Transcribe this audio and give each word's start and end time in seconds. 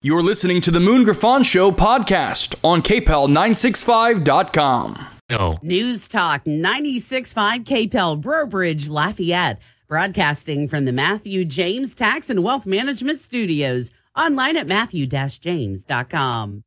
You're 0.00 0.22
listening 0.22 0.60
to 0.60 0.70
the 0.70 0.78
Moon 0.78 1.02
Griffon 1.02 1.42
Show 1.42 1.72
podcast 1.72 2.54
on 2.62 2.82
KPEL965.com. 2.82 5.06
No. 5.28 5.58
News 5.60 6.06
Talk 6.06 6.44
96.5 6.44 7.64
KPEL 7.64 8.20
Breaux 8.20 8.46
Bridge 8.46 8.88
Lafayette, 8.88 9.58
broadcasting 9.88 10.68
from 10.68 10.84
the 10.84 10.92
Matthew 10.92 11.44
James 11.44 11.96
Tax 11.96 12.30
and 12.30 12.44
Wealth 12.44 12.64
Management 12.64 13.18
Studios, 13.18 13.90
online 14.16 14.56
at 14.56 14.68
matthew-james.com. 14.68 16.62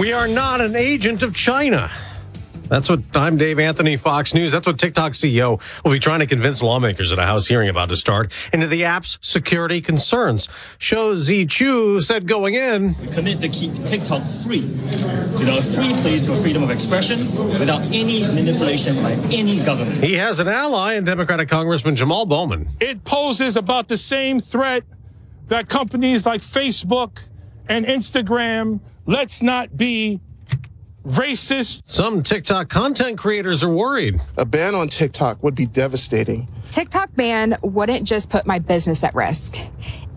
We 0.00 0.14
are 0.14 0.28
not 0.28 0.62
an 0.62 0.76
agent 0.76 1.22
of 1.22 1.34
China. 1.34 1.90
That's 2.74 2.88
what 2.88 3.02
I'm 3.14 3.36
Dave 3.36 3.60
Anthony, 3.60 3.96
Fox 3.96 4.34
News. 4.34 4.50
That's 4.50 4.66
what 4.66 4.80
TikTok 4.80 5.12
CEO 5.12 5.60
will 5.84 5.92
be 5.92 6.00
trying 6.00 6.18
to 6.18 6.26
convince 6.26 6.60
lawmakers 6.60 7.12
at 7.12 7.20
a 7.20 7.22
House 7.24 7.46
hearing 7.46 7.68
about 7.68 7.88
to 7.90 7.94
start 7.94 8.32
into 8.52 8.66
the 8.66 8.84
app's 8.84 9.16
security 9.20 9.80
concerns. 9.80 10.48
Shou 10.78 11.16
Zi 11.16 11.46
Chew 11.46 12.00
said 12.00 12.26
going 12.26 12.54
in, 12.54 12.96
We 13.00 13.06
commit 13.06 13.40
to 13.42 13.48
keep 13.48 13.72
TikTok 13.84 14.22
free, 14.42 14.58
you 14.58 15.46
know, 15.46 15.56
a 15.56 15.62
free 15.62 15.92
place 16.02 16.26
for 16.26 16.34
freedom 16.34 16.64
of 16.64 16.70
expression 16.70 17.18
without 17.60 17.82
any 17.92 18.26
manipulation 18.26 19.00
by 19.00 19.12
any 19.30 19.62
government. 19.64 20.02
he 20.02 20.14
has 20.14 20.40
an 20.40 20.48
ally 20.48 20.94
in 20.94 21.04
Democratic 21.04 21.48
Congressman 21.48 21.94
Jamal 21.94 22.26
Bowman. 22.26 22.66
it 22.80 23.04
poses 23.04 23.56
about 23.56 23.86
the 23.86 23.96
same 23.96 24.40
threat 24.40 24.82
that 25.46 25.68
companies 25.68 26.26
like 26.26 26.40
Facebook 26.40 27.20
and 27.68 27.86
Instagram, 27.86 28.80
let's 29.06 29.42
not 29.42 29.76
be 29.76 30.20
racist. 31.06 31.82
Some 31.86 32.22
TikTok 32.22 32.68
content 32.68 33.18
creators 33.18 33.62
are 33.62 33.68
worried. 33.68 34.20
A 34.36 34.44
ban 34.44 34.74
on 34.74 34.88
TikTok 34.88 35.42
would 35.42 35.54
be 35.54 35.66
devastating. 35.66 36.48
TikTok 36.70 37.14
ban 37.14 37.56
wouldn't 37.62 38.06
just 38.06 38.30
put 38.30 38.46
my 38.46 38.58
business 38.58 39.04
at 39.04 39.14
risk. 39.14 39.56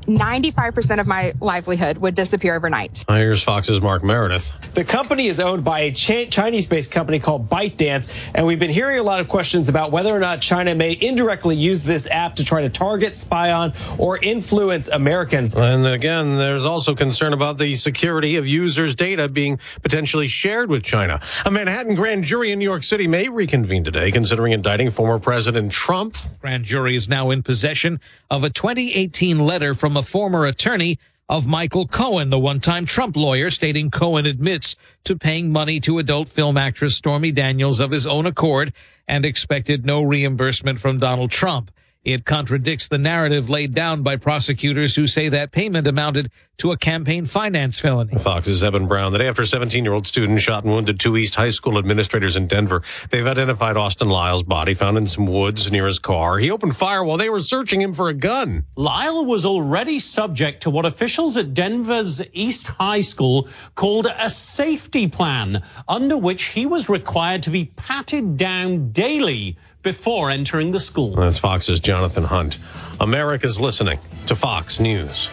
95% 0.07 0.99
of 0.99 1.07
my 1.07 1.33
livelihood 1.41 1.97
would 1.97 2.15
disappear 2.15 2.55
overnight. 2.55 3.03
Here's 3.07 3.43
Fox's 3.43 3.81
Mark 3.81 4.03
Meredith. 4.03 4.51
The 4.73 4.85
company 4.85 5.27
is 5.27 5.39
owned 5.39 5.63
by 5.63 5.81
a 5.81 5.91
Ch- 5.91 6.29
Chinese 6.29 6.65
based 6.65 6.91
company 6.91 7.19
called 7.19 7.49
ByteDance, 7.49 8.09
and 8.33 8.45
we've 8.47 8.59
been 8.59 8.71
hearing 8.71 8.99
a 8.99 9.03
lot 9.03 9.19
of 9.19 9.27
questions 9.27 9.67
about 9.67 9.91
whether 9.91 10.15
or 10.15 10.19
not 10.19 10.39
China 10.41 10.73
may 10.73 10.97
indirectly 10.99 11.57
use 11.57 11.83
this 11.83 12.09
app 12.09 12.35
to 12.37 12.45
try 12.45 12.61
to 12.61 12.69
target, 12.69 13.15
spy 13.15 13.51
on, 13.51 13.73
or 13.97 14.17
influence 14.17 14.87
Americans. 14.87 15.55
And 15.55 15.85
again, 15.85 16.37
there's 16.37 16.63
also 16.63 16.95
concern 16.95 17.33
about 17.33 17.57
the 17.57 17.75
security 17.75 18.37
of 18.37 18.47
users' 18.47 18.95
data 18.95 19.27
being 19.27 19.59
potentially 19.81 20.27
shared 20.27 20.69
with 20.69 20.83
China. 20.83 21.19
A 21.45 21.51
Manhattan 21.51 21.95
grand 21.95 22.23
jury 22.23 22.51
in 22.51 22.59
New 22.59 22.65
York 22.65 22.83
City 22.83 23.07
may 23.07 23.27
reconvene 23.27 23.83
today, 23.83 24.11
considering 24.11 24.53
indicting 24.53 24.89
former 24.89 25.19
President 25.19 25.71
Trump. 25.71 26.17
grand 26.39 26.63
jury 26.63 26.95
is 26.95 27.09
now 27.09 27.29
in 27.29 27.43
possession 27.43 27.99
of 28.29 28.43
a 28.43 28.49
2018 28.49 29.39
letter 29.39 29.73
from 29.73 29.96
a 29.97 30.03
former 30.03 30.45
attorney 30.45 30.99
of 31.27 31.45
Michael 31.45 31.87
Cohen, 31.87 32.29
the 32.29 32.39
one-time 32.39 32.85
Trump 32.85 33.17
lawyer, 33.17 33.51
stating 33.51 33.91
Cohen 33.91 34.25
admits 34.25 34.75
to 35.03 35.17
paying 35.17 35.51
money 35.51 35.79
to 35.81 35.97
adult 35.97 36.29
film 36.29 36.55
actress 36.57 36.95
Stormy 36.95 37.31
Daniels 37.31 37.81
of 37.81 37.91
his 37.91 38.05
own 38.05 38.25
accord 38.25 38.71
and 39.07 39.25
expected 39.25 39.85
no 39.85 40.01
reimbursement 40.01 40.79
from 40.79 40.99
Donald 40.99 41.31
Trump. 41.31 41.71
It 42.07 42.23
contradicts 42.23 42.87
the 42.87 42.97
narrative 42.97 43.49
laid 43.49 43.73
down 43.73 44.01
by 44.01 44.15
prosecutors 44.15 44.95
who 44.95 45.07
say 45.07 45.27
that 45.27 45.51
payment 45.51 45.87
amounted 45.87 46.31
to 46.59 46.71
a 46.71 46.77
campaign 46.77 47.25
finance 47.25 47.79
felony. 47.79 48.17
Fox's 48.17 48.63
Evan 48.63 48.87
Brown. 48.87 49.11
The 49.11 49.19
day 49.19 49.27
after 49.27 49.45
17 49.45 49.83
year 49.83 49.93
old 49.93 50.07
student 50.07 50.39
shot 50.39 50.63
and 50.63 50.71
wounded 50.71 51.01
two 51.01 51.17
East 51.17 51.35
High 51.35 51.49
School 51.49 51.77
administrators 51.77 52.37
in 52.37 52.47
Denver, 52.47 52.81
they've 53.11 53.27
identified 53.27 53.75
Austin 53.75 54.07
Lyle's 54.07 54.43
body 54.43 54.73
found 54.73 54.97
in 54.97 55.05
some 55.05 55.25
woods 55.25 55.69
near 55.69 55.85
his 55.85 55.99
car. 55.99 56.37
He 56.37 56.49
opened 56.49 56.77
fire 56.77 57.03
while 57.03 57.17
they 57.17 57.29
were 57.29 57.41
searching 57.41 57.81
him 57.81 57.93
for 57.93 58.07
a 58.07 58.13
gun. 58.13 58.65
Lyle 58.77 59.25
was 59.25 59.43
already 59.45 59.99
subject 59.99 60.63
to 60.63 60.69
what 60.69 60.85
officials 60.85 61.35
at 61.35 61.53
Denver's 61.53 62.25
East 62.31 62.67
High 62.67 63.01
School 63.01 63.49
called 63.75 64.07
a 64.17 64.29
safety 64.29 65.09
plan, 65.09 65.61
under 65.89 66.17
which 66.17 66.45
he 66.45 66.65
was 66.65 66.87
required 66.87 67.43
to 67.43 67.49
be 67.49 67.65
patted 67.65 68.37
down 68.37 68.93
daily 68.93 69.57
before 69.81 70.29
entering 70.29 70.71
the 70.71 70.79
school. 70.79 71.15
That's 71.15 71.39
Fox's 71.39 71.79
Jonathan 71.79 72.23
Hunt. 72.23 72.57
America's 72.99 73.59
listening 73.59 73.99
to 74.25 74.35
Fox 74.35 74.79
News. 74.79 75.29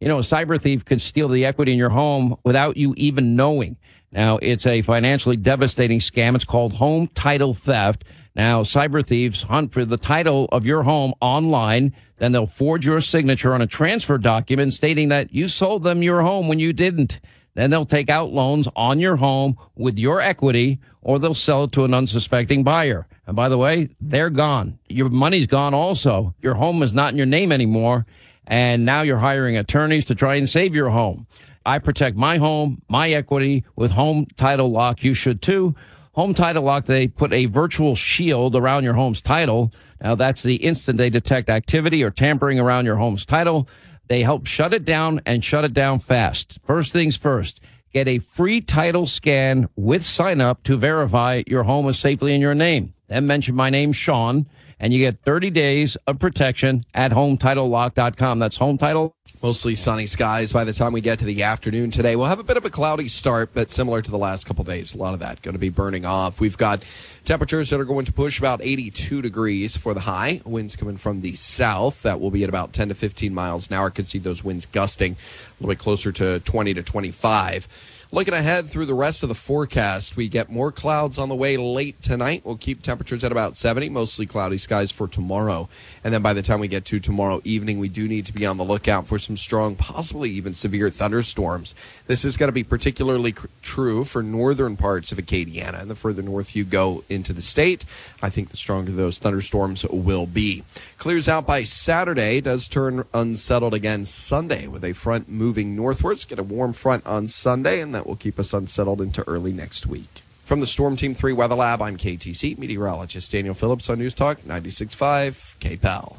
You 0.00 0.08
know, 0.08 0.18
a 0.18 0.22
cyber 0.22 0.60
thief 0.60 0.84
could 0.84 1.00
steal 1.00 1.28
the 1.28 1.46
equity 1.46 1.72
in 1.72 1.78
your 1.78 1.90
home 1.90 2.36
without 2.44 2.76
you 2.76 2.94
even 2.96 3.34
knowing. 3.34 3.76
Now, 4.12 4.38
it's 4.40 4.66
a 4.66 4.82
financially 4.82 5.36
devastating 5.36 5.98
scam. 5.98 6.34
It's 6.34 6.44
called 6.44 6.74
home 6.74 7.08
title 7.08 7.54
theft. 7.54 8.04
Now, 8.34 8.62
cyber 8.62 9.04
thieves 9.04 9.42
hunt 9.42 9.72
for 9.72 9.84
the 9.84 9.96
title 9.96 10.46
of 10.52 10.66
your 10.66 10.82
home 10.82 11.14
online. 11.20 11.94
Then 12.18 12.32
they'll 12.32 12.46
forge 12.46 12.84
your 12.84 13.00
signature 13.00 13.54
on 13.54 13.62
a 13.62 13.66
transfer 13.66 14.18
document 14.18 14.74
stating 14.74 15.08
that 15.08 15.32
you 15.32 15.48
sold 15.48 15.82
them 15.82 16.02
your 16.02 16.22
home 16.22 16.46
when 16.46 16.58
you 16.58 16.72
didn't. 16.72 17.20
Then 17.56 17.70
they'll 17.70 17.86
take 17.86 18.10
out 18.10 18.34
loans 18.34 18.68
on 18.76 19.00
your 19.00 19.16
home 19.16 19.56
with 19.76 19.98
your 19.98 20.20
equity 20.20 20.78
or 21.00 21.18
they'll 21.18 21.32
sell 21.32 21.64
it 21.64 21.72
to 21.72 21.84
an 21.84 21.94
unsuspecting 21.94 22.62
buyer. 22.62 23.08
And 23.26 23.34
by 23.34 23.48
the 23.48 23.56
way, 23.56 23.88
they're 23.98 24.28
gone. 24.28 24.78
Your 24.88 25.08
money's 25.08 25.46
gone 25.46 25.72
also. 25.72 26.34
Your 26.42 26.54
home 26.54 26.82
is 26.82 26.92
not 26.92 27.12
in 27.12 27.16
your 27.16 27.26
name 27.26 27.52
anymore. 27.52 28.04
And 28.46 28.84
now 28.84 29.00
you're 29.00 29.18
hiring 29.18 29.56
attorneys 29.56 30.04
to 30.04 30.14
try 30.14 30.34
and 30.34 30.46
save 30.46 30.74
your 30.74 30.90
home. 30.90 31.26
I 31.64 31.78
protect 31.78 32.16
my 32.18 32.36
home, 32.36 32.82
my 32.88 33.10
equity 33.10 33.64
with 33.74 33.92
Home 33.92 34.26
Title 34.36 34.70
Lock. 34.70 35.02
You 35.02 35.14
should 35.14 35.40
too. 35.40 35.74
Home 36.12 36.34
Title 36.34 36.62
Lock, 36.62 36.84
they 36.84 37.08
put 37.08 37.32
a 37.32 37.46
virtual 37.46 37.94
shield 37.94 38.54
around 38.54 38.84
your 38.84 38.94
home's 38.94 39.22
title. 39.22 39.72
Now 40.00 40.14
that's 40.14 40.42
the 40.42 40.56
instant 40.56 40.98
they 40.98 41.10
detect 41.10 41.48
activity 41.48 42.04
or 42.04 42.10
tampering 42.10 42.60
around 42.60 42.84
your 42.84 42.96
home's 42.96 43.24
title. 43.24 43.66
They 44.08 44.22
help 44.22 44.46
shut 44.46 44.72
it 44.72 44.84
down 44.84 45.20
and 45.26 45.44
shut 45.44 45.64
it 45.64 45.72
down 45.72 45.98
fast. 45.98 46.58
First 46.64 46.92
things 46.92 47.16
first, 47.16 47.60
get 47.92 48.06
a 48.06 48.18
free 48.18 48.60
title 48.60 49.06
scan 49.06 49.68
with 49.76 50.04
sign 50.04 50.40
up 50.40 50.62
to 50.64 50.76
verify 50.76 51.42
your 51.46 51.64
home 51.64 51.88
is 51.88 51.98
safely 51.98 52.34
in 52.34 52.40
your 52.40 52.54
name. 52.54 52.94
Then 53.08 53.26
mention 53.26 53.54
my 53.54 53.70
name, 53.70 53.92
Sean, 53.92 54.46
and 54.78 54.92
you 54.92 54.98
get 54.98 55.22
30 55.22 55.50
days 55.50 55.96
of 56.06 56.18
protection 56.18 56.84
at 56.94 57.12
hometitlelock.com. 57.12 58.38
That's 58.38 58.56
home 58.56 58.78
title. 58.78 59.14
Mostly 59.42 59.74
sunny 59.74 60.06
skies 60.06 60.52
by 60.52 60.64
the 60.64 60.72
time 60.72 60.92
we 60.92 61.00
get 61.00 61.18
to 61.20 61.24
the 61.24 61.42
afternoon 61.42 61.90
today. 61.90 62.16
We'll 62.16 62.26
have 62.26 62.38
a 62.38 62.44
bit 62.44 62.56
of 62.56 62.64
a 62.64 62.70
cloudy 62.70 63.08
start, 63.08 63.50
but 63.54 63.70
similar 63.70 64.02
to 64.02 64.10
the 64.10 64.18
last 64.18 64.46
couple 64.46 64.64
days, 64.64 64.94
a 64.94 64.98
lot 64.98 65.14
of 65.14 65.20
that 65.20 65.42
going 65.42 65.54
to 65.54 65.58
be 65.58 65.68
burning 65.68 66.04
off. 66.04 66.40
We've 66.40 66.56
got 66.56 66.82
temperatures 67.24 67.70
that 67.70 67.80
are 67.80 67.84
going 67.84 68.06
to 68.06 68.12
push 68.12 68.38
about 68.38 68.60
82 68.62 69.22
degrees 69.22 69.76
for 69.76 69.94
the 69.94 70.00
high. 70.00 70.40
Winds 70.44 70.76
coming 70.76 70.96
from 70.96 71.20
the 71.20 71.34
south. 71.34 72.02
That 72.02 72.20
will 72.20 72.30
be 72.30 72.44
at 72.44 72.48
about 72.48 72.72
10 72.72 72.88
to 72.88 72.94
15 72.94 73.34
miles 73.34 73.68
an 73.68 73.74
hour. 73.74 73.90
Could 73.90 74.06
see 74.06 74.18
those 74.18 74.42
winds 74.42 74.66
gusting 74.66 75.12
a 75.12 75.16
little 75.60 75.74
bit 75.74 75.78
closer 75.78 76.12
to 76.12 76.40
20 76.40 76.74
to 76.74 76.82
25. 76.82 77.68
Looking 78.16 78.32
ahead 78.32 78.70
through 78.70 78.86
the 78.86 78.94
rest 78.94 79.22
of 79.22 79.28
the 79.28 79.34
forecast, 79.34 80.16
we 80.16 80.30
get 80.30 80.50
more 80.50 80.72
clouds 80.72 81.18
on 81.18 81.28
the 81.28 81.34
way 81.34 81.58
late 81.58 82.00
tonight. 82.00 82.40
We'll 82.46 82.56
keep 82.56 82.80
temperatures 82.80 83.22
at 83.22 83.30
about 83.30 83.58
70, 83.58 83.90
mostly 83.90 84.24
cloudy 84.24 84.56
skies 84.56 84.90
for 84.90 85.06
tomorrow. 85.06 85.68
And 86.02 86.14
then 86.14 86.22
by 86.22 86.32
the 86.32 86.40
time 86.40 86.60
we 86.60 86.66
get 86.66 86.86
to 86.86 86.98
tomorrow 86.98 87.42
evening, 87.44 87.78
we 87.78 87.90
do 87.90 88.08
need 88.08 88.24
to 88.24 88.32
be 88.32 88.46
on 88.46 88.56
the 88.56 88.64
lookout 88.64 89.06
for 89.06 89.18
some 89.18 89.36
strong, 89.36 89.76
possibly 89.76 90.30
even 90.30 90.54
severe 90.54 90.88
thunderstorms. 90.88 91.74
This 92.06 92.24
is 92.24 92.38
going 92.38 92.48
to 92.48 92.54
be 92.54 92.64
particularly 92.64 93.32
cr- 93.32 93.48
true 93.60 94.02
for 94.02 94.22
northern 94.22 94.78
parts 94.78 95.12
of 95.12 95.18
Acadiana. 95.18 95.82
And 95.82 95.90
the 95.90 95.94
further 95.94 96.22
north 96.22 96.56
you 96.56 96.64
go 96.64 97.04
into 97.10 97.34
the 97.34 97.42
state, 97.42 97.84
I 98.26 98.28
think 98.28 98.48
the 98.48 98.56
stronger 98.56 98.90
those 98.90 99.18
thunderstorms 99.18 99.84
will 99.84 100.26
be. 100.26 100.64
Clears 100.98 101.28
out 101.28 101.46
by 101.46 101.62
Saturday, 101.62 102.40
does 102.40 102.66
turn 102.66 103.04
unsettled 103.14 103.72
again 103.72 104.04
Sunday 104.04 104.66
with 104.66 104.82
a 104.82 104.94
front 104.94 105.28
moving 105.28 105.76
northwards. 105.76 106.24
Get 106.24 106.40
a 106.40 106.42
warm 106.42 106.72
front 106.72 107.06
on 107.06 107.28
Sunday, 107.28 107.80
and 107.80 107.94
that 107.94 108.04
will 108.04 108.16
keep 108.16 108.40
us 108.40 108.52
unsettled 108.52 109.00
into 109.00 109.22
early 109.28 109.52
next 109.52 109.86
week. 109.86 110.22
From 110.44 110.58
the 110.58 110.66
Storm 110.66 110.96
Team 110.96 111.14
3 111.14 111.34
Weather 111.34 111.54
Lab, 111.54 111.80
I'm 111.80 111.96
KATC 111.96 112.58
meteorologist 112.58 113.30
Daniel 113.30 113.54
Phillips 113.54 113.88
on 113.88 114.00
News 114.00 114.12
Talk 114.12 114.38
96.5 114.40 115.58
KPEL. 115.60 116.16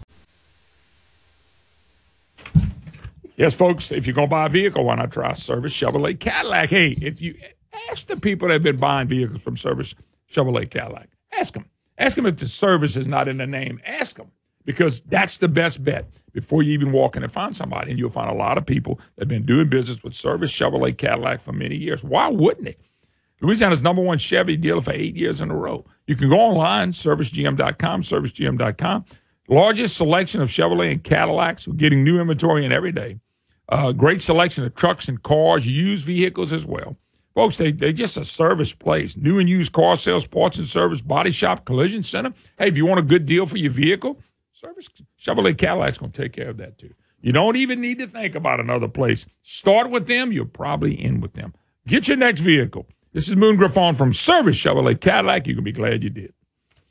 Yes, 3.36 3.54
folks, 3.54 3.92
if 3.92 4.08
you're 4.08 4.16
going 4.16 4.30
to 4.30 4.32
buy 4.32 4.46
a 4.46 4.50
vehicle, 4.50 4.86
why 4.86 4.96
not 4.96 5.12
try 5.12 5.34
Service 5.34 5.74
Chevrolet 5.74 6.18
Cadillac? 6.18 6.70
Hey, 6.70 6.98
if 7.02 7.22
you 7.22 7.36
ask 7.92 8.08
the 8.08 8.16
people 8.16 8.48
that 8.48 8.54
have 8.54 8.64
been 8.64 8.78
buying 8.78 9.10
vehicles 9.10 9.42
from 9.42 9.58
Service 9.58 9.94
Chevrolet 10.34 10.72
Cadillac, 10.72 11.10
ask 11.34 11.54
them. 11.54 11.66
Ask 11.98 12.16
them 12.16 12.26
if 12.26 12.38
the 12.38 12.48
service 12.48 12.96
is 12.96 13.08
not 13.08 13.28
in 13.28 13.38
the 13.38 13.48
name. 13.48 13.80
Ask 13.86 14.18
them 14.18 14.32
because 14.66 15.02
that's 15.02 15.40
the 15.40 15.48
best 15.48 15.84
bet 15.84 16.08
before 16.34 16.62
you 16.62 16.74
even 16.74 16.92
walk 16.92 17.16
in 17.16 17.24
and 17.24 17.32
find 17.32 17.56
somebody. 17.56 17.90
And 17.90 18.00
you'll 18.00 18.10
find 18.10 18.30
a 18.30 18.36
lot 18.36 18.58
of 18.58 18.66
people 18.66 19.00
that 19.16 19.24
have 19.24 19.28
been 19.30 19.46
doing 19.46 19.70
business 19.70 20.04
with 20.04 20.14
Service 20.14 20.52
Chevrolet 20.52 20.98
Cadillac 20.98 21.42
for 21.42 21.54
many 21.54 21.76
years. 21.76 22.04
Why 22.04 22.28
wouldn't 22.28 22.68
it? 22.68 22.80
Louisiana's 23.42 23.82
number 23.82 24.02
one 24.02 24.18
Chevy 24.18 24.58
dealer 24.58 24.82
for 24.82 24.94
eight 24.94 25.16
years 25.16 25.42
in 25.42 25.52
a 25.52 25.56
row. 25.56 25.86
You 26.08 26.16
can 26.16 26.30
go 26.30 26.40
online, 26.40 26.92
servicegm.com, 26.92 28.02
servicegm.com. 28.02 29.06
Largest 29.48 29.96
selection 29.96 30.42
of 30.42 30.50
Chevrolet 30.50 30.92
and 30.92 31.04
Cadillacs. 31.04 31.68
We're 31.68 31.76
getting 31.76 32.04
new 32.04 32.20
inventory 32.20 32.66
in 32.66 32.72
every 32.72 32.92
day. 32.92 33.20
Uh, 33.70 33.92
great 33.92 34.22
selection 34.22 34.66
of 34.66 34.76
trucks 34.76 35.08
and 35.08 35.22
cars, 35.22 35.68
used 35.68 36.06
vehicles 36.06 36.52
as 36.52 36.66
well. 36.66 36.98
Folks, 37.38 37.58
they, 37.58 37.72
they're 37.72 37.94
just 37.94 38.18
a 38.18 38.26
service 38.26 38.74
place. 38.74 39.16
New 39.16 39.38
and 39.38 39.48
used 39.48 39.72
car 39.72 39.96
sales, 39.96 40.26
parts 40.26 40.58
and 40.58 40.68
service, 40.68 41.02
body 41.02 41.30
shop, 41.30 41.66
collision 41.66 42.02
center. 42.02 42.34
Hey, 42.58 42.70
if 42.70 42.76
you 42.76 42.88
want 42.88 42.98
a 42.98 43.04
good 43.04 43.28
deal 43.28 43.46
for 43.46 43.58
your 43.60 43.70
vehicle, 43.70 44.20
Service 44.54 44.90
Chevrolet 45.22 45.56
Cadillac's 45.56 46.00
going 46.00 46.12
to 46.12 46.20
take 46.20 46.34
care 46.34 46.50
of 46.50 46.58
that 46.58 46.80
too. 46.80 46.96
You 47.22 47.34
don't 47.34 47.56
even 47.56 47.80
need 47.80 48.00
to 48.00 48.08
think 48.08 48.34
about 48.34 48.60
another 48.60 48.88
place. 48.88 49.28
Start 49.44 49.92
with 49.92 50.08
them. 50.08 50.32
You're 50.32 50.46
probably 50.46 50.96
in 51.00 51.22
with 51.22 51.34
them. 51.34 51.54
Get 51.86 52.08
your 52.08 52.18
next 52.18 52.42
vehicle. 52.42 52.88
This 53.14 53.30
is 53.30 53.36
Moon 53.36 53.56
Griffon 53.56 53.94
from 53.94 54.14
Service 54.14 54.56
Chevrolet 54.56 55.00
Cadillac. 55.00 55.46
You 55.46 55.54
can 55.54 55.64
be 55.64 55.72
glad 55.72 56.04
you 56.04 56.10
did. 56.10 56.34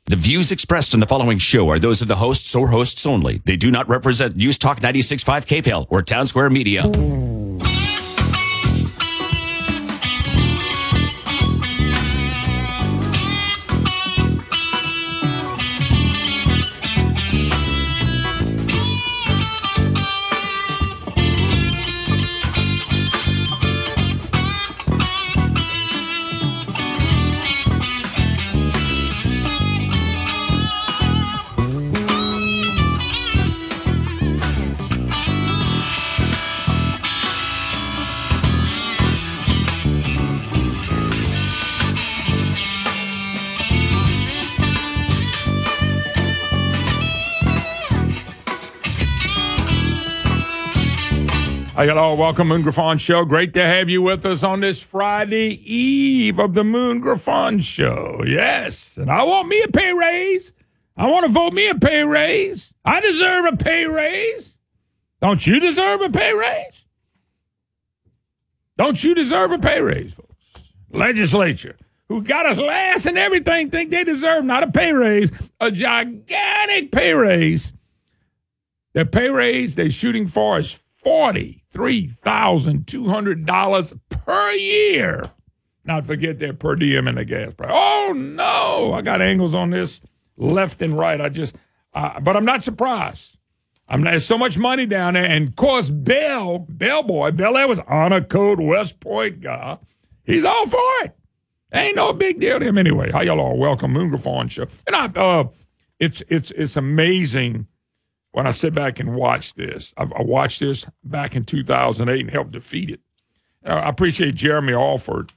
The 0.05 0.15
views 0.15 0.53
expressed 0.53 0.93
in 0.93 1.01
the 1.01 1.07
following 1.07 1.39
show 1.39 1.67
are 1.67 1.77
those 1.77 2.01
of 2.01 2.07
the 2.07 2.15
hosts 2.15 2.55
or 2.55 2.69
hosts 2.69 3.05
only. 3.05 3.39
They 3.39 3.57
do 3.57 3.69
not 3.69 3.89
represent 3.89 4.37
News 4.37 4.57
Talk 4.57 4.79
96.5 4.79 5.45
KPEL 5.45 5.87
or 5.89 6.01
Town 6.01 6.25
Square 6.25 6.51
Media. 6.51 6.89
Hello, 51.77 52.15
welcome 52.15 52.47
Moon 52.47 52.63
Griffon 52.63 52.97
Show. 52.97 53.23
Great 53.23 53.53
to 53.53 53.63
have 53.63 53.87
you 53.87 54.01
with 54.01 54.25
us 54.25 54.41
on 54.41 54.61
this 54.61 54.81
Friday 54.81 55.61
eve 55.63 56.39
of 56.39 56.55
the 56.55 56.63
Moon 56.63 56.99
Griffon 56.99 57.59
Show. 57.61 58.23
Yes, 58.25 58.97
and 58.97 59.11
I 59.11 59.21
want 59.21 59.47
me 59.47 59.61
a 59.61 59.67
pay 59.67 59.93
raise. 59.93 60.53
I 60.97 61.05
want 61.05 61.27
to 61.27 61.31
vote 61.31 61.53
me 61.53 61.69
a 61.69 61.75
pay 61.75 62.01
raise. 62.01 62.73
I 62.83 62.99
deserve 62.99 63.53
a 63.53 63.57
pay 63.57 63.85
raise. 63.85 64.57
Don't 65.21 65.45
you 65.45 65.59
deserve 65.59 66.01
a 66.01 66.09
pay 66.09 66.33
raise? 66.33 66.83
Don't 68.79 69.03
you 69.03 69.13
deserve 69.13 69.51
a 69.51 69.59
pay 69.59 69.79
raise, 69.79 70.13
folks? 70.15 70.33
Legislature, 70.89 71.77
who 72.09 72.23
got 72.23 72.47
us 72.47 72.57
last 72.57 73.05
and 73.05 73.19
everything, 73.19 73.69
think 73.69 73.91
they 73.91 74.03
deserve 74.03 74.43
not 74.45 74.63
a 74.63 74.71
pay 74.71 74.93
raise, 74.93 75.29
a 75.59 75.69
gigantic 75.69 76.91
pay 76.91 77.13
raise. 77.13 77.71
The 78.93 79.05
pay 79.05 79.29
raise 79.29 79.75
they're 79.75 79.91
shooting 79.91 80.25
for 80.25 80.57
is 80.57 80.83
$43,200 81.07 83.99
per 84.09 84.51
year. 84.51 85.31
Not 85.85 86.05
forget 86.05 86.37
their 86.37 86.53
per 86.53 86.75
diem 86.75 87.07
and 87.07 87.17
the 87.17 87.23
gas 87.23 87.53
price. 87.53 87.71
Oh, 87.73 88.11
no. 88.13 88.91
I 88.93 89.01
got 89.01 89.21
angles 89.21 89.53
on 89.53 89.69
this 89.69 90.01
left 90.35 90.81
and 90.81 90.97
right. 90.97 91.21
I 91.21 91.29
just, 91.29 91.55
uh, 91.93 92.19
but 92.19 92.35
I'm 92.35 92.43
not 92.43 92.65
surprised. 92.65 93.37
I'm 93.87 94.03
not, 94.03 94.11
there's 94.11 94.25
so 94.25 94.37
much 94.37 94.57
money 94.57 94.85
down 94.85 95.13
there. 95.13 95.25
And 95.25 95.47
of 95.47 95.55
course, 95.55 95.89
Bell, 95.89 96.59
Bell 96.67 97.03
boy, 97.03 97.31
Bel 97.31 97.55
Air 97.55 97.69
was 97.69 97.79
honor 97.87 98.19
code 98.21 98.59
West 98.59 98.99
Point 98.99 99.39
guy. 99.39 99.77
He's 100.25 100.43
all 100.43 100.67
for 100.67 100.81
it. 101.03 101.15
Ain't 101.73 101.95
no 101.95 102.11
big 102.11 102.41
deal 102.41 102.59
to 102.59 102.65
him 102.65 102.77
anyway. 102.77 103.13
How 103.13 103.21
y'all 103.21 103.39
all 103.39 103.57
welcome 103.57 103.93
Moon 103.93 104.13
show. 104.49 104.67
And 104.85 104.95
I, 104.95 105.05
uh, 105.15 105.45
it's, 105.99 106.21
it's, 106.27 106.51
it's 106.51 106.75
amazing 106.75 107.67
when 108.37 108.45
I 108.45 108.51
sit 108.51 108.75
back 108.75 108.99
and 108.99 109.15
watch 109.15 109.55
this. 109.55 109.95
I, 109.97 110.03
I 110.03 110.21
watched 110.21 110.59
this 110.59 110.85
back 111.03 111.35
in 111.35 111.43
2008 111.43 112.19
and 112.19 112.29
helped 112.29 112.51
defeat 112.51 112.91
it. 112.91 112.99
I 113.65 113.89
appreciate 113.89 114.35
Jeremy 114.35 114.73
Alford 114.73 115.33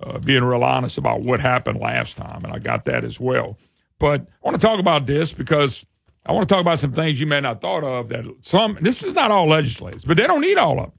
uh, 0.00 0.20
being 0.20 0.44
real 0.44 0.62
honest 0.62 0.98
about 0.98 1.22
what 1.22 1.40
happened 1.40 1.80
last 1.80 2.16
time, 2.16 2.44
and 2.44 2.54
I 2.54 2.60
got 2.60 2.84
that 2.84 3.02
as 3.02 3.18
well. 3.18 3.58
But 3.98 4.20
I 4.20 4.48
want 4.48 4.54
to 4.54 4.64
talk 4.64 4.78
about 4.78 5.04
this 5.06 5.32
because 5.32 5.84
I 6.26 6.30
want 6.30 6.48
to 6.48 6.54
talk 6.54 6.60
about 6.60 6.78
some 6.78 6.92
things 6.92 7.18
you 7.18 7.26
may 7.26 7.40
not 7.40 7.60
thought 7.60 7.82
of. 7.82 8.08
That 8.10 8.24
some 8.42 8.78
this 8.80 9.02
is 9.02 9.14
not 9.14 9.32
all 9.32 9.48
legislators, 9.48 10.04
but 10.04 10.16
they 10.16 10.28
don't 10.28 10.40
need 10.40 10.58
all 10.58 10.78
of 10.78 10.90
them. 10.90 10.98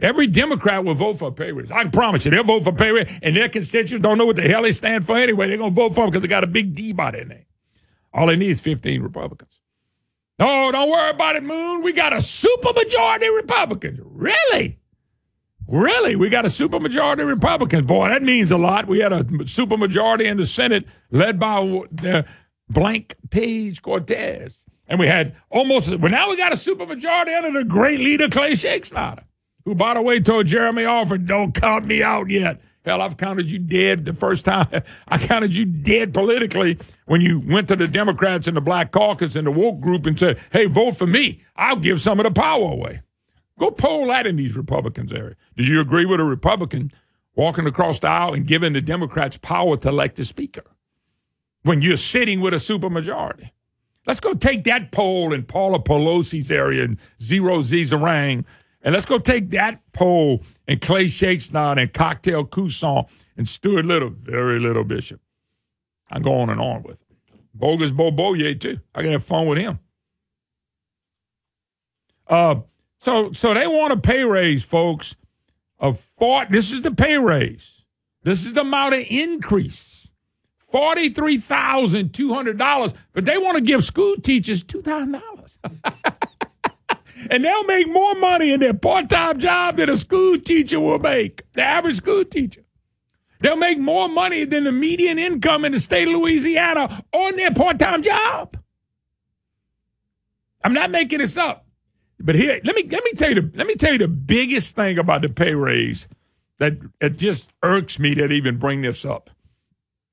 Every 0.00 0.26
Democrat 0.26 0.86
will 0.86 0.94
vote 0.94 1.18
for 1.18 1.28
a 1.28 1.32
pay 1.32 1.52
raise. 1.52 1.70
I 1.70 1.82
can 1.82 1.90
promise 1.90 2.24
you, 2.24 2.30
they'll 2.30 2.44
vote 2.44 2.64
for 2.64 2.70
a 2.70 2.72
pay 2.72 2.92
raise, 2.92 3.12
and 3.20 3.36
their 3.36 3.50
constituents 3.50 4.02
don't 4.02 4.16
know 4.16 4.24
what 4.24 4.36
the 4.36 4.48
hell 4.48 4.62
they 4.62 4.72
stand 4.72 5.04
for 5.04 5.18
anyway. 5.18 5.48
They're 5.48 5.58
going 5.58 5.74
to 5.74 5.78
vote 5.78 5.94
for 5.94 6.00
them 6.00 6.12
because 6.12 6.22
they 6.22 6.28
got 6.28 6.44
a 6.44 6.46
big 6.46 6.74
D 6.74 6.94
by 6.94 7.10
their 7.10 7.26
name. 7.26 7.44
All 8.14 8.26
they 8.26 8.36
need 8.36 8.52
is 8.52 8.60
15 8.62 9.02
Republicans. 9.02 9.57
No, 10.38 10.70
don't 10.70 10.90
worry 10.90 11.10
about 11.10 11.36
it, 11.36 11.42
Moon. 11.42 11.82
We 11.82 11.92
got 11.92 12.12
a 12.12 12.16
supermajority 12.16 13.34
Republicans. 13.34 14.00
Really? 14.04 14.78
Really? 15.66 16.16
We 16.16 16.28
got 16.30 16.46
a 16.46 16.48
supermajority 16.48 17.26
Republicans. 17.26 17.82
Boy, 17.86 18.08
that 18.08 18.22
means 18.22 18.50
a 18.50 18.56
lot. 18.56 18.86
We 18.86 19.00
had 19.00 19.12
a 19.12 19.24
supermajority 19.24 20.24
in 20.24 20.36
the 20.36 20.46
Senate 20.46 20.84
led 21.10 21.38
by 21.38 21.60
the 21.90 22.24
blank 22.70 23.16
page 23.30 23.82
Cortez. 23.82 24.64
And 24.86 24.98
we 24.98 25.06
had 25.06 25.36
almost, 25.50 25.94
well, 25.96 26.10
now 26.10 26.30
we 26.30 26.36
got 26.36 26.52
a 26.52 26.56
supermajority 26.56 27.36
under 27.36 27.58
the 27.58 27.64
great 27.64 28.00
leader, 28.00 28.28
Clay 28.28 28.54
Shakespeare, 28.54 29.16
who, 29.64 29.74
by 29.74 29.94
the 29.94 30.02
way, 30.02 30.20
told 30.20 30.46
Jeremy 30.46 30.84
Alford, 30.84 31.26
don't 31.26 31.52
count 31.52 31.84
me 31.84 32.02
out 32.02 32.30
yet. 32.30 32.62
Hell, 32.88 33.02
I've 33.02 33.18
counted 33.18 33.50
you 33.50 33.58
dead 33.58 34.06
the 34.06 34.14
first 34.14 34.46
time. 34.46 34.66
I 35.08 35.18
counted 35.18 35.54
you 35.54 35.66
dead 35.66 36.14
politically 36.14 36.78
when 37.04 37.20
you 37.20 37.38
went 37.38 37.68
to 37.68 37.76
the 37.76 37.86
Democrats 37.86 38.46
and 38.48 38.56
the 38.56 38.62
Black 38.62 38.92
Caucus 38.92 39.36
and 39.36 39.46
the 39.46 39.50
woke 39.50 39.78
group 39.78 40.06
and 40.06 40.18
said, 40.18 40.38
hey, 40.52 40.64
vote 40.64 40.96
for 40.96 41.06
me. 41.06 41.42
I'll 41.54 41.76
give 41.76 42.00
some 42.00 42.18
of 42.18 42.24
the 42.24 42.30
power 42.30 42.72
away. 42.72 43.02
Go 43.58 43.70
poll 43.70 44.06
that 44.06 44.26
in 44.26 44.36
these 44.36 44.56
Republicans' 44.56 45.12
area. 45.12 45.34
Do 45.54 45.64
you 45.64 45.82
agree 45.82 46.06
with 46.06 46.18
a 46.18 46.24
Republican 46.24 46.90
walking 47.34 47.66
across 47.66 47.98
the 47.98 48.08
aisle 48.08 48.32
and 48.32 48.46
giving 48.46 48.72
the 48.72 48.80
Democrats 48.80 49.36
power 49.36 49.76
to 49.76 49.88
elect 49.90 50.16
the 50.16 50.24
speaker 50.24 50.64
when 51.64 51.82
you're 51.82 51.98
sitting 51.98 52.40
with 52.40 52.54
a 52.54 52.56
supermajority? 52.56 53.50
Let's 54.06 54.20
go 54.20 54.32
take 54.32 54.64
that 54.64 54.92
poll 54.92 55.34
in 55.34 55.42
Paula 55.42 55.78
Pelosi's 55.78 56.50
area 56.50 56.84
and 56.84 56.96
Zero 57.20 57.60
Z 57.60 57.82
Zarang 57.82 58.46
and 58.82 58.94
let's 58.94 59.06
go 59.06 59.18
take 59.18 59.50
that 59.50 59.82
poll 59.92 60.42
and 60.68 60.80
Clay 60.80 61.08
Shakespeare 61.08 61.74
and 61.76 61.92
Cocktail 61.92 62.44
Coussan 62.44 63.08
and 63.36 63.48
Stuart 63.48 63.86
Little, 63.86 64.10
very 64.10 64.60
little 64.60 64.84
Bishop. 64.84 65.20
I 66.10 66.20
go 66.20 66.34
on 66.34 66.50
and 66.50 66.60
on 66.60 66.84
with 66.84 67.00
it. 67.00 67.06
Bogus 67.54 67.90
Bo 67.90 68.10
Boye, 68.10 68.52
too. 68.54 68.78
I 68.94 69.02
can 69.02 69.12
have 69.12 69.24
fun 69.24 69.46
with 69.46 69.58
him. 69.58 69.78
Uh, 72.26 72.56
so 73.00 73.32
so 73.32 73.54
they 73.54 73.66
want 73.66 73.94
a 73.94 73.96
pay 73.96 74.22
raise, 74.22 74.62
folks, 74.62 75.16
of 75.78 76.06
four. 76.18 76.44
This 76.50 76.70
is 76.70 76.82
the 76.82 76.90
pay 76.90 77.16
raise. 77.16 77.84
This 78.22 78.44
is 78.44 78.52
the 78.52 78.60
amount 78.60 78.92
of 78.94 79.06
increase. 79.08 79.94
$43,200, 80.72 82.94
but 83.14 83.24
they 83.24 83.38
want 83.38 83.56
to 83.56 83.62
give 83.62 83.82
school 83.82 84.16
teachers 84.16 84.62
$2,000. 84.64 85.92
and 87.30 87.44
they'll 87.44 87.64
make 87.64 87.88
more 87.88 88.14
money 88.14 88.52
in 88.52 88.60
their 88.60 88.74
part-time 88.74 89.38
job 89.38 89.76
than 89.76 89.90
a 89.90 89.96
school 89.96 90.38
teacher 90.38 90.80
will 90.80 90.98
make. 90.98 91.42
The 91.52 91.62
average 91.62 91.96
school 91.96 92.24
teacher. 92.24 92.62
They'll 93.40 93.56
make 93.56 93.78
more 93.78 94.08
money 94.08 94.44
than 94.44 94.64
the 94.64 94.72
median 94.72 95.18
income 95.18 95.64
in 95.64 95.72
the 95.72 95.80
state 95.80 96.08
of 96.08 96.14
Louisiana 96.14 97.04
on 97.12 97.36
their 97.36 97.52
part-time 97.52 98.02
job. 98.02 98.56
I'm 100.64 100.72
not 100.72 100.90
making 100.90 101.18
this 101.20 101.36
up. 101.36 101.64
But 102.20 102.34
here, 102.34 102.60
let 102.64 102.74
me 102.74 102.82
let 102.90 103.04
me 103.04 103.12
tell 103.12 103.28
you 103.28 103.36
the 103.36 103.50
let 103.54 103.66
me 103.66 103.76
tell 103.76 103.92
you 103.92 103.98
the 103.98 104.08
biggest 104.08 104.74
thing 104.74 104.98
about 104.98 105.22
the 105.22 105.28
pay 105.28 105.54
raise 105.54 106.08
that 106.58 106.72
it 107.00 107.16
just 107.16 107.48
irks 107.62 107.98
me 107.98 108.14
that 108.14 108.32
even 108.32 108.58
bring 108.58 108.82
this 108.82 109.04
up. 109.04 109.30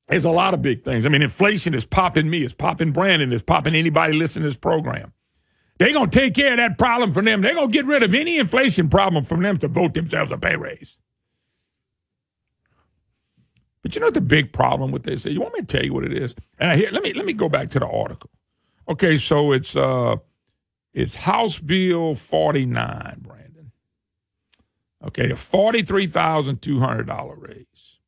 There's 0.08 0.26
a 0.26 0.30
lot 0.30 0.54
of 0.54 0.62
big 0.62 0.84
things. 0.84 1.06
I 1.06 1.10
mean, 1.10 1.24
inflation 1.24 1.74
is 1.74 1.84
popping 1.84 2.30
me, 2.30 2.44
it's 2.44 2.54
popping 2.54 2.92
Brandon, 2.92 3.34
it's 3.34 3.42
popping 3.42 3.74
anybody 3.74 4.14
listening 4.14 4.44
to 4.44 4.50
this 4.50 4.58
program. 4.58 5.14
They're 5.78 5.94
going 5.94 6.10
to 6.10 6.20
take 6.20 6.36
care 6.36 6.52
of 6.52 6.58
that 6.58 6.78
problem 6.78 7.12
for 7.12 7.22
them. 7.22 7.42
They're 7.42 7.54
going 7.54 7.70
to 7.70 7.74
get 7.74 7.86
rid 7.86 8.04
of 8.04 8.14
any 8.14 8.38
inflation 8.38 8.90
problem 8.90 9.24
from 9.24 9.42
them 9.44 9.58
to 9.60 9.68
vote 9.68 9.94
themselves 9.94 10.32
a 10.32 10.38
pay 10.38 10.56
raise. 10.56 10.96
But 13.82 13.94
you 13.94 14.02
know 14.02 14.10
the 14.10 14.22
big 14.22 14.52
problem 14.52 14.92
with 14.92 15.04
this? 15.04 15.26
Is? 15.26 15.34
You 15.34 15.42
want 15.42 15.54
me 15.54 15.60
to 15.62 15.66
tell 15.66 15.86
you 15.86 15.94
what 15.94 16.06
it 16.06 16.14
is? 16.14 16.34
And 16.58 16.72
I 16.72 16.78
hear, 16.78 16.90
let 16.92 17.04
me 17.04 17.14
let 17.14 17.26
me 17.26 17.34
go 17.34 17.50
back 17.50 17.70
to 17.72 17.80
the 17.80 17.88
article. 17.88 18.32
Okay, 18.90 19.18
so 19.18 19.52
it's 19.52 19.76
uh 19.76 20.16
it's 20.94 21.14
House 21.16 21.60
Bill 21.60 22.16
49, 22.16 23.18
Brandon. 23.22 23.72
Okay, 25.06 25.30
a 25.30 25.36
forty-three 25.36 26.08
thousand 26.08 26.64
two 26.64 26.80
hundred 26.80 27.06
dollar 27.06 27.36
raise. 27.36 28.00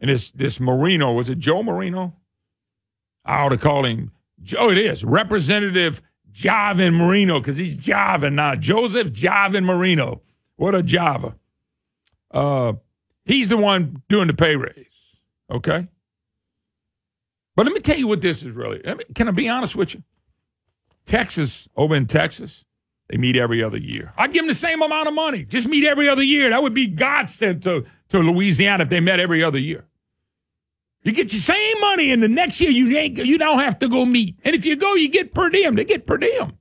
And 0.00 0.10
it's 0.10 0.30
this 0.30 0.60
Marino, 0.60 1.12
was 1.12 1.28
it 1.28 1.38
Joe 1.38 1.62
Marino? 1.62 2.14
I 3.24 3.40
ought 3.40 3.50
to 3.50 3.58
call 3.58 3.84
him 3.84 4.12
Joe. 4.42 4.70
It 4.70 4.78
is 4.78 5.04
Representative 5.04 6.00
Javin 6.32 6.94
Marino 6.94 7.40
because 7.40 7.56
he's 7.56 7.76
Javin 7.76 8.34
now. 8.34 8.54
Joseph 8.54 9.08
Javin 9.08 9.64
Marino. 9.64 10.22
What 10.56 10.74
a 10.74 10.82
Java. 10.82 11.36
Uh, 12.30 12.74
he's 13.24 13.48
the 13.48 13.56
one 13.56 14.02
doing 14.08 14.26
the 14.26 14.34
pay 14.34 14.56
raise. 14.56 14.86
Okay. 15.50 15.88
But 17.56 17.66
let 17.66 17.74
me 17.74 17.80
tell 17.80 17.96
you 17.96 18.06
what 18.06 18.22
this 18.22 18.44
is 18.44 18.54
really. 18.54 18.80
Can 19.14 19.28
I 19.28 19.30
be 19.32 19.48
honest 19.48 19.74
with 19.74 19.94
you? 19.94 20.02
Texas, 21.06 21.68
over 21.74 21.96
in 21.96 22.06
Texas, 22.06 22.64
they 23.08 23.16
meet 23.16 23.36
every 23.36 23.62
other 23.62 23.78
year. 23.78 24.12
I'd 24.16 24.32
give 24.32 24.42
them 24.42 24.48
the 24.48 24.54
same 24.54 24.82
amount 24.82 25.08
of 25.08 25.14
money. 25.14 25.44
Just 25.44 25.66
meet 25.66 25.84
every 25.84 26.08
other 26.08 26.22
year. 26.22 26.50
That 26.50 26.62
would 26.62 26.74
be 26.74 26.86
godsend 26.86 27.62
to, 27.62 27.84
to 28.10 28.18
Louisiana 28.18 28.84
if 28.84 28.90
they 28.90 29.00
met 29.00 29.18
every 29.18 29.42
other 29.42 29.58
year. 29.58 29.86
You 31.02 31.12
get 31.12 31.32
your 31.32 31.40
same 31.40 31.80
money, 31.80 32.10
and 32.10 32.22
the 32.22 32.28
next 32.28 32.60
year 32.60 32.70
you 32.70 32.96
ain't 32.96 33.16
you 33.18 33.38
don't 33.38 33.60
have 33.60 33.78
to 33.78 33.88
go 33.88 34.04
meet. 34.04 34.38
And 34.44 34.54
if 34.54 34.66
you 34.66 34.76
go, 34.76 34.94
you 34.94 35.08
get 35.08 35.32
per 35.34 35.48
diem. 35.48 35.76
They 35.76 35.84
get 35.84 36.06
per 36.06 36.18
diem, 36.18 36.58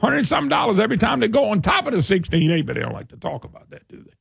hundred 0.00 0.18
and 0.18 0.26
some 0.26 0.48
dollars 0.48 0.78
every 0.78 0.96
time 0.96 1.20
they 1.20 1.28
go 1.28 1.44
on 1.46 1.60
top 1.60 1.86
of 1.86 1.92
the 1.92 2.02
sixteen 2.02 2.50
eight. 2.50 2.66
But 2.66 2.76
they 2.76 2.82
don't 2.82 2.94
like 2.94 3.08
to 3.08 3.16
talk 3.16 3.44
about 3.44 3.70
that, 3.70 3.86
do 3.88 3.98
they? 3.98 4.14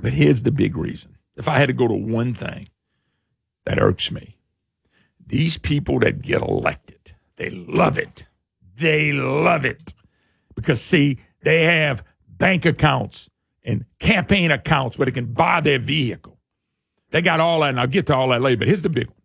But 0.00 0.12
here's 0.12 0.42
the 0.42 0.52
big 0.52 0.76
reason. 0.76 1.16
If 1.36 1.48
I 1.48 1.58
had 1.58 1.66
to 1.66 1.72
go 1.72 1.88
to 1.88 1.94
one 1.94 2.34
thing 2.34 2.68
that 3.64 3.80
irks 3.80 4.10
me, 4.10 4.36
these 5.26 5.56
people 5.56 5.98
that 6.00 6.20
get 6.22 6.42
elected, 6.42 7.14
they 7.36 7.50
love 7.50 7.98
it. 7.98 8.26
They 8.78 9.12
love 9.12 9.64
it 9.64 9.94
because 10.54 10.82
see, 10.82 11.18
they 11.42 11.64
have 11.64 12.04
bank 12.28 12.64
accounts 12.64 13.30
and 13.64 13.84
campaign 13.98 14.50
accounts 14.50 14.98
where 14.98 15.06
they 15.06 15.12
can 15.12 15.32
buy 15.32 15.60
their 15.60 15.78
vehicle. 15.78 16.31
They 17.12 17.22
got 17.22 17.40
all 17.40 17.60
that, 17.60 17.70
and 17.70 17.80
I'll 17.80 17.86
get 17.86 18.06
to 18.06 18.16
all 18.16 18.28
that 18.28 18.42
later. 18.42 18.58
But 18.58 18.68
here's 18.68 18.82
the 18.82 18.88
big 18.88 19.06
one. 19.06 19.16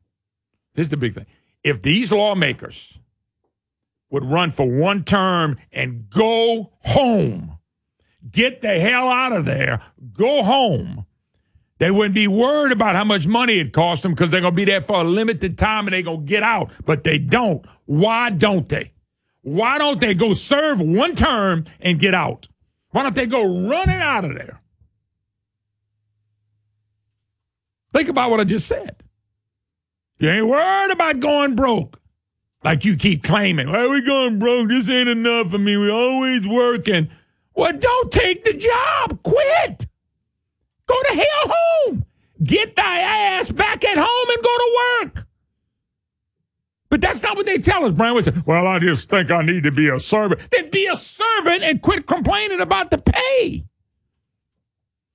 Here's 0.75 0.89
the 0.89 0.98
big 0.98 1.15
thing. 1.15 1.25
If 1.63 1.82
these 1.82 2.12
lawmakers 2.12 2.98
would 4.10 4.24
run 4.24 4.51
for 4.51 4.70
one 4.70 5.03
term 5.03 5.58
and 5.72 6.10
go 6.10 6.74
home, 6.82 7.58
get 8.29 8.62
the 8.62 8.79
hell 8.79 9.10
out 9.10 9.34
of 9.34 9.46
there, 9.46 9.82
go 10.13 10.44
home, 10.44 11.06
they 11.79 11.91
wouldn't 11.91 12.15
be 12.15 12.27
worried 12.27 12.72
about 12.72 12.96
how 12.96 13.03
much 13.03 13.25
money 13.27 13.60
it 13.60 13.72
cost 13.74 14.03
them 14.03 14.13
because 14.13 14.32
they're 14.32 14.41
going 14.41 14.53
to 14.53 14.56
be 14.56 14.65
there 14.65 14.82
for 14.82 15.01
a 15.01 15.03
limited 15.03 15.58
time 15.58 15.88
and 15.88 15.94
they're 15.94 16.01
going 16.01 16.25
to 16.25 16.29
get 16.29 16.44
out. 16.44 16.72
But 16.86 17.03
they 17.03 17.17
don't. 17.17 17.65
Why 17.86 18.29
don't 18.32 18.67
they? 18.67 18.91
Why 19.41 19.77
don't 19.77 20.01
they 20.01 20.13
go 20.13 20.34
serve 20.34 20.82
one 20.82 21.15
term 21.15 21.65
and 21.79 22.00
get 22.00 22.13
out? 22.13 22.48
Why 22.89 23.03
don't 23.03 23.15
they 23.15 23.27
go 23.27 23.67
running 23.67 24.01
out 24.01 24.25
of 24.25 24.36
there? 24.36 24.62
Think 27.98 28.10
about 28.10 28.30
what 28.30 28.39
I 28.39 28.44
just 28.44 28.68
said. 28.68 28.96
You 30.20 30.30
ain't 30.30 30.48
worried 30.48 30.92
about 30.92 31.20
going 31.20 31.56
broke. 31.56 32.00
Like 32.63 32.86
you 32.86 32.96
keep 32.96 33.24
claiming, 33.24 33.72
well, 33.72 33.89
we 33.89 34.04
going 34.04 34.38
broke. 34.38 34.70
This 34.70 34.88
ain't 34.88 35.10
enough 35.10 35.50
for 35.50 35.58
me. 35.58 35.77
We 35.77 35.89
always 35.89 36.48
working. 36.48 37.10
Well, 37.56 37.74
don't 37.74 38.12
take 38.12 38.44
the 38.44 38.54
job. 38.54 39.24
Quit. 39.24 39.88
Go 40.86 40.96
to 41.01 41.16
hell 41.16 41.56
home. 41.56 42.06
Get 42.44 42.75
thy 42.75 43.00
ass 43.00 43.51
back 43.51 43.84
at 43.84 43.98
home 43.98 44.30
and 44.30 44.44
go 44.44 44.58
to 44.58 44.77
work. 45.01 45.25
But 46.92 47.01
that's 47.01 47.24
not 47.24 47.36
what 47.36 47.48
they 47.48 47.58
tell 47.58 47.84
us, 47.84 47.94
Brian. 47.94 48.44
Well, 48.46 48.68
I 48.68 48.77
just 48.77 49.10
think 49.10 49.32
I 49.32 49.42
need 49.42 49.63
to 49.63 49.72
be 49.72 49.89
a 49.89 50.00
servant. 50.00 50.42
Then 50.51 50.70
be 50.70 50.86
a 50.86 50.96
servant 50.96 51.63
and 51.63 51.82
quit 51.82 52.06
complaining 52.06 52.62
about 52.62 52.92
the 52.92 53.00
pay. 53.00 53.66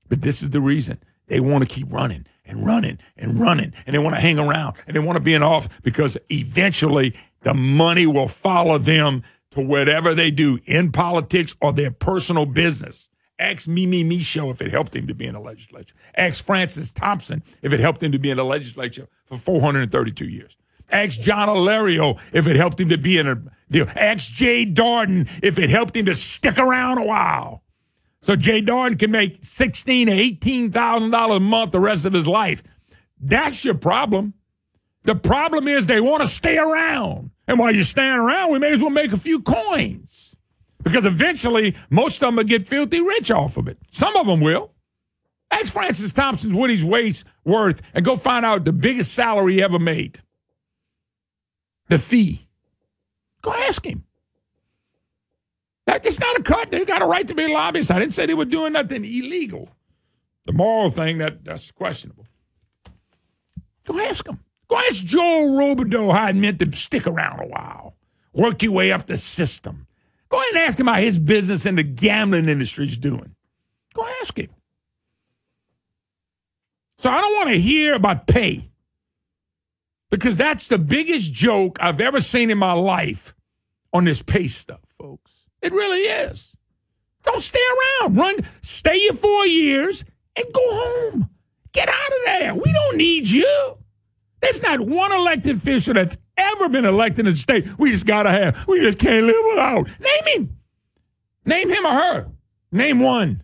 But 0.08 0.22
this 0.22 0.42
is 0.42 0.50
the 0.50 0.60
reason 0.60 0.98
they 1.28 1.38
want 1.38 1.62
to 1.62 1.72
keep 1.72 1.86
running 1.88 2.26
and 2.52 2.66
running 2.66 2.98
and 3.16 3.40
running, 3.40 3.72
and 3.86 3.94
they 3.94 3.98
want 3.98 4.14
to 4.14 4.20
hang 4.20 4.38
around 4.38 4.76
and 4.86 4.94
they 4.94 5.00
want 5.00 5.16
to 5.16 5.22
be 5.22 5.34
in 5.34 5.42
office 5.42 5.72
because 5.82 6.16
eventually 6.28 7.16
the 7.42 7.54
money 7.54 8.06
will 8.06 8.28
follow 8.28 8.78
them 8.78 9.22
to 9.50 9.60
whatever 9.60 10.14
they 10.14 10.30
do 10.30 10.58
in 10.66 10.92
politics 10.92 11.54
or 11.60 11.72
their 11.72 11.90
personal 11.90 12.46
business. 12.46 13.08
Ask 13.38 13.66
Mimi 13.66 14.04
Michot 14.04 14.52
if 14.52 14.62
it 14.62 14.70
helped 14.70 14.94
him 14.94 15.06
to 15.08 15.14
be 15.14 15.26
in 15.26 15.34
the 15.34 15.40
legislature. 15.40 15.96
Ask 16.16 16.44
Francis 16.44 16.92
Thompson 16.92 17.42
if 17.62 17.72
it 17.72 17.80
helped 17.80 18.02
him 18.02 18.12
to 18.12 18.18
be 18.18 18.30
in 18.30 18.36
the 18.36 18.44
legislature 18.44 19.08
for 19.24 19.38
432 19.38 20.26
years. 20.26 20.56
Ask 20.90 21.20
John 21.20 21.48
Alario 21.48 22.20
if 22.32 22.46
it 22.46 22.56
helped 22.56 22.78
him 22.80 22.90
to 22.90 22.98
be 22.98 23.18
in 23.18 23.26
a 23.26 23.42
deal. 23.70 23.88
Ask 23.96 24.30
Jay 24.30 24.66
Dardenne 24.66 25.28
if 25.42 25.58
it 25.58 25.70
helped 25.70 25.96
him 25.96 26.06
to 26.06 26.14
stick 26.14 26.58
around 26.58 26.98
a 26.98 27.04
while. 27.04 27.61
So 28.22 28.36
Jay 28.36 28.62
Dardenne 28.62 28.98
can 28.98 29.10
make 29.10 29.44
sixteen 29.44 30.06
to 30.06 30.12
eighteen 30.12 30.70
thousand 30.70 31.10
dollars 31.10 31.38
a 31.38 31.40
month 31.40 31.72
the 31.72 31.80
rest 31.80 32.06
of 32.06 32.12
his 32.12 32.26
life. 32.26 32.62
That's 33.20 33.64
your 33.64 33.74
problem. 33.74 34.34
The 35.04 35.16
problem 35.16 35.66
is 35.66 35.86
they 35.86 36.00
want 36.00 36.22
to 36.22 36.28
stay 36.28 36.56
around. 36.56 37.30
And 37.48 37.58
while 37.58 37.74
you're 37.74 37.84
staying 37.84 38.12
around, 38.12 38.52
we 38.52 38.60
may 38.60 38.72
as 38.72 38.80
well 38.80 38.90
make 38.90 39.12
a 39.12 39.16
few 39.16 39.40
coins. 39.40 40.36
Because 40.82 41.04
eventually 41.04 41.76
most 41.90 42.16
of 42.16 42.20
them 42.20 42.36
will 42.36 42.44
get 42.44 42.68
filthy 42.68 43.00
rich 43.00 43.30
off 43.30 43.56
of 43.56 43.66
it. 43.68 43.78
Some 43.90 44.16
of 44.16 44.26
them 44.26 44.40
will. 44.40 44.72
Ask 45.50 45.72
Francis 45.72 46.12
Thompson 46.12 46.56
what 46.56 46.70
he's 46.70 46.84
waste 46.84 47.24
worth 47.44 47.82
and 47.94 48.04
go 48.04 48.16
find 48.16 48.46
out 48.46 48.64
the 48.64 48.72
biggest 48.72 49.12
salary 49.12 49.54
he 49.54 49.62
ever 49.62 49.78
made. 49.78 50.20
The 51.88 51.98
fee. 51.98 52.48
Go 53.42 53.52
ask 53.52 53.84
him. 53.84 54.04
That, 55.86 56.06
it's 56.06 56.20
not 56.20 56.38
a 56.38 56.42
cut. 56.42 56.70
They 56.70 56.84
got 56.84 57.02
a 57.02 57.06
right 57.06 57.26
to 57.26 57.34
be 57.34 57.52
lobbyists. 57.52 57.90
I 57.90 57.98
didn't 57.98 58.14
say 58.14 58.26
they 58.26 58.34
were 58.34 58.44
doing 58.44 58.72
nothing 58.72 59.04
illegal. 59.04 59.68
The 60.46 60.52
moral 60.52 60.90
thing, 60.90 61.18
that 61.18 61.44
that's 61.44 61.70
questionable. 61.70 62.26
Go 63.84 63.98
ask 64.00 64.24
them. 64.24 64.40
Go 64.68 64.78
ask 64.78 65.04
Joel 65.04 65.50
Robideaux 65.50 66.12
how 66.12 66.28
it 66.28 66.36
meant 66.36 66.58
to 66.60 66.72
stick 66.72 67.06
around 67.06 67.40
a 67.40 67.46
while. 67.46 67.94
Work 68.32 68.62
your 68.62 68.72
way 68.72 68.92
up 68.92 69.06
the 69.06 69.16
system. 69.16 69.86
Go 70.28 70.38
ahead 70.38 70.54
and 70.54 70.58
ask 70.60 70.80
him 70.80 70.86
how 70.86 70.94
his 70.94 71.18
business 71.18 71.66
in 71.66 71.74
the 71.74 71.82
gambling 71.82 72.48
industry 72.48 72.86
is 72.86 72.96
doing. 72.96 73.34
Go 73.92 74.06
ask 74.22 74.38
him. 74.38 74.48
So 76.98 77.10
I 77.10 77.20
don't 77.20 77.36
want 77.36 77.50
to 77.50 77.60
hear 77.60 77.94
about 77.94 78.26
pay 78.26 78.70
because 80.10 80.36
that's 80.36 80.68
the 80.68 80.78
biggest 80.78 81.32
joke 81.32 81.76
I've 81.80 82.00
ever 82.00 82.20
seen 82.20 82.50
in 82.50 82.58
my 82.58 82.72
life 82.72 83.34
on 83.92 84.04
this 84.04 84.22
pay 84.22 84.46
stuff, 84.46 84.80
folks. 84.98 85.32
It 85.62 85.72
really 85.72 86.00
is. 86.00 86.56
Don't 87.24 87.40
stay 87.40 87.60
around. 88.00 88.16
Run, 88.16 88.36
stay 88.62 89.00
your 89.04 89.14
four 89.14 89.46
years 89.46 90.04
and 90.36 90.44
go 90.52 90.60
home. 90.60 91.30
Get 91.72 91.88
out 91.88 91.94
of 91.94 92.18
there. 92.26 92.54
We 92.54 92.72
don't 92.72 92.96
need 92.96 93.28
you. 93.28 93.78
There's 94.40 94.62
not 94.62 94.80
one 94.80 95.12
elected 95.12 95.56
official 95.56 95.94
that's 95.94 96.16
ever 96.36 96.68
been 96.68 96.84
elected 96.84 97.26
in 97.26 97.32
the 97.32 97.38
state. 97.38 97.66
We 97.78 97.92
just 97.92 98.06
gotta 98.06 98.30
have. 98.30 98.64
We 98.66 98.80
just 98.80 98.98
can't 98.98 99.24
live 99.24 99.44
without. 99.50 99.88
Name 100.00 100.26
him. 100.26 100.56
Name 101.44 101.70
him 101.70 101.86
or 101.86 101.92
her. 101.92 102.28
Name 102.72 102.98
one. 102.98 103.42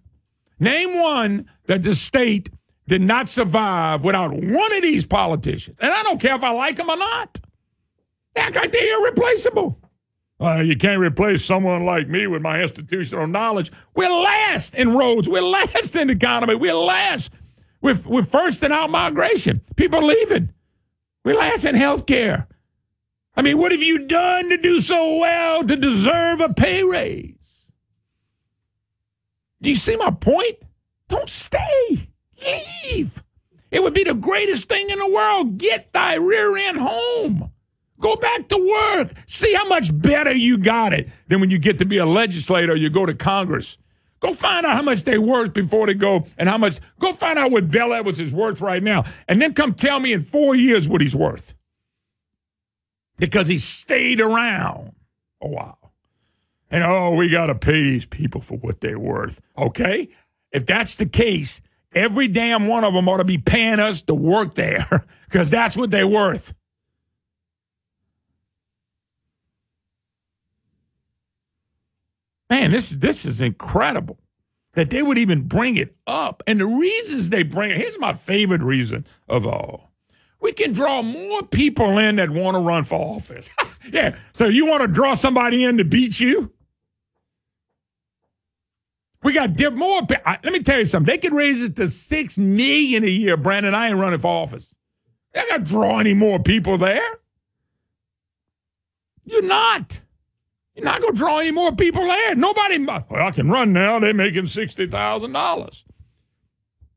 Name 0.59 0.99
one 0.99 1.49
that 1.67 1.85
the 1.85 1.95
state 1.95 2.51
did 2.89 3.01
not 3.01 3.29
survive 3.29 4.03
without 4.03 4.33
one 4.33 4.73
of 4.73 4.83
these 4.83 5.07
politicians. 5.07 5.79
And 5.81 5.93
I 5.93 6.03
don't 6.03 6.21
care 6.21 6.35
if 6.35 6.43
I 6.43 6.51
like 6.51 6.77
them 6.77 6.91
or 6.91 6.97
not. 6.97 7.39
Act 8.35 8.57
like 8.57 8.73
they're 8.73 9.01
irreplaceable. 9.01 9.79
Uh, 10.41 10.61
you 10.61 10.77
can't 10.77 11.01
replace 11.01 11.45
someone 11.45 11.85
like 11.85 12.09
me 12.09 12.27
with 12.27 12.43
my 12.43 12.63
institutional 12.63 13.27
knowledge. 13.27 13.73
We're 13.97 14.11
last 14.11 14.75
in 14.75 14.95
roads. 14.95 15.29
We're 15.29 15.43
last 15.43 15.97
in 15.97 16.11
economy. 16.11 16.55
We're 16.55 16.75
last. 16.75 17.33
We're, 17.81 17.99
we're 18.07 18.23
first 18.23 18.63
in 18.63 18.71
out 18.71 18.91
migration. 18.91 19.63
People 19.75 20.07
leaving. 20.07 20.53
We're 21.25 21.37
last 21.37 21.65
in 21.65 21.75
health 21.75 22.07
care. 22.07 22.47
I 23.35 23.43
mean, 23.43 23.59
what 23.59 23.73
have 23.73 23.83
you 23.83 24.07
done 24.07 24.49
to 24.49 24.57
do 24.57 24.81
so 24.81 25.17
well 25.17 25.65
to 25.65 25.77
deserve 25.77 26.41
a 26.41 26.53
pay 26.53 26.85
raise? 26.85 27.71
Do 29.61 29.69
you 29.71 29.77
see 29.77 29.97
my 29.97 30.11
point? 30.11 30.57
Don't 31.09 31.29
stay. 31.29 32.09
Leave. 32.45 33.23
It 33.71 33.83
would 33.83 33.95
be 33.95 34.05
the 34.05 34.15
greatest 34.15 34.69
thing 34.69 34.91
in 34.91 34.99
the 34.99 35.11
world. 35.11 35.59
Get 35.59 35.93
thy 35.93 36.15
rear 36.15 36.57
end 36.57 36.79
home. 36.79 37.51
Go 38.01 38.17
back 38.17 38.49
to 38.49 38.57
work. 38.57 39.13
See 39.27 39.53
how 39.55 39.67
much 39.67 39.97
better 39.97 40.33
you 40.33 40.59
got 40.59 40.93
it 40.93 41.09
than 41.29 41.41
when 41.41 41.51
you 41.51 41.59
get 41.59 41.79
to 41.79 41.85
be 41.85 41.99
a 41.99 42.07
legislator 42.07 42.77
you 42.77 42.91
go 42.91 43.07
to 43.07 43.15
Congress. 43.15 43.77
Go 44.21 44.33
find 44.33 44.67
out 44.67 44.75
how 44.75 44.83
much 44.83 45.05
they 45.05 45.19
worth 45.19 45.53
before 45.53 45.87
they 45.87 45.95
go 45.95 46.27
and 46.37 46.49
how 46.49 46.59
much. 46.59 46.79
Go 46.99 47.13
find 47.13 47.39
out 47.39 47.51
what 47.51 47.71
Bel 47.71 47.93
Edwards 47.93 48.19
is 48.19 48.33
worth 48.33 48.61
right 48.61 48.83
now. 48.83 49.05
And 49.29 49.41
then 49.41 49.55
come 49.55 49.75
tell 49.75 50.01
me 50.01 50.13
in 50.13 50.23
four 50.23 50.55
years 50.55 50.89
what 50.89 51.01
he's 51.01 51.15
worth. 51.15 51.55
Because 53.17 53.49
he 53.49 53.59
stayed 53.59 54.21
around 54.21 54.93
a 55.41 55.49
while. 55.49 55.93
And 56.71 56.85
oh, 56.85 57.15
we 57.15 57.31
got 57.31 57.47
to 57.47 57.55
pay 57.55 57.83
these 57.83 58.07
people 58.07 58.41
for 58.41 58.59
what 58.59 58.81
they're 58.81 58.99
worth. 58.99 59.41
Okay? 59.57 60.09
If 60.53 60.67
that's 60.67 60.97
the 60.97 61.07
case, 61.07 61.61
every 61.95 62.29
damn 62.29 62.67
one 62.67 62.85
of 62.85 62.95
them 62.95 63.09
ought 63.09 63.19
to 63.19 63.25
be 63.25 63.39
paying 63.39 63.81
us 63.81 64.03
to 64.03 64.15
work 64.15 64.55
there 64.55 65.07
because 65.29 65.51
that's 65.51 65.77
what 65.77 65.91
they're 65.91 66.09
worth. 66.09 66.55
Man, 72.51 72.71
this 72.71 72.91
this 72.91 73.27
is 73.27 73.41
incredible 73.41 74.19
that 74.75 74.91
they 74.91 75.03
would 75.03 75.19
even 75.19 75.43
bring 75.47 75.77
it 75.77 75.97
up. 76.07 76.43
And 76.47 76.61
the 76.61 76.67
reasons 76.67 77.31
they 77.31 77.43
bring 77.43 77.71
it, 77.71 77.79
here's 77.79 77.99
my 77.99 78.13
favorite 78.13 78.63
reason 78.63 79.07
of 79.29 79.47
all. 79.47 79.91
We 80.41 80.53
can 80.53 80.73
draw 80.73 81.03
more 81.03 81.43
people 81.43 81.99
in 81.99 82.17
that 82.17 82.31
want 82.31 82.55
to 82.55 82.61
run 82.61 82.85
for 82.85 83.17
office. 83.17 83.51
yeah. 83.93 84.17
So 84.35 84.47
you 84.47 84.67
want 84.67 84.83
to 84.83 84.89
draw 84.89 85.15
somebody 85.15 85.65
in 85.65 85.79
to 85.79 85.85
beat 85.85 86.21
you? 86.21 86.53
We 89.25 89.33
got 89.33 89.57
dip 89.57 89.75
more. 89.75 90.03
Let 90.25 90.45
me 90.45 90.61
tell 90.61 90.79
you 90.79 90.85
something. 90.85 91.13
They 91.13 91.19
could 91.19 91.35
raise 91.35 91.61
it 91.63 91.75
to 91.77 91.89
six 91.89 92.39
million 92.39 93.03
a 93.03 93.09
year, 93.09 93.37
Brandon. 93.37 93.75
I 93.75 93.89
ain't 93.89 93.99
running 93.99 94.21
for 94.21 94.29
office. 94.29 94.73
They're 95.35 95.47
not 95.49 95.65
draw 95.65 95.99
any 95.99 96.15
more 96.15 96.39
people 96.39 96.79
there. 96.79 97.19
You're 99.25 99.43
not. 99.43 100.01
You're 100.79 100.85
not 100.85 101.01
going 101.01 101.13
to 101.13 101.19
draw 101.19 101.41
any 101.41 101.51
more 101.51 101.75
people 101.75 102.07
there. 102.07 102.37
Nobody, 102.37 102.79
well, 102.87 103.05
I 103.11 103.33
can 103.33 103.51
run 103.51 103.73
now. 103.73 103.99
They're 103.99 104.15
making 104.15 104.45
$60,000. 104.45 105.83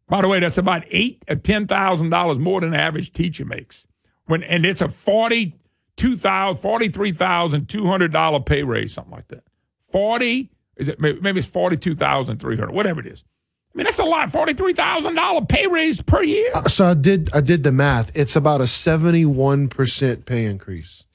By 0.08 0.22
the 0.22 0.28
way, 0.28 0.40
that's 0.40 0.60
about 0.60 0.84
eight 0.92 1.24
or 1.28 1.38
ten 1.38 1.68
thousand 1.68 2.10
dollars 2.10 2.38
more 2.38 2.60
than 2.60 2.74
an 2.74 2.80
average 2.80 3.14
teacher 3.14 3.46
makes. 3.46 3.88
When 4.26 4.44
and 4.44 4.66
it's 4.66 4.82
a 4.82 4.90
forty 4.90 5.56
two 5.96 6.18
thousand, 6.18 6.62
forty 6.62 6.90
three 6.90 7.14
thousand 7.14 7.70
two 7.70 7.88
hundred 7.88 8.12
dollar 8.12 8.42
pay 8.42 8.64
raise, 8.64 8.94
something 8.94 9.14
like 9.14 9.30
that. 9.30 9.46
Forty 9.90 10.52
is 10.76 10.90
it? 10.90 11.00
Maybe, 11.00 11.40
it's 11.40 11.48
forty 11.48 11.78
two 11.78 11.96
thousand 11.96 12.40
three 12.40 12.58
hundred, 12.58 12.74
whatever 12.74 13.00
it 13.00 13.08
is. 13.08 13.24
I 13.74 13.78
mean, 13.78 13.86
that's 13.86 14.00
a 14.00 14.04
lot. 14.04 14.30
Forty 14.34 14.54
three 14.54 14.74
thousand 14.74 15.16
dollar 15.16 15.46
pay 15.46 15.68
raise 15.68 16.02
per 16.02 16.22
year. 16.22 16.52
Uh, 16.54 16.64
so 16.64 16.88
I 16.88 16.94
did. 16.94 17.30
I 17.34 17.40
did 17.40 17.64
the 17.64 17.72
math. 17.72 18.14
It's 18.14 18.36
about 18.36 18.60
a 18.60 18.68
seventy 18.68 19.26
one 19.26 19.70
percent 19.70 20.26
pay 20.26 20.44
increase. 20.44 21.06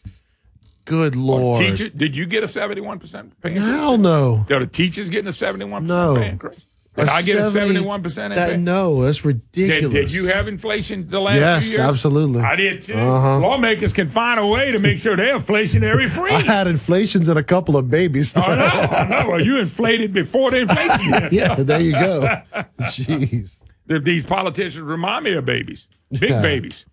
Good 0.87 1.15
lord! 1.17 1.59
Teacher, 1.59 1.89
did 1.91 2.17
you 2.17 2.25
get 2.27 2.43
a 2.43 2.49
seventy 2.49 2.81
one 2.81 2.99
percent 2.99 3.39
pay 3.43 3.51
increase? 3.57 3.67
Hell 3.75 3.99
no. 3.99 4.47
Are 4.51 4.61
the 4.61 4.67
teachers 4.67 5.11
getting 5.11 5.29
a 5.29 5.33
seventy-one 5.33 5.87
percent 5.87 6.17
pay 6.19 6.29
increase? 6.31 6.65
Did 6.97 7.11
I 7.11 7.21
get 7.21 7.37
a 7.37 7.51
71 7.51 8.03
percent? 8.03 8.35
That, 8.35 8.59
no, 8.59 9.03
that's 9.03 9.23
ridiculous. 9.23 9.93
did 9.93 10.13
you 10.15 10.29
have 10.29 10.49
inflation 10.49 11.11
the 11.11 11.21
last 11.21 11.37
Yes, 11.37 11.65
few 11.65 11.73
years? 11.73 11.81
absolutely. 11.91 12.41
I 12.41 12.57
did 12.57 12.81
too. 12.81 12.95
Uh-huh. 12.95 13.39
Lawmakers 13.39 13.93
can 13.93 14.09
find 14.09 14.41
a 14.41 14.47
way 14.47 14.73
to 14.73 14.79
make 14.79 14.99
sure 14.99 15.15
they're 15.15 15.39
inflationary 15.39 16.09
free. 16.17 16.31
I 16.33 16.41
had 16.41 16.67
inflations 16.67 17.29
and 17.29 17.39
a 17.39 17.43
couple 17.43 17.77
of 17.77 17.91
babies. 17.91 18.35
I 18.35 18.57
know, 18.57 18.65
I 18.65 19.09
know. 19.25 19.29
Well, 19.31 19.45
you 19.45 19.59
inflated 19.59 20.15
before 20.15 20.53
the 20.53 20.61
inflation 20.63 21.29
yeah, 21.33 21.57
there 21.57 21.81
you 21.83 21.93
go. 21.93 22.41
Jeez. 22.81 23.61
These 23.87 24.25
politicians 24.25 24.81
remind 24.83 25.25
me 25.25 25.35
of 25.35 25.45
babies, 25.45 25.89
big 26.11 26.31
Yeah. 26.31 26.41
babies. 26.41 26.87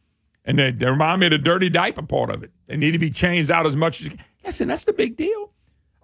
And 0.46 0.60
they, 0.60 0.72
they 0.72 0.88
remind 0.88 1.22
me 1.22 1.28
of 1.28 1.32
the 1.32 1.38
dirty 1.38 1.70
diaper 1.70 2.02
part 2.02 2.30
of 2.30 2.44
it. 2.44 2.52
They 2.68 2.78
need 2.78 2.92
to 2.92 3.00
be 3.00 3.10
changed 3.10 3.50
out 3.50 3.66
as 3.66 3.76
much 3.76 4.02
as 4.02 4.06
you 4.06 4.12
can. 4.12 4.26
Listen, 4.46 4.68
that's 4.68 4.84
the 4.84 4.94
big 4.94 5.16
deal. 5.16 5.52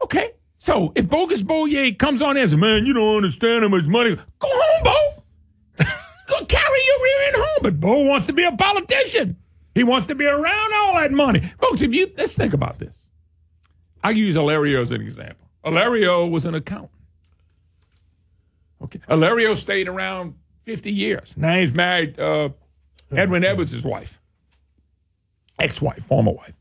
Okay. 0.01 0.31
So 0.59 0.91
if 0.95 1.09
Bogus 1.09 1.41
Boyer 1.41 1.91
comes 1.91 2.21
on 2.21 2.37
and 2.37 2.49
says, 2.49 2.57
man, 2.57 2.85
you 2.85 2.93
don't 2.93 3.17
understand 3.17 3.63
how 3.63 3.69
much 3.69 3.85
money, 3.85 4.15
go 4.15 4.47
home, 4.49 4.83
Bo. 4.83 5.23
go 6.27 6.45
carry 6.45 6.79
your 6.85 7.03
rear 7.03 7.27
end 7.27 7.35
home. 7.37 7.59
But 7.61 7.79
Bo 7.79 7.99
wants 8.01 8.27
to 8.27 8.33
be 8.33 8.43
a 8.43 8.51
politician. 8.51 9.37
He 9.75 9.83
wants 9.83 10.07
to 10.07 10.15
be 10.15 10.25
around 10.25 10.73
all 10.73 10.95
that 10.95 11.11
money. 11.11 11.39
Folks, 11.39 11.81
if 11.81 11.93
you, 11.93 12.11
let's 12.17 12.35
think 12.35 12.53
about 12.53 12.79
this. 12.79 12.97
I 14.03 14.11
use 14.11 14.35
Alario 14.35 14.81
as 14.81 14.91
an 14.91 15.01
example. 15.01 15.47
Alario 15.63 16.29
was 16.29 16.45
an 16.45 16.55
accountant. 16.55 16.91
Okay. 18.81 18.99
Alario 19.09 19.55
stayed 19.55 19.87
around 19.87 20.35
50 20.65 20.91
years. 20.91 21.33
Now 21.35 21.57
he's 21.57 21.73
married 21.73 22.19
uh, 22.19 22.49
Edwin 23.11 23.43
Edwards' 23.43 23.83
wife, 23.83 24.19
ex 25.59 25.81
wife, 25.81 26.05
former 26.05 26.31
wife. 26.31 26.53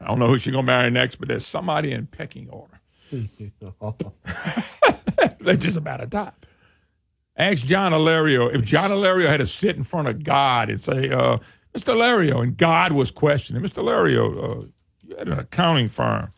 I 0.00 0.06
don't 0.06 0.18
know 0.18 0.28
who 0.28 0.38
she's 0.38 0.52
going 0.52 0.64
to 0.64 0.72
marry 0.72 0.90
next, 0.90 1.16
but 1.16 1.28
there's 1.28 1.46
somebody 1.46 1.92
in 1.92 2.06
pecking 2.06 2.48
order. 2.48 2.80
They're 5.40 5.56
just 5.56 5.76
about 5.76 6.02
a 6.02 6.06
top. 6.06 6.46
Ask 7.36 7.64
John 7.64 7.92
Alario 7.92 8.54
if 8.54 8.64
John 8.64 8.90
Alario 8.90 9.26
had 9.26 9.40
to 9.40 9.46
sit 9.46 9.76
in 9.76 9.84
front 9.84 10.08
of 10.08 10.22
God 10.22 10.70
and 10.70 10.80
say, 10.80 11.10
uh, 11.10 11.38
Mr. 11.74 11.94
Alario, 11.94 12.42
and 12.42 12.56
God 12.56 12.92
was 12.92 13.10
questioning, 13.10 13.62
Mr. 13.62 13.82
Alario, 13.82 14.64
uh, 14.64 14.66
you 15.02 15.16
had 15.16 15.28
an 15.28 15.38
accounting 15.38 15.88
firm. 15.88 16.32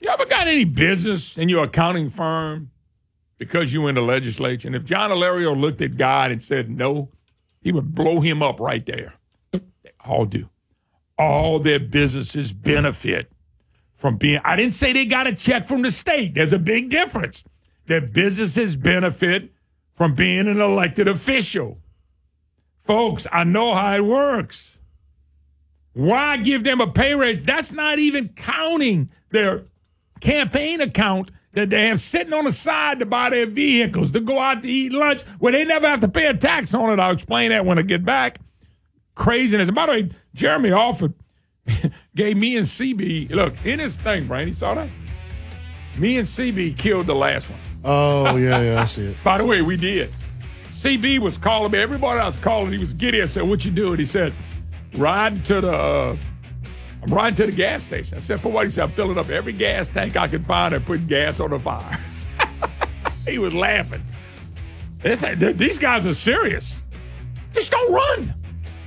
You 0.00 0.08
ever 0.10 0.26
got 0.26 0.46
any 0.46 0.64
business 0.64 1.36
in 1.36 1.48
your 1.48 1.64
accounting 1.64 2.08
firm 2.08 2.70
because 3.36 3.72
you 3.72 3.82
were 3.82 3.88
in 3.88 3.94
the 3.96 4.00
legislature? 4.00 4.68
And 4.68 4.76
if 4.76 4.84
John 4.84 5.10
Alario 5.10 5.58
looked 5.58 5.80
at 5.80 5.96
God 5.96 6.30
and 6.30 6.42
said 6.42 6.70
no, 6.70 7.10
he 7.60 7.72
would 7.72 7.94
blow 7.94 8.20
him 8.20 8.42
up 8.42 8.60
right 8.60 8.84
there. 8.86 9.14
They 9.52 9.60
all 10.04 10.24
do. 10.24 10.48
All 11.18 11.58
their 11.58 11.80
businesses 11.80 12.52
benefit 12.52 13.32
from 13.96 14.16
being. 14.16 14.40
I 14.44 14.56
didn't 14.56 14.74
say 14.74 14.92
they 14.92 15.04
got 15.04 15.26
a 15.26 15.34
check 15.34 15.66
from 15.66 15.82
the 15.82 15.90
state. 15.90 16.34
There's 16.34 16.52
a 16.52 16.58
big 16.58 16.90
difference. 16.90 17.44
Their 17.86 18.00
businesses 18.00 18.76
benefit 18.76 19.50
from 19.94 20.14
being 20.14 20.46
an 20.46 20.60
elected 20.60 21.08
official. 21.08 21.78
Folks, 22.84 23.26
I 23.32 23.44
know 23.44 23.74
how 23.74 23.96
it 23.96 24.04
works. 24.04 24.78
Why 25.92 26.36
give 26.36 26.62
them 26.62 26.80
a 26.80 26.86
pay 26.86 27.14
raise? 27.14 27.42
That's 27.42 27.72
not 27.72 27.98
even 27.98 28.28
counting 28.28 29.10
their 29.30 29.64
campaign 30.20 30.80
account 30.80 31.32
that 31.54 31.70
they 31.70 31.86
have 31.86 32.00
sitting 32.00 32.32
on 32.32 32.44
the 32.44 32.52
side 32.52 33.00
to 33.00 33.06
buy 33.06 33.30
their 33.30 33.46
vehicles, 33.46 34.12
to 34.12 34.20
go 34.20 34.38
out 34.38 34.62
to 34.62 34.68
eat 34.68 34.92
lunch, 34.92 35.22
where 35.40 35.52
they 35.52 35.64
never 35.64 35.88
have 35.88 36.00
to 36.00 36.08
pay 36.08 36.26
a 36.26 36.34
tax 36.34 36.72
on 36.72 36.90
it. 36.92 37.00
I'll 37.00 37.12
explain 37.12 37.50
that 37.50 37.64
when 37.64 37.78
I 37.78 37.82
get 37.82 38.04
back. 38.04 38.38
Craziness. 39.18 39.68
And 39.68 39.74
by 39.74 39.86
the 39.86 39.92
way, 39.92 40.10
Jeremy 40.34 40.70
Alford, 40.70 41.12
gave 42.14 42.36
me 42.36 42.56
and 42.56 42.64
CB, 42.64 43.30
look, 43.30 43.52
in 43.66 43.80
his 43.80 43.96
thing, 43.96 44.30
you 44.30 44.54
saw 44.54 44.74
that? 44.74 44.88
Me 45.98 46.18
and 46.18 46.26
CB 46.26 46.78
killed 46.78 47.06
the 47.08 47.14
last 47.14 47.50
one. 47.50 47.58
Oh 47.84 48.36
yeah, 48.36 48.62
yeah, 48.62 48.80
I 48.80 48.84
see 48.86 49.06
it. 49.06 49.16
By 49.24 49.38
the 49.38 49.44
way, 49.44 49.60
we 49.60 49.76
did. 49.76 50.12
CB 50.70 51.18
was 51.18 51.36
calling 51.36 51.72
me. 51.72 51.78
Everybody 51.78 52.20
else 52.20 52.38
calling. 52.38 52.72
He 52.72 52.78
was 52.78 52.92
giddy. 52.92 53.20
I 53.20 53.26
said, 53.26 53.42
"What 53.42 53.64
you 53.64 53.72
doing?" 53.72 53.98
He 53.98 54.06
said, 54.06 54.32
"Riding 54.94 55.42
to 55.42 55.60
the, 55.60 55.72
uh, 55.72 56.16
I'm 57.02 57.12
riding 57.12 57.34
to 57.36 57.46
the 57.46 57.52
gas 57.52 57.82
station." 57.82 58.18
I 58.18 58.20
said, 58.20 58.40
"For 58.40 58.52
what?" 58.52 58.66
He 58.66 58.70
said, 58.70 58.84
"I'm 58.84 58.90
filling 58.90 59.18
up 59.18 59.28
every 59.28 59.52
gas 59.52 59.88
tank 59.88 60.16
I 60.16 60.28
can 60.28 60.42
find 60.42 60.74
and 60.74 60.86
putting 60.86 61.08
gas 61.08 61.40
on 61.40 61.50
the 61.50 61.58
fire." 61.58 61.98
he 63.26 63.38
was 63.38 63.52
laughing. 63.52 64.02
Said, 65.02 65.58
"These 65.58 65.78
guys 65.78 66.06
are 66.06 66.14
serious. 66.14 66.82
Just 67.52 67.72
don't 67.72 67.92
run." 67.92 68.34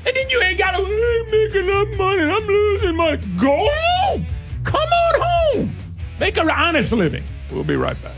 And 0.06 0.16
then 0.16 0.30
you 0.30 0.42
ain't 0.42 0.58
got 0.58 0.72
to 0.72 0.78
"I 0.78 0.82
ain't 0.82 1.32
making 1.32 1.70
enough 1.70 1.98
money. 1.98 2.24
I'm 2.24 2.48
losing 2.48 2.96
money. 2.96 3.18
Go 3.40 3.70
home. 3.72 4.26
Come 4.64 4.76
on 4.76 5.22
home. 5.22 5.76
Make 6.20 6.38
an 6.38 6.50
honest 6.50 6.92
living. 6.92 7.24
We'll 7.52 7.64
be 7.64 7.76
right 7.76 8.02
back. 8.02 8.16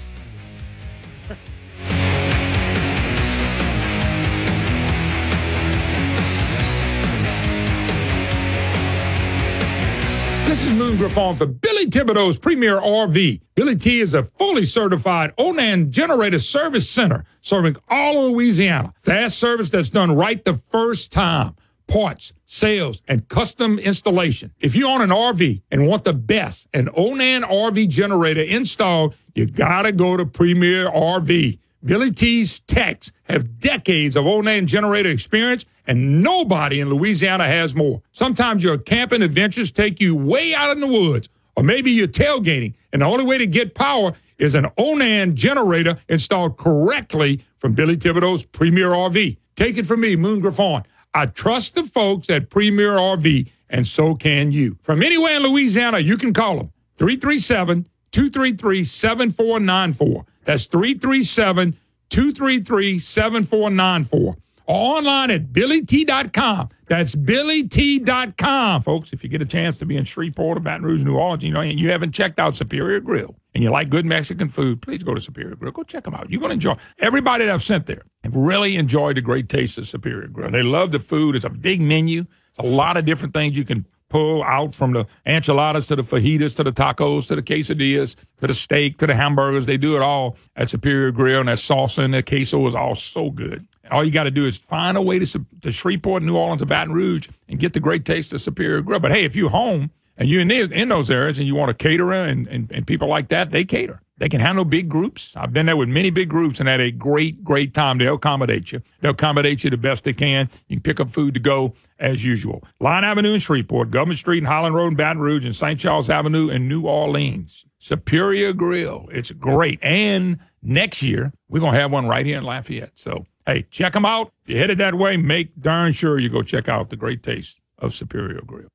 This 10.45 10.65
is 10.65 10.73
Moon 10.73 10.97
Griffon 10.97 11.35
for 11.35 11.47
Billy 11.47 11.87
Thibodeau's 11.87 12.37
Premier 12.37 12.79
RV. 12.79 13.41
Billy 13.55 13.75
T 13.75 13.99
is 14.01 14.13
a 14.13 14.23
fully 14.23 14.65
certified 14.65 15.33
Onan 15.37 15.91
generator 15.91 16.37
service 16.37 16.87
center 16.87 17.25
serving 17.41 17.75
all 17.89 18.27
of 18.27 18.31
Louisiana. 18.33 18.93
Fast 19.01 19.39
service 19.39 19.71
that's 19.71 19.89
done 19.89 20.15
right 20.15 20.45
the 20.45 20.61
first 20.69 21.11
time. 21.11 21.55
Parts, 21.93 22.33
sales, 22.47 23.03
and 23.07 23.27
custom 23.27 23.77
installation. 23.77 24.51
If 24.59 24.73
you 24.73 24.87
own 24.87 25.01
an 25.01 25.11
RV 25.11 25.61
and 25.69 25.87
want 25.87 26.05
the 26.05 26.13
best, 26.13 26.67
an 26.73 26.89
Onan 26.95 27.43
RV 27.43 27.87
generator 27.87 28.41
installed, 28.41 29.15
you 29.35 29.45
gotta 29.45 29.91
go 29.91 30.17
to 30.17 30.25
Premier 30.25 30.89
RV. 30.89 31.59
Billy 31.85 32.09
T's 32.09 32.61
techs 32.61 33.11
have 33.25 33.59
decades 33.59 34.15
of 34.15 34.25
Onan 34.25 34.65
generator 34.65 35.11
experience, 35.11 35.65
and 35.85 36.23
nobody 36.23 36.79
in 36.79 36.89
Louisiana 36.89 37.45
has 37.45 37.75
more. 37.75 38.01
Sometimes 38.11 38.63
your 38.63 38.79
camping 38.79 39.21
adventures 39.21 39.69
take 39.69 40.01
you 40.01 40.15
way 40.15 40.55
out 40.55 40.71
in 40.71 40.79
the 40.79 40.87
woods, 40.87 41.29
or 41.55 41.61
maybe 41.61 41.91
you're 41.91 42.07
tailgating, 42.07 42.73
and 42.91 43.03
the 43.03 43.05
only 43.05 43.23
way 43.23 43.37
to 43.37 43.45
get 43.45 43.75
power 43.75 44.13
is 44.39 44.55
an 44.55 44.65
Onan 44.79 45.35
generator 45.35 45.99
installed 46.09 46.57
correctly 46.57 47.45
from 47.59 47.73
Billy 47.73 47.97
Thibodeau's 47.97 48.45
Premier 48.45 48.89
RV. 48.89 49.37
Take 49.55 49.77
it 49.77 49.85
from 49.85 50.01
me, 50.01 50.15
Moon 50.15 50.39
Griffon. 50.39 50.81
I 51.13 51.27
trust 51.27 51.75
the 51.75 51.83
folks 51.83 52.29
at 52.29 52.49
Premier 52.49 52.93
RV, 52.93 53.49
and 53.69 53.87
so 53.87 54.15
can 54.15 54.51
you. 54.51 54.77
From 54.83 55.03
anywhere 55.03 55.37
in 55.37 55.43
Louisiana, 55.43 55.99
you 55.99 56.17
can 56.17 56.33
call 56.33 56.57
them 56.57 56.71
337 56.97 57.87
233 58.11 58.83
7494. 58.83 60.25
That's 60.45 60.65
337 60.65 61.77
233 62.09 62.99
7494. 62.99 64.37
Or 64.65 64.97
online 64.97 65.29
at 65.31 65.47
billyt.com. 65.51 66.69
That's 66.87 67.15
billyt.com. 67.15 68.81
Folks, 68.83 69.11
if 69.11 69.23
you 69.23 69.29
get 69.29 69.41
a 69.41 69.45
chance 69.45 69.77
to 69.79 69.85
be 69.85 69.97
in 69.97 70.05
Shreveport 70.05 70.57
or 70.57 70.61
Baton 70.61 70.85
Rouge, 70.85 71.03
New 71.03 71.17
Orleans, 71.17 71.43
you 71.43 71.51
know, 71.51 71.59
and 71.59 71.79
you 71.79 71.89
haven't 71.89 72.13
checked 72.13 72.39
out 72.39 72.55
Superior 72.55 73.01
Grill 73.01 73.35
and 73.53 73.63
you 73.63 73.69
like 73.69 73.89
good 73.89 74.05
Mexican 74.05 74.49
food, 74.49 74.81
please 74.81 75.03
go 75.03 75.13
to 75.13 75.21
Superior 75.21 75.55
Grill. 75.55 75.71
Go 75.71 75.83
check 75.83 76.03
them 76.03 76.15
out. 76.15 76.29
You're 76.29 76.39
going 76.39 76.49
to 76.49 76.55
enjoy. 76.55 76.75
Everybody 76.99 77.45
that 77.45 77.53
I've 77.53 77.63
sent 77.63 77.85
there 77.85 78.03
have 78.23 78.35
really 78.35 78.75
enjoyed 78.75 79.17
the 79.17 79.21
great 79.21 79.49
taste 79.49 79.77
of 79.77 79.87
Superior 79.87 80.27
Grill. 80.27 80.51
They 80.51 80.63
love 80.63 80.91
the 80.91 80.99
food. 80.99 81.35
It's 81.35 81.45
a 81.45 81.49
big 81.49 81.81
menu. 81.81 82.25
It's 82.49 82.59
a 82.59 82.63
lot 82.63 82.97
of 82.97 83.05
different 83.05 83.33
things 83.33 83.55
you 83.55 83.65
can 83.65 83.85
pull 84.09 84.43
out 84.43 84.75
from 84.75 84.93
the 84.93 85.07
enchiladas 85.25 85.87
to 85.87 85.95
the 85.95 86.03
fajitas 86.03 86.55
to 86.55 86.63
the 86.63 86.71
tacos 86.71 87.27
to 87.27 87.35
the 87.35 87.41
quesadillas 87.41 88.15
to 88.37 88.45
the 88.45 88.53
steak 88.53 88.99
to 88.99 89.07
the 89.07 89.15
hamburgers. 89.15 89.65
They 89.65 89.77
do 89.77 89.95
it 89.95 90.03
all 90.03 90.37
at 90.55 90.69
Superior 90.69 91.11
Grill, 91.11 91.39
and 91.39 91.49
that 91.49 91.57
salsa 91.57 92.03
and 92.03 92.13
that 92.13 92.27
queso 92.27 92.67
is 92.67 92.75
all 92.75 92.93
so 92.93 93.31
good. 93.31 93.67
All 93.89 94.03
you 94.03 94.11
got 94.11 94.23
to 94.23 94.31
do 94.31 94.45
is 94.45 94.57
find 94.57 94.97
a 94.97 95.01
way 95.01 95.19
to, 95.19 95.45
to 95.61 95.71
Shreveport, 95.71 96.23
New 96.23 96.37
Orleans, 96.37 96.61
or 96.61 96.65
Baton 96.65 96.93
Rouge 96.93 97.27
and 97.49 97.59
get 97.59 97.73
the 97.73 97.79
great 97.79 98.05
taste 98.05 98.33
of 98.33 98.41
Superior 98.41 98.81
Grill. 98.81 98.99
But 98.99 99.11
hey, 99.11 99.25
if 99.25 99.35
you're 99.35 99.49
home 99.49 99.91
and 100.17 100.29
you're 100.29 100.41
in, 100.41 100.51
in 100.51 100.89
those 100.89 101.09
areas 101.09 101.39
and 101.39 101.47
you 101.47 101.55
want 101.55 101.71
a 101.71 101.73
caterer 101.73 102.23
and, 102.23 102.47
and, 102.47 102.71
and 102.71 102.85
people 102.85 103.07
like 103.07 103.29
that, 103.29 103.51
they 103.51 103.65
cater. 103.65 104.01
They 104.17 104.29
can 104.29 104.41
handle 104.41 104.63
big 104.63 104.89
groups. 104.89 105.35
I've 105.35 105.53
been 105.53 105.65
there 105.65 105.75
with 105.75 105.89
many 105.89 106.11
big 106.11 106.29
groups 106.29 106.59
and 106.59 106.69
had 106.69 106.79
a 106.79 106.91
great, 106.91 107.43
great 107.43 107.73
time. 107.73 107.97
They'll 107.97 108.15
accommodate 108.15 108.71
you. 108.71 108.81
They'll 109.01 109.11
accommodate 109.11 109.63
you 109.63 109.69
the 109.69 109.77
best 109.77 110.03
they 110.03 110.13
can. 110.13 110.49
You 110.67 110.77
can 110.77 110.83
pick 110.83 110.99
up 110.99 111.09
food 111.09 111.33
to 111.33 111.39
go 111.39 111.73
as 111.99 112.23
usual. 112.23 112.63
Line 112.79 113.03
Avenue 113.03 113.33
in 113.33 113.39
Shreveport, 113.39 113.89
Government 113.89 114.19
Street 114.19 114.37
and 114.37 114.47
Highland 114.47 114.75
Road 114.75 114.89
in 114.89 114.95
Baton 114.95 115.19
Rouge, 115.19 115.45
and 115.45 115.55
St. 115.55 115.79
Charles 115.79 116.09
Avenue 116.09 116.49
in 116.49 116.67
New 116.67 116.83
Orleans. 116.83 117.65
Superior 117.79 118.53
Grill. 118.53 119.09
It's 119.11 119.31
great. 119.31 119.79
And 119.81 120.37
next 120.61 121.01
year, 121.01 121.33
we're 121.49 121.59
going 121.59 121.73
to 121.73 121.79
have 121.79 121.91
one 121.91 122.07
right 122.07 122.25
here 122.25 122.37
in 122.37 122.43
Lafayette. 122.43 122.91
So, 122.95 123.25
hey, 123.45 123.65
check 123.71 123.93
them 123.93 124.05
out. 124.05 124.31
If 124.43 124.51
you're 124.51 124.59
headed 124.59 124.77
that 124.77 124.95
way, 124.95 125.17
make 125.17 125.59
darn 125.59 125.91
sure 125.91 126.19
you 126.19 126.29
go 126.29 126.43
check 126.43 126.69
out 126.69 126.91
the 126.91 126.95
great 126.95 127.23
taste 127.23 127.59
of 127.79 127.93
Superior 127.93 128.41
Grill. 128.45 128.69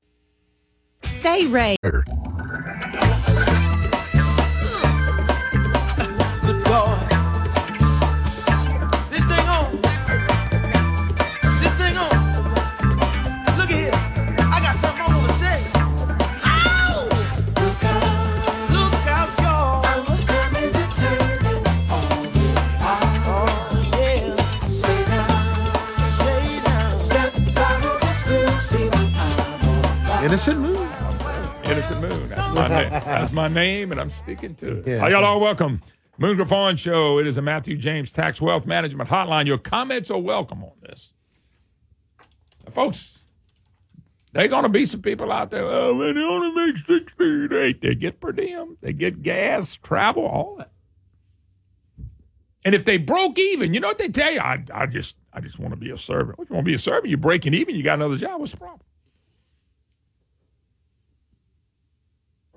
Say 1.03 1.47
Ray. 1.47 1.77
This 9.11 9.25
thing 9.25 9.49
on. 9.49 9.81
This 11.61 11.75
thing 11.77 11.97
on. 11.97 12.11
Look 13.57 13.71
at 13.71 13.79
here. 13.79 13.91
I 14.53 14.61
got 14.63 14.75
something 14.75 15.01
I 15.01 15.07
want 15.17 15.29
to 15.29 15.35
say. 15.35 15.59
Ow! 16.45 17.09
Look 17.63 17.85
out. 17.85 18.71
Look 18.71 18.95
out, 19.07 19.31
y'all. 19.41 19.87
I'm 19.87 20.05
coming 20.27 20.73
to 20.73 20.85
turn 20.95 21.47
it 21.47 21.61
on. 21.91 22.09
Oh, 23.31 23.47
yeah. 23.99 24.37
Say 24.67 24.99
now. 25.07 25.29
Say 26.19 26.43
now. 26.65 26.97
Step 26.97 27.33
out 27.57 27.85
of 27.85 28.01
this 28.01 28.21
room. 28.27 28.61
See 28.61 28.87
what 28.87 29.09
I'm 29.17 30.11
on. 30.11 30.25
Innocent 30.25 30.61
Moon. 30.61 30.88
Innocent 31.69 32.01
Moon. 32.01 32.29
That's 32.29 32.55
my 32.55 32.69
name. 32.69 32.91
That's 32.91 33.33
my 33.33 33.49
name, 33.49 33.93
and 33.93 34.01
I'm 34.01 34.09
sticking 34.09 34.55
to 34.57 34.79
it. 34.79 34.87
Yeah. 34.87 35.07
Y'all 35.09 35.25
all 35.25 35.39
welcome. 35.39 35.83
Moon 36.17 36.37
Griffon 36.37 36.77
Show. 36.77 37.19
It 37.19 37.27
is 37.27 37.37
a 37.37 37.43
Matthew 37.43 37.77
James 37.77 38.11
Tax 38.11 38.41
Wealth 38.41 38.65
Management 38.65 39.11
Hotline. 39.11 39.47
Your 39.47 39.59
comments 39.59 40.11
are 40.11 40.19
welcome 40.19 40.65
on 40.65 40.73
this. 40.81 41.13
Now, 42.65 42.73
folks, 42.73 43.19
they're 44.33 44.49
going 44.49 44.63
to 44.63 44.71
be 44.71 44.87
some 44.87 45.03
people 45.03 45.31
out 45.31 45.51
there. 45.51 45.63
Oh, 45.63 45.95
man, 45.95 46.15
they 46.15 46.23
only 46.23 46.53
make 46.53 46.77
sixteen 46.87 47.53
eight. 47.53 47.83
They 47.83 47.95
get 47.95 48.19
per 48.19 48.33
diem. 48.33 48.79
They 48.81 48.95
get 48.95 49.23
gas, 49.23 49.77
travel, 49.77 50.25
all 50.25 50.57
that. 50.57 50.73
And 52.65 52.75
if 52.75 52.87
they 52.87 52.97
broke 52.97 53.39
even, 53.39 53.75
you 53.75 53.81
know 53.81 53.89
what 53.89 53.99
they 53.99 54.09
tell 54.09 54.33
you? 54.33 54.41
I, 54.41 54.65
I 54.73 54.87
just, 54.87 55.17
I 55.35 55.41
just 55.41 55.59
want 55.59 55.73
to 55.73 55.79
be 55.79 55.91
a 55.91 55.99
servant. 55.99 56.39
What, 56.39 56.49
you 56.49 56.55
want 56.55 56.65
to 56.65 56.71
be 56.71 56.75
a 56.75 56.79
servant? 56.79 57.09
You're 57.09 57.19
breaking 57.19 57.53
even. 57.53 57.77
You 57.77 57.83
got 57.83 57.95
another 57.95 58.17
job. 58.17 58.41
What's 58.41 58.53
the 58.53 58.57
problem? 58.57 58.81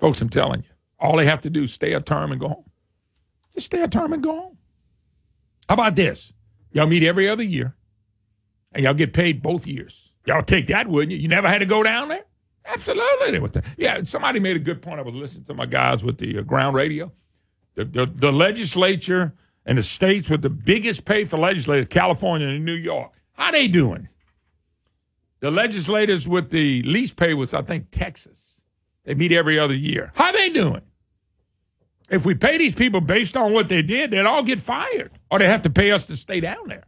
Folks, 0.02 0.20
I'm 0.20 0.28
telling 0.28 0.64
you, 0.64 0.68
all 0.98 1.16
they 1.16 1.24
have 1.26 1.42
to 1.42 1.48
do 1.48 1.62
is 1.62 1.72
stay 1.72 1.92
a 1.92 2.00
term 2.00 2.32
and 2.32 2.40
go 2.40 2.48
home. 2.48 2.70
Just 3.54 3.66
stay 3.66 3.82
a 3.82 3.86
term 3.86 4.12
and 4.12 4.20
go 4.20 4.32
home. 4.32 4.58
How 5.68 5.74
about 5.74 5.94
this? 5.94 6.32
Y'all 6.72 6.88
meet 6.88 7.04
every 7.04 7.28
other 7.28 7.44
year, 7.44 7.76
and 8.72 8.82
y'all 8.82 8.94
get 8.94 9.12
paid 9.12 9.44
both 9.44 9.64
years. 9.64 10.10
Y'all 10.26 10.42
take 10.42 10.66
that, 10.66 10.88
wouldn't 10.88 11.12
you? 11.12 11.18
You 11.18 11.28
never 11.28 11.46
had 11.46 11.58
to 11.58 11.66
go 11.66 11.84
down 11.84 12.08
there? 12.08 12.24
Absolutely. 12.66 13.62
Yeah, 13.76 14.02
somebody 14.02 14.40
made 14.40 14.56
a 14.56 14.58
good 14.58 14.82
point. 14.82 14.98
I 14.98 15.02
was 15.02 15.14
listening 15.14 15.44
to 15.44 15.54
my 15.54 15.66
guys 15.66 16.02
with 16.02 16.18
the 16.18 16.40
uh, 16.40 16.42
ground 16.42 16.74
radio. 16.74 17.12
The, 17.76 17.84
the, 17.84 18.06
the 18.06 18.32
legislature 18.32 19.34
and 19.64 19.78
the 19.78 19.84
states 19.84 20.28
with 20.28 20.42
the 20.42 20.50
biggest 20.50 21.04
pay 21.04 21.24
for 21.26 21.38
legislators, 21.38 21.86
California 21.90 22.48
and 22.48 22.64
New 22.64 22.72
York, 22.72 23.12
how 23.34 23.52
they 23.52 23.68
doing? 23.68 24.08
The 25.38 25.52
legislators 25.52 26.26
with 26.26 26.50
the 26.50 26.82
least 26.82 27.14
pay 27.14 27.34
was, 27.34 27.54
I 27.54 27.62
think, 27.62 27.86
Texas. 27.92 28.51
They 29.04 29.14
meet 29.14 29.32
every 29.32 29.58
other 29.58 29.74
year. 29.74 30.12
How 30.14 30.32
they 30.32 30.50
doing? 30.50 30.82
If 32.10 32.26
we 32.26 32.34
pay 32.34 32.58
these 32.58 32.74
people 32.74 33.00
based 33.00 33.36
on 33.36 33.52
what 33.52 33.68
they 33.68 33.82
did, 33.82 34.10
they'd 34.10 34.26
all 34.26 34.42
get 34.42 34.60
fired, 34.60 35.12
or 35.30 35.38
they 35.38 35.46
have 35.46 35.62
to 35.62 35.70
pay 35.70 35.92
us 35.92 36.06
to 36.06 36.16
stay 36.16 36.40
down 36.40 36.68
there. 36.68 36.84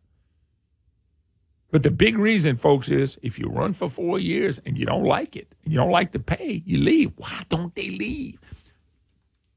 But 1.71 1.83
the 1.83 1.91
big 1.91 2.19
reason, 2.19 2.55
folks, 2.57 2.89
is 2.89 3.19
if 3.23 3.39
you 3.39 3.49
run 3.49 3.73
for 3.73 3.89
four 3.89 4.19
years 4.19 4.61
and 4.65 4.79
you 4.79 4.87
don't 4.87 5.05
like 5.05 5.35
it, 5.35 5.53
and 5.65 5.73
you 5.73 5.79
don't 5.79 5.91
like 5.91 6.13
the 6.13 6.21
pay, 6.21 6.63
you 6.65 6.79
leave. 6.79 7.13
Why 7.17 7.43
don't 7.49 7.75
they 7.75 7.91
leave? 7.91 8.39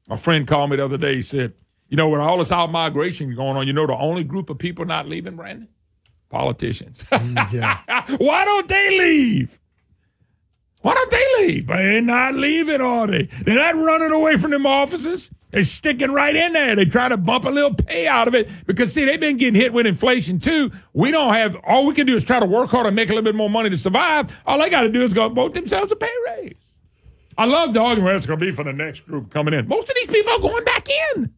My 0.08 0.16
friend 0.16 0.46
called 0.46 0.70
me 0.70 0.76
the 0.76 0.84
other 0.84 0.96
day. 0.96 1.16
He 1.16 1.22
said, 1.22 1.52
"You 1.88 1.96
know, 1.96 2.08
with 2.08 2.20
all 2.20 2.38
this 2.38 2.50
out 2.50 2.72
migration 2.72 3.34
going 3.36 3.56
on, 3.56 3.66
you 3.66 3.72
know 3.72 3.86
the 3.86 3.94
only 3.94 4.24
group 4.24 4.50
of 4.50 4.58
people 4.58 4.84
not 4.84 5.06
leaving, 5.06 5.36
Brandon, 5.36 5.68
politicians. 6.28 7.04
Mm, 7.04 8.18
Why 8.18 8.44
don't 8.44 8.68
they 8.68 8.98
leave? 8.98 9.58
Why 10.82 10.94
don't 10.94 11.10
they 11.10 11.24
leave? 11.38 11.66
They're 11.66 12.00
not 12.00 12.34
leaving, 12.34 12.80
are 12.80 13.06
they? 13.06 13.24
They're 13.42 13.56
not 13.56 13.74
running 13.76 14.12
away 14.12 14.36
from 14.38 14.52
them 14.52 14.64
offices. 14.64 15.30
They're 15.50 15.64
sticking 15.64 16.12
right 16.12 16.36
in 16.36 16.52
there. 16.52 16.76
They 16.76 16.84
try 16.84 17.08
to 17.08 17.16
bump 17.16 17.46
a 17.46 17.50
little 17.50 17.74
pay 17.74 18.06
out 18.06 18.28
of 18.28 18.34
it 18.34 18.48
because, 18.66 18.92
see, 18.92 19.04
they've 19.04 19.18
been 19.18 19.38
getting 19.38 19.60
hit 19.60 19.72
with 19.72 19.86
inflation 19.86 20.38
too. 20.38 20.70
We 20.92 21.10
don't 21.10 21.34
have, 21.34 21.56
all 21.66 21.86
we 21.86 21.94
can 21.94 22.06
do 22.06 22.14
is 22.14 22.22
try 22.22 22.38
to 22.38 22.46
work 22.46 22.70
hard 22.70 22.86
and 22.86 22.94
make 22.94 23.08
a 23.08 23.12
little 23.12 23.24
bit 23.24 23.34
more 23.34 23.50
money 23.50 23.70
to 23.70 23.76
survive. 23.76 24.38
All 24.46 24.58
they 24.58 24.70
got 24.70 24.82
to 24.82 24.88
do 24.88 25.02
is 25.02 25.12
go 25.12 25.28
vote 25.28 25.54
themselves 25.54 25.90
a 25.90 25.96
pay 25.96 26.12
raise. 26.26 26.54
I 27.36 27.46
love 27.46 27.72
the 27.72 27.80
argument 27.80 28.16
it's 28.16 28.26
going 28.26 28.38
to 28.38 28.44
be 28.44 28.52
for 28.52 28.64
the 28.64 28.72
next 28.72 29.00
group 29.00 29.30
coming 29.30 29.54
in. 29.54 29.66
Most 29.68 29.88
of 29.88 29.94
these 29.94 30.10
people 30.10 30.32
are 30.32 30.40
going 30.40 30.64
back 30.64 30.88
in. 31.16 31.32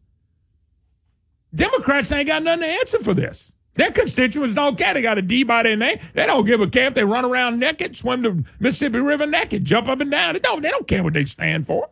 Democrats 1.53 2.11
ain't 2.11 2.27
got 2.27 2.43
nothing 2.43 2.61
to 2.61 2.67
answer 2.67 2.99
for 2.99 3.13
this. 3.13 3.51
Their 3.75 3.91
constituents 3.91 4.53
don't 4.53 4.77
care. 4.77 4.93
They 4.93 5.01
got 5.01 5.17
a 5.17 5.21
D 5.21 5.43
by 5.43 5.63
their 5.63 5.77
name. 5.77 5.99
They 6.13 6.25
don't 6.25 6.45
give 6.45 6.59
a 6.61 6.67
care 6.67 6.87
if 6.87 6.93
they 6.93 7.05
run 7.05 7.23
around 7.23 7.59
naked, 7.59 7.95
swim 7.95 8.21
the 8.21 8.43
Mississippi 8.59 8.99
River 8.99 9.25
naked, 9.25 9.63
jump 9.63 9.87
up 9.87 10.01
and 10.01 10.11
down. 10.11 10.33
They 10.33 10.39
don't, 10.39 10.61
they 10.61 10.69
don't 10.69 10.87
care 10.87 11.03
what 11.03 11.13
they 11.13 11.25
stand 11.25 11.65
for. 11.65 11.89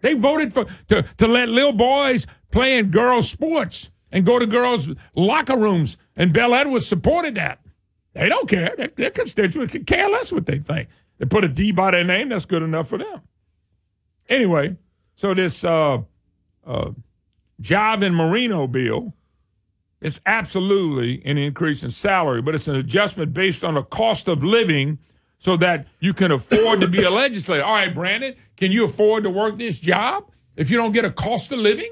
They 0.00 0.14
voted 0.14 0.52
for 0.52 0.66
to, 0.88 1.02
to 1.18 1.26
let 1.26 1.48
little 1.48 1.72
boys 1.72 2.26
play 2.50 2.78
in 2.78 2.90
girls' 2.90 3.30
sports 3.30 3.90
and 4.10 4.24
go 4.26 4.38
to 4.38 4.46
girls' 4.46 4.88
locker 5.14 5.56
rooms, 5.56 5.96
and 6.16 6.32
Bel 6.32 6.54
Edwards 6.54 6.86
supported 6.86 7.36
that. 7.36 7.60
They 8.14 8.28
don't 8.28 8.48
care. 8.48 8.74
Their, 8.76 8.88
their 8.88 9.10
constituents 9.10 9.72
can 9.72 9.84
care 9.84 10.08
less 10.08 10.32
what 10.32 10.46
they 10.46 10.58
think. 10.58 10.88
They 11.18 11.26
put 11.26 11.44
a 11.44 11.48
D 11.48 11.70
by 11.70 11.92
their 11.92 12.02
name, 12.02 12.30
that's 12.30 12.44
good 12.46 12.62
enough 12.62 12.88
for 12.88 12.98
them. 12.98 13.20
Anyway, 14.28 14.76
so 15.16 15.34
this 15.34 15.62
uh, 15.62 15.98
uh, 16.66 16.90
Jive 17.60 18.04
and 18.04 18.16
Marino 18.16 18.66
bill, 18.66 19.14
it's 20.00 20.20
absolutely 20.24 21.22
an 21.24 21.36
increase 21.36 21.82
in 21.82 21.90
salary, 21.90 22.40
but 22.40 22.54
it's 22.54 22.68
an 22.68 22.76
adjustment 22.76 23.34
based 23.34 23.64
on 23.64 23.74
the 23.74 23.82
cost 23.82 24.28
of 24.28 24.42
living 24.42 24.98
so 25.38 25.56
that 25.56 25.86
you 26.00 26.14
can 26.14 26.30
afford 26.30 26.80
to 26.80 26.88
be 26.88 27.02
a 27.02 27.10
legislator. 27.10 27.64
All 27.64 27.74
right, 27.74 27.94
Brandon, 27.94 28.34
can 28.56 28.72
you 28.72 28.84
afford 28.84 29.24
to 29.24 29.30
work 29.30 29.58
this 29.58 29.78
job 29.78 30.30
if 30.56 30.70
you 30.70 30.76
don't 30.76 30.92
get 30.92 31.04
a 31.04 31.10
cost 31.10 31.52
of 31.52 31.58
living? 31.58 31.90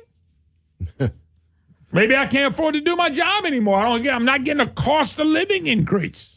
Maybe 1.93 2.15
I 2.15 2.27
can't 2.27 2.53
afford 2.53 2.75
to 2.75 2.81
do 2.81 2.97
my 2.97 3.11
job 3.11 3.47
anymore. 3.47 3.79
I 3.79 3.85
don't 3.85 4.03
get. 4.03 4.15
I'm 4.15 4.25
not 4.25 4.45
getting 4.45 4.61
a 4.61 4.71
cost 4.71 5.19
of 5.19 5.27
living 5.27 5.67
increase. 5.67 6.35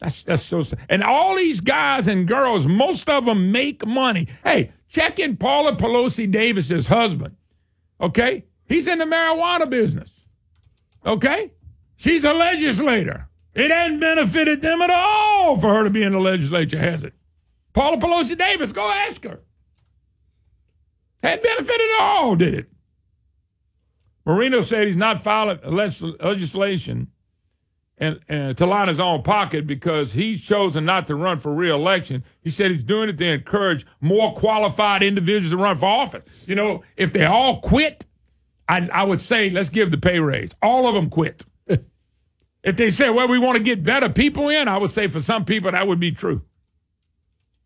That's 0.00 0.24
that's 0.24 0.42
so. 0.42 0.62
sad. 0.62 0.78
And 0.90 1.02
all 1.02 1.34
these 1.34 1.60
guys 1.60 2.06
and 2.06 2.28
girls, 2.28 2.66
most 2.66 3.08
of 3.08 3.24
them 3.24 3.50
make 3.52 3.86
money. 3.86 4.28
Hey, 4.44 4.72
check 4.88 5.18
in 5.18 5.38
Paula 5.38 5.74
Pelosi 5.74 6.30
Davis's 6.30 6.86
husband. 6.86 7.34
Okay, 7.98 8.44
he's 8.68 8.86
in 8.86 8.98
the 8.98 9.04
marijuana 9.04 9.68
business. 9.68 10.26
Okay, 11.04 11.52
she's 11.96 12.24
a 12.24 12.32
legislator. 12.32 13.28
It 13.54 13.70
hasn't 13.70 14.00
benefited 14.00 14.60
them 14.60 14.82
at 14.82 14.90
all 14.90 15.56
for 15.58 15.74
her 15.74 15.84
to 15.84 15.90
be 15.90 16.02
in 16.02 16.12
the 16.12 16.20
legislature, 16.20 16.78
has 16.78 17.04
it? 17.04 17.14
Paula 17.72 17.98
Pelosi 17.98 18.36
Davis, 18.36 18.72
go 18.72 18.88
ask 18.88 19.22
her. 19.24 19.40
Hadn't 21.22 21.42
benefited 21.42 21.90
at 21.98 22.00
all, 22.00 22.36
did 22.36 22.54
it? 22.54 22.70
Marino 24.24 24.62
said 24.62 24.86
he's 24.86 24.96
not 24.96 25.22
filing 25.22 25.58
legislation 25.64 27.08
and, 27.98 28.18
and 28.28 28.56
to 28.56 28.66
line 28.66 28.88
his 28.88 29.00
own 29.00 29.22
pocket 29.22 29.66
because 29.66 30.12
he's 30.12 30.40
chosen 30.40 30.84
not 30.84 31.06
to 31.06 31.14
run 31.14 31.38
for 31.38 31.52
reelection. 31.52 32.24
He 32.42 32.50
said 32.50 32.70
he's 32.70 32.82
doing 32.82 33.08
it 33.08 33.18
to 33.18 33.24
encourage 33.24 33.86
more 34.00 34.34
qualified 34.34 35.02
individuals 35.02 35.52
to 35.52 35.56
run 35.56 35.76
for 35.76 35.86
office. 35.86 36.22
You 36.46 36.54
know, 36.54 36.82
if 36.96 37.12
they 37.12 37.24
all 37.24 37.60
quit, 37.60 38.05
I, 38.68 38.88
I 38.92 39.04
would 39.04 39.20
say 39.20 39.50
let's 39.50 39.68
give 39.68 39.90
the 39.90 39.98
pay 39.98 40.18
raise. 40.18 40.50
All 40.62 40.86
of 40.86 40.94
them 40.94 41.08
quit. 41.08 41.44
if 41.68 42.76
they 42.76 42.90
say, 42.90 43.10
well, 43.10 43.28
we 43.28 43.38
want 43.38 43.56
to 43.58 43.62
get 43.62 43.84
better 43.84 44.08
people 44.08 44.48
in, 44.48 44.68
I 44.68 44.78
would 44.78 44.90
say 44.90 45.08
for 45.08 45.22
some 45.22 45.44
people 45.44 45.70
that 45.70 45.86
would 45.86 46.00
be 46.00 46.12
true. 46.12 46.42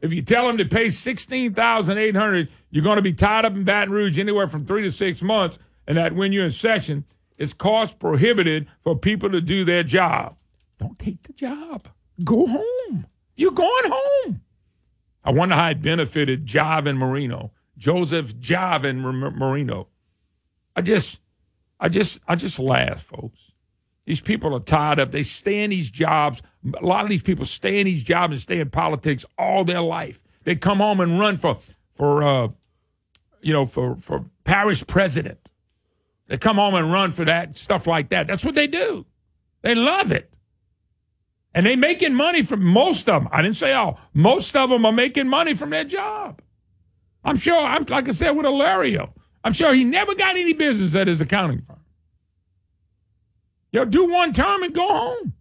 If 0.01 0.13
you 0.13 0.23
tell 0.23 0.47
them 0.47 0.57
to 0.59 0.65
pay 0.65 0.89
sixteen 0.89 1.53
thousand 1.53 1.99
eight 1.99 2.17
hundred, 2.17 2.49
you're 2.71 2.85
going 2.85 2.97
to 2.97 3.03
be 3.03 3.13
tied 3.13 3.45
up 3.45 3.55
in 3.55 3.65
Baton 3.65 3.93
Rouge 3.93 4.19
anywhere 4.19 4.49
from 4.49 4.65
three 4.65 4.83
to 4.83 4.91
six 4.91 5.21
months, 5.21 5.59
and 5.87 5.99
that 5.99 6.15
when 6.15 6.33
you're 6.33 6.47
in 6.47 6.53
session, 6.53 7.05
it's 7.37 7.53
cost 7.53 7.99
prohibited 7.99 8.67
for 8.83 8.97
people 8.97 9.31
to 9.31 9.41
do 9.43 9.65
their 9.65 9.83
job. 9.83 10.37
Don't 10.79 10.99
take 10.99 11.23
the 11.25 11.35
job. 11.35 11.89
Go 12.25 12.47
home. 12.47 13.07
You're 13.37 13.53
going 13.53 13.93
home. 13.93 14.41
I 15.23 15.33
wonder 15.33 15.55
how 15.55 15.69
it 15.69 15.83
benefited 15.83 16.47
Javin 16.47 16.97
Marino, 16.97 17.53
Joseph 17.77 18.35
Javin 18.37 18.97
Mar- 18.97 19.31
Marino. 19.31 19.89
I 20.76 20.83
just, 20.83 21.20
I 21.78 21.88
just, 21.88 22.20
I 22.28 22.37
just 22.37 22.59
laugh, 22.59 23.02
folks. 23.02 23.38
These 24.06 24.20
people 24.20 24.54
are 24.54 24.61
tied 24.61 24.98
up. 24.98 25.12
They 25.12 25.22
stay 25.22 25.62
in 25.62 25.70
these 25.70 25.90
jobs. 25.90 26.42
A 26.80 26.85
lot 26.85 27.04
of 27.04 27.11
these 27.11 27.22
people 27.22 27.44
stay 27.44 27.80
in 27.80 27.87
these 27.87 28.02
jobs 28.02 28.33
and 28.33 28.40
stay 28.40 28.61
in 28.61 28.70
politics 28.70 29.24
all 29.38 29.64
their 29.64 29.83
life. 29.83 30.20
They 30.44 30.56
come 30.56 30.78
home 30.78 31.00
and 31.00 31.20
run 31.20 31.37
for, 31.37 31.59
for, 31.94 32.22
uh, 32.22 32.48
you 33.42 33.52
know, 33.52 33.66
for 33.66 33.96
for 33.96 34.24
parish 34.44 34.87
president. 34.87 35.50
They 36.26 36.37
come 36.37 36.56
home 36.56 36.74
and 36.74 36.92
run 36.92 37.12
for 37.12 37.24
that 37.24 37.56
stuff 37.56 37.87
like 37.87 38.11
that. 38.11 38.26
That's 38.26 38.44
what 38.44 38.54
they 38.54 38.66
do. 38.66 39.06
They 39.62 39.74
love 39.74 40.12
it, 40.12 40.33
and 41.54 41.66
they 41.66 41.76
making 41.76 42.14
money 42.14 42.42
from 42.42 42.64
most 42.64 43.09
of 43.09 43.22
them. 43.22 43.28
I 43.33 43.42
didn't 43.42 43.56
say 43.56 43.72
all. 43.72 44.00
Most 44.14 44.54
of 44.56 44.70
them 44.70 44.87
are 44.87 44.92
making 44.92 45.28
money 45.28 45.54
from 45.54 45.70
their 45.70 45.85
job. 45.85 46.42
I'm 47.24 47.37
sure, 47.37 47.59
I'm 47.59 47.85
like 47.85 48.09
I 48.09 48.12
said 48.12 48.30
with 48.30 48.46
Alario, 48.46 49.12
I'm 49.42 49.53
sure 49.53 49.72
he 49.74 49.85
never 49.85 50.14
got 50.14 50.37
any 50.37 50.53
business 50.53 50.94
at 50.94 51.07
his 51.07 51.20
accounting 51.20 51.62
firm. 51.62 51.81
Yo, 53.72 53.85
do 53.85 54.07
one 54.11 54.33
term 54.33 54.62
and 54.62 54.74
go 54.74 54.87
home. 54.88 55.33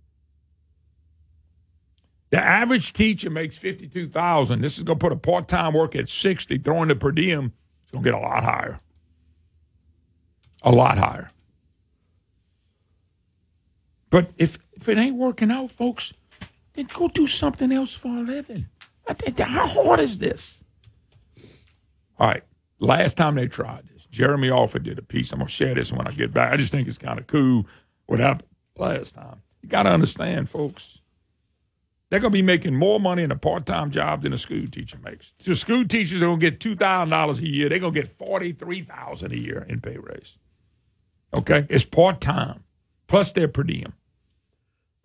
The 2.29 2.37
average 2.37 2.93
teacher 2.93 3.29
makes 3.29 3.57
fifty-two 3.57 4.07
thousand. 4.07 4.61
This 4.61 4.77
is 4.77 4.83
going 4.83 4.99
to 4.99 5.03
put 5.03 5.11
a 5.11 5.17
part-time 5.17 5.73
work 5.73 5.95
at 5.95 6.09
sixty. 6.09 6.59
Throwing 6.59 6.89
the 6.89 6.95
per 6.95 7.11
diem, 7.11 7.53
it's 7.81 7.91
going 7.91 8.03
to 8.03 8.11
get 8.11 8.13
a 8.17 8.21
lot 8.21 8.43
higher. 8.43 8.79
A 10.61 10.71
lot 10.71 10.97
higher. 10.99 11.31
But 14.11 14.29
if 14.37 14.59
if 14.73 14.87
it 14.87 14.97
ain't 14.99 15.15
working 15.15 15.49
out, 15.49 15.71
folks, 15.71 16.13
then 16.73 16.87
go 16.93 17.07
do 17.07 17.25
something 17.25 17.71
else 17.71 17.93
for 17.93 18.09
a 18.09 18.21
living. 18.21 18.67
I 19.07 19.13
think- 19.13 19.39
How 19.39 19.65
hard 19.65 19.99
is 19.99 20.19
this? 20.19 20.63
All 22.19 22.27
right. 22.27 22.43
Last 22.79 23.17
time 23.17 23.35
they 23.35 23.47
tried 23.47 23.88
Jeremy 24.11 24.49
Alford 24.49 24.83
did 24.83 24.97
a 24.99 25.03
piece. 25.03 25.31
I'm 25.31 25.39
gonna 25.39 25.49
share 25.49 25.75
this 25.75 25.91
when 25.91 26.07
I 26.07 26.11
get 26.11 26.33
back. 26.33 26.53
I 26.53 26.57
just 26.57 26.71
think 26.71 26.87
it's 26.87 26.97
kind 26.97 27.19
of 27.19 27.27
cool 27.27 27.65
what 28.07 28.19
happened 28.19 28.49
last 28.77 29.15
time. 29.15 29.41
You 29.61 29.69
got 29.69 29.83
to 29.83 29.89
understand, 29.91 30.49
folks. 30.49 30.99
They're 32.09 32.19
gonna 32.19 32.31
be 32.31 32.41
making 32.41 32.75
more 32.75 32.99
money 32.99 33.21
in 33.21 33.31
a 33.31 33.35
part-time 33.35 33.91
job 33.91 34.23
than 34.23 34.33
a 34.33 34.37
school 34.37 34.65
teacher 34.65 34.97
makes. 35.03 35.33
So 35.39 35.53
school 35.53 35.85
teachers 35.85 36.23
are 36.23 36.25
gonna 36.25 36.39
get 36.39 36.59
two 36.59 36.75
thousand 36.75 37.11
dollars 37.11 37.39
a 37.39 37.47
year. 37.47 37.69
They're 37.69 37.77
gonna 37.77 37.93
get 37.93 38.09
forty-three 38.17 38.81
thousand 38.81 39.31
a 39.31 39.37
year 39.37 39.65
in 39.69 39.79
pay 39.79 39.97
raise. 39.97 40.35
Okay, 41.35 41.67
it's 41.69 41.85
part-time 41.85 42.63
plus 43.07 43.31
their 43.33 43.47
per 43.47 43.61
diem. 43.61 43.93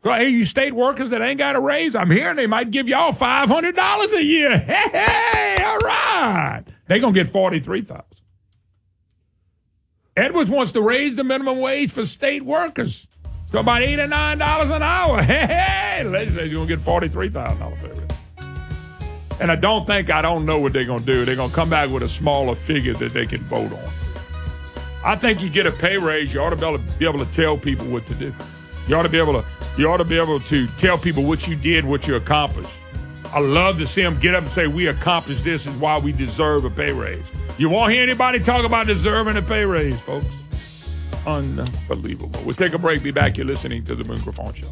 So, 0.03 0.13
hey, 0.13 0.29
you 0.31 0.47
state 0.47 0.75
workers 0.75 1.11
that 1.11 1.21
ain't 1.21 1.39
got 1.39 1.57
a 1.57 1.61
raise, 1.61 1.95
I'm 1.95 2.11
hearing 2.11 2.37
they 2.37 2.47
might 2.47 2.71
give 2.71 2.89
y'all 2.89 3.13
five 3.13 3.49
hundred 3.51 3.77
dollars 3.77 4.13
a 4.15 4.23
year. 4.23 4.59
Hey, 4.59 4.89
hey, 4.91 5.63
all 5.63 5.79
right. 5.79 6.65
They're 6.87 7.01
gonna 7.01 7.13
get 7.13 7.31
forty-three 7.31 7.83
thousand. 7.83 8.05
Edwards 10.17 10.51
wants 10.51 10.71
to 10.73 10.81
raise 10.81 11.17
the 11.17 11.25
minimum 11.25 11.59
wage 11.59 11.91
for 11.91 12.07
state 12.07 12.45
workers 12.45 13.09
to 13.51 13.59
about 13.59 13.83
eight 13.83 13.99
or 13.99 14.07
nine 14.07 14.39
dollars 14.39 14.71
an 14.71 14.83
hour. 14.83 15.23
Hey, 15.95 16.03
the 16.05 16.11
legislature's 16.11 16.53
gonna 16.53 16.67
get 16.67 16.81
forty-three 16.81 17.31
thousand 17.31 17.59
dollars 17.59 17.79
pay 17.81 17.89
raise. 17.89 19.39
And 19.41 19.51
I 19.51 19.57
don't 19.57 19.87
think 19.87 20.11
I 20.11 20.23
don't 20.23 20.47
know 20.47 20.59
what 20.59 20.73
they're 20.73 20.85
gonna 20.85 21.05
do. 21.05 21.25
They're 21.25 21.37
gonna 21.37 21.53
come 21.53 21.71
back 21.71 21.91
with 21.91 22.03
a 22.03 22.09
smaller 22.09 22.55
figure 22.55 22.95
that 22.95 23.13
they 23.13 23.27
can 23.27 23.43
vote 23.45 23.73
on. 23.73 23.91
I 25.05 25.17
think 25.17 25.41
you 25.41 25.51
get 25.51 25.67
a 25.67 25.73
pay 25.73 25.99
raise, 25.99 26.33
you 26.33 26.41
ought 26.41 26.51
to 26.51 26.57
be 26.57 26.65
able 26.67 26.79
to, 26.79 26.85
be 26.99 27.07
able 27.07 27.25
to 27.25 27.31
tell 27.33 27.59
people 27.59 27.87
what 27.87 28.07
to 28.07 28.15
do. 28.15 28.33
You 28.89 28.97
ought 28.97 29.03
to 29.03 29.09
be 29.09 29.19
able 29.19 29.35
to 29.35 29.45
you 29.77 29.89
ought 29.89 29.97
to 29.99 30.05
be 30.05 30.19
able 30.19 30.39
to 30.41 30.67
tell 30.77 30.97
people 30.97 31.25
what 31.25 31.49
you 31.49 31.57
did, 31.57 31.85
what 31.85 32.07
you 32.07 32.15
accomplished. 32.15 32.71
I 33.33 33.41
love 33.41 33.79
to 33.81 33.87
see 33.87 34.03
them 34.03 34.19
get 34.21 34.37
up 34.37 34.45
and 34.45 34.53
say, 34.53 34.69
We 34.69 34.87
accomplished 34.87 35.43
this 35.43 35.67
is 35.67 35.75
why 35.77 35.99
we 35.99 36.13
deserve 36.13 36.65
a 36.65 36.71
pay 36.71 36.93
raise. 36.93 37.25
You 37.57 37.69
won't 37.69 37.93
hear 37.93 38.03
anybody 38.03 38.41
talk 38.41 38.65
about 38.65 38.89
deserving 38.89 39.37
a 39.37 39.43
pay 39.43 39.65
raise, 39.65 39.99
folks. 40.01 40.27
Unbelievable. 41.25 42.41
We'll 42.45 42.57
take 42.57 42.73
a 42.75 42.79
break. 42.79 43.03
Be 43.03 43.13
back. 43.13 43.37
You're 43.37 43.47
listening 43.47 43.85
to 43.85 43.95
the 43.95 44.03
Griffon 44.03 44.53
Show. 44.55 44.67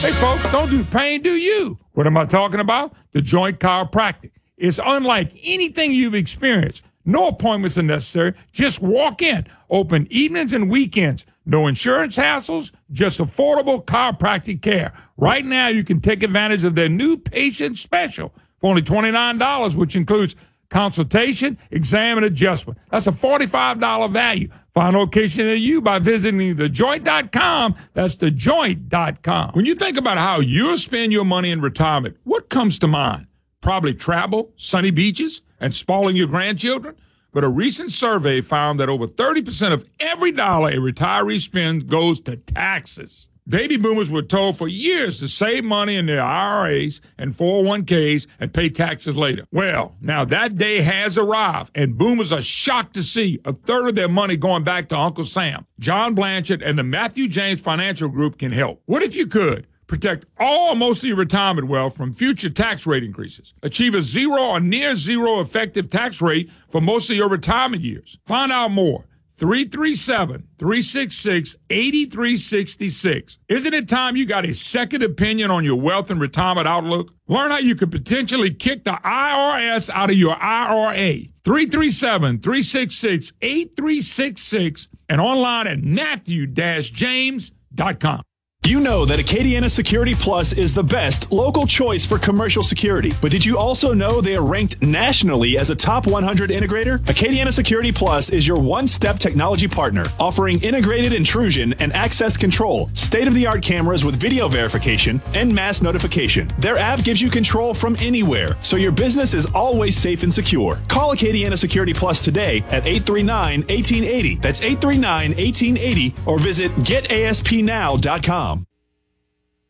Hey, 0.00 0.12
folks, 0.12 0.52
don't 0.52 0.68
do 0.70 0.84
pain, 0.84 1.22
do 1.22 1.32
you? 1.32 1.78
What 1.94 2.06
am 2.06 2.18
I 2.18 2.26
talking 2.26 2.60
about? 2.60 2.92
The 3.12 3.22
joint 3.22 3.60
chiropractic. 3.60 4.32
It's 4.58 4.78
unlike 4.84 5.32
anything 5.42 5.92
you've 5.92 6.14
experienced. 6.14 6.82
No 7.06 7.28
appointments 7.28 7.78
are 7.78 7.82
necessary. 7.82 8.34
Just 8.52 8.82
walk 8.82 9.22
in. 9.22 9.46
Open 9.70 10.06
evenings 10.10 10.52
and 10.52 10.70
weekends. 10.70 11.24
No 11.46 11.68
insurance 11.68 12.16
hassles, 12.16 12.72
just 12.90 13.20
affordable 13.20 13.84
chiropractic 13.84 14.60
care. 14.60 14.92
Right 15.16 15.44
now, 15.44 15.68
you 15.68 15.84
can 15.84 16.00
take 16.00 16.24
advantage 16.24 16.64
of 16.64 16.74
their 16.74 16.88
new 16.88 17.16
patient 17.16 17.78
special 17.78 18.34
for 18.60 18.68
only 18.70 18.82
$29, 18.82 19.76
which 19.76 19.94
includes 19.94 20.34
consultation, 20.70 21.56
exam, 21.70 22.18
and 22.18 22.26
adjustment. 22.26 22.78
That's 22.90 23.06
a 23.06 23.12
$45 23.12 24.10
value. 24.10 24.50
Find 24.74 24.96
a 24.96 24.98
location 24.98 25.46
near 25.46 25.54
you 25.54 25.80
by 25.80 26.00
visiting 26.00 26.56
thejoint.com. 26.56 27.76
That's 27.94 28.16
thejoint.com. 28.16 29.52
When 29.52 29.64
you 29.64 29.76
think 29.76 29.96
about 29.96 30.18
how 30.18 30.40
you'll 30.40 30.76
spend 30.76 31.12
your 31.12 31.24
money 31.24 31.52
in 31.52 31.60
retirement, 31.60 32.16
what 32.24 32.50
comes 32.50 32.78
to 32.80 32.88
mind? 32.88 33.26
Probably 33.60 33.94
travel, 33.94 34.52
sunny 34.56 34.90
beaches, 34.90 35.42
and 35.60 35.74
spoiling 35.74 36.16
your 36.16 36.26
grandchildren. 36.26 36.96
But 37.36 37.44
a 37.44 37.50
recent 37.50 37.92
survey 37.92 38.40
found 38.40 38.80
that 38.80 38.88
over 38.88 39.06
30% 39.06 39.70
of 39.70 39.84
every 40.00 40.32
dollar 40.32 40.70
a 40.70 40.76
retiree 40.76 41.38
spends 41.38 41.84
goes 41.84 42.18
to 42.20 42.38
taxes. 42.38 43.28
Baby 43.46 43.76
boomers 43.76 44.08
were 44.08 44.22
told 44.22 44.56
for 44.56 44.68
years 44.68 45.18
to 45.18 45.28
save 45.28 45.62
money 45.62 45.96
in 45.96 46.06
their 46.06 46.22
IRAs 46.22 47.02
and 47.18 47.36
401ks 47.36 48.26
and 48.40 48.54
pay 48.54 48.70
taxes 48.70 49.18
later. 49.18 49.44
Well, 49.52 49.96
now 50.00 50.24
that 50.24 50.56
day 50.56 50.80
has 50.80 51.18
arrived, 51.18 51.72
and 51.74 51.98
boomers 51.98 52.32
are 52.32 52.40
shocked 52.40 52.94
to 52.94 53.02
see 53.02 53.38
a 53.44 53.52
third 53.52 53.88
of 53.88 53.94
their 53.96 54.08
money 54.08 54.38
going 54.38 54.64
back 54.64 54.88
to 54.88 54.96
Uncle 54.96 55.24
Sam. 55.24 55.66
John 55.78 56.14
Blanchard 56.14 56.62
and 56.62 56.78
the 56.78 56.84
Matthew 56.84 57.28
James 57.28 57.60
Financial 57.60 58.08
Group 58.08 58.38
can 58.38 58.52
help. 58.52 58.80
What 58.86 59.02
if 59.02 59.14
you 59.14 59.26
could? 59.26 59.66
Protect 59.86 60.26
all 60.38 60.72
or 60.72 60.76
most 60.76 60.98
of 60.98 61.04
your 61.04 61.16
retirement 61.16 61.68
wealth 61.68 61.96
from 61.96 62.12
future 62.12 62.50
tax 62.50 62.86
rate 62.86 63.04
increases. 63.04 63.54
Achieve 63.62 63.94
a 63.94 64.02
zero 64.02 64.42
or 64.42 64.60
near 64.60 64.96
zero 64.96 65.40
effective 65.40 65.90
tax 65.90 66.20
rate 66.20 66.50
for 66.68 66.80
most 66.80 67.08
of 67.10 67.16
your 67.16 67.28
retirement 67.28 67.82
years. 67.82 68.18
Find 68.26 68.50
out 68.50 68.72
more. 68.72 69.04
337 69.36 70.48
366 70.58 71.56
8366. 71.68 73.38
Isn't 73.48 73.74
it 73.74 73.88
time 73.88 74.16
you 74.16 74.24
got 74.24 74.46
a 74.46 74.54
second 74.54 75.02
opinion 75.02 75.50
on 75.50 75.62
your 75.62 75.78
wealth 75.78 76.10
and 76.10 76.18
retirement 76.20 76.66
outlook? 76.66 77.12
Learn 77.28 77.50
how 77.50 77.58
you 77.58 77.76
could 77.76 77.90
potentially 77.90 78.50
kick 78.50 78.84
the 78.84 78.98
IRS 79.04 79.90
out 79.90 80.08
of 80.08 80.16
your 80.16 80.42
IRA. 80.42 81.18
337 81.44 82.40
366 82.40 83.32
8366 83.42 84.88
and 85.10 85.20
online 85.20 85.66
at 85.66 85.82
matthew-james.com. 85.82 88.22
You 88.66 88.80
know 88.80 89.04
that 89.04 89.20
Acadiana 89.20 89.70
Security 89.70 90.12
Plus 90.12 90.52
is 90.52 90.74
the 90.74 90.82
best 90.82 91.30
local 91.30 91.68
choice 91.68 92.04
for 92.04 92.18
commercial 92.18 92.64
security. 92.64 93.12
But 93.22 93.30
did 93.30 93.44
you 93.44 93.56
also 93.56 93.94
know 93.94 94.20
they 94.20 94.34
are 94.34 94.44
ranked 94.44 94.82
nationally 94.82 95.56
as 95.56 95.70
a 95.70 95.76
top 95.76 96.08
100 96.08 96.50
integrator? 96.50 96.98
Acadiana 97.02 97.52
Security 97.52 97.92
Plus 97.92 98.28
is 98.28 98.44
your 98.44 98.60
one 98.60 98.88
step 98.88 99.20
technology 99.20 99.68
partner, 99.68 100.04
offering 100.18 100.60
integrated 100.64 101.12
intrusion 101.12 101.74
and 101.74 101.92
access 101.92 102.36
control, 102.36 102.90
state 102.92 103.28
of 103.28 103.34
the 103.34 103.46
art 103.46 103.62
cameras 103.62 104.04
with 104.04 104.16
video 104.16 104.48
verification, 104.48 105.22
and 105.32 105.54
mass 105.54 105.80
notification. 105.80 106.52
Their 106.58 106.76
app 106.76 107.04
gives 107.04 107.22
you 107.22 107.30
control 107.30 107.72
from 107.72 107.94
anywhere, 108.00 108.56
so 108.62 108.76
your 108.76 108.90
business 108.90 109.32
is 109.32 109.46
always 109.54 109.96
safe 109.96 110.24
and 110.24 110.34
secure. 110.34 110.80
Call 110.88 111.14
Acadiana 111.14 111.56
Security 111.56 111.94
Plus 111.94 112.18
today 112.18 112.64
at 112.70 112.84
839 112.84 113.60
1880. 113.60 114.34
That's 114.38 114.60
839 114.60 115.30
1880, 115.36 116.14
or 116.26 116.40
visit 116.40 116.72
getaspnow.com. 116.78 118.55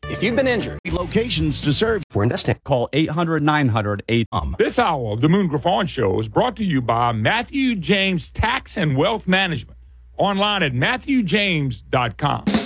If 0.09 0.23
you've 0.23 0.35
been 0.35 0.47
injured, 0.47 0.79
locations 0.89 1.61
to 1.61 1.73
serve 1.73 2.03
for 2.09 2.23
investing. 2.23 2.57
Call 2.63 2.89
800 2.93 3.43
900 3.43 4.03
8 4.07 4.27
um, 4.31 4.55
This 4.57 4.79
hour 4.79 5.11
of 5.11 5.21
the 5.21 5.29
Moon 5.29 5.47
Griffon 5.47 5.85
Show 5.87 6.19
is 6.19 6.29
brought 6.29 6.55
to 6.57 6.63
you 6.63 6.81
by 6.81 7.11
Matthew 7.11 7.75
James 7.75 8.31
Tax 8.31 8.77
and 8.77 8.97
Wealth 8.97 9.27
Management. 9.27 9.77
Online 10.17 10.63
at 10.63 10.73
matthewjames.com. 10.73 12.56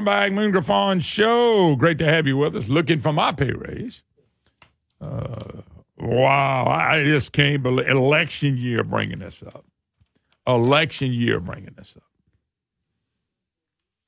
Welcome 0.00 0.30
back. 0.30 0.32
Moon 0.32 0.50
Griffon 0.50 1.00
Show. 1.00 1.76
Great 1.76 1.98
to 1.98 2.06
have 2.06 2.26
you 2.26 2.38
with 2.38 2.56
us. 2.56 2.70
Looking 2.70 3.00
for 3.00 3.12
my 3.12 3.32
pay 3.32 3.52
raise. 3.52 4.02
Uh, 4.98 5.60
wow. 5.98 6.64
I 6.66 7.04
just 7.04 7.32
can't 7.32 7.62
believe 7.62 7.86
election 7.86 8.56
year 8.56 8.82
bringing 8.82 9.18
this 9.18 9.42
up. 9.42 9.66
Election 10.46 11.12
year 11.12 11.38
bringing 11.38 11.74
this 11.76 11.96
up. 11.98 12.04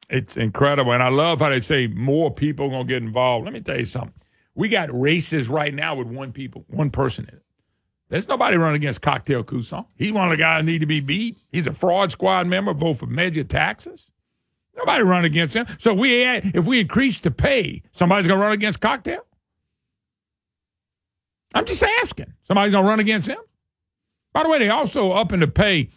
It's 0.09 0.39
incredible. 0.39 0.95
And 0.95 1.03
I 1.03 1.11
love 1.11 1.41
how 1.41 1.51
they 1.51 1.61
say 1.61 1.89
more 1.89 2.33
people 2.33 2.71
going 2.71 2.87
to 2.87 2.95
get 2.95 3.03
involved. 3.03 3.45
Let 3.45 3.53
me 3.53 3.61
tell 3.61 3.79
you 3.79 3.85
something. 3.85 4.15
We 4.55 4.71
got 4.71 4.99
races 4.99 5.51
right 5.51 5.75
now 5.75 5.95
with 5.95 6.07
one 6.07 6.33
people, 6.33 6.65
one 6.69 6.89
person 6.89 7.27
in 7.29 7.37
it. 7.37 7.45
There's 8.09 8.29
nobody 8.29 8.57
running 8.57 8.77
against 8.77 9.03
Cocktail 9.03 9.45
Coussan. 9.45 9.85
He's 9.95 10.13
one 10.13 10.25
of 10.25 10.31
the 10.31 10.43
guys 10.43 10.61
that 10.61 10.65
need 10.65 10.79
to 10.79 10.87
be 10.87 11.01
beat. 11.01 11.37
He's 11.51 11.67
a 11.67 11.75
fraud 11.75 12.13
squad 12.13 12.47
member, 12.47 12.73
vote 12.73 12.95
for 12.95 13.05
major 13.05 13.45
taxes. 13.45 14.09
Nobody 14.77 15.05
run 15.05 15.25
against 15.25 15.55
him. 15.55 15.67
So 15.79 15.95
we 15.95 16.25
if 16.25 16.65
we 16.67 16.81
increase 16.81 17.21
the 17.21 17.31
pay, 17.31 17.83
somebody's 17.93 18.27
going 18.27 18.39
to 18.39 18.43
run 18.45 18.53
against 18.53 18.81
Cocktail? 18.81 19.25
I'm 21.55 21.67
just 21.67 21.83
asking. 21.83 22.33
Somebody's 22.45 22.73
going 22.73 22.85
to 22.85 22.89
run 22.89 23.01
against 23.01 23.29
him? 23.29 23.39
By 24.33 24.43
the 24.43 24.49
way, 24.49 24.59
they 24.59 24.71
also 24.71 25.13
up 25.13 25.33
in 25.33 25.41
the 25.41 25.47
pay 25.49 25.91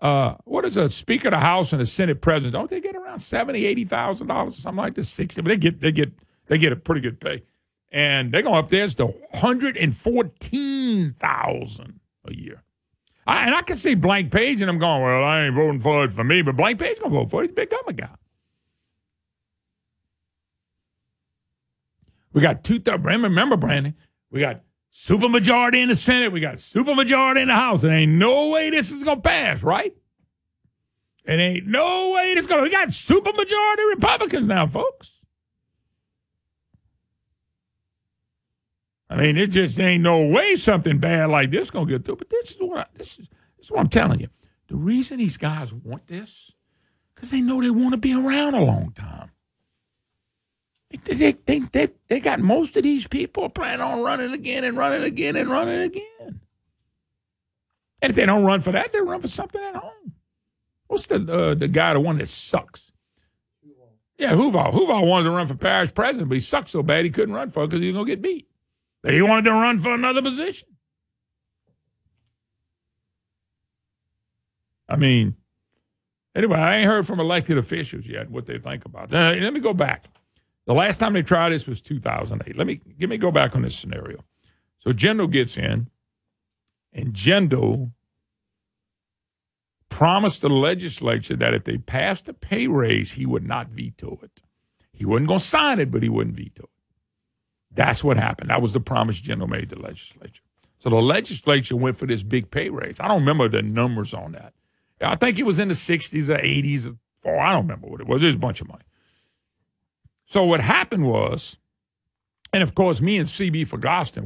Uh, 0.00 0.34
what 0.44 0.64
is 0.64 0.76
a 0.76 0.88
Speaker 0.90 1.28
of 1.28 1.32
the 1.32 1.38
House 1.40 1.72
and 1.72 1.82
a 1.82 1.86
Senate 1.86 2.20
President? 2.20 2.52
Don't 2.52 2.70
they 2.70 2.80
get 2.80 2.94
around 2.94 3.20
seventy, 3.20 3.66
eighty 3.66 3.84
thousand 3.84 4.28
dollars 4.28 4.56
something 4.56 4.76
like 4.84 4.94
this? 4.94 5.08
Sixty, 5.10 5.40
but 5.40 5.48
they 5.48 5.56
get 5.56 5.80
they 5.80 5.90
get 5.90 6.12
they 6.46 6.58
get 6.58 6.72
a 6.72 6.76
pretty 6.76 7.00
good 7.00 7.18
pay, 7.18 7.42
and 7.90 8.30
they 8.30 8.42
go 8.42 8.54
up 8.54 8.68
there 8.68 8.86
to 8.86 9.12
hundred 9.34 9.76
and 9.76 9.96
fourteen 9.96 11.14
thousand 11.18 11.98
a 12.24 12.32
year. 12.34 12.62
I, 13.28 13.44
and 13.44 13.54
I 13.54 13.60
can 13.60 13.76
see 13.76 13.94
Blank 13.94 14.32
Page 14.32 14.62
and 14.62 14.70
I'm 14.70 14.78
going, 14.78 15.02
well, 15.02 15.22
I 15.22 15.42
ain't 15.42 15.54
voting 15.54 15.80
for 15.80 16.02
it 16.04 16.12
for 16.12 16.24
me, 16.24 16.40
but 16.40 16.56
Blank 16.56 16.80
Page 16.80 16.98
gonna 16.98 17.14
vote 17.14 17.30
for 17.30 17.42
it. 17.42 17.48
He's 17.48 17.50
a 17.50 17.54
big 17.54 17.70
government 17.70 17.98
guy. 17.98 18.08
We 22.32 22.40
got 22.40 22.64
two. 22.64 22.78
Th- 22.78 22.98
remember, 22.98 23.58
Brandon, 23.58 23.94
we 24.30 24.40
got 24.40 24.62
supermajority 24.92 25.82
in 25.82 25.90
the 25.90 25.96
Senate. 25.96 26.32
We 26.32 26.40
got 26.40 26.56
supermajority 26.56 27.42
in 27.42 27.48
the 27.48 27.54
House. 27.54 27.82
There 27.82 27.92
ain't 27.92 28.12
no 28.12 28.48
way 28.48 28.70
this 28.70 28.90
is 28.90 29.04
gonna 29.04 29.20
pass, 29.20 29.62
right? 29.62 29.94
It 31.26 31.32
ain't 31.38 31.66
no 31.66 32.10
way 32.10 32.34
this 32.34 32.46
gonna. 32.46 32.62
We 32.62 32.70
got 32.70 32.88
supermajority 32.88 33.94
Republicans 33.94 34.48
now, 34.48 34.66
folks. 34.66 35.17
I 39.10 39.16
mean, 39.16 39.36
it 39.36 39.48
just 39.48 39.78
ain't 39.80 40.02
no 40.02 40.26
way 40.26 40.56
something 40.56 40.98
bad 40.98 41.30
like 41.30 41.50
this 41.50 41.70
gonna 41.70 41.86
get 41.86 42.04
through. 42.04 42.16
But 42.16 42.30
this 42.30 42.52
is 42.52 42.56
what 42.60 42.78
I, 42.80 42.86
this 42.94 43.18
is 43.18 43.28
this 43.56 43.66
is 43.66 43.70
what 43.70 43.80
I'm 43.80 43.88
telling 43.88 44.20
you. 44.20 44.28
The 44.68 44.76
reason 44.76 45.18
these 45.18 45.38
guys 45.38 45.72
want 45.72 46.06
this, 46.06 46.52
because 47.14 47.30
they 47.30 47.40
know 47.40 47.62
they 47.62 47.70
want 47.70 47.92
to 47.92 47.98
be 47.98 48.12
around 48.12 48.54
a 48.54 48.62
long 48.62 48.92
time. 48.92 49.30
They, 50.90 51.14
they, 51.14 51.32
they, 51.44 51.58
they, 51.60 51.88
they 52.08 52.20
got 52.20 52.40
most 52.40 52.76
of 52.76 52.82
these 52.82 53.06
people 53.06 53.48
planning 53.50 53.80
on 53.80 54.02
running 54.02 54.32
again 54.32 54.64
and 54.64 54.76
running 54.76 55.02
again 55.02 55.36
and 55.36 55.50
running 55.50 55.80
again. 55.80 56.40
And 58.00 58.10
if 58.10 58.16
they 58.16 58.26
don't 58.26 58.44
run 58.44 58.60
for 58.60 58.72
that, 58.72 58.92
they 58.92 59.00
run 59.00 59.20
for 59.20 59.28
something 59.28 59.62
at 59.62 59.76
home. 59.76 60.14
What's 60.86 61.06
the 61.06 61.16
uh, 61.16 61.54
the 61.54 61.68
guy, 61.68 61.92
the 61.92 62.00
one 62.00 62.18
that 62.18 62.28
sucks? 62.28 62.92
Yeah, 64.16 64.34
Hoover. 64.34 64.64
Hoover 64.64 65.00
wanted 65.00 65.24
to 65.24 65.30
run 65.30 65.46
for 65.46 65.54
parish 65.54 65.94
president, 65.94 66.28
but 66.28 66.34
he 66.36 66.40
sucked 66.40 66.70
so 66.70 66.82
bad 66.82 67.04
he 67.04 67.10
couldn't 67.10 67.34
run 67.34 67.50
for 67.50 67.64
it 67.64 67.68
because 67.68 67.80
he 67.80 67.88
was 67.88 67.94
going 67.94 68.06
to 68.06 68.12
get 68.12 68.22
beat. 68.22 68.47
But 69.02 69.14
he 69.14 69.22
wanted 69.22 69.44
to 69.44 69.52
run 69.52 69.78
for 69.78 69.94
another 69.94 70.22
position. 70.22 70.68
I 74.88 74.96
mean, 74.96 75.36
anyway, 76.34 76.58
I 76.58 76.76
ain't 76.78 76.90
heard 76.90 77.06
from 77.06 77.20
elected 77.20 77.58
officials 77.58 78.06
yet 78.06 78.30
what 78.30 78.46
they 78.46 78.58
think 78.58 78.84
about. 78.84 79.12
Let 79.12 79.52
me 79.52 79.60
go 79.60 79.74
back. 79.74 80.06
The 80.66 80.74
last 80.74 80.98
time 80.98 81.12
they 81.12 81.22
tried 81.22 81.50
this 81.50 81.66
was 81.66 81.80
2008. 81.80 82.56
Let 82.56 82.66
me 82.66 82.80
give 82.98 83.08
me 83.08 83.18
go 83.18 83.30
back 83.30 83.54
on 83.54 83.62
this 83.62 83.76
scenario. 83.76 84.24
So 84.80 84.92
Jindal 84.92 85.30
gets 85.30 85.56
in, 85.56 85.88
and 86.92 87.12
Jindal 87.14 87.92
promised 89.88 90.42
the 90.42 90.50
legislature 90.50 91.36
that 91.36 91.54
if 91.54 91.64
they 91.64 91.78
passed 91.78 92.28
a 92.28 92.34
pay 92.34 92.66
raise, 92.66 93.12
he 93.12 93.26
would 93.26 93.46
not 93.46 93.68
veto 93.68 94.18
it. 94.22 94.42
He 94.92 95.04
wasn't 95.04 95.28
going 95.28 95.40
to 95.40 95.46
sign 95.46 95.78
it, 95.78 95.90
but 95.90 96.02
he 96.02 96.08
wouldn't 96.08 96.36
veto 96.36 96.64
it. 96.64 96.70
That's 97.72 98.02
what 98.02 98.16
happened. 98.16 98.50
That 98.50 98.62
was 98.62 98.72
the 98.72 98.80
promise 98.80 99.20
Jindal 99.20 99.48
made 99.48 99.70
to 99.70 99.76
the 99.76 99.82
legislature. 99.82 100.42
So 100.78 100.90
the 100.90 100.96
legislature 100.96 101.76
went 101.76 101.96
for 101.96 102.06
this 102.06 102.22
big 102.22 102.50
pay 102.50 102.70
raise. 102.70 103.00
I 103.00 103.08
don't 103.08 103.20
remember 103.20 103.48
the 103.48 103.62
numbers 103.62 104.14
on 104.14 104.32
that. 104.32 104.54
I 105.00 105.16
think 105.16 105.38
it 105.38 105.44
was 105.44 105.58
in 105.58 105.68
the 105.68 105.74
60s 105.74 106.28
or 106.28 106.38
80s 106.38 106.96
or 107.24 107.38
I 107.38 107.52
don't 107.52 107.62
remember 107.62 107.88
what 107.88 108.00
it 108.00 108.06
was. 108.06 108.22
It 108.22 108.26
was 108.26 108.34
a 108.34 108.38
bunch 108.38 108.60
of 108.60 108.68
money. 108.68 108.84
So 110.26 110.44
what 110.44 110.60
happened 110.60 111.06
was, 111.06 111.58
and 112.52 112.62
of 112.62 112.74
course, 112.74 113.00
me 113.00 113.18
and 113.18 113.26
CB 113.26 113.66
for 113.68 113.78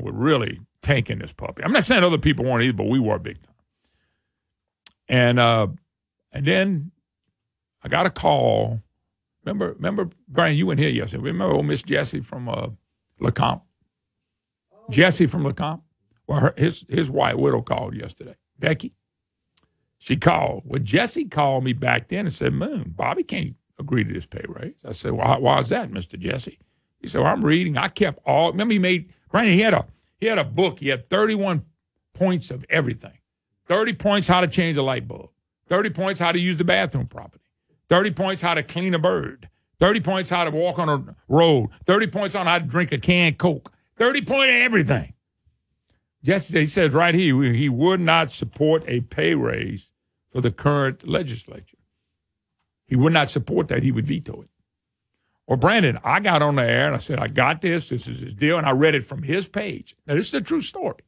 were 0.03 0.13
really 0.13 0.61
tanking 0.83 1.19
this 1.19 1.33
puppy. 1.33 1.63
I'm 1.63 1.73
not 1.73 1.85
saying 1.85 2.03
other 2.03 2.19
people 2.19 2.45
weren't 2.45 2.63
either, 2.63 2.77
but 2.77 2.89
we 2.89 2.99
were 2.99 3.19
big 3.19 3.41
time. 3.43 3.55
And 5.09 5.39
uh, 5.39 5.69
and 6.33 6.47
then 6.47 6.91
I 7.83 7.89
got 7.89 8.07
a 8.07 8.11
call. 8.11 8.81
Remember, 9.45 9.73
remember, 9.73 10.09
Brian, 10.29 10.57
you 10.57 10.67
went 10.67 10.81
here 10.81 10.89
yesterday. 10.89 11.23
Remember 11.23 11.55
old 11.55 11.67
Miss 11.67 11.83
Jessie 11.83 12.21
from 12.21 12.49
uh, 12.49 12.69
Lecomte? 13.23 13.63
Jesse 14.91 15.27
from 15.27 15.45
Lecomte? 15.45 15.83
Well, 16.27 16.41
her, 16.41 16.55
his 16.57 16.85
his 16.89 17.11
white 17.11 17.39
widow 17.39 17.63
called 17.63 17.95
yesterday. 17.95 18.37
Becky. 18.59 18.93
She 19.99 20.17
called. 20.17 20.63
Well, 20.65 20.81
Jesse 20.83 21.27
called 21.27 21.63
me 21.63 21.73
back 21.73 22.09
then 22.09 22.27
and 22.27 22.35
said, 22.35 22.53
Moon, 22.53 22.93
Bobby 22.97 23.23
can't 23.23 23.55
agree 23.79 24.03
to 24.03 24.13
this 24.13 24.27
pay 24.27 24.45
raise. 24.49 24.75
I 24.85 24.93
said, 24.93 25.13
well, 25.13 25.41
why 25.41 25.61
is 25.61 25.69
that, 25.69 25.91
Mr. 25.91 26.19
Jesse? 26.19 26.59
He 27.01 27.09
said, 27.09 27.21
well, 27.21 27.33
I'm 27.33 27.45
reading. 27.45 27.77
I 27.77 27.89
kept 27.89 28.19
all, 28.27 28.51
remember 28.51 28.73
he 28.73 28.79
made, 28.81 29.13
Brandon, 29.31 29.55
he 29.55 29.61
had 29.61 29.75
a, 29.75 29.87
he 30.19 30.27
had 30.27 30.39
a 30.39 30.45
book. 30.45 30.81
He 30.81 30.89
had 30.89 31.09
31 31.09 31.65
points 32.15 32.51
of 32.51 32.65
everything. 32.69 33.19
30 33.69 33.93
points 33.95 34.27
how 34.27 34.41
to 34.41 34.49
change 34.49 34.77
a 34.77 34.83
light 34.83 35.07
bulb. 35.07 35.31
30 35.69 35.91
points 35.91 36.21
how 36.21 36.33
to 36.33 36.39
use 36.39 36.57
the 36.57 36.65
bathroom 36.65 37.07
properly. 37.07 37.45
30 37.89 38.11
points 38.13 38.43
how 38.43 38.55
to 38.55 38.63
clean 38.63 38.95
a 38.95 38.99
bird. 38.99 39.49
30 39.83 39.99
points 39.99 40.31
how 40.31 40.45
to 40.45 40.51
walk 40.53 40.79
on 40.79 40.89
a 40.89 41.17
road. 41.27 41.69
30 41.87 42.07
points 42.07 42.37
on 42.37 42.47
how 42.47 42.57
to 42.57 42.65
drink 42.65 42.93
a 42.93 42.99
canned 42.99 43.37
Coke. 43.37 43.73
30 43.99 44.23
point 44.23 44.49
everything. 44.49 45.13
Yesterday, 46.23 46.61
he 46.61 46.67
says 46.67 46.93
right 46.93 47.13
here, 47.13 47.43
he 47.53 47.69
would 47.69 47.99
not 47.99 48.31
support 48.31 48.85
a 48.87 49.01
pay 49.01 49.35
raise 49.35 49.91
for 50.31 50.41
the 50.41 50.53
current 50.53 51.09
legislature. 51.09 51.79
He 52.87 52.95
would 52.95 53.13
not 53.13 53.29
support 53.29 53.67
that. 53.69 53.83
He 53.83 53.91
would 53.91 54.07
veto 54.07 54.43
it. 54.43 54.49
Well, 55.49 55.57
Brandon, 55.57 55.99
I 56.05 56.21
got 56.21 56.43
on 56.43 56.55
the 56.55 56.63
air 56.63 56.87
and 56.87 56.95
I 56.95 56.99
said, 56.99 57.19
I 57.19 57.27
got 57.27 57.61
this. 57.61 57.89
This 57.89 58.07
is 58.07 58.21
his 58.21 58.35
deal. 58.35 58.59
And 58.59 58.67
I 58.69 58.71
read 58.71 58.95
it 58.95 59.05
from 59.05 59.25
his 59.25 59.49
page. 59.49 59.97
Now, 60.07 60.15
this 60.15 60.29
is 60.29 60.35
a 60.35 60.41
true 60.41 60.61
story. 60.61 61.03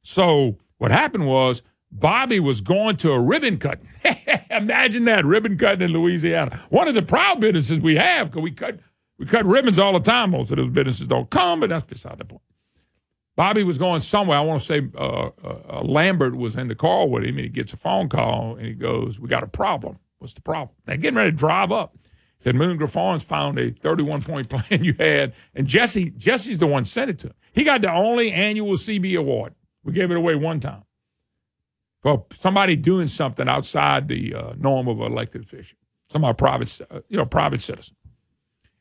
So, 0.00 0.56
what 0.78 0.90
happened 0.90 1.26
was 1.26 1.60
Bobby 1.90 2.38
was 2.38 2.60
going 2.60 2.96
to 2.98 3.12
a 3.12 3.20
ribbon 3.20 3.58
cutting. 3.58 3.88
Imagine 4.50 5.04
that 5.06 5.24
ribbon 5.24 5.56
cutting 5.56 5.82
in 5.82 5.92
Louisiana. 5.92 6.60
One 6.68 6.88
of 6.88 6.94
the 6.94 7.02
proud 7.02 7.40
businesses 7.40 7.80
we 7.80 7.96
have 7.96 8.30
because 8.30 8.42
we 8.42 8.50
cut 8.50 8.78
we 9.18 9.26
cut 9.26 9.46
ribbons 9.46 9.78
all 9.78 9.92
the 9.92 10.00
time. 10.00 10.30
Most 10.30 10.50
of 10.50 10.58
those 10.58 10.70
businesses 10.70 11.06
don't 11.06 11.30
come, 11.30 11.60
but 11.60 11.70
that's 11.70 11.84
beside 11.84 12.18
the 12.18 12.24
point. 12.24 12.42
Bobby 13.36 13.62
was 13.62 13.78
going 13.78 14.00
somewhere. 14.00 14.38
I 14.38 14.42
want 14.42 14.62
to 14.62 14.66
say 14.66 14.88
uh, 14.96 15.30
uh, 15.44 15.82
Lambert 15.82 16.36
was 16.36 16.56
in 16.56 16.68
the 16.68 16.74
car 16.74 17.06
with 17.06 17.22
him, 17.24 17.36
and 17.36 17.40
he 17.40 17.48
gets 17.48 17.72
a 17.72 17.76
phone 17.76 18.08
call, 18.08 18.56
and 18.56 18.66
he 18.66 18.74
goes, 18.74 19.18
"We 19.18 19.28
got 19.28 19.42
a 19.42 19.48
problem. 19.48 19.98
What's 20.18 20.34
the 20.34 20.40
problem?" 20.40 20.76
They're 20.84 20.96
getting 20.96 21.16
ready 21.16 21.30
to 21.30 21.36
drive 21.36 21.72
up. 21.72 21.96
He 22.38 22.44
said 22.44 22.54
Moon 22.54 22.78
Griffon's 22.78 23.24
found 23.24 23.58
a 23.58 23.70
31 23.70 24.22
point 24.22 24.48
plan 24.50 24.84
you 24.84 24.94
had, 24.98 25.34
and 25.54 25.66
Jesse 25.66 26.10
Jesse's 26.10 26.58
the 26.58 26.66
one 26.66 26.84
sent 26.84 27.10
it 27.10 27.18
to 27.20 27.28
him. 27.28 27.34
He 27.52 27.64
got 27.64 27.80
the 27.80 27.92
only 27.92 28.30
annual 28.30 28.74
CB 28.74 29.18
award. 29.18 29.54
We 29.84 29.92
gave 29.92 30.10
it 30.10 30.16
away 30.16 30.34
one 30.34 30.60
time 30.60 30.82
for 32.02 32.24
somebody 32.38 32.76
doing 32.76 33.08
something 33.08 33.48
outside 33.48 34.08
the 34.08 34.34
uh, 34.34 34.52
norm 34.58 34.88
of 34.88 35.00
an 35.00 35.12
elected 35.12 35.42
official, 35.42 35.78
somebody 36.10 36.34
private, 36.36 36.80
uh, 36.90 37.00
you 37.08 37.16
know, 37.16 37.26
private 37.26 37.62
citizen. 37.62 37.94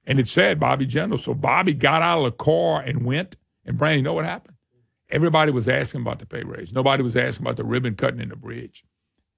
And 0.06 0.20
it 0.20 0.28
said 0.28 0.60
Bobby 0.60 0.88
Jindal. 0.88 1.20
So 1.20 1.34
Bobby 1.34 1.74
got 1.74 2.02
out 2.02 2.20
of 2.20 2.26
the 2.26 2.32
car 2.32 2.82
and 2.82 3.06
went. 3.06 3.36
And 3.66 3.78
Brandon, 3.78 4.00
you 4.00 4.04
know 4.04 4.14
what 4.14 4.26
happened? 4.26 4.56
Everybody 5.10 5.52
was 5.52 5.68
asking 5.68 6.02
about 6.02 6.20
the 6.20 6.26
pay 6.26 6.44
raise. 6.44 6.72
Nobody 6.72 7.04
was 7.04 7.18
asking 7.18 7.46
about 7.46 7.58
the 7.58 7.66
ribbon 7.66 7.96
cutting 7.96 8.22
in 8.22 8.30
the 8.30 8.36
bridge. 8.36 8.84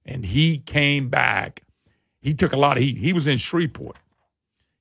And 0.04 0.24
he 0.24 0.58
came 0.58 1.08
back. 1.08 1.62
He 2.20 2.34
took 2.34 2.52
a 2.52 2.56
lot 2.56 2.76
of 2.76 2.82
heat. 2.82 2.98
He 2.98 3.12
was 3.12 3.26
in 3.26 3.38
Shreveport. 3.38 3.96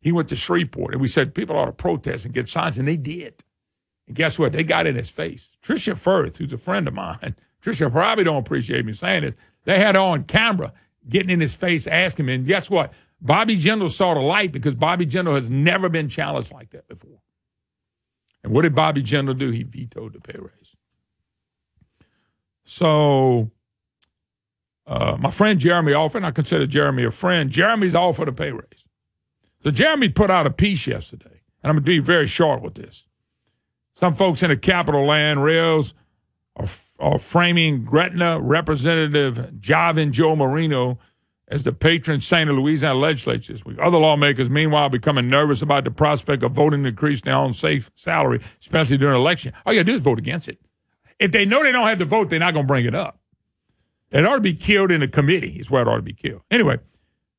He 0.01 0.11
went 0.11 0.29
to 0.29 0.35
Shreveport, 0.35 0.93
and 0.93 1.01
we 1.01 1.07
said 1.07 1.35
people 1.35 1.57
ought 1.57 1.65
to 1.65 1.71
protest 1.73 2.25
and 2.25 2.33
get 2.33 2.47
signs, 2.47 2.77
and 2.77 2.87
they 2.87 2.95
did. 2.95 3.43
And 4.07 4.15
guess 4.15 4.39
what? 4.39 4.53
They 4.53 4.63
got 4.63 4.87
in 4.87 4.95
his 4.95 5.09
face. 5.09 5.57
Tricia 5.61 5.97
Firth, 5.97 6.37
who's 6.37 6.53
a 6.53 6.57
friend 6.57 6.87
of 6.87 6.93
mine, 6.93 7.35
Probably 7.77 8.23
don't 8.23 8.37
appreciate 8.37 8.85
me 8.85 8.93
saying 8.93 9.23
this. 9.23 9.35
They 9.65 9.79
had 9.79 9.95
on 9.95 10.23
camera 10.23 10.73
getting 11.07 11.29
in 11.29 11.39
his 11.39 11.53
face, 11.53 11.87
asking 11.87 12.25
him. 12.25 12.29
And 12.29 12.47
guess 12.47 12.69
what? 12.69 12.93
Bobby 13.21 13.57
Jindal 13.57 13.89
saw 13.89 14.13
the 14.13 14.21
light 14.21 14.51
because 14.51 14.75
Bobby 14.75 15.05
Jindal 15.05 15.35
has 15.35 15.51
never 15.51 15.89
been 15.89 16.09
challenged 16.09 16.51
like 16.51 16.71
that 16.71 16.87
before. 16.87 17.19
And 18.43 18.53
what 18.53 18.61
did 18.61 18.75
Bobby 18.75 19.03
Jindal 19.03 19.37
do? 19.37 19.49
He 19.49 19.63
vetoed 19.63 20.13
the 20.13 20.21
pay 20.21 20.39
raise. 20.39 20.75
So 22.63 23.51
uh, 24.87 25.17
my 25.19 25.31
friend 25.31 25.59
Jeremy 25.59 25.93
Alford, 25.93 26.23
I 26.23 26.31
consider 26.31 26.65
Jeremy 26.65 27.03
a 27.03 27.11
friend. 27.11 27.49
Jeremy's 27.49 27.95
offered 27.95 28.27
a 28.27 28.31
pay 28.31 28.51
raise. 28.51 28.85
So 29.63 29.71
Jeremy 29.71 30.09
put 30.09 30.31
out 30.31 30.47
a 30.47 30.51
piece 30.51 30.87
yesterday, 30.87 31.41
and 31.61 31.69
I'm 31.69 31.75
going 31.75 31.83
to 31.83 31.89
be 31.89 31.99
very 31.99 32.27
short 32.27 32.61
with 32.61 32.75
this. 32.75 33.05
Some 33.93 34.13
folks 34.13 34.41
in 34.41 34.49
the 34.49 34.55
capital 34.55 35.05
land 35.05 35.43
rails 35.43 35.93
are, 36.55 36.67
are 36.99 37.19
framing 37.19 37.83
Gretna 37.83 38.39
Representative 38.39 39.53
Javin 39.59 40.11
Joe 40.11 40.35
Marino 40.35 40.99
as 41.47 41.63
the 41.63 41.71
patron 41.71 42.21
saint 42.21 42.49
of 42.49 42.55
Louisiana 42.55 42.97
legislature 42.97 43.53
this 43.53 43.65
week. 43.65 43.77
Other 43.81 43.97
lawmakers, 43.97 44.49
meanwhile, 44.49 44.89
becoming 44.89 45.29
nervous 45.29 45.61
about 45.61 45.83
the 45.83 45.91
prospect 45.91 46.43
of 46.43 46.51
voting 46.51 46.83
to 46.83 46.89
increase 46.89 47.21
their 47.21 47.35
own 47.35 47.53
safe 47.53 47.89
salary, 47.95 48.41
especially 48.61 48.97
during 48.97 49.15
an 49.15 49.21
election. 49.21 49.53
All 49.65 49.73
you 49.73 49.79
got 49.79 49.85
to 49.85 49.91
do 49.91 49.95
is 49.95 50.01
vote 50.01 50.19
against 50.19 50.47
it. 50.47 50.59
If 51.17 51.31
they 51.31 51.45
know 51.45 51.63
they 51.63 51.71
don't 51.71 51.87
have 51.87 51.97
to 51.99 52.05
vote, 52.05 52.29
they're 52.29 52.39
not 52.39 52.51
to 52.51 52.63
bring 52.63 52.85
it 52.85 52.95
up. 52.95 53.19
It 54.11 54.25
ought 54.25 54.35
to 54.35 54.41
be 54.41 54.53
killed 54.53 54.91
in 54.91 55.01
a 55.01 55.07
committee, 55.07 55.57
is 55.59 55.69
where 55.69 55.81
it 55.81 55.87
ought 55.87 55.97
to 55.97 56.01
be 56.01 56.13
killed. 56.13 56.41
Anyway, 56.49 56.79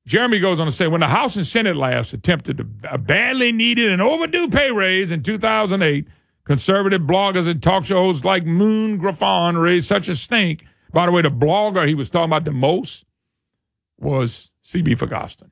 Jeremy 0.06 0.38
goes 0.40 0.60
on 0.60 0.66
to 0.66 0.72
say 0.72 0.86
when 0.86 1.00
the 1.00 1.08
House 1.08 1.36
and 1.36 1.46
Senate 1.46 1.76
last 1.76 2.12
attempted 2.12 2.60
a 2.84 2.98
badly 2.98 3.52
needed 3.52 3.90
and 3.90 4.02
overdue 4.02 4.48
pay 4.48 4.70
raise 4.70 5.10
in 5.10 5.22
2008, 5.22 6.06
conservative 6.44 7.02
bloggers 7.02 7.46
and 7.46 7.62
talk 7.62 7.84
show 7.84 8.04
hosts 8.04 8.24
like 8.24 8.44
Moon 8.44 8.98
Griffon 8.98 9.56
raised 9.58 9.86
such 9.86 10.08
a 10.08 10.16
stink. 10.16 10.64
By 10.92 11.06
the 11.06 11.12
way, 11.12 11.22
the 11.22 11.30
blogger 11.30 11.86
he 11.86 11.94
was 11.94 12.10
talking 12.10 12.30
about 12.30 12.44
the 12.44 12.52
most 12.52 13.04
was 13.98 14.50
C.B. 14.62 14.96
Forgotston. 14.96 15.50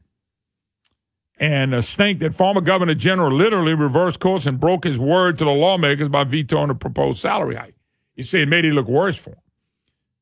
And 1.41 1.72
a 1.72 1.82
stink 1.82 2.18
that 2.20 2.34
former 2.34 2.61
Governor 2.61 2.95
Jindal 2.95 3.36
literally 3.36 3.74
reversed 3.74 4.18
course 4.18 4.47
and 4.47 4.59
broke 4.59 4.84
his 4.84 4.99
word 4.99 5.39
to 5.39 5.45
the 5.45 5.53
lawmakers 5.53 6.09
by 6.09 6.24
vetoing 6.24 6.70
a 6.70 6.74
proposed 6.74 7.20
salary 7.20 7.55
hike. 7.55 7.76
You 8.16 8.24
see, 8.24 8.43
it 8.43 8.49
made 8.49 8.64
it 8.64 8.72
look 8.72 8.89
worse 8.89 9.16
for 9.16 9.30
him. 9.30 9.39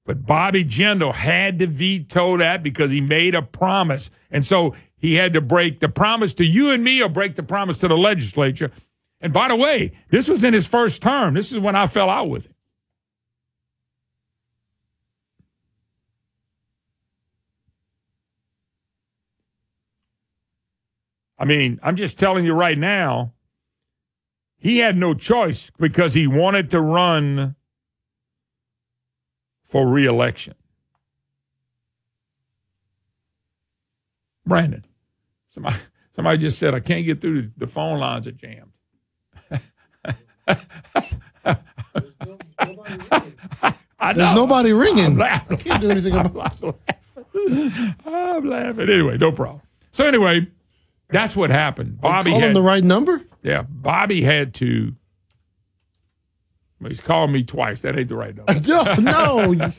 But 0.05 0.27
Bobby 0.27 0.65
Jindal 0.65 1.15
had 1.15 1.59
to 1.59 1.67
veto 1.67 2.37
that 2.37 2.63
because 2.63 2.91
he 2.91 3.01
made 3.01 3.35
a 3.35 3.43
promise. 3.43 4.11
And 4.31 4.47
so 4.47 4.75
he 4.97 5.15
had 5.15 5.33
to 5.33 5.41
break 5.41 5.81
the 5.81 5.89
promise 5.89 6.33
to 6.35 6.45
you 6.45 6.71
and 6.71 6.85
me 6.85 7.03
or 7.03 7.09
break 7.09 7.35
the 7.35 7.43
promise 7.43 7.79
to 7.79 7.89
the 7.89 7.99
legislature. 7.99 8.71
And 9.27 9.33
by 9.33 9.49
the 9.49 9.57
way, 9.57 9.91
this 10.09 10.29
was 10.29 10.45
in 10.45 10.55
his 10.55 10.69
first 10.69 11.03
term. 11.03 11.35
This 11.35 11.51
is 11.51 11.59
when 11.59 11.75
I 11.75 11.89
fell 11.89 12.09
out 12.09 12.29
with 12.29 12.47
him. 12.47 12.55
I 21.37 21.45
mean, 21.45 21.81
I'm 21.83 21.97
just 21.97 22.21
telling 22.21 22.45
you 22.45 22.53
right 22.53 22.79
now, 22.79 23.33
he 24.59 24.79
had 24.79 24.97
no 24.97 25.13
choice 25.13 25.73
because 25.77 26.15
he 26.15 26.29
wanted 26.29 26.71
to 26.71 26.81
run 26.81 27.57
for 29.65 29.89
reelection. 29.89 30.55
Brandon, 34.47 34.85
somebody, 35.49 35.79
somebody 36.15 36.39
just 36.39 36.61
said, 36.61 36.75
I 36.75 36.79
can't 36.79 37.05
get 37.05 37.21
through. 37.21 37.51
The 37.57 37.67
phone 37.67 37.99
lines 37.99 38.29
are 38.29 38.31
jammed. 38.31 38.71
I 43.99 44.13
There's 44.13 44.35
nobody 44.35 44.73
ringing. 44.73 45.05
I'm 45.07 45.17
laughing. 45.19 45.59
I 45.59 45.63
can't 45.63 45.81
do 45.81 45.91
anything 45.91 46.15
about 46.15 46.57
it. 46.63 46.75
I'm 48.07 48.49
laughing. 48.49 48.89
Anyway, 48.89 49.19
no 49.19 49.33
problem. 49.33 49.63
So 49.93 50.05
anyway, 50.05 50.47
that's 51.09 51.35
what 51.37 51.51
happened. 51.51 52.01
Bobby 52.01 52.31
Call 52.31 52.41
him 52.41 52.47
had 52.49 52.57
the 52.57 52.63
right 52.63 52.85
number? 52.85 53.23
yeah, 53.43 53.63
Bobby 53.69 54.23
had 54.23 54.55
to. 54.55 54.95
He's 56.87 57.01
calling 57.01 57.33
me 57.33 57.43
twice. 57.43 57.83
That 57.83 57.99
ain't 57.99 58.09
the 58.09 58.17
right 58.17 58.35
number. 58.37 58.53
No, 59.01 59.53
no. 59.53 59.71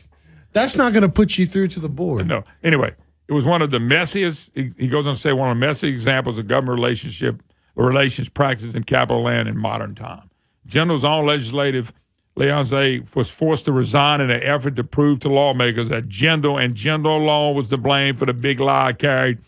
That's 0.54 0.76
not 0.76 0.94
going 0.94 1.04
to 1.04 1.10
put 1.10 1.38
you 1.38 1.46
through 1.46 1.68
to 1.70 1.80
the 1.80 1.90
board. 1.90 2.28
No. 2.28 2.44
Anyway, 2.64 2.96
it 3.28 3.34
was 3.34 3.46
one 3.46 3.62
of 3.62 3.70
the 3.70 3.78
messiest. 3.78 4.50
He, 4.56 4.72
he 4.78 4.88
goes 4.88 5.06
on 5.06 5.14
to 5.14 5.20
say 5.20 5.32
one 5.34 5.52
of 5.52 5.56
the 5.56 5.60
messy 5.60 5.88
examples 5.90 6.40
of 6.40 6.48
government 6.48 6.76
relationship 6.80 7.44
relations 7.76 8.28
practices 8.30 8.74
in 8.74 8.84
capital 8.84 9.22
land 9.22 9.48
in 9.48 9.56
modern 9.58 9.94
time. 9.94 10.27
Jindal's 10.68 11.04
own 11.04 11.26
legislative 11.26 11.94
liaison 12.36 13.06
was 13.16 13.30
forced 13.30 13.66
to 13.66 13.72
resign 13.72 14.22
in 14.22 14.30
an 14.30 14.44
effort 14.44 14.76
to 14.76 14.84
prove 14.84 15.20
to 15.22 15.30
lawmakers 15.30 15.90
that 15.90 16.08
Jindal 16.08 16.64
and 16.64 16.76
Jindal 16.76 17.22
alone 17.22 17.56
was 17.56 17.70
to 17.70 17.78
blame 17.78 18.16
for 18.16 18.26
the 18.26 18.34
big 18.34 18.60
lie 18.60 18.94
carried 18.94 19.40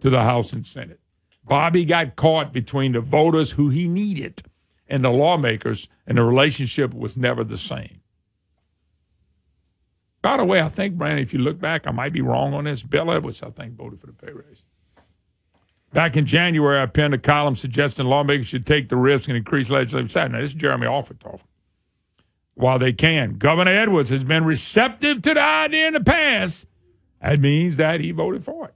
to 0.00 0.10
the 0.10 0.22
House 0.22 0.52
and 0.52 0.66
Senate. 0.66 1.00
Bobby 1.46 1.84
got 1.84 2.16
caught 2.16 2.52
between 2.52 2.92
the 2.92 3.00
voters 3.00 3.52
who 3.52 3.70
he 3.70 3.86
needed 3.86 4.42
and 4.88 5.04
the 5.04 5.10
lawmakers, 5.10 5.88
and 6.06 6.18
the 6.18 6.24
relationship 6.24 6.92
was 6.92 7.16
never 7.16 7.44
the 7.44 7.56
same. 7.56 8.00
By 10.20 10.36
the 10.36 10.44
way, 10.44 10.60
I 10.60 10.68
think, 10.68 10.96
Brandon, 10.96 11.22
if 11.22 11.32
you 11.32 11.38
look 11.38 11.58
back, 11.58 11.86
I 11.86 11.90
might 11.90 12.12
be 12.12 12.20
wrong 12.20 12.54
on 12.54 12.64
this. 12.64 12.82
Bel 12.82 13.10
Edwards, 13.10 13.42
I 13.42 13.50
think, 13.50 13.76
voted 13.76 14.00
for 14.00 14.06
the 14.06 14.12
pay 14.12 14.32
raise. 14.32 14.62
Back 15.94 16.16
in 16.16 16.26
January, 16.26 16.80
I 16.80 16.86
penned 16.86 17.14
a 17.14 17.18
column 17.18 17.54
suggesting 17.54 18.06
lawmakers 18.06 18.48
should 18.48 18.66
take 18.66 18.88
the 18.88 18.96
risk 18.96 19.28
and 19.28 19.36
increase 19.36 19.70
legislative. 19.70 20.32
Now, 20.32 20.40
this 20.40 20.50
is 20.50 20.54
Jeremy 20.54 20.86
talking. 20.86 21.38
While 22.54 22.80
they 22.80 22.92
can, 22.92 23.38
Governor 23.38 23.70
Edwards 23.70 24.10
has 24.10 24.24
been 24.24 24.44
receptive 24.44 25.22
to 25.22 25.34
the 25.34 25.40
idea 25.40 25.86
in 25.86 25.94
the 25.94 26.00
past. 26.00 26.66
That 27.22 27.38
means 27.38 27.76
that 27.76 28.00
he 28.00 28.10
voted 28.10 28.44
for 28.44 28.66
it. 28.66 28.74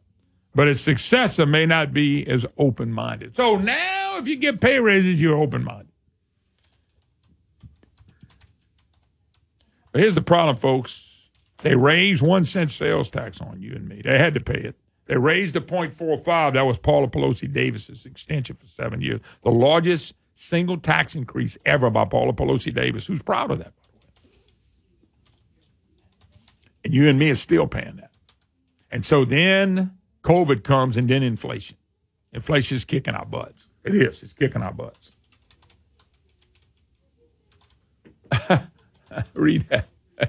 But 0.54 0.68
his 0.68 0.80
successor 0.80 1.44
may 1.44 1.66
not 1.66 1.92
be 1.92 2.24
as 2.24 2.46
open 2.56 2.92
minded. 2.92 3.34
So 3.34 3.56
now, 3.56 4.18
if 4.18 4.28
you 4.28 4.36
get 4.36 4.60
pay 4.60 4.78
raises, 4.78 5.20
you're 5.20 5.36
open 5.36 5.64
minded. 5.64 5.92
But 9.90 10.02
here's 10.02 10.14
the 10.14 10.22
problem, 10.22 10.56
folks. 10.56 11.28
They 11.62 11.74
raised 11.74 12.22
one 12.22 12.44
cent 12.44 12.70
sales 12.70 13.10
tax 13.10 13.40
on 13.40 13.60
you 13.60 13.72
and 13.72 13.88
me. 13.88 14.02
They 14.04 14.18
had 14.18 14.34
to 14.34 14.40
pay 14.40 14.60
it. 14.60 14.76
They 15.08 15.16
raised 15.16 15.54
the 15.54 15.60
0.45. 15.60 16.52
That 16.52 16.66
was 16.66 16.76
Paula 16.78 17.08
Pelosi 17.08 17.50
Davis's 17.50 18.06
extension 18.06 18.56
for 18.56 18.66
seven 18.66 19.00
years. 19.00 19.20
The 19.42 19.50
largest 19.50 20.14
single 20.34 20.76
tax 20.76 21.16
increase 21.16 21.56
ever 21.64 21.90
by 21.90 22.04
Paula 22.04 22.34
Pelosi 22.34 22.72
Davis, 22.72 23.06
who's 23.06 23.22
proud 23.22 23.50
of 23.50 23.58
that, 23.58 23.74
by 23.74 23.82
the 23.90 23.96
way. 23.96 24.02
And 26.84 26.94
you 26.94 27.08
and 27.08 27.18
me 27.18 27.30
are 27.30 27.34
still 27.34 27.66
paying 27.66 27.96
that. 27.96 28.12
And 28.90 29.04
so 29.04 29.24
then 29.24 29.92
COVID 30.22 30.62
comes 30.62 30.96
and 30.98 31.08
then 31.08 31.22
inflation. 31.22 31.78
Inflation 32.32 32.76
is 32.76 32.84
kicking 32.84 33.14
our 33.14 33.24
butts. 33.24 33.68
It 33.84 33.94
is. 33.94 34.22
It's 34.22 34.34
kicking 34.34 34.62
our 34.62 34.74
butts. 34.74 35.10
Read 39.34 39.66
that. 39.70 39.88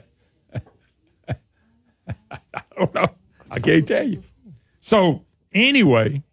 I 1.30 2.62
don't 2.78 2.94
know. 2.96 3.10
I 3.52 3.60
can't 3.60 3.86
tell 3.86 4.08
you. 4.08 4.24
So 4.90 5.24
anyway, 5.54 6.24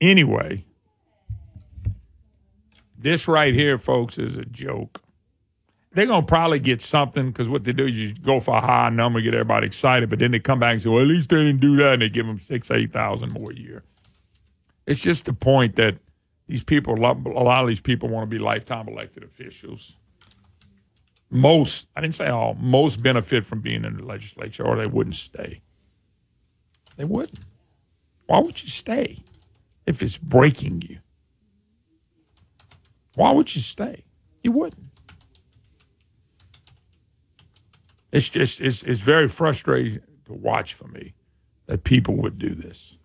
anyway, 0.00 0.64
this 2.96 3.26
right 3.26 3.52
here, 3.52 3.78
folks, 3.78 4.16
is 4.16 4.38
a 4.38 4.44
joke. 4.44 5.02
They're 5.90 6.06
gonna 6.06 6.24
probably 6.24 6.60
get 6.60 6.82
something 6.82 7.32
because 7.32 7.48
what 7.48 7.64
they 7.64 7.72
do 7.72 7.86
is 7.86 7.98
you 7.98 8.14
go 8.14 8.38
for 8.38 8.56
a 8.56 8.60
high 8.60 8.90
number, 8.90 9.20
get 9.20 9.34
everybody 9.34 9.66
excited, 9.66 10.08
but 10.08 10.20
then 10.20 10.30
they 10.30 10.38
come 10.38 10.60
back 10.60 10.74
and 10.74 10.82
say, 10.82 10.88
"Well, 10.88 11.00
at 11.00 11.08
least 11.08 11.30
they 11.30 11.42
didn't 11.42 11.60
do 11.60 11.74
that," 11.78 11.94
and 11.94 12.02
they 12.02 12.08
give 12.08 12.26
them 12.26 12.38
six, 12.38 12.70
eight 12.70 12.92
thousand 12.92 13.32
more 13.32 13.50
a 13.50 13.56
year. 13.56 13.82
It's 14.86 15.00
just 15.00 15.24
the 15.24 15.32
point 15.32 15.74
that 15.74 15.98
these 16.46 16.62
people, 16.62 16.94
a 16.94 17.00
lot 17.00 17.16
a 17.26 17.42
lot 17.42 17.64
of 17.64 17.68
these 17.68 17.80
people, 17.80 18.08
want 18.08 18.30
to 18.30 18.32
be 18.32 18.38
lifetime 18.38 18.86
elected 18.86 19.24
officials 19.24 19.96
most, 21.30 21.88
I 21.96 22.00
didn't 22.00 22.14
say 22.14 22.28
all, 22.28 22.54
most 22.54 23.02
benefit 23.02 23.44
from 23.44 23.60
being 23.60 23.84
in 23.84 23.96
the 23.96 24.04
legislature 24.04 24.64
or 24.64 24.76
they 24.76 24.86
wouldn't 24.86 25.16
stay. 25.16 25.60
They 26.96 27.04
wouldn't. 27.04 27.40
Why 28.26 28.38
would 28.38 28.62
you 28.62 28.68
stay 28.68 29.22
if 29.86 30.02
it's 30.02 30.16
breaking 30.16 30.82
you? 30.88 30.98
Why 33.14 33.32
would 33.32 33.54
you 33.54 33.62
stay? 33.62 34.04
You 34.42 34.52
wouldn't. 34.52 34.84
It's 38.12 38.28
just, 38.28 38.60
it's, 38.60 38.82
it's 38.82 39.00
very 39.00 39.28
frustrating 39.28 40.00
to 40.26 40.32
watch 40.32 40.74
for 40.74 40.88
me 40.88 41.14
that 41.66 41.84
people 41.84 42.16
would 42.16 42.38
do 42.38 42.54
this. 42.54 42.96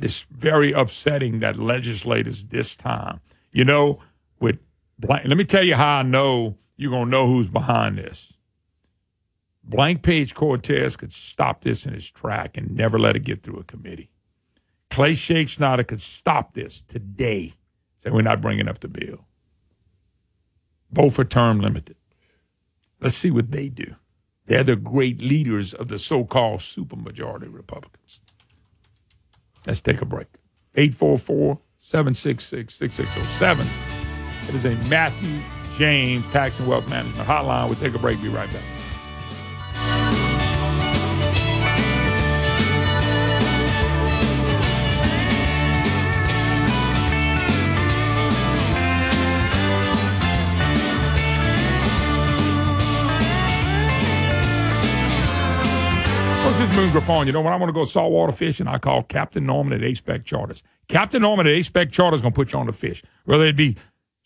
It's 0.00 0.24
very 0.30 0.72
upsetting 0.72 1.40
that 1.40 1.58
legislators 1.58 2.44
this 2.44 2.74
time, 2.76 3.20
you 3.52 3.64
know, 3.64 4.00
blank. 5.00 5.26
Let 5.26 5.36
me 5.36 5.44
tell 5.44 5.64
you 5.64 5.74
how 5.74 5.98
I 5.98 6.02
know 6.02 6.58
you're 6.76 6.90
going 6.90 7.06
to 7.06 7.10
know 7.10 7.26
who's 7.26 7.48
behind 7.48 7.98
this. 7.98 8.34
Blank 9.62 10.02
Page 10.02 10.34
Cortez 10.34 10.96
could 10.96 11.12
stop 11.12 11.62
this 11.62 11.86
in 11.86 11.94
its 11.94 12.06
track 12.06 12.56
and 12.56 12.74
never 12.74 12.98
let 12.98 13.16
it 13.16 13.20
get 13.20 13.42
through 13.42 13.58
a 13.58 13.64
committee. 13.64 14.10
Clay 14.88 15.12
Schexnayder 15.12 15.86
could 15.86 16.02
stop 16.02 16.54
this 16.54 16.82
today. 16.82 17.54
Say, 18.00 18.10
we're 18.10 18.22
not 18.22 18.40
bringing 18.40 18.68
up 18.68 18.80
the 18.80 18.88
bill. 18.88 19.26
Both 20.90 21.18
are 21.18 21.24
term 21.24 21.60
limited. 21.60 21.96
Let's 23.00 23.16
see 23.16 23.30
what 23.30 23.52
they 23.52 23.68
do. 23.68 23.94
They're 24.46 24.64
the 24.64 24.74
great 24.74 25.22
leaders 25.22 25.74
of 25.74 25.88
the 25.88 25.98
so 25.98 26.24
called 26.24 26.60
supermajority 26.60 27.52
Republicans. 27.52 28.18
Let's 29.66 29.80
take 29.80 30.02
a 30.02 30.06
break. 30.06 30.26
844 30.74 31.60
766 31.78 32.74
6607. 32.74 33.99
It 34.48 34.54
is 34.54 34.64
a 34.64 34.74
Matthew 34.88 35.40
James 35.76 36.24
Tax 36.32 36.58
and 36.58 36.68
Wealth 36.68 36.88
Management 36.88 37.28
Hotline. 37.28 37.66
We'll 37.66 37.78
take 37.78 37.94
a 37.94 37.98
break. 37.98 38.20
Be 38.20 38.28
right 38.28 38.50
back. 38.50 38.62
This 56.58 56.76
Moon 56.76 56.90
Griffon? 56.90 57.26
You 57.26 57.32
know, 57.32 57.40
when 57.40 57.54
I 57.54 57.56
want 57.56 57.70
to 57.70 57.72
go 57.72 57.86
saltwater 57.86 58.32
fishing, 58.32 58.66
I 58.66 58.76
call 58.76 59.02
Captain 59.02 59.46
Norman 59.46 59.72
at 59.72 59.82
A-Spec 59.82 60.26
Charters. 60.26 60.62
Captain 60.88 61.22
Norman 61.22 61.46
at 61.46 61.54
A-Spec 61.54 61.90
Charters 61.90 62.18
is 62.18 62.20
going 62.20 62.34
to 62.34 62.36
put 62.36 62.52
you 62.52 62.58
on 62.58 62.66
the 62.66 62.74
fish. 62.74 63.02
Whether 63.24 63.46
it 63.46 63.56
be 63.56 63.78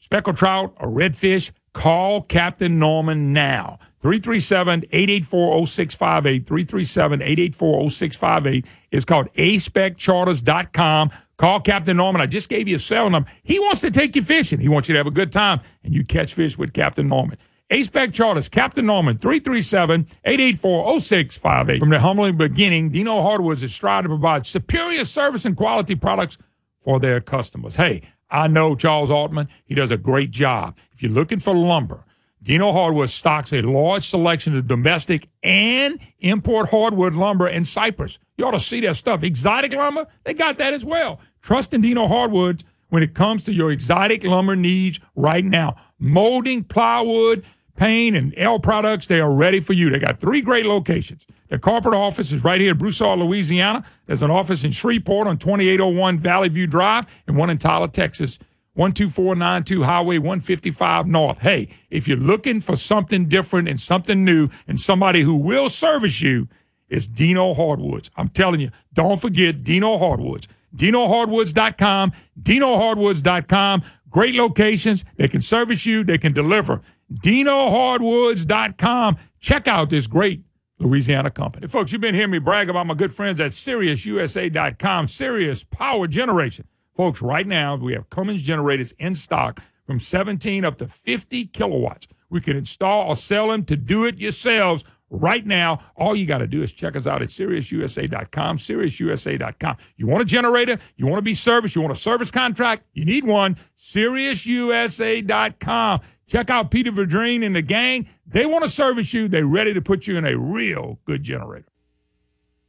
speckled 0.04 0.36
trout 0.36 0.74
or 0.76 0.88
redfish, 0.88 1.50
call 1.72 2.20
Captain 2.20 2.78
Norman 2.78 3.32
now. 3.32 3.78
337-884-0658. 4.02 6.44
337-884-0658. 6.44 8.66
It's 8.90 9.06
called 9.06 9.32
aspeccharters.com. 9.34 11.10
Call 11.38 11.60
Captain 11.60 11.96
Norman. 11.96 12.20
I 12.20 12.26
just 12.26 12.50
gave 12.50 12.68
you 12.68 12.76
a 12.76 12.80
cell 12.80 13.08
number. 13.08 13.30
He 13.42 13.58
wants 13.58 13.80
to 13.80 13.90
take 13.90 14.14
you 14.14 14.20
fishing. 14.22 14.60
He 14.60 14.68
wants 14.68 14.86
you 14.88 14.92
to 14.92 14.98
have 14.98 15.06
a 15.06 15.10
good 15.10 15.32
time, 15.32 15.60
and 15.82 15.94
you 15.94 16.04
catch 16.04 16.34
fish 16.34 16.58
with 16.58 16.74
Captain 16.74 17.08
Norman. 17.08 17.38
A-Spec 17.70 18.12
Charters, 18.12 18.50
Captain 18.50 18.84
Norman, 18.84 19.16
337-884-0658. 19.16 21.80
From 21.80 21.88
the 21.88 21.98
humbling 21.98 22.36
beginning, 22.36 22.90
Dino 22.90 23.22
Hardwoods 23.22 23.62
is 23.62 23.74
striving 23.74 24.10
to 24.10 24.10
provide 24.10 24.46
superior 24.46 25.06
service 25.06 25.46
and 25.46 25.56
quality 25.56 25.94
products 25.94 26.36
for 26.84 27.00
their 27.00 27.22
customers. 27.22 27.76
Hey, 27.76 28.02
I 28.34 28.48
know 28.48 28.74
Charles 28.74 29.12
Altman. 29.12 29.48
He 29.64 29.76
does 29.76 29.92
a 29.92 29.96
great 29.96 30.32
job. 30.32 30.76
If 30.92 31.02
you're 31.02 31.12
looking 31.12 31.38
for 31.38 31.54
lumber, 31.54 32.04
Dino 32.42 32.72
Hardwood 32.72 33.08
stocks 33.08 33.52
a 33.52 33.62
large 33.62 34.08
selection 34.08 34.56
of 34.56 34.66
domestic 34.66 35.28
and 35.44 36.00
import 36.18 36.68
hardwood 36.68 37.14
lumber 37.14 37.46
and 37.46 37.66
cypress. 37.66 38.18
You 38.36 38.44
ought 38.46 38.50
to 38.50 38.60
see 38.60 38.80
that 38.80 38.96
stuff. 38.96 39.22
Exotic 39.22 39.72
lumber, 39.72 40.08
they 40.24 40.34
got 40.34 40.58
that 40.58 40.74
as 40.74 40.84
well. 40.84 41.20
Trust 41.42 41.72
in 41.74 41.80
Dino 41.80 42.08
Hardwoods 42.08 42.64
when 42.88 43.04
it 43.04 43.14
comes 43.14 43.44
to 43.44 43.52
your 43.54 43.70
exotic 43.70 44.24
lumber 44.24 44.56
needs 44.56 44.98
right 45.14 45.44
now. 45.44 45.76
Molding, 46.00 46.64
plywood, 46.64 47.44
paint, 47.76 48.16
and 48.16 48.34
L 48.36 48.58
products, 48.58 49.06
they 49.06 49.20
are 49.20 49.30
ready 49.30 49.60
for 49.60 49.72
you. 49.72 49.90
They 49.90 49.98
got 49.98 50.20
three 50.20 50.40
great 50.40 50.66
locations. 50.66 51.26
The 51.48 51.58
corporate 51.58 51.94
office 51.94 52.32
is 52.32 52.44
right 52.44 52.60
here 52.60 52.72
in 52.72 52.78
Broussard, 52.78 53.18
Louisiana. 53.18 53.84
There's 54.06 54.22
an 54.22 54.30
office 54.30 54.64
in 54.64 54.72
Shreveport 54.72 55.26
on 55.26 55.38
2801 55.38 56.18
Valley 56.18 56.48
View 56.48 56.66
Drive 56.66 57.06
and 57.26 57.36
one 57.36 57.50
in 57.50 57.58
Tyler, 57.58 57.88
Texas. 57.88 58.38
12492 58.76 59.84
Highway 59.84 60.18
155 60.18 61.06
North. 61.06 61.38
Hey, 61.38 61.68
if 61.90 62.08
you're 62.08 62.16
looking 62.16 62.60
for 62.60 62.74
something 62.74 63.28
different 63.28 63.68
and 63.68 63.80
something 63.80 64.24
new 64.24 64.48
and 64.66 64.80
somebody 64.80 65.22
who 65.22 65.36
will 65.36 65.68
service 65.68 66.20
you, 66.20 66.48
it's 66.88 67.06
Dino 67.06 67.54
Hardwoods. 67.54 68.10
I'm 68.16 68.30
telling 68.30 68.60
you, 68.60 68.70
don't 68.92 69.20
forget 69.20 69.62
Dino 69.62 69.96
Hardwoods. 69.96 70.48
DinoHardwoods.com, 70.76 72.12
DinoHardwoods.com. 72.42 73.82
Great 74.10 74.34
locations. 74.34 75.04
They 75.16 75.28
can 75.28 75.40
service 75.40 75.86
you, 75.86 76.04
they 76.04 76.18
can 76.18 76.32
deliver. 76.32 76.80
DinoHardwoods.com. 77.14 79.16
Check 79.40 79.68
out 79.68 79.90
this 79.90 80.06
great 80.06 80.42
Louisiana 80.78 81.30
company. 81.30 81.68
Folks, 81.68 81.92
you've 81.92 82.00
been 82.00 82.14
hearing 82.14 82.30
me 82.30 82.38
brag 82.38 82.68
about 82.68 82.86
my 82.86 82.94
good 82.94 83.14
friends 83.14 83.40
at 83.40 83.52
SiriusUSA.com, 83.52 85.08
Sirius 85.08 85.64
Power 85.64 86.06
Generation. 86.06 86.66
Folks, 86.96 87.22
right 87.22 87.46
now 87.46 87.76
we 87.76 87.92
have 87.92 88.10
Cummins 88.10 88.42
generators 88.42 88.92
in 88.98 89.14
stock 89.14 89.60
from 89.86 90.00
17 90.00 90.64
up 90.64 90.78
to 90.78 90.88
50 90.88 91.46
kilowatts. 91.46 92.08
We 92.30 92.40
can 92.40 92.56
install 92.56 93.08
or 93.08 93.16
sell 93.16 93.48
them 93.48 93.64
to 93.66 93.76
do 93.76 94.04
it 94.04 94.18
yourselves 94.18 94.84
right 95.10 95.46
now. 95.46 95.80
All 95.96 96.16
you 96.16 96.26
got 96.26 96.38
to 96.38 96.46
do 96.46 96.62
is 96.62 96.72
check 96.72 96.96
us 96.96 97.06
out 97.06 97.20
at 97.22 97.28
SiriusUSA.com, 97.28 98.58
SiriusUSA.com. 98.58 99.76
You 99.96 100.06
want 100.06 100.22
a 100.22 100.24
generator? 100.24 100.78
You 100.96 101.06
want 101.06 101.18
to 101.18 101.22
be 101.22 101.34
serviced? 101.34 101.76
You 101.76 101.82
want 101.82 101.96
a 101.96 102.00
service 102.00 102.30
contract? 102.30 102.84
You 102.92 103.04
need 103.04 103.24
one? 103.24 103.56
SiriusUSA.com. 103.78 106.00
Check 106.26 106.50
out 106.50 106.70
Peter 106.70 106.90
Verdreen 106.90 107.44
and 107.44 107.54
the 107.54 107.62
gang. 107.62 108.08
They 108.26 108.46
want 108.46 108.64
to 108.64 108.70
service 108.70 109.12
you. 109.12 109.28
They're 109.28 109.46
ready 109.46 109.74
to 109.74 109.82
put 109.82 110.06
you 110.06 110.16
in 110.16 110.24
a 110.24 110.36
real 110.36 110.98
good 111.04 111.22
generator. 111.22 111.68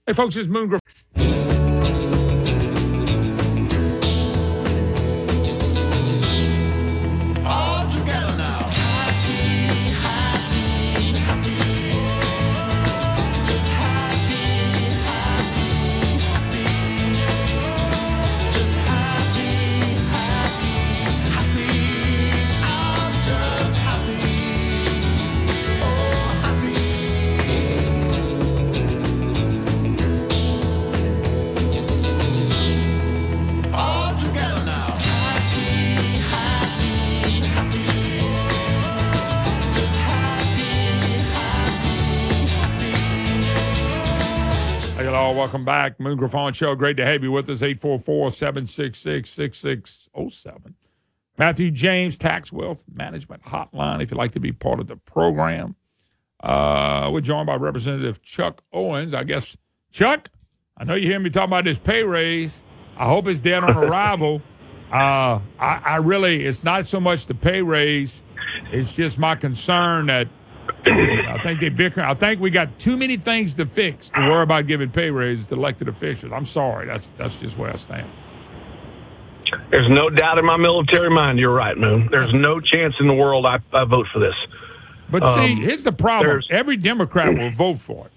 Hey, 0.06 0.14
folks, 0.14 0.36
it's 0.36 0.48
Moon 0.48 0.68
Griff. 0.68 1.45
Welcome 45.66 45.94
back. 45.94 46.00
Moon 46.00 46.18
Griffon 46.18 46.54
Show. 46.54 46.76
Great 46.76 46.98
to 46.98 47.06
have 47.06 47.24
you 47.24 47.32
with 47.32 47.50
us. 47.50 47.62
844 47.62 48.32
766 48.32 49.30
6607. 49.30 50.76
Matthew 51.38 51.72
James, 51.72 52.18
Tax 52.18 52.52
Wealth 52.52 52.84
Management 52.94 53.44
Hotline, 53.44 54.02
if 54.02 54.12
you'd 54.12 54.18
like 54.18 54.32
to 54.34 54.40
be 54.40 54.52
part 54.52 54.80
of 54.80 54.88
the 54.88 54.96
program. 54.96 55.76
Uh, 56.42 57.10
we're 57.12 57.22
joined 57.22 57.48
by 57.48 57.56
Representative 57.56 58.22
Chuck 58.22 58.64
Owens. 58.72 59.14
I 59.14 59.24
guess, 59.24 59.58
Chuck, 59.92 60.30
I 60.78 60.84
know 60.84 60.94
you 60.94 61.08
hear 61.08 61.20
me 61.20 61.30
talking 61.30 61.50
about 61.50 61.66
this 61.66 61.80
pay 61.80 62.04
raise. 62.04 62.64
I 62.98 63.06
hope 63.06 63.28
it's 63.28 63.40
dead 63.40 63.64
on 63.64 63.76
arrival. 63.76 64.42
Uh, 64.92 65.42
I, 65.60 65.82
I 65.84 65.96
really, 65.98 66.46
it's 66.46 66.64
not 66.64 66.86
so 66.86 67.00
much 67.00 67.26
the 67.26 67.34
pay 67.34 67.62
raise. 67.64 68.22
It's 68.72 68.94
just 68.94 69.18
my 69.18 69.36
concern 69.36 70.06
that 70.06 70.30
I 70.86 71.40
think 71.44 71.60
they 71.60 71.70
bicker. 71.70 72.02
I 72.02 72.14
think 72.14 72.40
we 72.40 72.50
got 72.50 72.78
too 72.80 72.96
many 72.98 73.18
things 73.18 73.56
to 73.56 73.66
fix 73.66 74.10
to 74.12 74.20
worry 74.22 74.44
about 74.44 74.68
giving 74.68 74.90
pay 74.90 75.10
raises 75.10 75.48
to 75.48 75.56
elected 75.56 75.88
officials. 75.88 76.32
I'm 76.32 76.46
sorry. 76.46 76.86
That's 76.88 77.08
that's 77.18 77.36
just 77.36 77.58
where 77.58 77.72
I 77.72 77.76
stand. 77.76 78.10
There's 79.70 79.90
no 79.90 80.10
doubt 80.10 80.38
in 80.38 80.46
my 80.46 80.58
military 80.58 81.10
mind. 81.10 81.40
You're 81.40 81.54
right, 81.54 81.78
Moon. 81.78 82.08
There's 82.12 82.34
no 82.34 82.60
chance 82.60 82.96
in 83.00 83.08
the 83.08 83.14
world 83.14 83.46
I, 83.46 83.60
I 83.74 83.84
vote 83.86 84.08
for 84.12 84.20
this. 84.20 84.36
But 85.10 85.24
Um, 85.24 85.36
see, 85.36 85.56
here's 85.56 85.84
the 85.84 85.92
problem. 85.92 86.42
Every 86.50 86.78
Democrat 86.78 87.36
will 87.38 87.50
vote 87.52 87.78
for 87.80 88.08
it. 88.08 88.12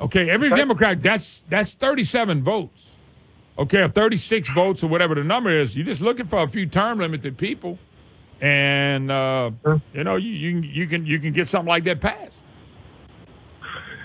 Okay, 0.00 0.28
every 0.28 0.50
Democrat 0.50 1.02
that's 1.02 1.42
that's 1.48 1.74
37 1.74 2.42
votes. 2.42 2.92
Okay, 3.58 3.78
or 3.80 3.88
36 3.88 4.50
votes 4.50 4.84
or 4.84 4.88
whatever 4.88 5.14
the 5.14 5.24
number 5.24 5.50
is. 5.50 5.74
You're 5.74 5.86
just 5.86 6.02
looking 6.02 6.26
for 6.26 6.40
a 6.40 6.48
few 6.48 6.66
term 6.66 6.98
limited 6.98 7.38
people, 7.38 7.78
and 8.40 9.10
uh, 9.10 9.50
you 9.92 10.04
know 10.04 10.16
you, 10.16 10.30
you 10.30 10.52
can 10.52 10.64
you 10.64 10.86
can 10.86 11.06
you 11.06 11.18
can 11.18 11.32
get 11.32 11.48
something 11.48 11.68
like 11.68 11.84
that 11.84 12.00
passed. 12.00 12.42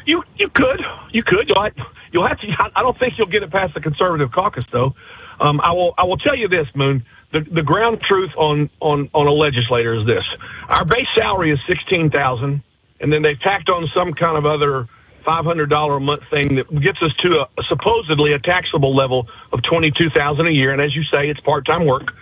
You 0.05 0.23
you 0.37 0.49
could 0.49 0.81
you 1.11 1.23
could 1.23 1.49
you'll 1.49 1.63
have, 1.63 1.73
you'll 2.11 2.27
have 2.27 2.39
to. 2.39 2.47
I 2.75 2.81
don't 2.81 2.97
think 2.97 3.17
you'll 3.17 3.27
get 3.27 3.43
it 3.43 3.51
past 3.51 3.73
the 3.73 3.81
conservative 3.81 4.31
caucus 4.31 4.65
though. 4.71 4.95
Um, 5.39 5.59
I 5.61 5.71
will 5.71 5.93
I 5.97 6.03
will 6.03 6.17
tell 6.17 6.35
you 6.35 6.47
this, 6.47 6.67
Moon. 6.75 7.03
The 7.31 7.41
the 7.41 7.63
ground 7.63 8.01
truth 8.01 8.31
on 8.37 8.69
on 8.79 9.09
on 9.13 9.27
a 9.27 9.31
legislator 9.31 9.95
is 9.95 10.05
this: 10.05 10.25
our 10.69 10.85
base 10.85 11.07
salary 11.15 11.51
is 11.51 11.59
sixteen 11.67 12.09
thousand, 12.09 12.63
and 12.99 13.11
then 13.11 13.21
they've 13.21 13.39
tacked 13.39 13.69
on 13.69 13.89
some 13.93 14.13
kind 14.13 14.37
of 14.37 14.45
other 14.45 14.87
five 15.25 15.45
hundred 15.45 15.69
dollar 15.69 15.97
a 15.97 15.99
month 15.99 16.23
thing 16.29 16.55
that 16.55 16.81
gets 16.81 17.01
us 17.01 17.13
to 17.17 17.41
a, 17.41 17.63
supposedly 17.67 18.33
a 18.33 18.39
taxable 18.39 18.95
level 18.95 19.27
of 19.51 19.61
twenty 19.63 19.91
two 19.91 20.09
thousand 20.09 20.47
a 20.47 20.51
year. 20.51 20.71
And 20.71 20.81
as 20.81 20.95
you 20.95 21.03
say, 21.03 21.29
it's 21.29 21.39
part 21.41 21.65
time 21.65 21.85
work. 21.85 22.13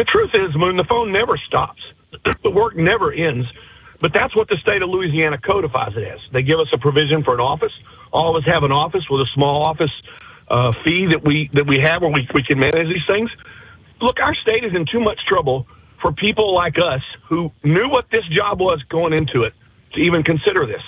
The 0.00 0.04
truth 0.04 0.30
is, 0.32 0.56
Moon, 0.56 0.78
the 0.78 0.84
phone 0.84 1.12
never 1.12 1.36
stops. 1.36 1.82
the 2.42 2.50
work 2.50 2.74
never 2.74 3.12
ends. 3.12 3.46
But 4.00 4.14
that's 4.14 4.34
what 4.34 4.48
the 4.48 4.56
state 4.56 4.80
of 4.80 4.88
Louisiana 4.88 5.36
codifies 5.36 5.94
it 5.94 6.04
as. 6.04 6.20
They 6.32 6.42
give 6.42 6.58
us 6.58 6.68
a 6.72 6.78
provision 6.78 7.22
for 7.22 7.34
an 7.34 7.40
office. 7.40 7.72
All 8.10 8.34
of 8.34 8.42
us 8.42 8.50
have 8.50 8.62
an 8.62 8.72
office 8.72 9.10
with 9.10 9.20
a 9.20 9.26
small 9.34 9.62
office 9.62 9.90
uh, 10.48 10.72
fee 10.82 11.04
that 11.08 11.22
we 11.22 11.50
that 11.52 11.66
we 11.66 11.80
have 11.80 12.00
where 12.00 12.10
we, 12.10 12.26
we 12.32 12.42
can 12.42 12.58
manage 12.58 12.88
these 12.88 13.06
things. 13.06 13.30
Look, 14.00 14.20
our 14.20 14.34
state 14.34 14.64
is 14.64 14.74
in 14.74 14.86
too 14.86 15.00
much 15.00 15.26
trouble 15.26 15.66
for 16.00 16.12
people 16.12 16.54
like 16.54 16.78
us 16.78 17.02
who 17.28 17.52
knew 17.62 17.90
what 17.90 18.10
this 18.10 18.24
job 18.28 18.58
was 18.58 18.82
going 18.84 19.12
into 19.12 19.42
it 19.42 19.52
to 19.92 20.00
even 20.00 20.22
consider 20.22 20.64
this. 20.64 20.82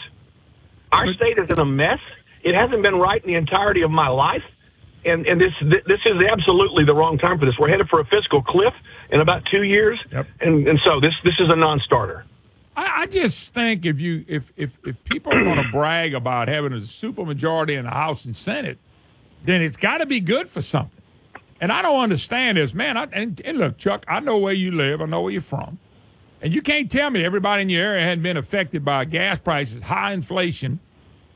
Our 0.91 1.13
state 1.13 1.37
is 1.37 1.51
in 1.51 1.59
a 1.59 1.67
mess. 1.67 2.01
It 2.43 2.55
hasn't 2.55 2.83
been 2.83 2.97
right 2.97 3.23
in 3.23 3.29
the 3.29 3.37
entirety 3.37 3.83
of 3.83 3.91
my 3.91 4.09
life. 4.09 4.45
And, 5.05 5.27
and 5.27 5.41
this 5.41 5.53
this 5.61 6.01
is 6.07 6.23
absolutely 6.31 6.85
the 6.85 6.95
wrong 6.95 7.19
time 7.19 7.39
for 7.39 7.45
this. 7.45 7.57
We're 7.59 7.69
headed 7.69 7.89
for 7.89 8.01
a 8.01 8.05
fiscal 8.05 8.41
cliff 8.41 8.75
in 9.11 9.21
about 9.21 9.45
two 9.47 9.65
years, 9.65 9.99
and 10.41 10.69
and 10.69 10.79
so 10.85 11.01
this 11.01 11.15
this 11.25 11.35
is 11.41 11.49
a 11.49 11.57
non-starter. 11.57 12.25
I, 12.77 13.03
I 13.03 13.07
just 13.07 13.53
think 13.53 13.85
if 13.85 13.99
you 13.99 14.25
if 14.29 14.53
if 14.57 14.71
if 14.85 15.03
people 15.05 15.33
are 15.33 15.43
going 15.43 15.63
to 15.63 15.71
brag 15.73 16.15
about 16.15 16.49
having 16.49 16.73
a 16.73 16.77
supermajority 16.77 17.77
in 17.77 17.85
the 17.85 17.91
House 17.91 18.25
and 18.25 18.37
Senate, 18.37 18.79
then 19.45 19.61
it's 19.61 19.77
got 19.77 19.99
to 19.99 20.07
be 20.07 20.21
good 20.21 20.49
for 20.49 20.63
something. 20.63 21.03
And 21.61 21.71
I 21.73 21.83
don't 21.83 22.01
understand 22.01 22.59
this, 22.59 22.75
man. 22.75 22.97
I, 22.97 23.05
and, 23.13 23.41
and 23.45 23.59
look, 23.59 23.79
Chuck, 23.79 24.05
I 24.09 24.21
know 24.21 24.39
where 24.39 24.53
you 24.53 24.73
live. 24.73 25.01
I 25.01 25.07
know 25.07 25.21
where 25.21 25.33
you're 25.33 25.41
from, 25.41 25.79
and 26.41 26.55
you 26.55 26.63
can't 26.63 26.91
tell 26.91 27.11
me 27.11 27.25
everybody 27.25 27.63
in 27.63 27.69
your 27.69 27.85
area 27.85 28.05
hadn't 28.05 28.23
been 28.23 28.37
affected 28.37 28.85
by 28.85 29.05
gas 29.05 29.39
prices, 29.41 29.83
high 29.83 30.13
inflation. 30.13 30.81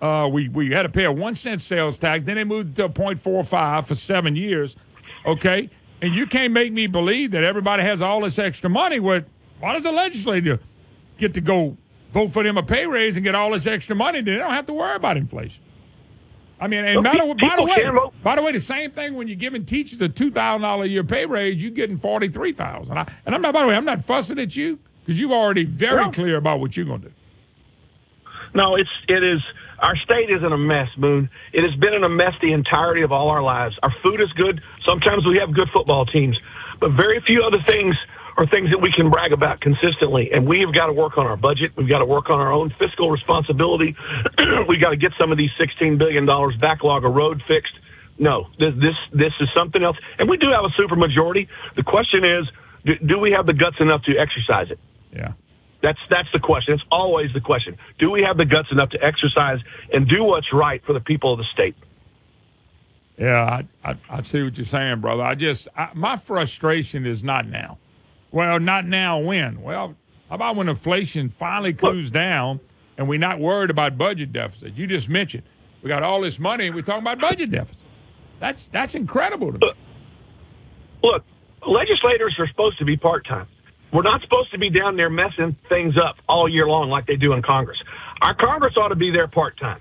Uh, 0.01 0.29
we 0.31 0.49
we 0.49 0.71
had 0.71 0.83
to 0.83 0.89
pay 0.89 1.05
a 1.05 1.13
one 1.13 1.35
cent 1.35 1.61
sales 1.61 1.99
tax. 1.99 2.25
Then 2.25 2.37
they 2.37 2.45
moved 2.45 2.77
to 2.77 2.85
a 2.85 2.89
point 2.89 3.19
four 3.19 3.43
five 3.45 3.87
for 3.87 3.95
seven 3.95 4.37
years. 4.37 4.77
Okay, 5.25 5.71
and 6.03 6.15
you 6.15 6.27
can't 6.27 6.53
make 6.53 6.73
me 6.73 6.87
believe 6.87 7.31
that 7.31 7.43
everybody 7.43 7.83
has 7.83 8.03
all 8.03 8.21
this 8.21 8.39
extra 8.39 8.69
money. 8.69 9.01
What? 9.01 9.25
Why 9.61 9.73
does 9.73 9.83
the 9.83 9.93
legislature 9.93 10.61
get 11.19 11.35
to 11.35 11.41
go 11.41 11.77
vote 12.13 12.29
for 12.29 12.43
them 12.43 12.59
a 12.59 12.63
pay 12.63 12.87
raise 12.87 13.17
and 13.17 13.25
get 13.25 13.35
all 13.35 13.53
this 13.53 13.67
extra 13.67 13.97
money? 13.97 14.21
Then 14.21 14.35
they 14.35 14.41
don't 14.41 14.53
have 14.53 14.67
to 14.67 14.75
worry 14.75 14.97
about 14.97 15.17
inflation. 15.17 15.63
I 16.61 16.69
mean, 16.69 16.85
and 16.85 17.03
by, 17.03 17.13
the, 17.13 17.35
by 17.39 17.57
the 17.57 17.65
way, 17.65 18.11
by 18.23 18.37
the 18.37 18.43
way, 18.43 18.53
the 18.53 18.61
same 18.61 18.91
thing 18.91 19.15
when 19.15 19.29
you're 19.29 19.37
giving 19.37 19.65
teachers 19.65 20.01
a 20.01 20.09
two 20.09 20.31
thousand 20.31 20.63
dollar 20.63 20.85
a 20.85 20.89
year 20.89 21.05
pay 21.05 21.27
raise, 21.27 21.61
you're 21.61 21.71
getting 21.71 21.97
forty 21.97 22.29
three 22.29 22.53
thousand. 22.53 22.97
And 22.97 23.35
I'm 23.35 23.41
not. 23.43 23.55
By 23.55 23.63
the 23.63 23.69
way, 23.69 23.75
I'm 23.75 23.85
not 23.85 24.05
fussing 24.05 24.39
at 24.39 24.57
you. 24.57 24.79
Because 25.05 25.21
you've 25.21 25.31
already 25.31 25.63
very 25.63 26.11
clear 26.11 26.37
about 26.37 26.59
what 26.59 26.77
you're 26.77 26.85
going 26.85 27.03
to 27.03 27.09
do. 27.09 27.15
No, 28.55 28.75
it's 28.75 28.91
it 29.07 29.23
is. 29.23 29.41
Our 29.79 29.97
state 29.97 30.31
is 30.31 30.43
in 30.43 30.53
a 30.53 30.59
mess, 30.59 30.89
Moon. 30.97 31.29
It 31.53 31.63
has 31.63 31.75
been 31.75 31.95
in 31.95 32.05
a 32.05 32.09
mess 32.09 32.35
the 32.41 32.53
entirety 32.53 33.03
of 33.03 33.13
all 33.13 33.29
our 33.29 33.43
lives. 33.43 33.79
Our 33.83 33.93
food 34.03 34.21
is 34.21 34.33
good. 34.33 34.63
Sometimes 34.85 35.27
we 35.27 35.39
have 35.39 35.53
good 35.53 35.69
football 35.71 36.07
teams, 36.07 36.39
but 36.81 36.93
very 36.93 37.21
few 37.21 37.43
other 37.43 37.63
things 37.67 37.97
are 38.39 38.47
things 38.47 38.71
that 38.71 38.81
we 38.81 38.93
can 38.93 39.11
brag 39.11 39.33
about 39.33 39.61
consistently. 39.61 40.31
And 40.33 40.47
we 40.47 40.61
have 40.61 40.75
got 40.75 40.87
to 40.87 40.93
work 40.93 41.17
on 41.17 41.27
our 41.27 41.37
budget. 41.37 41.73
We've 41.77 41.89
got 41.89 42.01
to 42.01 42.05
work 42.05 42.29
on 42.29 42.39
our 42.39 42.53
own 42.53 42.71
fiscal 42.79 43.11
responsibility. 43.11 43.97
We've 44.69 44.81
got 44.81 44.91
to 44.91 44.97
get 44.97 45.13
some 45.19 45.33
of 45.33 45.39
these 45.39 45.51
sixteen 45.59 45.97
billion 45.99 46.27
dollars 46.27 46.57
backlog 46.57 47.05
of 47.05 47.15
road 47.15 47.43
fixed. 47.49 47.73
No, 48.19 48.49
this 48.59 48.75
this 48.77 48.97
this 49.13 49.33
is 49.41 49.49
something 49.55 49.83
else. 49.83 49.97
And 50.19 50.29
we 50.29 50.37
do 50.37 50.51
have 50.51 50.65
a 50.65 50.69
supermajority. 50.69 51.49
The 51.77 51.83
question 51.83 52.25
is, 52.25 52.47
do, 52.85 52.97
do 52.97 53.19
we 53.19 53.33
have 53.33 53.47
the 53.47 53.55
guts 53.55 53.77
enough 53.81 54.03
to 54.05 54.17
exercise 54.17 54.71
it? 54.71 54.79
Yeah. 55.15 55.33
That's 55.87 56.01
that's 56.11 56.29
the 56.33 56.41
question. 56.41 56.75
It's 56.75 56.83
always 56.91 57.33
the 57.33 57.41
question. 57.41 57.79
Do 58.01 58.11
we 58.11 58.21
have 58.23 58.37
the 58.37 58.45
guts 58.45 58.73
enough 58.73 58.91
to 58.91 59.05
exercise 59.05 59.61
and 59.93 60.09
do 60.09 60.25
what's 60.25 60.53
right 60.53 60.85
for 60.85 60.93
the 60.93 60.99
people 60.99 61.33
of 61.33 61.39
the 61.39 61.45
state? 61.45 61.77
Yeah, 63.17 63.63
I, 63.85 63.93
I, 63.93 63.97
I 64.11 64.23
see 64.23 64.43
what 64.43 64.59
you're 64.59 64.65
saying, 64.65 65.01
brother. 65.01 65.23
I 65.23 65.37
just, 65.37 65.69
I, 65.77 65.91
my 65.95 66.17
frustration 66.17 67.07
is 67.07 67.23
not 67.23 67.47
now. 67.47 67.79
Well, 68.33 68.59
not 68.59 68.85
now 68.85 69.21
when? 69.21 69.63
Well, 69.63 69.95
how 70.29 70.35
about 70.35 70.57
when 70.57 70.69
inflation 70.69 71.29
finally 71.29 71.73
cools 71.73 72.11
down 72.11 72.59
and 72.99 73.09
we're 73.09 73.21
not 73.21 73.39
worried 73.39 73.71
about 73.71 73.97
budget 73.97 74.33
deficit? 74.33 74.75
You 74.75 74.89
just 74.89 75.09
mentioned 75.09 75.45
we 75.85 75.89
got 75.89 76.03
all 76.03 76.21
this 76.21 76.41
money 76.41 76.67
and 76.67 76.75
we're 76.75 76.83
talking 76.83 77.03
about 77.03 77.21
budget 77.21 77.53
deficit. 77.53 77.79
That's 78.41 78.67
that's 78.67 78.97
incredible 78.97 79.53
to 79.53 79.59
me. 79.61 79.73
Look, 81.05 81.23
legislators 81.65 82.35
are 82.41 82.49
supposed 82.49 82.81
to 82.81 82.85
be 82.85 82.97
part 82.97 83.25
time. 83.25 83.47
We're 83.97 84.03
not 84.03 84.21
supposed 84.21 84.51
to 84.51 84.59
be 84.59 84.69
down 84.69 84.97
there 84.97 85.09
messing 85.09 85.57
things 85.71 85.97
up 85.97 86.19
all 86.29 86.47
year 86.47 86.69
long 86.69 86.91
like 86.91 87.07
they 87.07 87.17
do 87.17 87.33
in 87.33 87.41
Congress. 87.41 87.83
Our 88.21 88.35
Congress 88.35 88.77
ought 88.77 88.89
to 88.89 88.95
be 88.95 89.11
there 89.11 89.27
part 89.27 89.59
time. 89.59 89.81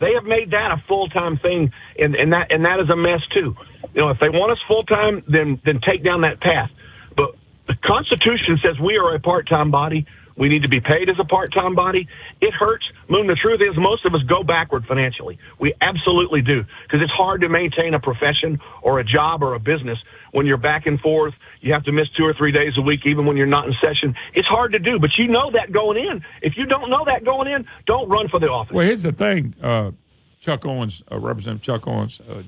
They 0.00 0.14
have 0.14 0.24
made 0.24 0.50
that 0.50 0.72
a 0.72 0.82
full 0.88 1.08
time 1.08 1.38
thing, 1.38 1.72
and, 1.96 2.16
and 2.16 2.32
that 2.32 2.50
and 2.50 2.64
that 2.64 2.80
is 2.80 2.90
a 2.90 2.96
mess 2.96 3.24
too. 3.28 3.54
You 3.94 4.00
know, 4.00 4.08
if 4.10 4.18
they 4.18 4.30
want 4.30 4.50
us 4.50 4.58
full 4.66 4.82
time, 4.82 5.22
then 5.28 5.60
then 5.64 5.80
take 5.80 6.02
down 6.02 6.22
that 6.22 6.40
path. 6.40 6.72
But 7.16 7.36
the 7.68 7.76
Constitution 7.76 8.58
says 8.64 8.80
we 8.80 8.98
are 8.98 9.14
a 9.14 9.20
part 9.20 9.48
time 9.48 9.70
body. 9.70 10.06
We 10.36 10.48
need 10.48 10.62
to 10.62 10.68
be 10.68 10.80
paid 10.80 11.08
as 11.08 11.20
a 11.20 11.24
part 11.24 11.52
time 11.52 11.76
body. 11.76 12.08
It 12.40 12.54
hurts. 12.54 12.90
Moon, 13.08 13.28
the 13.28 13.36
truth 13.36 13.60
is 13.60 13.76
most 13.76 14.04
of 14.04 14.12
us 14.12 14.24
go 14.24 14.42
backward 14.42 14.86
financially. 14.86 15.38
We 15.60 15.74
absolutely 15.80 16.42
do. 16.42 16.64
Because 16.82 17.00
it's 17.00 17.12
hard 17.12 17.42
to 17.42 17.48
maintain 17.48 17.94
a 17.94 18.00
profession 18.00 18.60
or 18.80 18.98
a 18.98 19.04
job 19.04 19.44
or 19.44 19.54
a 19.54 19.60
business 19.60 20.00
when 20.32 20.46
you're 20.46 20.56
back 20.56 20.86
and 20.86 21.00
forth. 21.00 21.34
You 21.60 21.72
have 21.72 21.84
to 21.84 21.92
miss 21.92 22.08
two 22.10 22.24
or 22.24 22.34
three 22.34 22.50
days 22.52 22.76
a 22.76 22.82
week, 22.82 23.06
even 23.06 23.24
when 23.24 23.36
you're 23.36 23.46
not 23.46 23.66
in 23.66 23.74
session. 23.80 24.14
It's 24.34 24.48
hard 24.48 24.72
to 24.72 24.78
do, 24.78 24.98
but 24.98 25.16
you 25.16 25.28
know 25.28 25.50
that 25.52 25.70
going 25.70 26.04
in. 26.04 26.24
If 26.42 26.56
you 26.56 26.66
don't 26.66 26.90
know 26.90 27.04
that 27.06 27.24
going 27.24 27.48
in, 27.48 27.66
don't 27.86 28.08
run 28.08 28.28
for 28.28 28.40
the 28.40 28.48
office. 28.48 28.74
Well, 28.74 28.86
here's 28.86 29.04
the 29.04 29.12
thing, 29.12 29.54
uh, 29.62 29.92
Chuck 30.40 30.66
Owens, 30.66 31.02
uh, 31.10 31.18
Representative 31.18 31.62
Chuck 31.62 31.86
Owens. 31.86 32.20
Uh, 32.28 32.42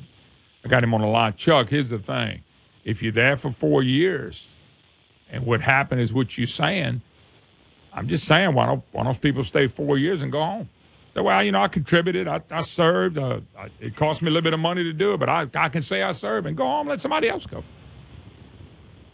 I 0.64 0.68
got 0.68 0.82
him 0.82 0.94
on 0.94 1.02
the 1.02 1.06
line. 1.06 1.34
Chuck, 1.36 1.68
here's 1.68 1.90
the 1.90 1.98
thing: 1.98 2.42
if 2.84 3.02
you're 3.02 3.12
there 3.12 3.36
for 3.36 3.52
four 3.52 3.82
years, 3.82 4.50
and 5.30 5.46
what 5.46 5.60
happened 5.60 6.00
is 6.00 6.12
what 6.12 6.36
you're 6.36 6.46
saying, 6.46 7.02
I'm 7.92 8.08
just 8.08 8.26
saying, 8.26 8.54
why 8.54 8.66
don't 8.66 8.82
why 8.92 9.04
don't 9.04 9.20
people 9.20 9.44
stay 9.44 9.68
four 9.68 9.98
years 9.98 10.22
and 10.22 10.32
go 10.32 10.42
home? 10.42 10.68
Well, 11.16 11.44
you 11.44 11.52
know, 11.52 11.62
I 11.62 11.68
contributed, 11.68 12.26
I, 12.26 12.42
I 12.50 12.62
served. 12.62 13.18
Uh, 13.18 13.40
I, 13.56 13.68
it 13.78 13.94
cost 13.94 14.20
me 14.20 14.28
a 14.28 14.30
little 14.30 14.42
bit 14.42 14.52
of 14.52 14.60
money 14.60 14.82
to 14.82 14.92
do 14.92 15.14
it, 15.14 15.20
but 15.20 15.28
I, 15.28 15.46
I 15.54 15.68
can 15.68 15.82
say 15.82 16.02
I 16.02 16.12
served 16.12 16.46
and 16.46 16.56
go 16.56 16.64
home. 16.64 16.88
Let 16.88 17.00
somebody 17.00 17.28
else 17.28 17.46
go. 17.46 17.62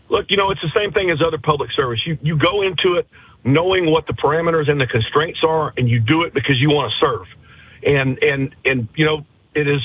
Look, 0.08 0.30
you 0.30 0.36
know, 0.36 0.50
it's 0.50 0.62
the 0.62 0.72
same 0.74 0.92
thing 0.92 1.10
as 1.10 1.22
other 1.22 1.38
public 1.38 1.70
service. 1.72 2.04
You 2.04 2.18
you 2.20 2.36
go 2.36 2.62
into 2.62 2.94
it 2.94 3.06
knowing 3.44 3.86
what 3.90 4.06
the 4.06 4.12
parameters 4.12 4.68
and 4.68 4.80
the 4.80 4.86
constraints 4.86 5.40
are, 5.44 5.72
and 5.76 5.88
you 5.88 6.00
do 6.00 6.22
it 6.22 6.34
because 6.34 6.60
you 6.60 6.70
want 6.70 6.92
to 6.92 6.98
serve. 6.98 7.26
And 7.84 8.22
and 8.22 8.54
and 8.64 8.88
you 8.96 9.06
know, 9.06 9.24
it 9.54 9.68
is 9.68 9.80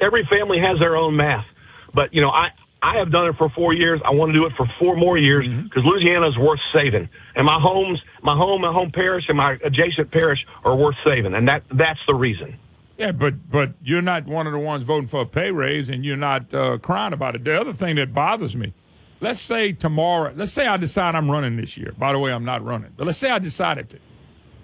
every 0.00 0.24
family 0.24 0.58
has 0.58 0.78
their 0.78 0.96
own 0.96 1.16
math. 1.16 1.46
But 1.94 2.12
you 2.12 2.20
know, 2.20 2.30
I 2.30 2.50
I 2.80 2.98
have 2.98 3.10
done 3.10 3.26
it 3.26 3.36
for 3.36 3.48
four 3.50 3.72
years. 3.72 4.00
I 4.04 4.10
want 4.12 4.32
to 4.32 4.38
do 4.38 4.46
it 4.46 4.52
for 4.56 4.66
four 4.78 4.96
more 4.96 5.18
years 5.18 5.46
because 5.64 5.84
Louisiana 5.84 6.28
is 6.28 6.38
worth 6.38 6.60
saving, 6.72 7.08
and 7.34 7.44
my 7.44 7.58
homes, 7.60 8.00
my 8.22 8.36
home, 8.36 8.60
my 8.60 8.72
home 8.72 8.92
parish, 8.92 9.24
and 9.28 9.36
my 9.36 9.58
adjacent 9.64 10.12
parish 10.12 10.46
are 10.64 10.76
worth 10.76 10.96
saving, 11.04 11.34
and 11.34 11.48
that 11.48 11.64
that's 11.72 12.00
the 12.06 12.14
reason. 12.14 12.56
Yeah, 12.96 13.12
but 13.12 13.50
but 13.50 13.72
you're 13.82 14.02
not 14.02 14.26
one 14.26 14.46
of 14.46 14.52
the 14.52 14.58
ones 14.58 14.84
voting 14.84 15.08
for 15.08 15.22
a 15.22 15.26
pay 15.26 15.50
raise, 15.50 15.88
and 15.88 16.04
you're 16.04 16.16
not 16.16 16.52
uh, 16.54 16.78
crying 16.78 17.12
about 17.12 17.34
it. 17.34 17.44
The 17.44 17.60
other 17.60 17.72
thing 17.72 17.96
that 17.96 18.14
bothers 18.14 18.54
me, 18.54 18.72
let's 19.20 19.40
say 19.40 19.72
tomorrow, 19.72 20.32
let's 20.36 20.52
say 20.52 20.66
I 20.66 20.76
decide 20.76 21.16
I'm 21.16 21.30
running 21.30 21.56
this 21.56 21.76
year. 21.76 21.92
By 21.98 22.12
the 22.12 22.18
way, 22.20 22.32
I'm 22.32 22.44
not 22.44 22.64
running, 22.64 22.92
but 22.96 23.06
let's 23.06 23.18
say 23.18 23.30
I 23.30 23.40
decided 23.40 23.90
to. 23.90 23.98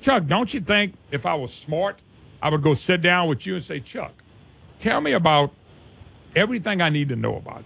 Chuck, 0.03 0.27
don't 0.27 0.53
you 0.53 0.61
think 0.61 0.95
if 1.11 1.27
I 1.27 1.35
was 1.35 1.53
smart, 1.53 1.99
I 2.43 2.51
would 2.51 2.63
go 2.63 2.75
sit 2.75 3.03
down 3.03 3.29
with 3.29 3.47
you 3.47 3.55
and 3.57 3.65
say, 3.65 3.81
Chuck, 3.81 4.13
tell 4.79 5.01
me 5.01 5.13
about 5.13 5.51
everything 6.37 6.83
I 6.83 6.91
need 6.91 7.09
to 7.09 7.17
know 7.17 7.37
about 7.37 7.61
it. 7.61 7.65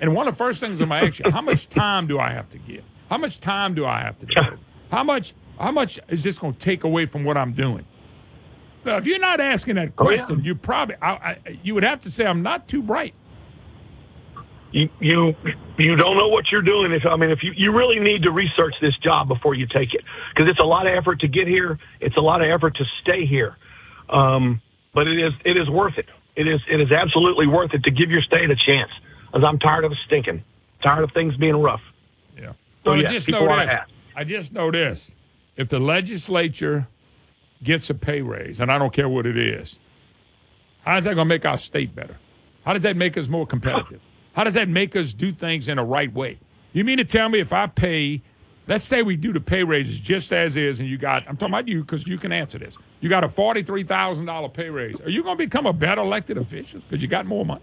And 0.00 0.14
one 0.14 0.26
of 0.28 0.34
the 0.34 0.38
first 0.38 0.60
things 0.60 0.80
I'm 0.80 0.88
gonna 0.88 1.06
ask 1.06 1.18
you, 1.18 1.30
how 1.30 1.42
much 1.42 1.68
time 1.68 2.06
do 2.06 2.18
I 2.18 2.30
have 2.30 2.48
to 2.50 2.58
give? 2.58 2.82
How 3.10 3.18
much 3.18 3.40
time 3.40 3.74
do 3.74 3.84
I 3.86 4.00
have 4.00 4.18
to 4.20 4.26
devote? 4.26 4.58
How 4.90 5.04
much 5.04 5.34
how 5.58 5.70
much 5.72 6.00
is 6.08 6.24
this 6.24 6.38
gonna 6.38 6.54
take 6.54 6.84
away 6.84 7.06
from 7.06 7.24
what 7.24 7.36
I'm 7.36 7.52
doing? 7.52 7.84
Now, 8.84 8.96
if 8.96 9.06
you're 9.06 9.18
not 9.18 9.40
asking 9.40 9.74
that 9.74 9.92
Oh, 9.98 10.10
yeah. 10.10 10.24
question, 10.24 10.42
you 10.44 10.54
probably 10.54 10.96
I, 11.02 11.10
I, 11.10 11.38
you 11.62 11.74
would 11.74 11.84
have 11.84 12.00
to 12.02 12.10
say 12.10 12.26
I'm 12.26 12.42
not 12.42 12.66
too 12.66 12.82
bright. 12.82 13.14
You 14.72 14.88
you 15.00 15.34
you 15.78 15.96
don't 15.96 16.16
know 16.16 16.28
what 16.28 16.50
you're 16.52 16.62
doing. 16.62 16.92
If 16.92 17.04
I 17.04 17.16
mean, 17.16 17.30
if 17.30 17.42
you 17.42 17.52
you 17.56 17.72
really 17.72 17.98
need 17.98 18.22
to 18.22 18.30
research 18.30 18.74
this 18.80 18.96
job 18.98 19.26
before 19.28 19.54
you 19.54 19.66
take 19.66 19.92
it, 19.94 20.02
because 20.32 20.48
it's 20.48 20.60
a 20.60 20.64
lot 20.66 20.86
of 20.86 20.94
effort 20.94 21.20
to 21.20 21.28
get 21.28 21.48
here. 21.48 21.78
It's 22.00 22.16
a 22.16 22.20
lot 22.20 22.40
of 22.40 22.48
effort 22.48 22.76
to 22.76 22.84
stay 23.02 23.26
here. 23.26 23.56
Um, 24.08 24.62
but 24.94 25.08
it 25.08 25.18
is 25.18 25.32
it 25.44 25.56
is 25.56 25.68
worth 25.68 25.98
it. 25.98 26.06
It 26.36 26.46
is 26.46 26.60
it 26.68 26.80
is 26.80 26.92
absolutely 26.92 27.48
worth 27.48 27.74
it 27.74 27.82
to 27.82 27.90
give 27.90 28.10
your 28.12 28.22
state 28.22 28.48
a 28.50 28.56
chance. 28.56 28.92
As 29.34 29.42
I'm 29.44 29.58
tired 29.58 29.84
of 29.84 29.92
stinking, 30.06 30.42
tired 30.82 31.04
of 31.04 31.12
things 31.12 31.36
being 31.36 31.56
rough. 31.56 31.82
Yeah. 32.36 32.52
So 32.84 32.92
Well, 32.92 33.00
I 33.00 33.02
just 33.04 33.28
know 33.30 33.46
this. 33.46 33.78
I 34.16 34.24
just 34.24 34.52
know 34.52 34.70
this. 34.70 35.14
If 35.56 35.68
the 35.68 35.78
legislature 35.78 36.88
gets 37.62 37.90
a 37.90 37.94
pay 37.94 38.22
raise, 38.22 38.60
and 38.60 38.72
I 38.72 38.78
don't 38.78 38.92
care 38.92 39.08
what 39.08 39.26
it 39.26 39.36
is, 39.36 39.78
how 40.82 40.96
is 40.96 41.04
that 41.04 41.14
going 41.14 41.28
to 41.28 41.34
make 41.34 41.44
our 41.44 41.58
state 41.58 41.94
better? 41.94 42.16
How 42.64 42.72
does 42.72 42.82
that 42.82 42.96
make 42.96 43.16
us 43.16 43.28
more 43.28 43.46
competitive? 43.46 44.00
How 44.32 44.44
does 44.44 44.54
that 44.54 44.68
make 44.68 44.96
us 44.96 45.12
do 45.12 45.32
things 45.32 45.68
in 45.68 45.76
the 45.76 45.82
right 45.82 46.12
way? 46.12 46.38
You 46.72 46.84
mean 46.84 46.98
to 46.98 47.04
tell 47.04 47.28
me 47.28 47.40
if 47.40 47.52
I 47.52 47.66
pay, 47.66 48.22
let's 48.66 48.84
say 48.84 49.02
we 49.02 49.16
do 49.16 49.32
the 49.32 49.40
pay 49.40 49.64
raises 49.64 49.98
just 49.98 50.32
as 50.32 50.56
is, 50.56 50.80
and 50.80 50.88
you 50.88 50.96
got, 50.96 51.28
I'm 51.28 51.36
talking 51.36 51.54
about 51.54 51.68
you 51.68 51.82
because 51.82 52.06
you 52.06 52.16
can 52.16 52.32
answer 52.32 52.58
this. 52.58 52.78
You 53.00 53.08
got 53.08 53.24
a 53.24 53.28
$43,000 53.28 54.54
pay 54.54 54.70
raise. 54.70 55.00
Are 55.00 55.10
you 55.10 55.22
going 55.22 55.36
to 55.36 55.44
become 55.44 55.66
a 55.66 55.72
better 55.72 56.00
elected 56.00 56.38
official 56.38 56.80
because 56.80 57.02
you 57.02 57.08
got 57.08 57.26
more 57.26 57.44
money? 57.44 57.62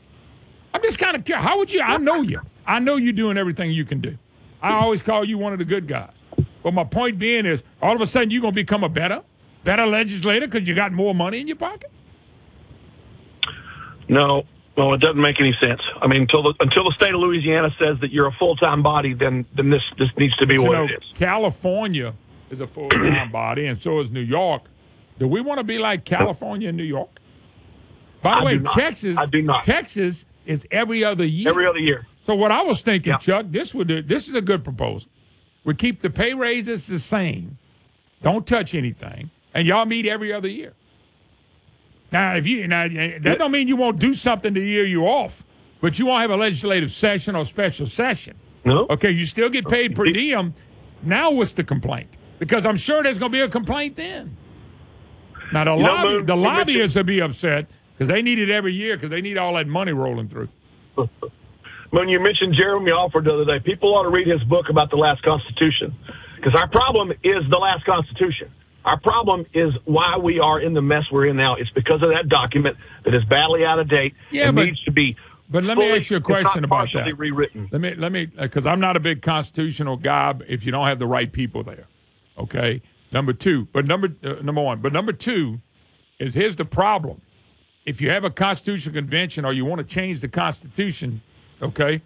I'm 0.78 0.84
just 0.84 1.00
kind 1.00 1.16
of 1.16 1.26
curious. 1.26 1.44
How 1.44 1.58
would 1.58 1.74
you? 1.74 1.82
I 1.82 1.98
know 1.98 2.22
you. 2.22 2.40
I 2.68 2.78
know 2.78 2.98
you're 2.98 3.12
doing 3.12 3.36
everything 3.36 3.72
you 3.72 3.84
can 3.84 4.00
do. 4.00 4.16
I 4.62 4.74
always 4.74 5.02
call 5.02 5.26
you 5.26 5.40
one 5.40 5.52
of 5.52 5.58
the 5.58 5.66
good 5.66 5.88
guys. 5.88 6.12
But 6.62 6.76
my 6.76 6.84
point 6.84 7.18
being 7.18 7.48
is, 7.48 7.64
all 7.82 7.96
of 7.96 8.02
a 8.02 8.06
sudden 8.06 8.30
you're 8.30 8.42
going 8.42 8.54
to 8.54 8.62
become 8.62 8.84
a 8.84 8.90
better, 8.90 9.24
better 9.64 9.88
legislator 9.88 10.48
because 10.48 10.68
you 10.68 10.76
got 10.76 10.92
more 10.92 11.16
money 11.16 11.40
in 11.40 11.48
your 11.48 11.56
pocket. 11.56 11.90
No, 14.08 14.44
no, 14.78 14.94
it 14.94 15.00
doesn't 15.00 15.20
make 15.20 15.40
any 15.40 15.54
sense. 15.60 15.82
I 16.00 16.06
mean, 16.06 16.22
until 16.22 16.44
the 16.44 16.54
until 16.60 16.84
the 16.84 16.92
state 16.92 17.16
of 17.16 17.22
Louisiana 17.22 17.74
says 17.80 18.00
that 18.02 18.12
you're 18.12 18.28
a 18.28 18.34
full 18.34 18.56
time 18.56 18.84
body, 18.84 19.16
then 19.16 19.48
then 19.56 19.72
this 19.72 19.82
this 19.98 20.10
needs 20.16 20.36
to 20.38 20.46
be 20.46 20.56
You 20.56 20.62
what 20.62 20.74
know, 20.74 20.84
it 20.86 20.92
is. 20.92 21.12
California 21.16 22.14
is 22.52 22.62
a 22.62 22.68
full 22.68 22.90
time 22.90 23.32
body, 23.32 23.66
and 23.66 23.82
so 23.82 24.00
is 24.00 24.12
New 24.12 24.22
York. 24.22 24.62
Do 25.18 25.28
we 25.28 25.42
want 25.42 25.58
to 25.58 25.64
be 25.64 25.80
like 25.80 26.06
California 26.06 26.70
and 26.70 26.78
New 26.78 26.84
York? 26.84 27.20
By 28.22 28.36
the 28.36 28.42
I 28.42 28.44
way. 28.44 28.60
Texas, 28.60 29.18
I 29.18 29.26
do 29.26 29.42
not. 29.42 29.64
Texas 29.64 30.26
is 30.48 30.66
every 30.72 31.04
other 31.04 31.26
year. 31.26 31.50
Every 31.50 31.68
other 31.68 31.80
year. 31.80 32.08
So 32.26 32.36
what 32.36 32.52
I 32.52 32.62
was 32.62 32.82
thinking, 32.82 33.18
Chuck, 33.20 33.45
this 33.50 33.74
would 33.74 33.88
this 34.08 34.28
is 34.28 34.34
a 34.34 34.41
good 34.41 34.64
proposal. 34.64 35.10
We 35.64 35.76
keep 35.76 36.02
the 36.02 36.10
pay 36.10 36.34
raises 36.34 36.88
the 36.88 37.00
same, 37.00 37.58
don't 38.22 38.45
touch 38.48 38.74
anything, 38.74 39.30
and 39.54 39.68
y'all 39.68 39.86
meet 39.86 40.06
every 40.06 40.32
other 40.32 40.48
year. 40.48 40.74
Now, 42.12 42.36
if 42.36 42.48
you 42.48 42.68
now 42.68 42.88
that 42.88 43.38
don't 43.38 43.52
mean 43.52 43.68
you 43.68 43.76
won't 43.76 44.00
do 44.00 44.14
something 44.14 44.54
the 44.54 44.62
year 44.62 44.86
you're 44.86 45.08
off, 45.08 45.43
but 45.82 46.00
you 46.00 46.06
won't 46.06 46.22
have 46.22 46.32
a 46.32 46.38
legislative 46.38 46.91
session 46.91 47.36
or 47.36 47.45
special 47.45 47.86
session. 47.88 48.36
No. 48.66 48.88
Okay, 48.89 49.12
you 49.12 49.26
still 49.26 49.50
get 49.50 49.68
paid 49.68 49.95
per 49.95 50.06
diem. 50.06 50.54
Now, 51.04 51.32
what's 51.32 51.52
the 51.52 51.64
complaint? 51.64 52.10
Because 52.39 52.66
I'm 52.66 52.78
sure 52.78 53.04
there's 53.04 53.18
going 53.18 53.32
to 53.32 53.36
be 53.38 53.41
a 53.41 53.50
complaint 53.50 53.95
then. 53.95 54.36
Now, 55.54 55.64
the 55.64 55.76
You 55.76 55.84
lobby, 55.84 56.10
Moon, 56.10 56.26
the 56.26 56.36
lobbyists 56.36 56.95
will 56.95 57.04
be 57.04 57.22
upset 57.22 57.68
because 57.98 58.12
they 58.12 58.22
need 58.22 58.39
it 58.39 58.50
every 58.50 58.74
year 58.74 58.95
because 58.95 59.10
they 59.10 59.22
need 59.22 59.38
all 59.38 59.54
that 59.56 59.68
money 59.68 59.93
rolling 59.93 60.28
through. 60.28 60.50
When 61.89 62.10
you 62.10 62.20
mentioned 62.20 62.54
Jeremy 62.54 62.91
Alford 62.91 63.26
the 63.26 63.34
other 63.34 63.45
day, 63.45 63.60
people 63.60 63.95
ought 63.95 64.04
to 64.04 64.10
read 64.10 64.28
his 64.28 64.43
book 64.43 64.70
about 64.70 64.89
the 64.89 64.98
last 64.98 65.24
Constitution. 65.24 65.95
Because 66.36 66.54
our 66.54 66.68
problem 66.68 67.12
is 67.24 67.50
the 67.50 67.58
last 67.58 67.86
Constitution. 67.86 68.52
Our 68.84 69.00
problem 69.00 69.45
is 69.54 69.74
why 69.86 70.18
we 70.18 70.39
are 70.39 70.60
in 70.60 70.74
the 70.74 70.82
mess 70.82 71.06
we're 71.12 71.28
in 71.28 71.38
now. 71.38 71.56
It's 71.56 71.70
because 71.72 72.02
of 72.04 72.10
that 72.10 72.28
document 72.30 72.78
that 73.06 73.14
is 73.14 73.24
badly 73.26 73.66
out 73.66 73.80
of 73.80 73.89
date 73.89 74.16
Yeah, 74.32 74.48
and 74.48 74.56
but- 74.56 74.66
needs 74.66 74.84
to 74.84 74.91
be 74.91 75.16
But 75.50 75.64
let 75.64 75.78
me 75.78 75.89
ask 75.89 76.10
you 76.10 76.18
a 76.18 76.22
question 76.22 76.66
about 76.66 76.91
that. 76.93 77.18
Rewritten. 77.18 77.70
Let 77.72 77.82
me 77.82 77.95
let 77.95 78.12
me 78.12 78.26
because 78.26 78.66
I'm 78.66 78.82
not 78.82 78.98
a 78.98 79.00
big 79.00 79.22
constitutional 79.22 79.95
guy. 79.95 80.34
If 80.48 80.66
you 80.66 80.74
don't 80.74 80.88
have 80.88 81.00
the 81.00 81.08
right 81.08 81.32
people 81.32 81.64
there, 81.64 81.88
okay. 82.38 82.82
Number 83.14 83.32
two, 83.32 83.68
but 83.72 83.86
number 83.86 84.10
uh, 84.24 84.41
number 84.41 84.62
one, 84.62 84.82
but 84.82 84.91
number 84.91 85.14
two 85.14 85.62
is 86.20 86.34
here's 86.34 86.58
the 86.58 86.66
problem. 86.66 87.22
If 87.88 88.02
you 88.02 88.10
have 88.10 88.26
a 88.26 88.30
constitutional 88.30 88.94
convention 88.94 89.46
or 89.46 89.54
you 89.54 89.64
want 89.64 89.80
to 89.80 89.86
change 89.86 90.20
the 90.20 90.28
constitution, 90.28 91.22
okay, 91.62 92.02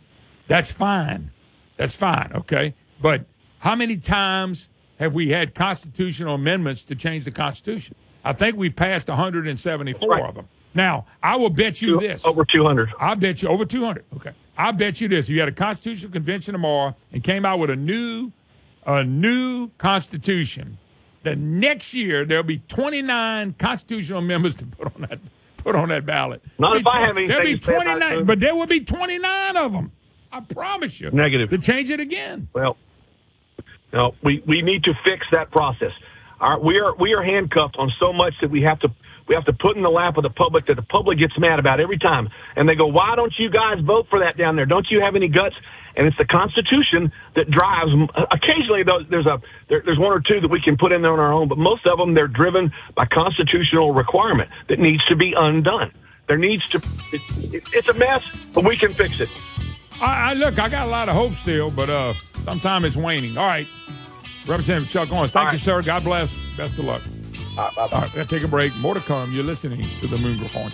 that's 0.48 0.72
fine. 0.72 1.32
That's 1.76 1.96
fine, 1.96 2.32
okay. 2.36 2.76
But 3.02 3.26
how 3.58 3.76
many 3.76 3.98
times 3.98 4.70
have 5.00 5.16
we 5.16 5.30
had 5.30 5.56
constitutional 5.56 6.36
amendments 6.36 6.84
to 6.84 6.96
change 6.96 7.26
the 7.26 7.32
constitution? 7.32 7.96
I 8.24 8.34
think 8.34 8.58
we 8.58 8.70
passed 8.70 9.08
174 9.08 10.28
of 10.28 10.36
them. 10.36 10.48
Now, 10.76 11.08
I 11.24 11.36
will 11.36 11.50
bet 11.50 11.82
you 11.82 12.00
this. 12.00 12.24
Over 12.24 12.46
200. 12.46 12.94
I 13.00 13.16
bet 13.16 13.42
you 13.42 13.50
over 13.50 13.66
200. 13.66 14.06
Okay. 14.18 14.34
I 14.56 14.72
bet 14.72 15.02
you 15.02 15.08
this. 15.08 15.26
If 15.26 15.30
you 15.32 15.40
had 15.40 15.50
a 15.50 15.52
constitutional 15.52 16.12
convention 16.12 16.54
tomorrow 16.54 16.96
and 17.12 17.24
came 17.24 17.44
out 17.44 17.58
with 17.58 17.72
a 17.72 17.76
new 17.76 18.32
a 18.86 19.04
new 19.04 19.70
constitution, 19.80 20.78
the 21.24 21.36
next 21.36 21.94
year 21.96 22.24
there'll 22.24 22.44
be 22.44 22.60
29 22.68 23.56
constitutional 23.58 24.20
amendments 24.20 24.58
to 24.58 24.66
put 24.66 24.96
on 24.96 25.08
that 25.10 25.20
put 25.64 25.76
on 25.76 25.90
that 25.90 26.06
ballot. 26.06 26.42
Not 26.60 26.78
if 26.78 26.84
There'll 26.84 26.98
I 26.98 27.12
be 27.14 27.22
have 27.22 27.28
tw- 27.28 27.30
There'll 27.30 27.44
be 27.46 27.58
to 27.60 27.66
say 27.66 27.74
about 27.74 27.88
it, 27.88 28.00
29, 28.00 28.26
but 28.26 28.40
there 28.40 28.56
will 28.56 28.68
be 28.68 28.82
29 28.82 29.58
of 29.58 29.72
them. 29.72 29.92
I 30.32 30.40
promise 30.42 31.00
you. 31.00 31.12
Negative. 31.12 31.50
To 31.50 31.58
change 31.58 31.90
it 31.90 32.00
again. 32.00 32.48
Well, 32.54 32.78
no, 33.94 34.16
we, 34.24 34.42
we 34.46 34.62
need 34.62 34.86
to 34.86 34.94
fix 35.04 35.26
that 35.32 35.52
process. 35.52 35.92
Our, 36.40 36.60
we 36.60 36.80
are 36.80 36.96
we 36.96 37.14
are 37.14 37.22
handcuffed 37.22 37.76
on 37.78 37.92
so 38.00 38.14
much 38.14 38.34
that 38.42 38.50
we 38.50 38.62
have 38.64 38.80
to 38.80 38.90
we 39.28 39.36
have 39.36 39.46
to 39.46 39.54
put 39.54 39.76
in 39.78 39.84
the 39.84 39.92
lap 39.92 40.18
of 40.18 40.24
the 40.24 40.30
public 40.30 40.66
that 40.68 40.76
the 40.76 40.82
public 40.82 41.20
gets 41.20 41.38
mad 41.38 41.60
about 41.60 41.80
every 41.80 42.00
time, 42.00 42.30
and 42.56 42.68
they 42.68 42.76
go, 42.76 42.88
"Why 42.88 43.16
don't 43.16 43.34
you 43.38 43.50
guys 43.50 43.80
vote 43.82 44.08
for 44.10 44.20
that 44.20 44.38
down 44.38 44.56
there? 44.56 44.66
Don't 44.66 44.90
you 44.90 45.02
have 45.02 45.16
any 45.16 45.28
guts?" 45.28 45.56
And 45.96 46.08
it's 46.08 46.18
the 46.18 46.26
Constitution 46.26 47.12
that 47.36 47.50
drives. 47.50 47.92
Occasionally, 48.32 48.84
though, 48.84 49.04
there's 49.04 49.26
a 49.26 49.42
there, 49.70 49.82
there's 49.86 50.00
one 50.00 50.12
or 50.12 50.20
two 50.20 50.40
that 50.40 50.50
we 50.50 50.62
can 50.62 50.78
put 50.78 50.92
in 50.92 51.02
there 51.02 51.14
on 51.14 51.20
our 51.20 51.34
own, 51.34 51.48
but 51.48 51.58
most 51.58 51.86
of 51.86 51.98
them 51.98 52.14
they're 52.14 52.28
driven 52.28 52.72
by 52.96 53.06
constitutional 53.06 53.94
requirement 53.94 54.50
that 54.70 54.80
needs 54.80 55.04
to 55.06 55.16
be 55.16 55.34
undone. 55.34 55.92
There 56.28 56.38
needs 56.38 56.68
to. 56.70 56.78
It, 57.12 57.54
it, 57.54 57.64
it's 57.74 57.88
a 57.88 57.94
mess, 57.94 58.24
but 58.54 58.64
we 58.64 58.78
can 58.78 58.94
fix 58.94 59.20
it. 59.20 59.30
I, 60.02 60.32
I 60.32 60.34
look, 60.34 60.60
I 60.60 60.70
got 60.70 60.88
a 60.88 60.90
lot 60.90 61.10
of 61.10 61.16
hope 61.16 61.34
still, 61.36 61.70
but 61.70 61.90
uh, 61.90 62.14
sometime 62.46 62.86
it's 62.86 62.96
waning. 62.96 63.38
All 63.38 63.46
right. 63.46 63.68
Representative 64.48 64.90
Chuck 64.90 65.12
Owens, 65.12 65.32
thank 65.32 65.52
you, 65.52 65.60
sir. 65.60 65.82
God 65.82 66.04
bless. 66.04 66.34
Best 66.58 66.80
of 66.80 66.86
luck. 66.86 67.04
All 67.58 67.70
right, 67.78 67.94
All 67.94 68.02
right, 68.16 68.30
take 68.30 68.44
a 68.44 68.48
break. 68.48 68.76
More 68.78 68.94
to 68.94 69.00
come. 69.02 69.34
You're 69.34 69.44
listening 69.44 69.86
to 70.00 70.08
the 70.08 70.18
Moon 70.18 70.40
Show. 70.48 70.72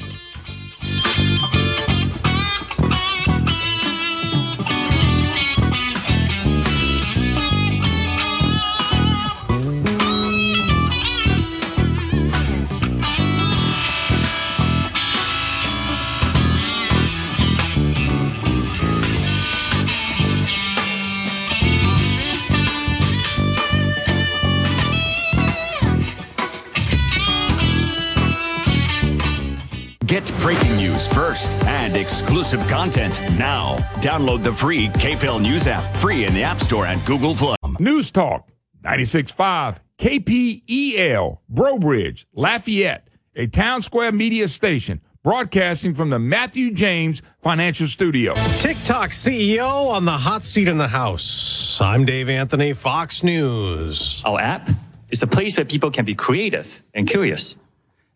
Get 30.28 30.39
breaking 30.41 30.75
news 30.75 31.07
first 31.07 31.53
and 31.65 31.95
exclusive 31.95 32.59
content 32.67 33.21
now. 33.38 33.78
Download 34.01 34.43
the 34.43 34.51
free 34.51 34.89
KPEL 34.89 35.41
News 35.41 35.67
app, 35.67 35.95
free 35.95 36.25
in 36.25 36.34
the 36.34 36.43
App 36.43 36.59
Store 36.59 36.86
and 36.86 37.03
Google 37.05 37.34
Play. 37.34 37.55
News 37.80 38.11
Talk 38.11 38.49
96.5 38.84 39.78
KPEL, 39.99 41.39
Breaux 41.47 41.78
Bridge, 41.80 42.28
Lafayette, 42.34 43.07
a 43.36 43.47
town 43.47 43.82
square 43.82 44.11
media 44.11 44.47
station 44.49 44.99
broadcasting 45.23 45.93
from 45.93 46.09
the 46.09 46.19
Matthew 46.19 46.73
James 46.73 47.21
Financial 47.41 47.88
Studio. 47.88 48.34
TikTok 48.59 49.11
CEO 49.11 49.89
on 49.89 50.03
the 50.03 50.17
hot 50.17 50.43
seat 50.43 50.67
in 50.67 50.78
the 50.78 50.89
House. 50.89 51.78
I'm 51.80 52.05
Dave 52.05 52.28
Anthony, 52.28 52.73
Fox 52.73 53.23
News. 53.23 54.21
Our 54.25 54.41
app 54.41 54.69
is 55.09 55.21
a 55.21 55.28
place 55.28 55.55
where 55.55 55.65
people 55.65 55.91
can 55.91 56.03
be 56.03 56.15
creative 56.15 56.84
and 56.93 57.07
curious. 57.07 57.55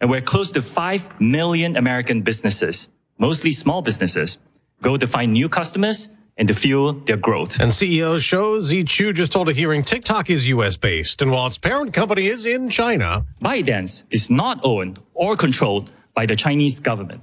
And 0.01 0.09
where 0.09 0.19
close 0.19 0.51
to 0.51 0.61
5 0.61 1.21
million 1.21 1.77
American 1.77 2.23
businesses, 2.23 2.89
mostly 3.17 3.51
small 3.51 3.81
businesses, 3.81 4.39
go 4.81 4.97
to 4.97 5.07
find 5.07 5.31
new 5.31 5.47
customers 5.47 6.09
and 6.37 6.47
to 6.47 6.53
fuel 6.53 6.93
their 6.93 7.17
growth. 7.17 7.59
And 7.59 7.71
CEO 7.71 8.19
Shou 8.19 8.61
Zi 8.61 8.83
Chew 8.83 9.13
just 9.13 9.31
told 9.31 9.47
a 9.47 9.53
hearing 9.53 9.83
TikTok 9.83 10.29
is 10.29 10.47
U.S. 10.47 10.75
based, 10.75 11.21
and 11.21 11.31
while 11.31 11.45
its 11.47 11.59
parent 11.59 11.93
company 11.93 12.27
is 12.27 12.45
in 12.45 12.69
China, 12.69 13.27
ByteDance 13.43 14.05
is 14.09 14.29
not 14.29 14.59
owned 14.63 14.99
or 15.13 15.35
controlled 15.35 15.91
by 16.15 16.25
the 16.25 16.35
Chinese 16.35 16.79
government. 16.79 17.21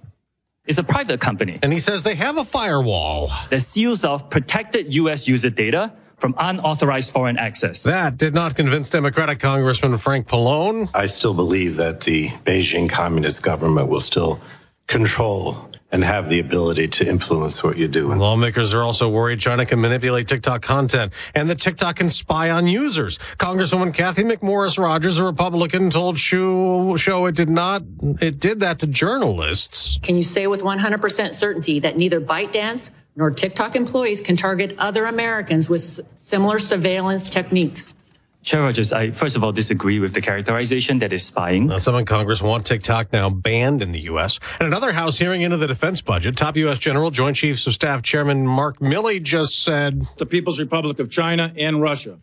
It's 0.66 0.78
a 0.78 0.84
private 0.84 1.18
company. 1.18 1.58
And 1.62 1.72
he 1.72 1.80
says 1.80 2.02
they 2.02 2.14
have 2.14 2.36
a 2.36 2.44
firewall 2.44 3.32
that 3.50 3.60
seals 3.60 4.04
off 4.04 4.30
protected 4.30 4.94
U.S. 4.94 5.26
user 5.26 5.50
data 5.50 5.92
from 6.18 6.34
unauthorized 6.38 7.12
foreign 7.12 7.38
access. 7.38 7.82
That 7.84 8.16
did 8.16 8.34
not 8.34 8.54
convince 8.54 8.90
Democratic 8.90 9.40
Congressman 9.40 9.96
Frank 9.98 10.28
Pallone. 10.28 10.88
I 10.94 11.06
still 11.06 11.34
believe 11.34 11.76
that 11.76 12.00
the 12.02 12.28
Beijing 12.28 12.90
Communist 12.90 13.42
government 13.42 13.88
will 13.88 14.00
still 14.00 14.40
control 14.86 15.68
and 15.90 16.04
have 16.04 16.28
the 16.28 16.38
ability 16.38 16.86
to 16.86 17.08
influence 17.08 17.62
what 17.62 17.78
you 17.78 17.88
do. 17.88 18.12
Lawmakers 18.12 18.74
are 18.74 18.82
also 18.82 19.08
worried 19.08 19.40
China 19.40 19.64
can 19.64 19.80
manipulate 19.80 20.28
TikTok 20.28 20.60
content 20.60 21.12
and 21.34 21.48
that 21.48 21.60
TikTok 21.60 21.96
can 21.96 22.10
spy 22.10 22.50
on 22.50 22.66
users. 22.66 23.18
Congresswoman 23.38 23.94
Cathy 23.94 24.22
McMorris 24.22 24.78
Rodgers, 24.78 25.16
a 25.18 25.24
Republican, 25.24 25.88
told 25.88 26.18
Shou, 26.18 26.96
Shou 26.98 27.26
it 27.26 27.34
did 27.34 27.48
not, 27.48 27.82
it 28.20 28.38
did 28.38 28.60
that 28.60 28.80
to 28.80 28.86
journalists. 28.86 29.98
Can 30.02 30.16
you 30.16 30.22
say 30.22 30.46
with 30.46 30.60
100% 30.60 31.34
certainty 31.34 31.80
that 31.80 31.96
neither 31.96 32.20
ByteDance 32.20 32.90
nor 33.18 33.32
TikTok 33.32 33.74
employees 33.74 34.20
can 34.20 34.36
target 34.36 34.76
other 34.78 35.06
Americans 35.06 35.68
with 35.68 36.00
similar 36.16 36.60
surveillance 36.60 37.28
techniques? 37.28 37.94
Chair 38.42 38.62
Rodgers, 38.62 38.92
I 38.92 39.10
first 39.10 39.34
of 39.34 39.42
all 39.42 39.50
disagree 39.50 39.98
with 39.98 40.14
the 40.14 40.20
characterization 40.20 41.00
that 41.00 41.12
is 41.12 41.26
spying. 41.26 41.66
Now, 41.66 41.78
some 41.78 41.96
in 41.96 42.06
Congress 42.06 42.40
want 42.40 42.64
TikTok 42.64 43.12
now 43.12 43.28
banned 43.28 43.82
in 43.82 43.90
the 43.90 43.98
U.S. 44.02 44.38
And 44.60 44.68
another 44.68 44.92
House 44.92 45.18
hearing 45.18 45.42
into 45.42 45.56
the 45.56 45.66
defense 45.66 46.00
budget. 46.00 46.36
Top 46.36 46.56
U.S. 46.56 46.78
General, 46.78 47.10
Joint 47.10 47.36
Chiefs 47.36 47.66
of 47.66 47.74
Staff 47.74 48.02
Chairman 48.02 48.46
Mark 48.46 48.78
Milley 48.78 49.20
just 49.20 49.64
said 49.64 50.06
The 50.18 50.24
People's 50.24 50.60
Republic 50.60 51.00
of 51.00 51.10
China 51.10 51.52
and 51.56 51.82
Russia 51.82 52.20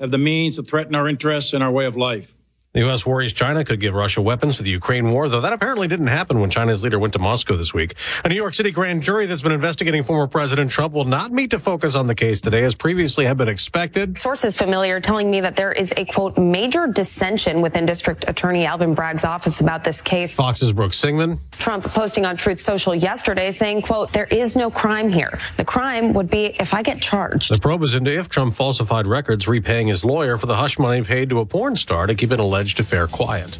have 0.00 0.10
the 0.10 0.18
means 0.18 0.56
to 0.56 0.62
threaten 0.62 0.94
our 0.94 1.06
interests 1.06 1.52
and 1.52 1.62
our 1.62 1.70
way 1.70 1.84
of 1.84 1.94
life. 1.94 2.37
The 2.78 2.84
U.S. 2.84 3.04
worries 3.04 3.32
China 3.32 3.64
could 3.64 3.80
give 3.80 3.92
Russia 3.92 4.22
weapons 4.22 4.54
for 4.54 4.62
the 4.62 4.70
Ukraine 4.70 5.10
war, 5.10 5.28
though 5.28 5.40
that 5.40 5.52
apparently 5.52 5.88
didn't 5.88 6.06
happen 6.06 6.38
when 6.38 6.48
China's 6.48 6.84
leader 6.84 6.96
went 6.96 7.12
to 7.14 7.18
Moscow 7.18 7.56
this 7.56 7.74
week. 7.74 7.96
A 8.24 8.28
New 8.28 8.36
York 8.36 8.54
City 8.54 8.70
grand 8.70 9.02
jury 9.02 9.26
that's 9.26 9.42
been 9.42 9.50
investigating 9.50 10.04
former 10.04 10.28
President 10.28 10.70
Trump 10.70 10.94
will 10.94 11.04
not 11.04 11.32
meet 11.32 11.50
to 11.50 11.58
focus 11.58 11.96
on 11.96 12.06
the 12.06 12.14
case 12.14 12.40
today, 12.40 12.62
as 12.62 12.76
previously 12.76 13.26
had 13.26 13.36
been 13.36 13.48
expected. 13.48 14.16
Sources 14.16 14.56
familiar 14.56 15.00
telling 15.00 15.28
me 15.28 15.40
that 15.40 15.56
there 15.56 15.72
is 15.72 15.92
a 15.96 16.04
quote 16.04 16.38
major 16.38 16.86
dissension 16.86 17.60
within 17.60 17.84
District 17.84 18.24
Attorney 18.28 18.64
Alvin 18.64 18.94
Bragg's 18.94 19.24
office 19.24 19.60
about 19.60 19.82
this 19.82 20.00
case. 20.00 20.36
Fox's 20.36 20.72
Brooke 20.72 20.94
Singman. 20.94 21.40
Trump 21.58 21.82
posting 21.82 22.24
on 22.24 22.36
Truth 22.36 22.60
Social 22.60 22.94
yesterday 22.94 23.50
saying, 23.50 23.82
quote, 23.82 24.12
there 24.12 24.26
is 24.26 24.54
no 24.54 24.70
crime 24.70 25.08
here. 25.08 25.36
The 25.56 25.64
crime 25.64 26.12
would 26.12 26.30
be 26.30 26.54
if 26.60 26.72
I 26.72 26.84
get 26.84 27.02
charged. 27.02 27.52
The 27.52 27.58
probe 27.58 27.82
is 27.82 27.96
into 27.96 28.16
if 28.16 28.28
Trump 28.28 28.54
falsified 28.54 29.08
records, 29.08 29.48
repaying 29.48 29.88
his 29.88 30.04
lawyer 30.04 30.38
for 30.38 30.46
the 30.46 30.54
hush 30.54 30.78
money 30.78 31.02
paid 31.02 31.28
to 31.30 31.40
a 31.40 31.44
porn 31.44 31.74
star 31.74 32.06
to 32.06 32.14
keep 32.14 32.30
an 32.30 32.38
alleged 32.38 32.67
affair 32.76 33.06
quiet. 33.06 33.58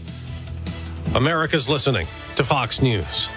America's 1.14 1.68
listening 1.68 2.06
to 2.36 2.44
Fox 2.44 2.82
News. 2.82 3.28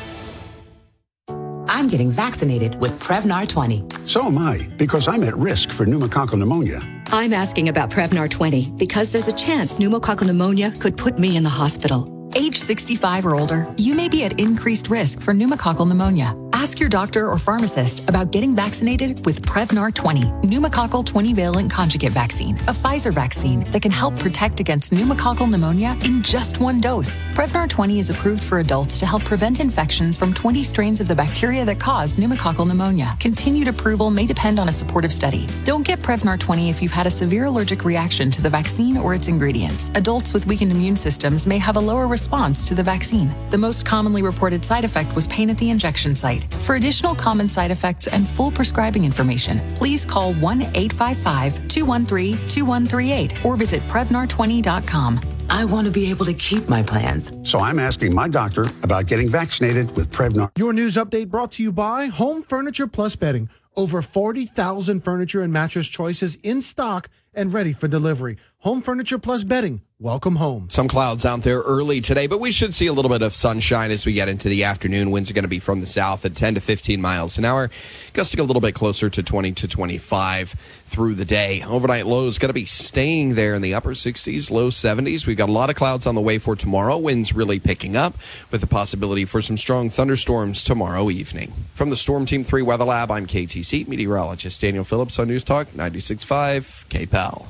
I'm 1.67 1.87
getting 1.87 2.11
vaccinated 2.11 2.75
with 2.79 2.99
Prevnar 2.99 3.47
20. 3.47 3.83
So 4.05 4.25
am 4.25 4.37
I, 4.37 4.67
because 4.77 5.07
I'm 5.07 5.23
at 5.23 5.35
risk 5.35 5.71
for 5.71 5.85
pneumococcal 5.85 6.37
pneumonia. 6.37 6.81
I'm 7.13 7.33
asking 7.33 7.69
about 7.69 7.89
Prevnar 7.89 8.29
20 8.29 8.71
because 8.77 9.09
there's 9.09 9.27
a 9.29 9.33
chance 9.33 9.79
pneumococcal 9.79 10.27
pneumonia 10.27 10.71
could 10.79 10.97
put 10.97 11.17
me 11.17 11.37
in 11.37 11.43
the 11.43 11.49
hospital. 11.49 12.20
Age 12.35 12.57
65 12.57 13.25
or 13.25 13.35
older, 13.35 13.73
you 13.77 13.93
may 13.93 14.07
be 14.07 14.23
at 14.23 14.39
increased 14.39 14.89
risk 14.89 15.21
for 15.21 15.33
pneumococcal 15.33 15.87
pneumonia. 15.87 16.35
Ask 16.53 16.79
your 16.79 16.89
doctor 16.89 17.27
or 17.27 17.39
pharmacist 17.39 18.07
about 18.07 18.31
getting 18.31 18.55
vaccinated 18.55 19.25
with 19.25 19.41
Prevnar 19.41 19.91
20, 19.93 20.21
pneumococcal 20.47 21.03
20 21.03 21.33
valent 21.33 21.71
conjugate 21.71 22.11
vaccine, 22.11 22.55
a 22.67 22.71
Pfizer 22.71 23.11
vaccine 23.11 23.63
that 23.71 23.81
can 23.81 23.91
help 23.91 24.19
protect 24.19 24.59
against 24.59 24.93
pneumococcal 24.93 25.49
pneumonia 25.49 25.97
in 26.05 26.21
just 26.21 26.59
one 26.59 26.79
dose. 26.79 27.23
Prevnar 27.33 27.67
20 27.67 27.97
is 27.97 28.11
approved 28.11 28.43
for 28.43 28.59
adults 28.59 28.99
to 28.99 29.07
help 29.07 29.23
prevent 29.23 29.59
infections 29.59 30.15
from 30.15 30.33
20 30.35 30.61
strains 30.61 31.01
of 31.01 31.07
the 31.07 31.15
bacteria 31.15 31.65
that 31.65 31.79
cause 31.79 32.15
pneumococcal 32.17 32.67
pneumonia. 32.67 33.15
Continued 33.19 33.67
approval 33.67 34.11
may 34.11 34.27
depend 34.27 34.59
on 34.59 34.69
a 34.69 34.71
supportive 34.71 35.11
study. 35.11 35.47
Don't 35.63 35.85
get 35.85 35.99
Prevnar 35.99 36.39
20 36.39 36.69
if 36.69 36.79
you've 36.79 36.91
had 36.91 37.07
a 37.07 37.11
severe 37.11 37.45
allergic 37.45 37.83
reaction 37.83 38.29
to 38.29 38.41
the 38.41 38.49
vaccine 38.49 38.97
or 38.97 39.15
its 39.15 39.27
ingredients. 39.27 39.89
Adults 39.95 40.31
with 40.31 40.45
weakened 40.45 40.71
immune 40.71 40.95
systems 40.95 41.47
may 41.47 41.57
have 41.57 41.75
a 41.75 41.79
lower 41.79 42.05
response 42.21 42.61
to 42.67 42.75
the 42.75 42.83
vaccine. 42.83 43.33
The 43.49 43.57
most 43.57 43.83
commonly 43.83 44.21
reported 44.21 44.63
side 44.63 44.85
effect 44.85 45.15
was 45.15 45.25
pain 45.27 45.49
at 45.49 45.57
the 45.57 45.71
injection 45.71 46.15
site. 46.15 46.45
For 46.65 46.75
additional 46.75 47.15
common 47.15 47.49
side 47.49 47.71
effects 47.71 48.05
and 48.05 48.27
full 48.27 48.51
prescribing 48.51 49.05
information, 49.05 49.59
please 49.75 50.05
call 50.05 50.33
1 50.35 50.61
855 50.61 51.67
213 51.67 52.37
2138 52.47 53.43
or 53.43 53.55
visit 53.55 53.81
Prevnar20.com. 53.93 55.19
I 55.49 55.65
want 55.65 55.87
to 55.87 55.91
be 55.91 56.11
able 56.11 56.25
to 56.25 56.33
keep 56.35 56.69
my 56.69 56.83
plans. 56.83 57.31
So 57.43 57.59
I'm 57.59 57.79
asking 57.79 58.13
my 58.13 58.27
doctor 58.27 58.65
about 58.83 59.07
getting 59.07 59.27
vaccinated 59.27 59.93
with 59.95 60.11
Prevnar. 60.11 60.51
Your 60.57 60.73
news 60.73 60.95
update 60.95 61.29
brought 61.29 61.51
to 61.53 61.63
you 61.63 61.71
by 61.71 62.05
Home 62.05 62.43
Furniture 62.43 62.87
Plus 62.87 63.15
Bedding. 63.15 63.49
Over 63.75 64.01
40,000 64.03 65.01
furniture 65.01 65.41
and 65.41 65.51
mattress 65.51 65.87
choices 65.87 66.37
in 66.43 66.61
stock 66.61 67.09
and 67.33 67.51
ready 67.53 67.73
for 67.73 67.87
delivery. 67.87 68.37
Home 68.61 68.83
Furniture 68.83 69.17
Plus 69.17 69.43
Bedding. 69.43 69.81
Welcome 69.99 70.35
home. 70.35 70.69
Some 70.69 70.87
clouds 70.87 71.25
out 71.25 71.41
there 71.41 71.61
early 71.61 71.99
today, 71.99 72.27
but 72.27 72.39
we 72.39 72.51
should 72.51 72.75
see 72.75 72.85
a 72.85 72.93
little 72.93 73.09
bit 73.09 73.23
of 73.23 73.33
sunshine 73.33 73.89
as 73.89 74.05
we 74.05 74.13
get 74.13 74.29
into 74.29 74.49
the 74.49 74.65
afternoon. 74.65 75.09
Winds 75.09 75.31
are 75.31 75.33
going 75.33 75.45
to 75.45 75.47
be 75.47 75.57
from 75.57 75.81
the 75.81 75.87
south 75.87 76.25
at 76.25 76.35
10 76.35 76.53
to 76.53 76.61
15 76.61 77.01
miles 77.01 77.39
an 77.39 77.45
hour, 77.45 77.71
gusting 78.13 78.39
a 78.39 78.43
little 78.43 78.61
bit 78.61 78.75
closer 78.75 79.09
to 79.09 79.23
20 79.23 79.53
to 79.53 79.67
25 79.67 80.55
through 80.85 81.15
the 81.15 81.25
day. 81.25 81.63
Overnight 81.63 82.05
lows 82.05 82.37
going 82.37 82.49
to 82.49 82.53
be 82.53 82.65
staying 82.65 83.33
there 83.33 83.55
in 83.55 83.63
the 83.63 83.73
upper 83.73 83.95
60s, 83.95 84.51
low 84.51 84.69
70s. 84.69 85.25
We've 85.25 85.35
got 85.35 85.49
a 85.49 85.51
lot 85.51 85.71
of 85.71 85.75
clouds 85.75 86.05
on 86.05 86.13
the 86.13 86.21
way 86.21 86.37
for 86.37 86.55
tomorrow. 86.55 86.99
Winds 86.99 87.33
really 87.33 87.59
picking 87.59 87.95
up 87.95 88.13
with 88.51 88.61
the 88.61 88.67
possibility 88.67 89.25
for 89.25 89.41
some 89.41 89.57
strong 89.57 89.89
thunderstorms 89.89 90.63
tomorrow 90.63 91.09
evening. 91.09 91.51
From 91.73 91.89
the 91.89 91.95
Storm 91.95 92.27
Team 92.27 92.43
3 92.43 92.61
Weather 92.61 92.85
Lab, 92.85 93.09
I'm 93.09 93.25
KATC 93.25 93.87
meteorologist 93.87 94.61
Daniel 94.61 94.83
Phillips 94.83 95.17
on 95.17 95.29
News 95.29 95.43
Talk 95.43 95.67
96.5 95.69 96.87
KPEL. 96.89 97.47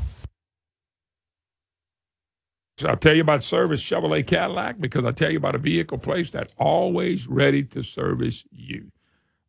I'll 2.86 2.98
tell 2.98 3.16
you 3.16 3.22
about 3.22 3.44
Service 3.44 3.82
Chevrolet 3.82 4.26
Cadillac 4.26 4.80
because 4.80 5.06
I 5.06 5.12
tell 5.12 5.32
you 5.32 5.38
about 5.38 5.56
a 5.56 5.60
vehicle 5.60 5.98
place 5.98 6.32
that's 6.32 6.54
always 6.58 7.28
ready 7.28 7.64
to 7.66 7.84
service 7.84 8.46
you. 8.52 8.92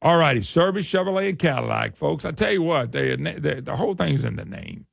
All 0.03 0.19
righty, 0.19 0.43
Service 0.43 0.87
Chevrolet 0.87 1.31
and 1.31 1.39
Cadillac, 1.39 1.97
folks. 1.97 2.25
I 2.25 2.33
tell 2.33 2.53
you 2.53 2.63
what, 2.63 2.93
they, 2.93 3.17
they 3.17 3.61
the 3.61 3.77
whole 3.77 3.95
thing's 3.95 4.25
in 4.25 4.37
the 4.37 4.45
name. 4.45 4.87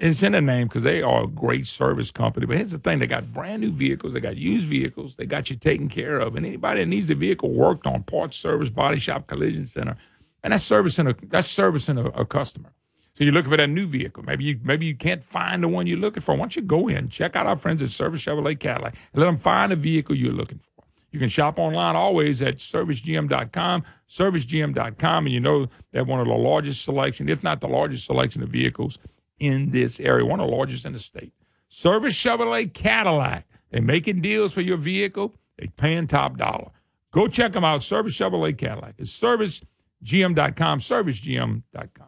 It's 0.00 0.24
in 0.24 0.32
the 0.32 0.40
name 0.40 0.66
because 0.66 0.82
they 0.82 1.02
are 1.02 1.24
a 1.24 1.28
great 1.28 1.66
service 1.66 2.10
company. 2.10 2.46
But 2.46 2.56
here's 2.56 2.72
the 2.72 2.78
thing: 2.78 2.98
they 2.98 3.06
got 3.06 3.32
brand 3.32 3.62
new 3.62 3.70
vehicles, 3.70 4.12
they 4.12 4.20
got 4.20 4.36
used 4.36 4.66
vehicles, 4.66 5.14
they 5.16 5.26
got 5.26 5.50
you 5.50 5.56
taken 5.56 5.88
care 5.88 6.18
of, 6.18 6.34
and 6.34 6.44
anybody 6.44 6.80
that 6.80 6.86
needs 6.86 7.10
a 7.10 7.14
vehicle 7.14 7.52
worked 7.52 7.86
on, 7.86 8.02
parts, 8.02 8.36
service, 8.36 8.70
body 8.70 8.98
shop, 8.98 9.28
collision 9.28 9.66
center, 9.66 9.96
and 10.42 10.52
that's 10.52 10.64
servicing 10.64 11.06
a 11.06 11.14
that's 11.28 11.48
servicing 11.48 11.96
a, 11.96 12.06
a 12.06 12.26
customer. 12.26 12.72
So 13.18 13.24
you're 13.24 13.32
looking 13.34 13.50
for 13.50 13.56
that 13.56 13.68
new 13.68 13.88
vehicle. 13.88 14.22
Maybe 14.22 14.44
you 14.44 14.60
maybe 14.62 14.86
you 14.86 14.94
can't 14.94 15.24
find 15.24 15.60
the 15.60 15.66
one 15.66 15.88
you're 15.88 15.98
looking 15.98 16.22
for. 16.22 16.34
Why 16.34 16.38
don't 16.42 16.54
you 16.54 16.62
go 16.62 16.86
in, 16.86 17.08
check 17.08 17.34
out 17.34 17.46
our 17.46 17.56
friends 17.56 17.82
at 17.82 17.90
Service 17.90 18.24
Chevrolet 18.24 18.60
Cadillac, 18.60 18.94
and 19.12 19.20
let 19.20 19.26
them 19.26 19.36
find 19.36 19.72
the 19.72 19.76
vehicle 19.76 20.14
you're 20.14 20.32
looking 20.32 20.60
for. 20.60 20.84
You 21.10 21.18
can 21.18 21.28
shop 21.28 21.58
online 21.58 21.96
always 21.96 22.40
at 22.42 22.58
servicegm.com, 22.58 23.82
servicegm.com, 24.08 25.26
and 25.26 25.34
you 25.34 25.40
know 25.40 25.66
they 25.90 25.98
have 25.98 26.06
one 26.06 26.20
of 26.20 26.28
the 26.28 26.32
largest 26.32 26.84
selection, 26.84 27.28
if 27.28 27.42
not 27.42 27.60
the 27.60 27.66
largest 27.66 28.06
selection 28.06 28.40
of 28.40 28.50
vehicles 28.50 28.98
in 29.40 29.72
this 29.72 29.98
area, 29.98 30.24
one 30.24 30.38
of 30.38 30.48
the 30.48 30.54
largest 30.54 30.84
in 30.84 30.92
the 30.92 31.00
state. 31.00 31.32
Service 31.68 32.14
Chevrolet 32.14 32.72
Cadillac. 32.72 33.48
They're 33.72 33.82
making 33.82 34.20
deals 34.20 34.54
for 34.54 34.60
your 34.60 34.76
vehicle. 34.76 35.34
They're 35.58 35.66
paying 35.76 36.06
top 36.06 36.36
dollar. 36.36 36.70
Go 37.10 37.26
check 37.26 37.50
them 37.50 37.64
out. 37.64 37.82
Service 37.82 38.16
Chevrolet 38.16 38.56
Cadillac. 38.56 38.94
It's 38.96 39.20
servicegm.com, 39.20 40.78
servicegm.com. 40.78 42.07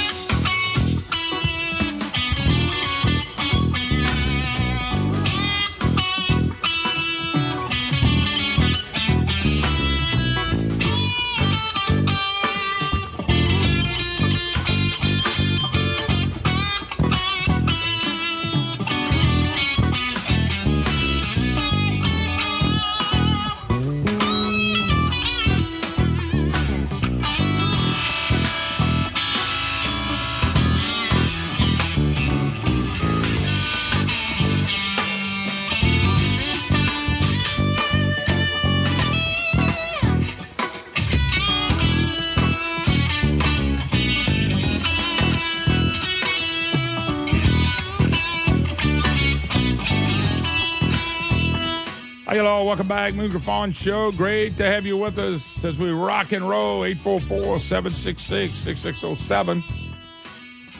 Back. 52.91 53.13
Moon 53.13 53.31
Griffon 53.31 53.71
Show. 53.71 54.11
Great 54.11 54.57
to 54.57 54.65
have 54.65 54.85
you 54.85 54.97
with 54.97 55.17
us 55.17 55.63
as 55.63 55.77
we 55.77 55.91
rock 55.91 56.33
and 56.33 56.47
roll. 56.47 56.83
844 56.83 57.59
766 57.59 58.59
6607. 58.59 59.63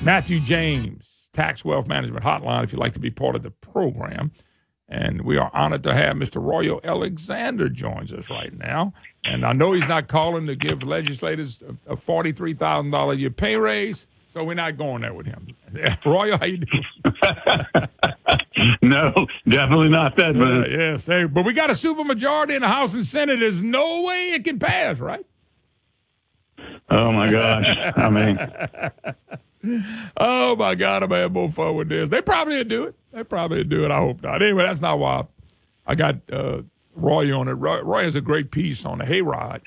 Matthew 0.03 0.41
James, 0.41 1.29
Tax 1.31 1.63
Wealth 1.63 1.87
Management 1.87 2.25
Hotline, 2.25 2.65
if 2.65 2.73
you'd 2.73 2.79
like 2.79 2.91
to 2.93 2.99
be 2.99 3.11
part 3.11 3.37
of 3.37 3.43
the 3.43 3.51
program. 3.51 4.33
And 4.89 5.21
we 5.21 5.37
are 5.37 5.49
honored 5.53 5.83
to 5.83 5.93
have 5.93 6.17
Mr. 6.17 6.45
Royal 6.45 6.81
Alexander 6.83 7.69
joins 7.69 8.11
us 8.11 8.29
right 8.29 8.51
now. 8.57 8.91
And 9.23 9.45
I 9.45 9.53
know 9.53 9.71
he's 9.71 9.87
not 9.87 10.09
calling 10.09 10.47
to 10.47 10.55
give 10.57 10.83
legislators 10.83 11.63
a 11.87 11.93
a 11.93 11.95
$43,000 11.95 13.13
a 13.13 13.15
year 13.15 13.29
pay 13.29 13.55
raise, 13.55 14.07
so 14.31 14.43
we're 14.43 14.55
not 14.55 14.75
going 14.75 15.03
there 15.03 15.13
with 15.13 15.27
him. 15.27 15.47
Royal, 16.05 16.37
how 16.37 16.45
you 16.45 16.57
doing? 16.57 17.87
No, 18.81 19.27
definitely 19.47 19.89
not 19.89 20.15
that, 20.17 20.35
man. 20.35 20.65
yes, 20.69 21.05
they- 21.05 21.25
but 21.25 21.45
we 21.45 21.53
got 21.53 21.69
a 21.69 21.73
supermajority 21.73 22.55
in 22.55 22.61
the 22.61 22.67
House 22.67 22.93
and 22.93 23.05
Senate. 23.05 23.39
There's 23.39 23.63
no 23.63 24.03
way 24.03 24.31
it 24.31 24.43
can 24.43 24.59
pass, 24.59 24.99
right? 24.99 25.25
Oh 26.89 27.11
my 27.11 27.31
gosh. 27.31 27.93
I 27.95 28.09
mean, 28.09 28.37
oh 30.17 30.55
my 30.55 30.75
God, 30.75 31.03
I'm 31.03 31.09
have 31.11 31.31
more 31.31 31.49
fun 31.49 31.75
with 31.75 31.89
this. 31.89 32.09
They 32.09 32.21
probably 32.21 32.63
do 32.63 32.83
it. 32.85 32.95
They 33.11 33.23
probably 33.23 33.63
do 33.63 33.85
it. 33.85 33.91
I 33.91 33.97
hope 33.97 34.21
not. 34.21 34.41
Anyway, 34.41 34.63
that's 34.63 34.81
not 34.81 34.99
why 34.99 35.25
I 35.85 35.95
got 35.95 36.17
uh, 36.31 36.61
Roy 36.95 37.35
on 37.37 37.47
it. 37.47 37.53
Roy, 37.53 37.81
Roy 37.81 38.03
has 38.03 38.15
a 38.15 38.21
great 38.21 38.51
piece 38.51 38.85
on 38.85 38.97
the 38.99 39.05
Hayride. 39.05 39.61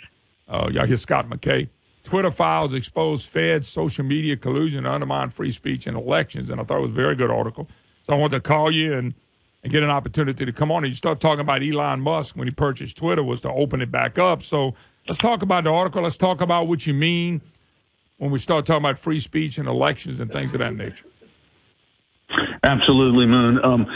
Uh, 0.48 0.68
y'all 0.72 0.86
hear 0.86 0.96
Scott 0.96 1.28
McKay. 1.28 1.68
Twitter 2.02 2.30
files 2.30 2.74
expose 2.74 3.24
Fed 3.24 3.64
social 3.64 4.04
media 4.04 4.36
collusion 4.36 4.84
to 4.84 4.92
undermine 4.92 5.30
free 5.30 5.50
speech 5.50 5.86
and 5.86 5.96
elections, 5.96 6.50
and 6.50 6.60
I 6.60 6.64
thought 6.64 6.78
it 6.78 6.82
was 6.82 6.90
a 6.90 6.94
very 6.94 7.14
good 7.14 7.30
article. 7.30 7.68
So 8.06 8.14
I 8.14 8.16
wanted 8.16 8.42
to 8.42 8.48
call 8.48 8.70
you 8.70 8.94
and, 8.94 9.14
and 9.62 9.72
get 9.72 9.82
an 9.82 9.90
opportunity 9.90 10.44
to 10.44 10.52
come 10.52 10.70
on. 10.70 10.84
And 10.84 10.92
you 10.92 10.96
start 10.96 11.20
talking 11.20 11.40
about 11.40 11.62
Elon 11.62 12.00
Musk 12.00 12.36
when 12.36 12.46
he 12.46 12.52
purchased 12.52 12.96
Twitter 12.96 13.22
was 13.22 13.40
to 13.40 13.50
open 13.50 13.80
it 13.80 13.90
back 13.90 14.18
up. 14.18 14.42
So 14.42 14.74
let's 15.08 15.18
talk 15.18 15.42
about 15.42 15.64
the 15.64 15.70
article. 15.70 16.02
Let's 16.02 16.16
talk 16.16 16.40
about 16.40 16.68
what 16.68 16.86
you 16.86 16.94
mean 16.94 17.40
when 18.18 18.30
we 18.30 18.38
start 18.38 18.66
talking 18.66 18.82
about 18.82 18.98
free 18.98 19.20
speech 19.20 19.58
and 19.58 19.66
elections 19.66 20.20
and 20.20 20.30
things 20.30 20.52
of 20.54 20.60
that 20.60 20.74
nature. 20.74 21.06
absolutely, 22.62 23.26
Moon. 23.26 23.62
Um, 23.64 23.86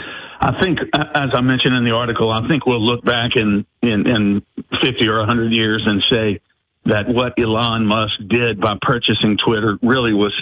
I 0.41 0.59
think, 0.61 0.79
as 0.93 1.29
I 1.33 1.41
mentioned 1.41 1.75
in 1.75 1.83
the 1.83 1.95
article, 1.95 2.31
I 2.31 2.47
think 2.47 2.65
we'll 2.65 2.83
look 2.83 3.03
back 3.03 3.35
in, 3.35 3.65
in, 3.81 4.07
in 4.07 4.45
50 4.81 5.07
or 5.07 5.17
100 5.17 5.51
years 5.51 5.83
and 5.85 6.01
say 6.09 6.39
that 6.85 7.09
what 7.09 7.37
Elon 7.37 7.85
Musk 7.85 8.19
did 8.27 8.59
by 8.59 8.77
purchasing 8.81 9.37
Twitter 9.37 9.77
really 9.81 10.13
was 10.13 10.33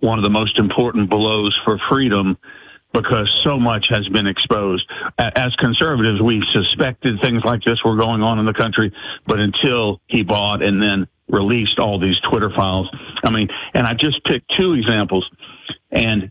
one 0.00 0.18
of 0.18 0.22
the 0.22 0.30
most 0.30 0.58
important 0.58 1.08
blows 1.08 1.58
for 1.64 1.78
freedom 1.88 2.36
because 2.94 3.28
so 3.42 3.58
much 3.58 3.88
has 3.88 4.08
been 4.08 4.26
exposed. 4.26 4.88
As 5.18 5.54
conservatives, 5.56 6.22
we 6.22 6.42
suspected 6.52 7.20
things 7.20 7.42
like 7.44 7.62
this 7.64 7.82
were 7.84 7.96
going 7.96 8.22
on 8.22 8.38
in 8.38 8.46
the 8.46 8.54
country, 8.54 8.92
but 9.26 9.40
until 9.40 10.00
he 10.06 10.22
bought 10.22 10.62
and 10.62 10.80
then 10.80 11.08
released 11.28 11.78
all 11.80 11.98
these 11.98 12.18
Twitter 12.20 12.50
files, 12.50 12.88
I 13.24 13.30
mean, 13.30 13.48
and 13.74 13.86
I 13.86 13.94
just 13.94 14.24
picked 14.24 14.54
two 14.56 14.74
examples, 14.74 15.28
and 15.90 16.30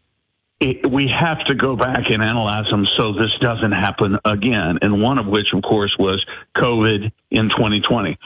it, 0.61 0.89
we 0.89 1.09
have 1.09 1.43
to 1.45 1.55
go 1.55 1.75
back 1.75 2.09
and 2.09 2.23
analyze 2.23 2.69
them 2.69 2.87
so 2.97 3.11
this 3.11 3.31
doesn't 3.41 3.73
happen 3.73 4.17
again. 4.23 4.79
And 4.81 5.01
one 5.01 5.17
of 5.17 5.27
which, 5.27 5.53
of 5.53 5.61
course, 5.61 5.97
was 5.99 6.25
COVID 6.55 7.11
in 7.29 7.49
2020. 7.49 8.17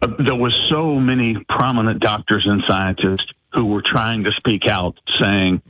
Uh, 0.00 0.06
there 0.18 0.34
was 0.34 0.54
so 0.70 0.98
many 0.98 1.36
prominent 1.46 2.00
doctors 2.00 2.46
and 2.46 2.64
scientists 2.66 3.30
who 3.52 3.66
were 3.66 3.82
trying 3.82 4.24
to 4.24 4.32
speak 4.32 4.66
out 4.66 4.98
saying 5.20 5.62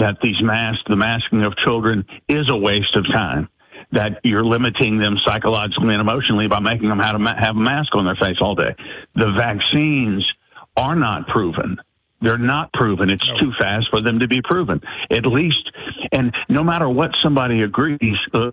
that 0.00 0.18
these 0.22 0.42
masks, 0.42 0.82
the 0.88 0.96
masking 0.96 1.44
of 1.44 1.56
children 1.56 2.04
is 2.28 2.48
a 2.48 2.56
waste 2.56 2.96
of 2.96 3.06
time. 3.06 3.48
That 3.92 4.20
you're 4.22 4.44
limiting 4.44 4.98
them 4.98 5.18
psychologically 5.24 5.94
and 5.94 6.00
emotionally 6.00 6.46
by 6.46 6.60
making 6.60 6.88
them 6.88 6.98
have 7.00 7.20
a, 7.20 7.40
have 7.40 7.56
a 7.56 7.60
mask 7.60 7.94
on 7.94 8.04
their 8.04 8.14
face 8.14 8.38
all 8.40 8.54
day. 8.54 8.74
The 9.14 9.32
vaccines 9.32 10.30
are 10.76 10.94
not 10.94 11.26
proven. 11.26 11.80
They're 12.20 12.38
not 12.38 12.72
proven. 12.72 13.10
It's 13.10 13.26
too 13.38 13.52
fast 13.58 13.88
for 13.90 14.00
them 14.00 14.20
to 14.20 14.28
be 14.28 14.42
proven. 14.42 14.82
At 15.10 15.26
least 15.26 15.72
And 16.12 16.34
no 16.48 16.62
matter 16.62 16.88
what 16.88 17.16
somebody 17.22 17.62
agrees, 17.62 18.18
uh, 18.32 18.52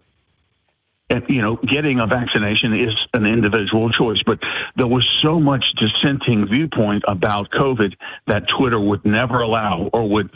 you 1.28 1.42
know, 1.42 1.56
getting 1.56 2.00
a 2.00 2.08
vaccination 2.08 2.74
is 2.74 2.96
an 3.14 3.26
individual 3.26 3.90
choice, 3.92 4.22
but 4.26 4.40
there 4.76 4.88
was 4.88 5.08
so 5.22 5.40
much 5.40 5.74
dissenting 5.78 6.48
viewpoint 6.48 7.04
about 7.08 7.50
COVID 7.52 7.96
that 8.28 8.48
Twitter 8.48 8.80
would 8.80 9.06
never 9.06 9.40
allow 9.40 9.90
or 9.94 10.10
would, 10.10 10.30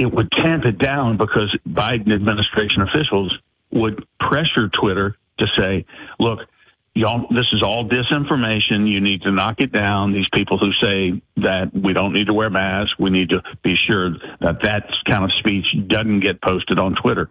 it 0.00 0.10
would 0.10 0.32
tamp 0.32 0.64
it 0.64 0.78
down 0.78 1.18
because 1.18 1.54
Biden 1.68 2.14
administration 2.14 2.80
officials 2.80 3.36
would 3.70 4.06
pressure 4.18 4.68
Twitter 4.68 5.14
to 5.38 5.46
say, 5.58 5.84
look, 6.18 6.40
y'all, 6.94 7.26
this 7.30 7.46
is 7.52 7.62
all 7.62 7.86
disinformation. 7.86 8.90
You 8.90 9.02
need 9.02 9.22
to 9.22 9.30
knock 9.30 9.56
it 9.60 9.72
down. 9.72 10.12
These 10.12 10.28
people 10.32 10.56
who 10.56 10.72
say 10.72 11.20
that 11.36 11.74
we 11.74 11.92
don't 11.92 12.14
need 12.14 12.28
to 12.28 12.32
wear 12.32 12.48
masks, 12.48 12.98
we 12.98 13.10
need 13.10 13.28
to 13.28 13.42
be 13.62 13.76
sure 13.76 14.16
that 14.40 14.62
that 14.62 14.90
kind 15.06 15.24
of 15.24 15.32
speech 15.34 15.66
doesn't 15.86 16.20
get 16.20 16.40
posted 16.40 16.78
on 16.78 16.94
Twitter. 16.94 17.28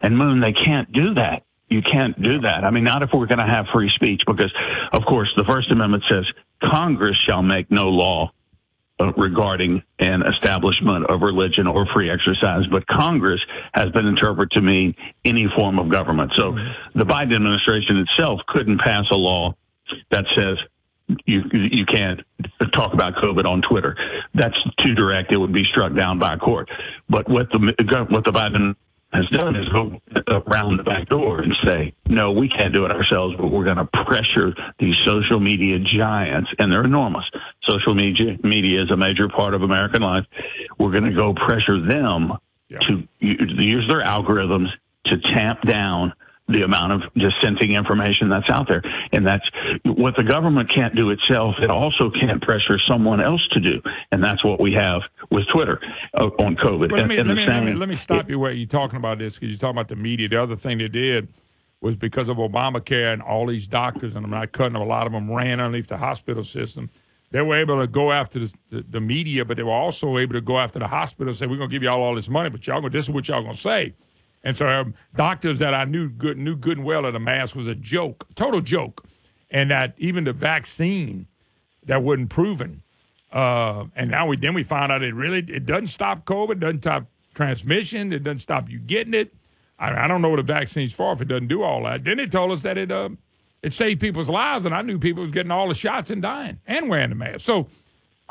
And 0.00 0.16
Moon, 0.16 0.40
they 0.40 0.52
can't 0.52 0.92
do 0.92 1.14
that. 1.14 1.42
You 1.68 1.82
can't 1.82 2.20
do 2.22 2.42
that. 2.42 2.62
I 2.62 2.70
mean, 2.70 2.84
not 2.84 3.02
if 3.02 3.10
we're 3.12 3.26
going 3.26 3.38
to 3.38 3.46
have 3.46 3.66
free 3.72 3.90
speech, 3.90 4.22
because, 4.24 4.52
of 4.92 5.04
course, 5.04 5.32
the 5.36 5.44
First 5.44 5.72
Amendment 5.72 6.04
says 6.08 6.26
Congress 6.62 7.16
shall 7.26 7.42
make 7.42 7.72
no 7.72 7.88
law 7.88 8.30
Uh, 9.00 9.12
regarding 9.16 9.82
an 9.98 10.22
establishment 10.22 11.04
of 11.06 11.20
religion 11.20 11.66
or 11.66 11.84
free 11.86 12.08
exercise, 12.08 12.64
but 12.68 12.86
Congress 12.86 13.40
has 13.74 13.90
been 13.90 14.06
interpreted 14.06 14.52
to 14.52 14.60
mean 14.60 14.94
any 15.24 15.48
form 15.48 15.80
of 15.80 15.88
government. 15.88 16.30
So 16.36 16.52
mm-hmm. 16.52 16.96
the 16.96 17.04
Biden 17.04 17.34
administration 17.34 17.96
itself 17.96 18.42
couldn't 18.46 18.78
pass 18.78 19.10
a 19.10 19.16
law 19.16 19.56
that 20.10 20.26
says 20.36 20.58
you 21.26 21.42
you 21.52 21.86
can't 21.86 22.20
talk 22.72 22.94
about 22.94 23.16
COVID 23.16 23.44
on 23.46 23.62
Twitter. 23.62 23.96
That's 24.32 24.62
too 24.78 24.94
direct. 24.94 25.32
It 25.32 25.38
would 25.38 25.52
be 25.52 25.64
struck 25.64 25.92
down 25.92 26.20
by 26.20 26.34
a 26.34 26.38
court. 26.38 26.70
But 27.08 27.28
what 27.28 27.50
the 27.50 27.74
what 28.10 28.24
the 28.24 28.30
Biden 28.30 28.76
has 29.14 29.28
done 29.28 29.54
is 29.54 29.68
go 29.68 30.00
around 30.26 30.76
the 30.76 30.82
back 30.82 31.08
door 31.08 31.40
and 31.40 31.54
say, 31.64 31.94
no, 32.06 32.32
we 32.32 32.48
can't 32.48 32.74
do 32.74 32.84
it 32.84 32.90
ourselves, 32.90 33.36
but 33.36 33.46
we're 33.46 33.64
going 33.64 33.76
to 33.76 33.86
pressure 33.86 34.54
these 34.78 34.96
social 35.04 35.38
media 35.38 35.78
giants, 35.78 36.50
and 36.58 36.72
they're 36.72 36.84
enormous. 36.84 37.24
Social 37.62 37.94
media, 37.94 38.36
media 38.42 38.82
is 38.82 38.90
a 38.90 38.96
major 38.96 39.28
part 39.28 39.54
of 39.54 39.62
American 39.62 40.02
life. 40.02 40.26
We're 40.78 40.90
going 40.90 41.04
to 41.04 41.12
go 41.14 41.32
pressure 41.32 41.80
them 41.80 42.32
to 42.70 43.08
use 43.20 43.88
their 43.88 44.04
algorithms 44.04 44.68
to 45.04 45.18
tamp 45.18 45.62
down 45.62 46.12
the 46.48 46.62
amount 46.62 46.92
of 46.92 47.12
dissenting 47.14 47.72
information 47.72 48.28
that's 48.28 48.50
out 48.50 48.68
there. 48.68 48.82
And 49.12 49.26
that's 49.26 49.48
what 49.84 50.14
the 50.16 50.22
government 50.22 50.70
can't 50.70 50.94
do 50.94 51.10
itself. 51.10 51.56
It 51.58 51.70
also 51.70 52.10
can't 52.10 52.42
pressure 52.42 52.78
someone 52.78 53.20
else 53.22 53.46
to 53.52 53.60
do. 53.60 53.80
And 54.12 54.22
that's 54.22 54.44
what 54.44 54.60
we 54.60 54.74
have 54.74 55.02
with 55.30 55.46
Twitter 55.48 55.80
uh, 56.12 56.28
on 56.40 56.56
COVID. 56.56 56.92
Let 56.92 57.08
me, 57.08 57.16
And- 57.16 57.30
and 57.30 57.38
let, 57.38 57.46
me, 57.46 57.46
let, 57.46 57.64
me, 57.64 57.74
let 57.74 57.88
me 57.88 57.96
stop 57.96 58.28
you 58.28 58.38
where 58.38 58.52
you're 58.52 58.66
talking 58.66 58.96
about 58.96 59.18
this 59.18 59.34
because 59.34 59.48
you're 59.48 59.58
talking 59.58 59.76
about 59.76 59.88
the 59.88 59.96
media. 59.96 60.28
The 60.28 60.42
other 60.42 60.56
thing 60.56 60.78
they 60.78 60.88
did 60.88 61.28
was 61.80 61.96
because 61.96 62.28
of 62.28 62.36
Obamacare 62.36 63.12
and 63.12 63.22
all 63.22 63.46
these 63.46 63.66
doctors, 63.66 64.14
and 64.14 64.24
I'm 64.24 64.30
not 64.30 64.52
cutting 64.52 64.74
them, 64.74 64.82
a 64.82 64.86
lot 64.86 65.06
of 65.06 65.12
them 65.12 65.30
ran 65.30 65.60
underneath 65.60 65.86
the 65.88 65.96
hospital 65.98 66.44
system. 66.44 66.90
They 67.30 67.40
were 67.42 67.56
able 67.56 67.78
to 67.80 67.86
go 67.86 68.12
after 68.12 68.40
the, 68.40 68.52
the, 68.70 68.84
the 68.90 69.00
media, 69.00 69.44
but 69.44 69.56
they 69.56 69.62
were 69.62 69.72
also 69.72 70.18
able 70.18 70.34
to 70.34 70.40
go 70.40 70.58
after 70.58 70.78
the 70.78 70.86
hospital 70.88 71.28
and 71.30 71.36
say, 71.38 71.46
we're 71.46 71.56
going 71.56 71.70
to 71.70 71.74
give 71.74 71.82
y'all 71.82 72.00
all 72.02 72.14
this 72.14 72.28
money, 72.28 72.48
but 72.50 72.66
y'all, 72.66 72.86
this 72.88 73.06
is 73.06 73.10
what 73.10 73.28
y'all 73.28 73.42
going 73.42 73.54
to 73.54 73.60
say. 73.60 73.94
And 74.44 74.56
so 74.58 74.68
um, 74.68 74.94
doctors 75.16 75.58
that 75.58 75.74
I 75.74 75.84
knew 75.84 76.10
good 76.10 76.36
knew 76.36 76.54
good 76.54 76.76
and 76.76 76.86
well 76.86 77.02
that 77.02 77.16
a 77.16 77.20
mask 77.20 77.56
was 77.56 77.66
a 77.66 77.74
joke, 77.74 78.28
total 78.34 78.60
joke, 78.60 79.04
and 79.50 79.70
that 79.70 79.94
even 79.96 80.24
the 80.24 80.34
vaccine 80.34 81.26
that 81.86 82.02
wasn't 82.02 82.28
proven. 82.28 82.82
Uh, 83.32 83.86
and 83.96 84.10
now 84.10 84.26
we 84.26 84.36
then 84.36 84.54
we 84.54 84.62
found 84.62 84.92
out 84.92 85.02
it 85.02 85.14
really 85.14 85.38
it 85.38 85.64
doesn't 85.64 85.88
stop 85.88 86.26
COVID, 86.26 86.60
doesn't 86.60 86.82
stop 86.82 87.06
transmission, 87.34 88.12
it 88.12 88.22
doesn't 88.22 88.40
stop 88.40 88.68
you 88.68 88.78
getting 88.78 89.14
it. 89.14 89.34
I, 89.78 90.04
I 90.04 90.06
don't 90.06 90.22
know 90.22 90.28
what 90.28 90.38
a 90.38 90.44
vaccine's 90.44 90.92
for 90.92 91.12
if 91.14 91.22
it 91.22 91.28
doesn't 91.28 91.48
do 91.48 91.62
all 91.62 91.82
that. 91.84 92.04
Then 92.04 92.18
they 92.18 92.26
told 92.26 92.52
us 92.52 92.62
that 92.62 92.76
it 92.76 92.92
uh, 92.92 93.08
it 93.62 93.72
saved 93.72 93.98
people's 93.98 94.28
lives, 94.28 94.66
and 94.66 94.74
I 94.74 94.82
knew 94.82 94.98
people 94.98 95.22
was 95.22 95.32
getting 95.32 95.50
all 95.50 95.68
the 95.68 95.74
shots 95.74 96.10
and 96.10 96.20
dying 96.20 96.60
and 96.66 96.90
wearing 96.90 97.08
the 97.08 97.16
mask. 97.16 97.40
So 97.40 97.66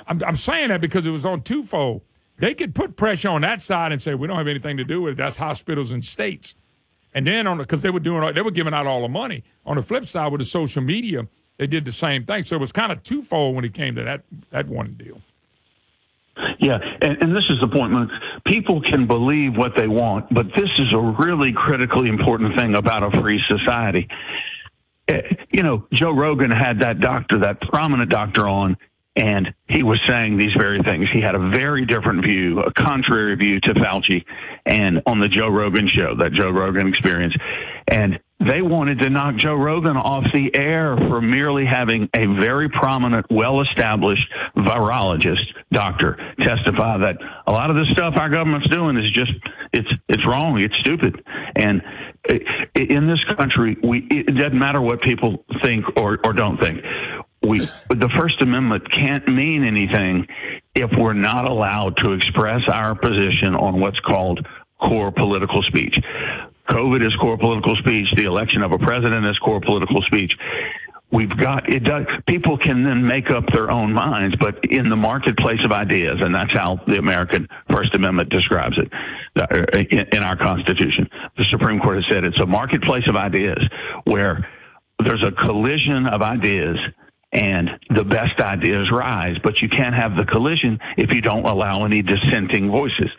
I'm, 0.08 0.24
I'm 0.24 0.38
saying 0.38 0.70
that 0.70 0.80
because 0.80 1.08
it 1.08 1.12
was 1.12 1.26
on 1.26 1.42
twofold. 1.42 2.04
They 2.44 2.54
could 2.54 2.76
put 2.76 2.98
pressure 2.98 3.30
on 3.30 3.40
that 3.44 3.62
side 3.62 3.94
and 3.94 4.04
say 4.04 4.16
we 4.16 4.28
don't 4.28 4.36
have 4.36 4.50
anything 4.50 4.76
to 4.76 4.84
do 4.84 5.02
with 5.02 5.14
it. 5.14 5.16
That's 5.16 5.38
hospitals 5.38 5.92
and 5.92 6.04
states. 6.04 6.56
And 7.14 7.26
then 7.26 7.48
on 7.48 7.58
because 7.58 7.82
they 7.82 7.90
were 7.90 8.02
doing 8.02 8.34
they 8.34 8.42
were 8.42 8.52
giving 8.52 8.74
out 8.74 8.86
all 8.86 9.02
the 9.02 9.08
money. 9.08 9.46
On 9.66 9.78
the 9.78 9.82
flip 9.82 10.06
side 10.06 10.30
with 10.30 10.42
the 10.42 10.46
social 10.46 10.82
media, 10.82 11.26
they 11.56 11.68
did 11.68 11.86
the 11.86 11.94
same 11.94 12.26
thing. 12.26 12.44
So 12.44 12.58
it 12.58 12.60
was 12.60 12.74
kind 12.74 12.92
of 12.92 13.02
twofold 13.02 13.56
when 13.56 13.64
it 13.64 13.74
came 13.74 13.96
to 13.96 14.04
that 14.04 14.24
that 14.50 14.68
one 14.68 14.96
deal. 14.96 15.22
Yeah, 16.60 16.80
and, 17.02 17.22
and 17.22 17.34
this 17.34 17.46
is 17.50 17.62
the 17.62 17.68
point, 17.70 17.94
man. 17.94 18.12
People 18.46 18.82
can 18.82 19.08
believe 19.08 19.56
what 19.56 19.78
they 19.78 19.88
want, 19.88 20.34
but 20.34 20.48
this 20.54 20.70
is 20.80 20.92
a 20.92 21.00
really 21.00 21.54
critically 21.54 22.10
important 22.10 22.58
thing 22.58 22.76
about 22.76 23.04
a 23.04 23.22
free 23.22 23.42
society. 23.48 24.10
Eh, 25.08 25.22
You 25.52 25.64
know, 25.64 25.88
Joe 25.94 26.12
Rogan 26.12 26.52
had 26.52 26.80
that 26.80 27.00
doctor, 27.00 27.40
that 27.40 27.62
prominent 27.62 28.10
doctor 28.10 28.50
on, 28.50 28.76
and 29.16 29.54
he 29.68 29.84
was 29.84 30.00
saying 30.08 30.38
these 30.38 30.54
very 30.54 30.82
things. 30.82 31.10
He 31.12 31.22
had 31.22 31.36
a 31.36 31.50
very 31.50 31.86
different 31.86 32.26
view, 32.26 32.62
a 32.62 32.74
contrary 32.74 33.36
view 33.36 33.60
to 33.62 33.74
Fauci, 33.74 34.26
and 34.66 35.02
on 35.06 35.20
the 35.20 35.28
Joe 35.28 35.50
Rogan 35.50 35.88
show, 35.88 36.16
that 36.16 36.34
Joe 36.34 36.50
Rogan 36.50 36.88
experience. 36.88 37.36
And 37.88 38.20
they 38.40 38.62
wanted 38.62 39.00
to 39.00 39.10
knock 39.10 39.36
Joe 39.36 39.54
Rogan 39.54 39.96
off 39.96 40.26
the 40.34 40.54
air 40.56 40.98
for 40.98 41.22
merely 41.22 41.66
having 41.66 42.10
a 42.16 42.26
very 42.26 42.70
prominent, 42.70 43.28
well-established 43.30 44.28
virologist 44.58 45.46
doctor 45.72 46.18
testify 46.40 46.98
that 46.98 47.18
a 47.48 47.52
lot 47.52 47.70
of 47.70 47.76
the 47.76 47.86
stuff 47.94 48.16
our 48.18 48.30
government's 48.30 48.68
doing 48.68 48.98
is 48.98 49.12
just 49.12 49.32
it's 49.72 49.90
it's 50.10 50.26
wrong, 50.26 50.60
it's 50.60 50.76
stupid, 50.78 51.24
and 51.56 51.82
in 52.76 53.08
this 53.08 53.24
country, 53.38 53.78
we 53.84 54.00
it 54.10 54.36
doesn't 54.36 54.58
matter 54.58 54.82
what 54.82 55.02
people 55.02 55.46
think 55.62 55.86
or 55.98 56.20
or 56.24 56.34
don't 56.34 56.60
think. 56.60 56.84
We 57.44 57.60
the 57.60 58.10
First 58.18 58.42
Amendment 58.42 58.90
can't 58.90 59.28
mean 59.28 59.64
anything 59.64 60.28
if 60.74 60.92
we're 60.98 61.14
not 61.14 61.46
allowed 61.46 61.98
to 61.98 62.14
express 62.14 62.62
our 62.68 62.96
position 62.96 63.54
on 63.56 63.80
what's 63.80 64.00
called 64.00 64.48
core 64.80 65.12
political 65.12 65.62
speech. 65.64 66.00
COVID 66.70 67.06
is 67.06 67.14
core 67.18 67.38
political 67.38 67.76
speech. 67.76 68.14
The 68.16 68.24
election 68.24 68.64
of 68.64 68.72
a 68.72 68.78
president 68.78 69.26
is 69.26 69.38
core 69.40 69.60
political 69.60 70.02
speech. 70.04 70.38
We've 71.12 71.38
got 71.38 71.72
it. 71.72 71.84
Does, 71.84 72.08
people 72.28 72.58
can 72.58 72.84
then 72.84 73.06
make 73.06 73.30
up 73.30 73.46
their 73.54 73.70
own 73.70 73.94
minds, 73.94 74.36
but 74.40 74.66
in 74.66 74.90
the 74.90 74.96
marketplace 74.96 75.64
of 75.64 75.72
ideas, 75.72 76.18
and 76.22 76.34
that's 76.34 76.52
how 76.54 76.80
the 76.88 76.98
American 76.98 77.48
First 77.70 77.94
Amendment 77.94 78.30
describes 78.30 78.80
it 78.80 78.92
uh, 79.40 79.78
in, 79.92 80.08
in 80.12 80.24
our 80.24 80.36
Constitution. 80.36 81.08
The 81.38 81.44
Supreme 81.52 81.80
Court 81.80 81.98
has 81.98 82.06
said 82.10 82.24
it's 82.24 82.40
a 82.40 82.48
marketplace 82.48 83.08
of 83.08 83.16
ideas 83.16 83.60
where 84.06 84.50
there's 85.06 85.24
a 85.24 85.32
collision 85.32 86.08
of 86.08 86.24
ideas 86.24 86.80
and 87.34 87.80
the 87.90 88.04
best 88.04 88.40
ideas 88.40 88.92
rise, 88.92 89.38
but 89.44 89.62
you 89.62 89.68
can't 89.68 89.96
have 89.96 90.16
the 90.16 90.24
collision 90.24 90.80
if 90.98 91.12
you 91.12 91.22
don't 91.22 91.46
allow 91.46 91.84
any 91.84 92.04
dissenting 92.04 92.70
voices. 92.70 93.10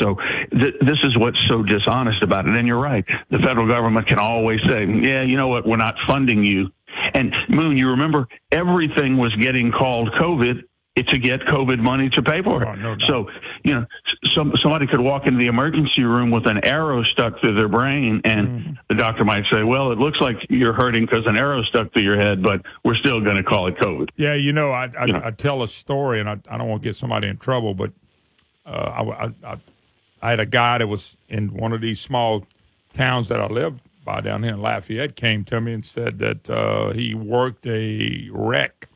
So 0.00 0.16
th- 0.52 0.76
this 0.80 0.98
is 1.02 1.18
what's 1.18 1.38
so 1.48 1.62
dishonest 1.62 2.22
about 2.22 2.46
it. 2.46 2.54
And 2.54 2.68
you're 2.68 2.78
right. 2.78 3.04
The 3.30 3.38
federal 3.38 3.66
government 3.66 4.06
can 4.06 4.18
always 4.18 4.60
say, 4.68 4.86
yeah, 4.86 5.22
you 5.22 5.36
know 5.36 5.48
what? 5.48 5.66
We're 5.66 5.76
not 5.76 5.96
funding 6.06 6.44
you. 6.44 6.70
And 7.12 7.34
Moon, 7.48 7.76
you 7.76 7.90
remember 7.90 8.28
everything 8.52 9.16
was 9.16 9.34
getting 9.34 9.72
called 9.72 10.12
COVID 10.12 10.62
to 10.96 11.18
get 11.18 11.40
COVID 11.40 11.80
money 11.80 12.08
to 12.10 12.22
pay 12.22 12.40
for 12.40 12.62
it. 12.62 13.02
so, 13.06 13.28
you 13.64 13.74
know, 13.74 13.86
some, 14.34 14.52
somebody 14.62 14.86
could 14.86 15.00
walk 15.00 15.26
into 15.26 15.38
the 15.38 15.48
emergency 15.48 16.04
room 16.04 16.30
with 16.30 16.46
an 16.46 16.64
arrow 16.64 17.02
stuck 17.02 17.40
through 17.40 17.54
their 17.54 17.68
brain, 17.68 18.20
and 18.24 18.78
the 18.88 18.94
doctor 18.94 19.24
might 19.24 19.44
say, 19.50 19.64
"Well, 19.64 19.90
it 19.90 19.98
looks 19.98 20.20
like 20.20 20.46
you're 20.48 20.72
hurting 20.72 21.04
because 21.04 21.26
an 21.26 21.36
arrow 21.36 21.64
stuck 21.64 21.92
through 21.92 22.02
your 22.02 22.16
head, 22.16 22.42
but 22.42 22.62
we're 22.84 22.94
still 22.94 23.20
going 23.20 23.36
to 23.36 23.42
call 23.42 23.66
it 23.66 23.76
COVID." 23.76 24.10
Yeah, 24.16 24.34
you 24.34 24.52
know, 24.52 24.70
I 24.70 24.84
I, 24.96 25.26
I 25.26 25.30
tell 25.32 25.64
a 25.64 25.68
story, 25.68 26.20
and 26.20 26.28
I, 26.28 26.38
I 26.48 26.58
don't 26.58 26.68
want 26.68 26.82
to 26.82 26.88
get 26.88 26.96
somebody 26.96 27.26
in 27.26 27.38
trouble, 27.38 27.74
but 27.74 27.90
uh, 28.64 28.70
I, 28.70 29.02
I, 29.02 29.32
I 29.44 29.56
I 30.22 30.30
had 30.30 30.40
a 30.40 30.46
guy 30.46 30.78
that 30.78 30.86
was 30.86 31.16
in 31.28 31.52
one 31.52 31.72
of 31.72 31.80
these 31.80 32.00
small 32.00 32.46
towns 32.94 33.28
that 33.28 33.40
I 33.40 33.46
lived 33.46 33.80
by 34.04 34.20
down 34.20 34.42
here 34.42 34.54
in 34.54 34.62
Lafayette 34.62 35.16
came 35.16 35.44
to 35.44 35.60
me 35.60 35.72
and 35.72 35.84
said 35.84 36.18
that 36.20 36.48
uh, 36.48 36.92
he 36.92 37.14
worked 37.14 37.66
a 37.66 38.28
wreck. 38.30 38.88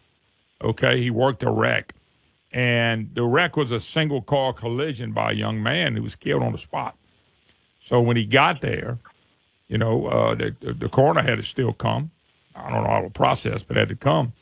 Okay, 0.62 1.00
he 1.00 1.11
worked 1.11 1.42
a 1.42 1.50
wreck, 1.50 1.94
and 2.52 3.11
the 3.14 3.22
wreck 3.22 3.56
was 3.56 3.70
a 3.70 3.78
single 3.78 4.22
car 4.22 4.52
collision 4.52 5.12
by 5.12 5.30
a 5.30 5.34
young 5.34 5.62
man 5.62 5.94
who 5.94 6.02
was 6.02 6.16
killed 6.16 6.42
on 6.42 6.52
the 6.52 6.59
spot. 6.59 6.96
So 7.84 8.00
when 8.00 8.16
he 8.16 8.24
got 8.24 8.61
there, 8.61 8.98
you 9.68 9.78
know, 9.78 10.06
uh, 10.06 10.34
the, 10.34 10.54
the, 10.61 10.88
coroner 10.88 11.22
had 11.22 11.36
to 11.36 11.42
still 11.42 11.72
come. 11.72 12.11
I 12.54 12.70
don't 12.70 12.84
know 12.84 12.90
how 12.90 13.00
to 13.02 13.11
process, 13.11 13.62
but 13.62 13.76
had 13.76 13.88
to 13.90 13.96
come. 13.96 14.32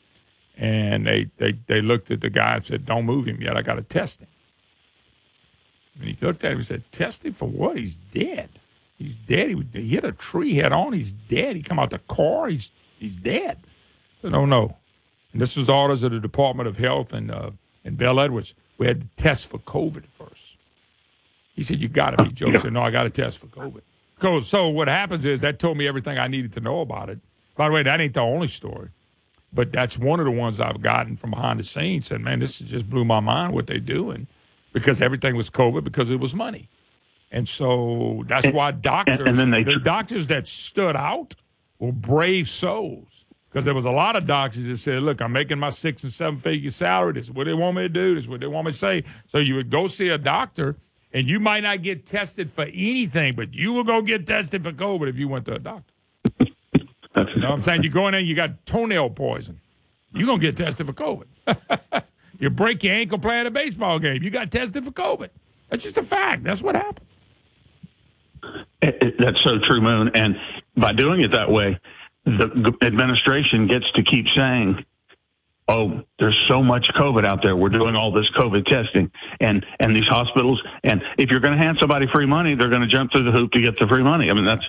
And 0.56 1.06
they, 1.06 1.28
they, 1.36 1.52
they 1.66 1.82
looked 1.82 2.10
at 2.10 2.20
the 2.20 2.30
guy 2.30 2.56
and 2.56 2.64
said, 2.64 2.86
Don't 2.86 3.04
move 3.04 3.26
him 3.26 3.42
yet. 3.42 3.56
I 3.56 3.62
got 3.62 3.74
to 3.74 3.82
test 3.82 4.22
him. 4.22 4.28
And 5.98 6.08
he 6.08 6.16
looked 6.20 6.44
at 6.44 6.52
him 6.52 6.58
and 6.58 6.66
said, 6.66 6.82
Test 6.92 7.24
him 7.24 7.34
for 7.34 7.48
what? 7.48 7.76
He's 7.76 7.96
dead. 7.96 8.48
He's 8.96 9.14
dead. 9.26 9.50
He, 9.50 9.80
he 9.80 9.88
hit 9.88 10.04
a 10.04 10.12
tree 10.12 10.54
head 10.54 10.72
on. 10.72 10.92
He's 10.92 11.12
dead. 11.12 11.56
He 11.56 11.62
come 11.62 11.78
out 11.78 11.90
the 11.90 11.98
car. 11.98 12.48
He's, 12.48 12.70
he's 12.98 13.16
dead. 13.16 13.58
Said, 14.22 14.34
Oh, 14.34 14.46
no. 14.46 14.76
And 15.37 15.43
this 15.43 15.55
was 15.55 15.68
orders 15.68 16.03
of 16.03 16.12
the 16.12 16.18
Department 16.18 16.66
of 16.66 16.78
Health 16.78 17.12
in, 17.12 17.30
uh, 17.30 17.51
in 17.84 17.97
Bel 17.97 18.18
Edwards. 18.18 18.55
We 18.78 18.87
had 18.87 19.03
to 19.03 19.07
test 19.22 19.47
for 19.49 19.59
COVID 19.59 20.05
first. 20.18 20.57
He 21.55 21.62
said, 21.62 21.78
"You 21.78 21.89
got 21.89 22.16
to 22.16 22.24
be 22.24 22.32
joking." 22.32 22.57
I 22.57 22.61
said, 22.61 22.72
"No, 22.72 22.80
I 22.80 22.91
got 22.91 23.03
to 23.03 23.11
test 23.11 23.37
for 23.37 23.47
COVID." 23.49 23.82
So, 24.22 24.41
so 24.41 24.66
what 24.70 24.89
happens 24.89 25.26
is 25.26 25.43
that 25.43 25.59
told 25.59 25.76
me 25.76 25.87
everything 25.87 26.16
I 26.16 26.26
needed 26.26 26.55
to 26.55 26.61
know 26.61 26.80
about 26.80 27.11
it. 27.11 27.18
By 27.55 27.68
the 27.68 27.74
way, 27.74 27.82
that 27.82 28.01
ain't 28.01 28.14
the 28.14 28.20
only 28.20 28.49
story, 28.49 28.89
but 29.53 29.72
that's 29.72 29.99
one 29.99 30.20
of 30.20 30.24
the 30.24 30.32
ones 30.32 30.59
I've 30.59 30.80
gotten 30.80 31.18
from 31.18 31.32
behind 31.32 31.61
the 31.61 31.64
scenes. 31.64 32.07
Said, 32.07 32.22
"Man, 32.22 32.39
this 32.39 32.59
just 32.61 32.89
blew 32.89 33.05
my 33.05 33.20
mind 33.20 33.53
what 33.53 33.66
they're 33.66 33.78
doing," 33.78 34.28
because 34.72 35.03
everything 35.03 35.37
was 35.37 35.51
COVID 35.51 35.84
because 35.84 36.11
it 36.11 36.18
was 36.18 36.34
money, 36.34 36.70
and 37.30 37.47
so 37.47 38.24
that's 38.26 38.47
And- 38.47 38.55
why 38.55 38.70
doctors, 38.70 39.20
and 39.20 39.37
then 39.37 39.51
they 39.51 39.64
the 39.64 39.78
doctors 39.80 40.28
that 40.28 40.49
stood 40.49 40.97
out 40.97 41.34
were 41.78 41.93
brave 41.93 42.49
souls. 42.49 43.26
Because 43.57 43.64
there 43.64 43.72
was 43.72 43.86
a 43.86 43.90
lot 43.90 44.16
of 44.16 44.26
doctors 44.26 44.66
that 44.66 44.76
said, 44.80 45.02
"Look, 45.02 45.22
I'm 45.22 45.32
making 45.32 45.59
my 45.59 45.70
six 45.70 46.04
and 46.04 46.12
seven 46.12 46.38
figure 46.38 46.70
salary. 46.70 47.14
This 47.14 47.24
is 47.24 47.30
what 47.30 47.46
they 47.46 47.54
want 47.54 47.74
me 47.74 47.84
to 47.84 47.88
do. 47.88 48.14
This 48.14 48.24
is 48.24 48.28
what 48.28 48.40
they 48.40 48.46
want 48.46 48.66
me 48.66 48.72
to 48.72 48.76
say." 48.78 49.02
So 49.28 49.38
you 49.38 49.54
would 49.54 49.70
go 49.70 49.86
see 49.88 50.11
a 50.11 50.18
doctor, 50.18 50.76
and 51.11 51.26
you 51.26 51.40
might 51.40 51.62
not 51.62 51.80
get 51.80 52.04
tested 52.04 52.50
for 52.52 52.64
anything, 52.64 53.34
but 53.34 53.54
you 53.54 53.72
will 53.72 53.82
go 53.82 54.02
get 54.02 54.26
tested 54.26 54.62
for 54.62 54.72
COVID 54.72 55.09
if 55.09 55.16
you 55.16 55.26
went 55.26 55.46
to 55.46 55.54
a 55.54 55.59
doctor. 55.59 55.90
you 56.38 56.50
know 57.16 57.48
what 57.48 57.52
I'm 57.52 57.62
saying? 57.62 57.82
You 57.82 57.88
go 57.88 58.07
in 58.09 58.12
there, 58.12 58.20
you 58.20 58.34
got 58.34 58.66
toenail 58.66 59.09
poison. 59.09 59.59
You're 60.12 60.26
gonna 60.26 60.38
get 60.38 60.59
tested 60.59 60.86
for 60.86 60.92
COVID. 60.92 62.02
you 62.38 62.50
break 62.50 62.82
your 62.84 62.92
ankle 62.92 63.18
playing 63.18 63.46
a 63.46 63.50
baseball 63.50 63.98
game. 63.98 64.22
You 64.22 64.28
got 64.28 64.50
tested 64.50 64.84
for 64.84 64.90
COVID. 64.90 65.30
That's 65.70 65.82
just 65.82 65.96
a 65.96 66.02
fact. 66.02 66.44
That's 66.44 66.61
what 66.61 66.74
happened. 66.74 67.07
It- 68.82 68.98
it- 69.00 69.14
that's 69.18 69.42
so 69.42 69.59
true, 69.61 69.80
Moon. 69.80 70.11
And 70.14 70.38
by 70.76 70.92
doing 70.92 71.22
it 71.22 71.30
that 71.30 71.50
way, 71.50 71.78
the 72.27 72.77
administration 72.83 73.68
gets 73.68 73.91
to 73.93 74.03
keep 74.03 74.27
saying, 74.35 74.85
"Oh, 75.68 76.03
there's 76.18 76.37
so 76.49 76.62
much 76.62 76.89
COVID 76.95 77.24
out 77.24 77.41
there. 77.43 77.57
We're 77.57 77.68
doing 77.68 77.95
all 77.95 78.11
this 78.11 78.29
COVID 78.31 78.66
testing, 78.66 79.12
and 79.41 79.64
and 79.79 79.95
these 79.95 80.09
hospitals. 80.09 80.61
And 80.83 81.03
if 81.18 81.31
you're 81.31 81.41
going 81.41 81.57
to 81.57 81.62
hand 81.62 81.79
somebody 81.81 82.07
free 82.09 82.27
money, 82.27 82.57
they're 82.57 82.68
going 82.68 82.83
to 82.83 82.89
jump 82.89 83.12
through 83.12 83.24
the 83.24 83.33
hoop 83.33 83.53
to 83.53 83.61
get 83.61 83.79
the 83.79 83.87
free 83.87 84.03
money. 84.03 84.29
I 84.29 84.35
mean, 84.35 84.45
that's 84.45 84.66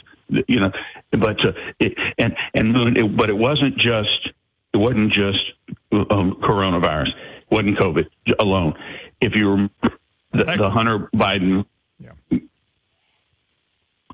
you 0.48 0.60
know. 0.60 0.72
But 1.12 1.44
uh, 1.44 1.54
it, 1.80 1.98
and 2.20 2.38
and 2.54 2.72
Moon, 2.72 2.96
it, 2.96 3.18
but 3.18 3.30
it 3.30 3.38
wasn't 3.38 3.78
just 3.78 4.30
it 4.74 4.78
wasn't 4.78 5.12
just 5.12 5.54
um, 5.92 6.38
coronavirus. 6.42 7.10
It 7.10 7.16
wasn't 7.50 7.78
COVID 7.80 8.06
alone. 8.40 8.76
If 9.20 9.36
you 9.36 9.50
remember 9.50 9.98
the, 10.32 10.44
the 10.44 10.70
Hunter 10.70 11.10
Biden. 11.16 11.66
yeah. 12.00 12.12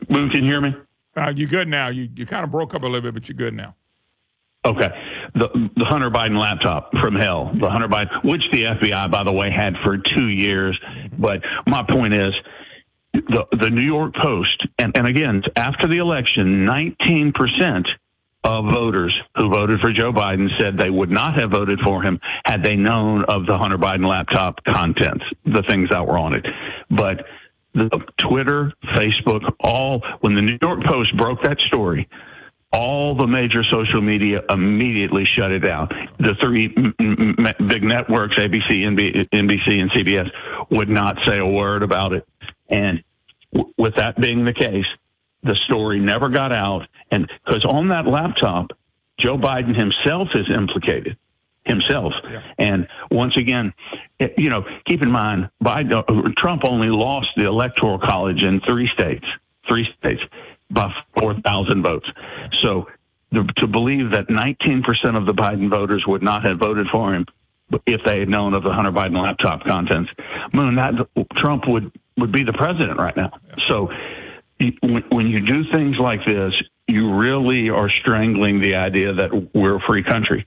Moon, 0.09 0.29
can 0.29 0.43
you 0.43 0.51
hear 0.51 0.61
me? 0.61 0.75
Uh, 1.15 1.31
you 1.35 1.47
good 1.47 1.67
now? 1.67 1.89
You 1.89 2.09
you 2.15 2.25
kind 2.25 2.43
of 2.43 2.51
broke 2.51 2.73
up 2.73 2.81
a 2.83 2.85
little 2.85 3.01
bit, 3.01 3.13
but 3.13 3.27
you're 3.27 3.37
good 3.37 3.53
now. 3.53 3.75
Okay. 4.65 4.89
The 5.35 5.69
the 5.75 5.85
Hunter 5.85 6.09
Biden 6.09 6.39
laptop 6.39 6.91
from 6.97 7.15
hell, 7.15 7.51
the 7.53 7.69
Hunter 7.69 7.87
Biden, 7.87 8.23
which 8.23 8.43
the 8.51 8.63
FBI, 8.63 9.11
by 9.11 9.23
the 9.23 9.33
way, 9.33 9.51
had 9.51 9.75
for 9.83 9.97
two 9.97 10.27
years. 10.27 10.79
But 11.17 11.41
my 11.67 11.83
point 11.83 12.13
is, 12.13 12.33
the 13.13 13.45
the 13.51 13.69
New 13.69 13.81
York 13.81 14.15
Post, 14.15 14.65
and, 14.79 14.97
and 14.97 15.05
again, 15.05 15.43
after 15.55 15.87
the 15.87 15.97
election, 15.97 16.65
19 16.65 17.33
percent 17.33 17.87
of 18.43 18.65
voters 18.65 19.17
who 19.35 19.49
voted 19.49 19.79
for 19.79 19.91
Joe 19.91 20.11
Biden 20.11 20.49
said 20.59 20.77
they 20.77 20.89
would 20.89 21.11
not 21.11 21.35
have 21.35 21.51
voted 21.51 21.79
for 21.79 22.01
him 22.01 22.19
had 22.45 22.63
they 22.63 22.75
known 22.75 23.23
of 23.25 23.45
the 23.45 23.57
Hunter 23.57 23.77
Biden 23.77 24.07
laptop 24.07 24.63
contents, 24.65 25.23
the 25.45 25.63
things 25.63 25.89
that 25.89 26.05
were 26.05 26.17
on 26.17 26.33
it. 26.33 26.45
But 26.89 27.25
the 27.73 27.89
Twitter, 28.17 28.71
Facebook, 28.95 29.55
all 29.59 30.03
when 30.21 30.35
the 30.35 30.41
New 30.41 30.57
York 30.61 30.83
Post 30.83 31.15
broke 31.17 31.43
that 31.43 31.59
story, 31.61 32.07
all 32.71 33.15
the 33.15 33.27
major 33.27 33.63
social 33.63 34.01
media 34.01 34.41
immediately 34.49 35.25
shut 35.25 35.51
it 35.51 35.59
down. 35.59 35.89
The 36.19 36.35
three 36.41 36.67
big 36.67 37.83
networks, 37.83 38.35
ABC, 38.35 38.69
NB- 38.69 39.29
NBC, 39.29 39.79
and 39.79 39.91
CBS, 39.91 40.31
would 40.71 40.89
not 40.89 41.17
say 41.25 41.37
a 41.37 41.45
word 41.45 41.83
about 41.83 42.13
it. 42.13 42.27
And 42.69 43.03
with 43.77 43.95
that 43.95 44.19
being 44.19 44.45
the 44.45 44.53
case, 44.53 44.87
the 45.43 45.55
story 45.65 45.99
never 45.99 46.29
got 46.29 46.51
out. 46.51 46.87
And 47.11 47.29
because 47.45 47.63
on 47.65 47.89
that 47.89 48.07
laptop, 48.07 48.71
Joe 49.19 49.37
Biden 49.37 49.75
himself 49.75 50.29
is 50.33 50.49
implicated 50.49 51.17
himself. 51.65 52.13
And 52.57 52.87
once 53.09 53.37
again, 53.37 53.73
it- 54.19 54.33
you 54.37 54.49
know, 54.49 54.65
keep 54.85 55.01
in 55.01 55.11
mind, 55.11 55.49
Biden, 55.63 56.03
uh, 56.07 56.29
Trump 56.35 56.63
only 56.65 56.89
lost 56.89 57.29
the 57.35 57.45
electoral 57.45 57.99
college 57.99 58.43
in 58.43 58.59
three 58.61 58.87
states, 58.87 59.25
three 59.67 59.85
states 59.97 60.21
by 60.69 60.93
4,000 61.17 61.81
votes. 61.83 62.09
So 62.61 62.87
the, 63.31 63.43
to 63.57 63.67
believe 63.67 64.11
that 64.11 64.29
19% 64.29 65.15
of 65.15 65.25
the 65.25 65.33
Biden 65.33 65.69
voters 65.69 66.05
would 66.05 66.21
not 66.21 66.45
have 66.45 66.57
voted 66.57 66.87
for 66.87 67.13
him 67.13 67.25
if 67.85 68.03
they 68.03 68.19
had 68.19 68.29
known 68.29 68.53
of 68.53 68.63
the 68.63 68.71
Hunter 68.71 68.91
Biden 68.91 69.21
laptop 69.21 69.63
contents, 69.63 70.11
Moon, 70.51 70.75
that 70.75 70.93
Trump 71.35 71.67
would, 71.67 71.91
would 72.17 72.31
be 72.31 72.43
the 72.43 72.53
president 72.53 72.99
right 72.99 73.15
now. 73.15 73.31
So 73.67 73.89
when, 74.81 75.03
when 75.09 75.27
you 75.27 75.39
do 75.39 75.63
things 75.71 75.97
like 75.97 76.25
this, 76.25 76.61
you 76.87 77.13
really 77.13 77.69
are 77.69 77.89
strangling 77.89 78.59
the 78.59 78.75
idea 78.75 79.13
that 79.13 79.49
we're 79.53 79.75
a 79.75 79.79
free 79.79 80.03
country. 80.03 80.45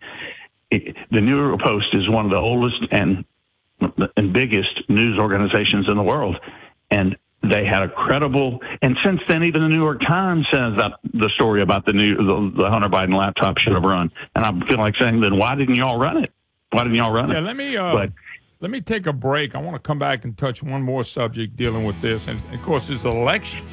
It, 0.70 0.96
the 1.10 1.20
New 1.20 1.36
York 1.48 1.60
Post 1.60 1.94
is 1.94 2.08
one 2.08 2.24
of 2.24 2.30
the 2.30 2.36
oldest 2.38 2.82
and 2.90 3.24
and 4.16 4.32
biggest 4.32 4.88
news 4.88 5.18
organizations 5.18 5.86
in 5.88 5.96
the 5.96 6.02
world, 6.02 6.38
and 6.90 7.16
they 7.42 7.64
had 7.64 7.82
a 7.82 7.88
credible. 7.88 8.60
And 8.82 8.96
since 9.04 9.20
then, 9.28 9.44
even 9.44 9.60
the 9.62 9.68
New 9.68 9.76
York 9.82 10.00
Times 10.00 10.46
says 10.50 10.74
that 10.78 10.94
the 11.12 11.28
story 11.30 11.62
about 11.62 11.84
the 11.86 11.92
new 11.92 12.16
the, 12.16 12.62
the 12.62 12.70
Hunter 12.70 12.88
Biden 12.88 13.16
laptop 13.16 13.58
should 13.58 13.74
have 13.74 13.82
run. 13.84 14.10
And 14.34 14.44
I 14.44 14.66
feel 14.66 14.78
like 14.78 14.96
saying, 14.96 15.20
then 15.20 15.36
why 15.38 15.54
didn't 15.54 15.76
y'all 15.76 15.98
run 15.98 16.24
it? 16.24 16.32
Why 16.70 16.82
didn't 16.82 16.96
y'all 16.96 17.12
run 17.12 17.30
Yeah, 17.30 17.38
it? 17.38 17.42
let 17.42 17.54
me 17.56 17.76
uh, 17.76 17.92
But 17.94 18.12
let 18.60 18.70
me 18.70 18.80
take 18.80 19.06
a 19.06 19.12
break. 19.12 19.54
I 19.54 19.58
want 19.60 19.76
to 19.76 19.86
come 19.86 19.98
back 19.98 20.24
and 20.24 20.36
touch 20.36 20.62
one 20.62 20.82
more 20.82 21.04
subject 21.04 21.56
dealing 21.56 21.84
with 21.84 22.00
this, 22.00 22.26
and 22.26 22.40
of 22.52 22.62
course, 22.62 22.88
it's 22.90 23.04
election, 23.04 23.64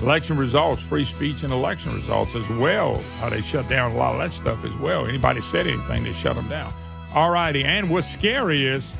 election 0.00 0.36
results, 0.36 0.82
free 0.82 1.04
speech, 1.04 1.42
and 1.42 1.52
election 1.52 1.94
results 1.94 2.34
as 2.34 2.48
well. 2.50 3.02
How 3.20 3.28
they 3.28 3.40
shut 3.42 3.68
down 3.68 3.92
a 3.92 3.96
lot 3.96 4.14
of 4.14 4.18
that 4.18 4.32
stuff 4.32 4.64
as 4.64 4.74
well. 4.76 5.06
Anybody 5.06 5.40
said 5.40 5.66
anything, 5.66 6.04
they 6.04 6.12
shut 6.12 6.36
them 6.36 6.48
down. 6.48 6.72
All 7.14 7.30
righty, 7.30 7.64
and 7.64 7.90
what's 7.90 8.10
scary 8.10 8.66
is 8.66 8.92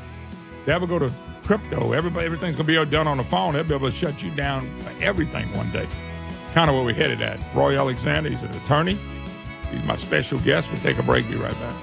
they 0.65 0.71
ever 0.71 0.87
go 0.87 0.99
to 0.99 1.11
crypto, 1.43 1.91
everybody, 1.93 2.25
everything's 2.25 2.55
gonna 2.55 2.67
be 2.67 2.85
done 2.89 3.07
on 3.07 3.17
the 3.17 3.23
phone. 3.23 3.53
They'll 3.53 3.63
be 3.63 3.75
able 3.75 3.91
to 3.91 3.95
shut 3.95 4.23
you 4.23 4.31
down 4.31 4.73
for 4.79 5.03
everything 5.03 5.51
one 5.53 5.71
day. 5.71 5.83
It's 5.83 6.53
kind 6.53 6.69
of 6.69 6.75
where 6.75 6.83
we're 6.83 6.95
headed 6.95 7.21
at. 7.21 7.39
Roy 7.53 7.77
Alexander, 7.77 8.29
he's 8.29 8.41
an 8.41 8.49
attorney. 8.55 8.97
He's 9.71 9.83
my 9.83 9.95
special 9.95 10.39
guest. 10.39 10.71
We'll 10.71 10.81
take 10.81 10.97
a 10.97 11.03
break. 11.03 11.29
Be 11.29 11.35
right 11.35 11.51
back. 11.51 11.75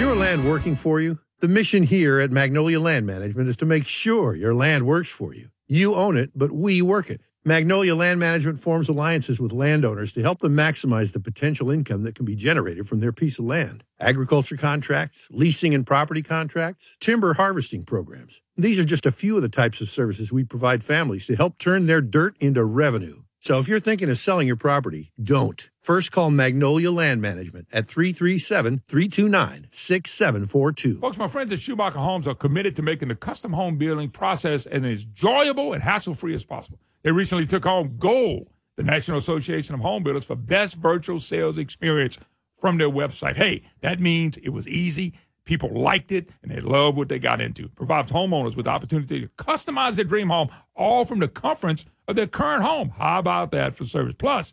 Your 0.00 0.16
land 0.16 0.48
working 0.48 0.74
for 0.74 0.98
you? 0.98 1.18
The 1.40 1.48
mission 1.48 1.82
here 1.82 2.20
at 2.20 2.30
Magnolia 2.30 2.80
Land 2.80 3.04
Management 3.04 3.50
is 3.50 3.56
to 3.58 3.66
make 3.66 3.86
sure 3.86 4.34
your 4.34 4.54
land 4.54 4.86
works 4.86 5.10
for 5.10 5.34
you. 5.34 5.50
You 5.68 5.94
own 5.94 6.16
it, 6.16 6.30
but 6.34 6.50
we 6.50 6.80
work 6.80 7.10
it. 7.10 7.20
Magnolia 7.44 7.94
Land 7.94 8.18
Management 8.18 8.58
forms 8.58 8.88
alliances 8.88 9.38
with 9.38 9.52
landowners 9.52 10.12
to 10.12 10.22
help 10.22 10.38
them 10.38 10.56
maximize 10.56 11.12
the 11.12 11.20
potential 11.20 11.70
income 11.70 12.02
that 12.04 12.14
can 12.14 12.24
be 12.24 12.34
generated 12.34 12.88
from 12.88 13.00
their 13.00 13.12
piece 13.12 13.38
of 13.38 13.44
land. 13.44 13.84
Agriculture 14.00 14.56
contracts, 14.56 15.28
leasing 15.30 15.74
and 15.74 15.86
property 15.86 16.22
contracts, 16.22 16.96
timber 17.00 17.34
harvesting 17.34 17.84
programs. 17.84 18.40
These 18.56 18.80
are 18.80 18.84
just 18.84 19.04
a 19.04 19.12
few 19.12 19.36
of 19.36 19.42
the 19.42 19.50
types 19.50 19.82
of 19.82 19.90
services 19.90 20.32
we 20.32 20.44
provide 20.44 20.82
families 20.82 21.26
to 21.26 21.36
help 21.36 21.58
turn 21.58 21.84
their 21.84 22.00
dirt 22.00 22.38
into 22.40 22.64
revenue. 22.64 23.19
So 23.42 23.58
if 23.58 23.68
you're 23.68 23.80
thinking 23.80 24.10
of 24.10 24.18
selling 24.18 24.46
your 24.46 24.56
property, 24.56 25.12
don't. 25.22 25.70
First 25.80 26.12
call 26.12 26.30
Magnolia 26.30 26.90
Land 26.90 27.22
Management 27.22 27.68
at 27.72 27.86
337 27.86 28.82
329 28.86 29.66
6742. 29.70 31.00
Folks, 31.00 31.16
my 31.16 31.26
friends 31.26 31.50
at 31.50 31.58
Schumacher 31.58 31.98
Homes 31.98 32.28
are 32.28 32.34
committed 32.34 32.76
to 32.76 32.82
making 32.82 33.08
the 33.08 33.14
custom 33.14 33.54
home 33.54 33.78
building 33.78 34.10
process 34.10 34.66
as 34.66 34.82
enjoyable 34.82 35.72
and 35.72 35.82
hassle 35.82 36.12
free 36.12 36.34
as 36.34 36.44
possible. 36.44 36.78
They 37.02 37.12
recently 37.12 37.46
took 37.46 37.64
home 37.64 37.96
gold, 37.98 38.50
the 38.76 38.82
National 38.82 39.16
Association 39.16 39.74
of 39.74 39.80
Home 39.80 40.02
Builders, 40.02 40.24
for 40.24 40.36
best 40.36 40.74
virtual 40.74 41.18
sales 41.18 41.56
experience 41.56 42.18
from 42.60 42.76
their 42.76 42.90
website. 42.90 43.36
Hey, 43.36 43.62
that 43.80 44.00
means 44.00 44.36
it 44.36 44.50
was 44.50 44.68
easy. 44.68 45.14
People 45.46 45.70
liked 45.72 46.12
it 46.12 46.28
and 46.42 46.52
they 46.52 46.60
love 46.60 46.94
what 46.94 47.08
they 47.08 47.18
got 47.18 47.40
into. 47.40 47.70
Provides 47.70 48.12
homeowners 48.12 48.54
with 48.54 48.66
the 48.66 48.70
opportunity 48.70 49.22
to 49.22 49.28
customize 49.42 49.94
their 49.94 50.04
dream 50.04 50.28
home 50.28 50.50
all 50.76 51.06
from 51.06 51.20
the 51.20 51.28
comforts 51.28 51.86
of 52.08 52.16
their 52.16 52.26
current 52.26 52.62
home. 52.62 52.90
How 52.96 53.18
about 53.18 53.50
that 53.52 53.76
for 53.76 53.84
service? 53.84 54.14
Plus, 54.18 54.52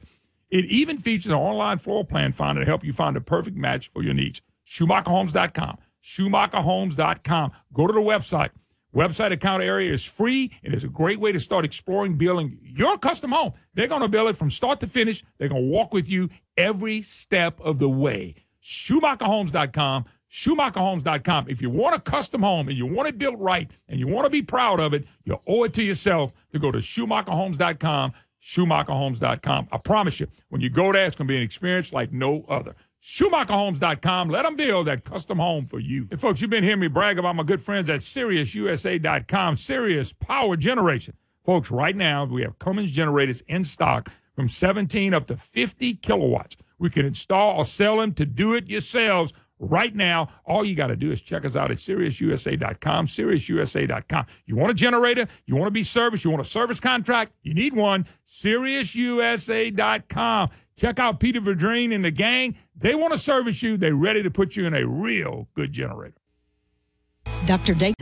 it 0.50 0.66
even 0.66 0.98
features 0.98 1.28
an 1.28 1.34
online 1.34 1.78
floor 1.78 2.06
plan 2.06 2.32
finder 2.32 2.62
to 2.62 2.68
help 2.68 2.84
you 2.84 2.94
find 2.94 3.16
the 3.16 3.22
perfect 3.22 3.58
match 3.58 3.92
for 3.92 4.04
your 4.04 4.14
needs. 4.14 4.42
SchumacherHomes.com. 4.70 5.78
SchumacherHomes.com. 6.04 7.52
Go 7.74 7.88
to 7.88 7.94
the 7.94 8.00
website. 8.00 8.50
Website 8.96 9.32
account 9.32 9.62
area 9.62 9.94
is 9.94 10.04
free 10.04 10.52
and 10.64 10.74
it's 10.74 10.84
a 10.84 10.88
great 10.90 11.20
way 11.20 11.32
to 11.32 11.40
start 11.40 11.66
exploring 11.66 12.18
building 12.18 12.58
your 12.64 12.98
custom 12.98 13.32
home. 13.32 13.54
They're 13.74 13.88
going 13.88 14.02
to 14.02 14.08
build 14.08 14.30
it 14.30 14.38
from 14.38 14.50
start 14.50 14.80
to 14.80 14.88
finish. 14.88 15.24
They're 15.38 15.50
going 15.50 15.62
to 15.62 15.68
walk 15.68 15.94
with 15.94 16.10
you 16.10 16.30
every 16.56 17.02
step 17.02 17.60
of 17.60 17.80
the 17.80 17.90
way. 17.90 18.36
SchumacherHomes.com. 18.64 20.06
SchumacherHomes.com. 20.32 21.50
If 21.50 21.62
you 21.62 21.70
want 21.70 21.96
a 21.96 22.00
custom 22.00 22.42
home 22.44 22.68
and 22.68 22.78
you 22.78 22.86
want 22.86 23.08
it 23.08 23.18
built 23.18 23.40
right 23.40 23.70
and 23.88 24.00
you 24.00 24.08
want 24.08 24.26
to 24.26 24.30
be 24.30 24.42
proud 24.42 24.80
of 24.80 24.94
it, 24.94 25.06
you 25.24 25.40
owe 25.48 25.64
it 25.64 25.74
to 25.74 25.84
yourself 25.84 26.34
to 26.52 26.60
go 26.60 26.72
to 26.72 26.80
SchumacherHomes.com. 26.80 28.14
SchumacherHomes.com. 28.44 29.68
I 29.72 29.78
promise 29.78 30.20
you, 30.20 30.28
when 30.50 30.62
you 30.62 30.70
go 30.70 30.92
there, 30.92 31.06
it's 31.06 31.16
going 31.16 31.28
to 31.28 31.32
be 31.32 31.38
an 31.38 31.44
experience 31.44 31.92
like 31.92 32.12
no 32.12 32.46
other. 32.48 32.76
SchumacherHomes.com. 33.04 34.30
Let 34.30 34.44
them 34.44 34.56
build 34.56 34.88
that 34.88 35.06
custom 35.06 35.40
home 35.40 35.66
for 35.66 35.80
you. 35.80 36.08
And 36.12 36.20
folks, 36.20 36.42
you've 36.42 36.50
been 36.50 36.64
hearing 36.64 36.80
me 36.80 36.88
brag 36.88 37.18
about 37.18 37.36
my 37.36 37.44
good 37.44 37.62
friends 37.62 37.90
at 37.90 38.02
SiriusUSA.com. 38.02 39.56
Sirius 39.56 40.14
Power 40.14 40.58
Generation. 40.58 41.16
Folks, 41.46 41.72
right 41.72 41.96
now 41.96 42.26
we 42.26 42.42
have 42.42 42.60
Cummins 42.60 42.92
generators 42.92 43.42
in 43.48 43.64
stock 43.64 44.12
from 44.36 44.50
17 44.50 45.14
up 45.14 45.28
to 45.28 45.38
50 45.38 45.96
kilowatts. 45.96 46.58
We 46.78 46.90
can 46.90 47.06
install 47.06 47.58
or 47.58 47.66
sell 47.66 47.98
them 47.98 48.14
to 48.16 48.26
do 48.26 48.54
it 48.54 48.68
yourselves 48.68 49.34
right 49.60 49.96
now. 49.96 50.30
All 50.46 50.66
you 50.66 50.76
got 50.76 50.88
to 50.88 50.96
do 50.96 51.12
is 51.12 51.22
check 51.22 51.46
us 51.46 51.56
out 51.56 51.70
at 51.72 51.78
SiriusUSA.com. 51.78 53.08
SiriusUSA.com. 53.08 54.26
You 54.46 54.56
want 54.56 54.72
a 54.72 54.74
generator? 54.74 55.28
You 55.46 55.56
want 55.56 55.68
to 55.68 55.72
be 55.72 55.84
serviced? 55.84 56.24
You 56.24 56.32
want 56.32 56.46
a 56.46 56.50
service 56.50 56.80
contract? 56.80 57.34
You 57.44 57.54
need 57.54 57.74
one? 57.74 58.08
SiriusUSA.com. 58.30 60.50
Check 60.78 61.00
out 61.00 61.20
Peter 61.20 61.42
Verdreen 61.42 61.94
and 61.94 62.06
the 62.06 62.12
gang. 62.12 62.56
They 62.76 62.94
want 62.94 63.14
to 63.14 63.20
service 63.20 63.64
you. 63.64 63.78
They're 63.78 63.96
ready 63.96 64.22
to 64.22 64.30
put 64.30 64.56
you 64.56 64.66
in 64.66 64.76
a 64.76 64.86
real 64.86 65.48
good 65.56 65.74
generator. 65.74 66.14
Dr. 67.46 67.74
Dave. 67.74 67.96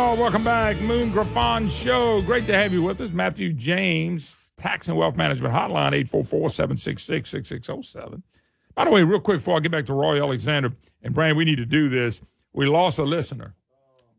Welcome 0.00 0.42
back. 0.42 0.80
Moon 0.80 1.10
Griffon 1.10 1.68
Show. 1.68 2.22
Great 2.22 2.46
to 2.46 2.54
have 2.54 2.72
you 2.72 2.82
with 2.82 3.00
us. 3.00 3.10
Matthew 3.10 3.52
James, 3.52 4.52
Tax 4.56 4.88
and 4.88 4.96
Wealth 4.96 5.14
Management 5.14 5.54
Hotline, 5.54 5.92
844-766-6607. 6.10 8.22
By 8.74 8.86
the 8.86 8.90
way, 8.90 9.02
real 9.02 9.20
quick 9.20 9.38
before 9.38 9.58
I 9.58 9.60
get 9.60 9.72
back 9.72 9.84
to 9.86 9.92
Roy 9.92 10.18
Alexander, 10.18 10.72
and 11.02 11.14
Brand, 11.14 11.36
we 11.36 11.44
need 11.44 11.56
to 11.56 11.66
do 11.66 11.88
this. 11.88 12.20
We 12.52 12.66
lost 12.66 12.98
a 12.98 13.04
listener. 13.04 13.54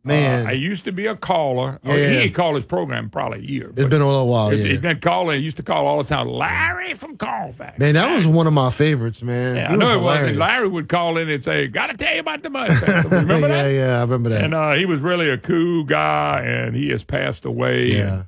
Man. 0.03 0.47
Uh, 0.47 0.49
I 0.49 0.53
used 0.53 0.83
to 0.85 0.91
be 0.91 1.05
a 1.05 1.15
caller. 1.15 1.79
Yeah. 1.83 1.93
Or 1.93 2.09
he 2.21 2.29
called 2.31 2.55
his 2.55 2.65
program 2.65 3.09
probably 3.09 3.39
a 3.39 3.43
year. 3.43 3.71
It's 3.75 3.87
been 3.87 4.01
a 4.01 4.07
little 4.07 4.27
while, 4.27 4.49
He- 4.49 4.57
yeah. 4.57 4.63
He's 4.65 4.79
been 4.81 4.99
calling. 4.99 5.37
He 5.37 5.43
used 5.43 5.57
to 5.57 5.63
call 5.63 5.85
all 5.85 5.99
the 5.99 6.03
time. 6.09 6.27
Larry 6.27 6.95
from 6.95 7.17
Colfax. 7.17 7.77
Man, 7.77 7.93
that 7.93 8.13
was 8.15 8.25
one 8.25 8.47
of 8.47 8.53
my 8.53 8.71
favorites, 8.71 9.21
man. 9.21 9.57
Yeah, 9.57 9.71
I 9.71 9.75
know 9.75 9.93
it 9.95 10.01
was. 10.01 10.23
And 10.25 10.37
Larry 10.39 10.67
would 10.67 10.89
call 10.89 11.17
in 11.17 11.29
and 11.29 11.43
say, 11.43 11.67
"Got 11.67 11.91
to 11.91 11.97
tell 11.97 12.13
you 12.13 12.19
about 12.21 12.41
the 12.41 12.49
Mud 12.49 12.69
Festival." 12.77 13.11
Remember 13.19 13.47
yeah, 13.47 13.63
that? 13.63 13.69
yeah, 13.69 13.87
yeah, 13.87 13.97
I 13.97 14.01
remember 14.01 14.29
that. 14.31 14.43
And 14.43 14.53
uh, 14.55 14.73
he 14.73 14.85
was 14.85 15.01
really 15.01 15.29
a 15.29 15.37
cool 15.37 15.83
guy, 15.83 16.41
and 16.41 16.75
he 16.75 16.89
has 16.89 17.03
passed 17.03 17.45
away. 17.45 17.91
Yeah. 17.91 18.23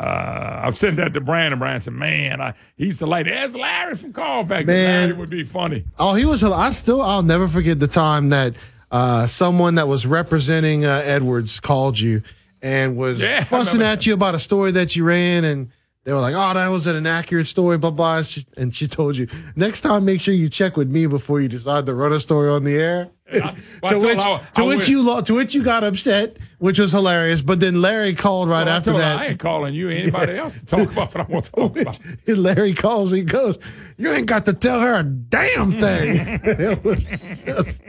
Uh, 0.00 0.60
I've 0.62 0.78
sent 0.78 0.96
that 0.98 1.12
to 1.14 1.20
Brandon. 1.20 1.58
Brandon 1.58 1.80
said, 1.80 1.92
"Man, 1.92 2.40
I, 2.40 2.54
he 2.76 2.86
used 2.86 3.00
to 3.00 3.06
like 3.06 3.26
there's 3.26 3.54
Larry 3.54 3.96
from 3.96 4.12
Colfax. 4.12 4.66
Man. 4.66 5.10
it 5.10 5.16
would 5.16 5.28
be 5.30 5.42
funny." 5.44 5.84
Oh, 5.98 6.14
he 6.14 6.24
was. 6.24 6.42
I 6.44 6.70
still. 6.70 7.02
I'll 7.02 7.22
never 7.22 7.48
forget 7.48 7.80
the 7.80 7.88
time 7.88 8.28
that 8.30 8.54
uh, 8.90 9.26
someone 9.26 9.76
that 9.76 9.88
was 9.88 10.06
representing 10.06 10.84
uh, 10.84 11.02
Edwards 11.04 11.60
called 11.60 11.98
you 11.98 12.22
and 12.62 12.96
was 12.96 13.20
Yeah, 13.20 13.44
fussing 13.44 13.82
at 13.82 14.06
you 14.06 14.14
about 14.14 14.34
a 14.34 14.38
story 14.38 14.70
that 14.72 14.96
you 14.96 15.04
ran, 15.04 15.44
and 15.44 15.70
they 16.04 16.12
were 16.12 16.20
like, 16.20 16.34
"Oh, 16.36 16.54
that 16.54 16.68
was 16.68 16.86
an 16.86 16.96
inaccurate 16.96 17.46
story." 17.46 17.78
Blah 17.78 17.90
blah. 17.90 18.16
And 18.18 18.26
she, 18.26 18.44
and 18.56 18.74
she 18.74 18.86
told 18.86 19.16
you 19.16 19.28
next 19.54 19.82
time, 19.82 20.04
make 20.04 20.20
sure 20.20 20.34
you 20.34 20.48
check 20.48 20.76
with 20.76 20.88
me 20.90 21.06
before 21.06 21.40
you 21.40 21.48
decide 21.48 21.86
to 21.86 21.94
run 21.94 22.12
a 22.12 22.20
story 22.20 22.48
on 22.48 22.64
the 22.64 22.74
air. 22.76 23.10
I 23.32 23.90
to 23.92 23.98
which, 24.00 24.18
I- 24.18 24.38
to 24.38 24.62
I 24.62 24.64
which 24.66 24.88
you 24.88 25.02
lo- 25.02 25.20
to 25.20 25.34
which 25.34 25.54
you 25.54 25.62
got 25.62 25.84
upset, 25.84 26.38
which 26.58 26.78
was 26.78 26.92
hilarious. 26.92 27.42
But 27.42 27.60
then 27.60 27.82
Larry 27.82 28.14
called 28.14 28.48
right 28.48 28.66
Well, 28.66 28.76
after 28.76 28.92
that. 28.92 29.18
I 29.18 29.26
ain't 29.26 29.38
calling 29.38 29.74
you 29.74 29.88
or 29.88 29.92
anybody 29.92 30.36
else 30.38 30.58
to 30.60 30.64
talk 30.66 30.90
about 30.90 31.14
what 31.14 31.16
I 31.16 31.22
want 31.30 31.44
to 31.46 31.52
talk 31.52 31.78
about. 31.78 31.98
Larry 32.26 32.72
calls, 32.74 33.10
he 33.12 33.22
goes, 33.22 33.58
You 33.98 34.10
ain't 34.12 34.26
got 34.26 34.46
to 34.46 34.52
tell 34.54 34.80
her 34.80 35.00
a 35.00 35.02
damn 35.02 35.72
thing. 35.72 35.80
it 36.42 36.82
was 36.82 37.04
just, 37.04 37.82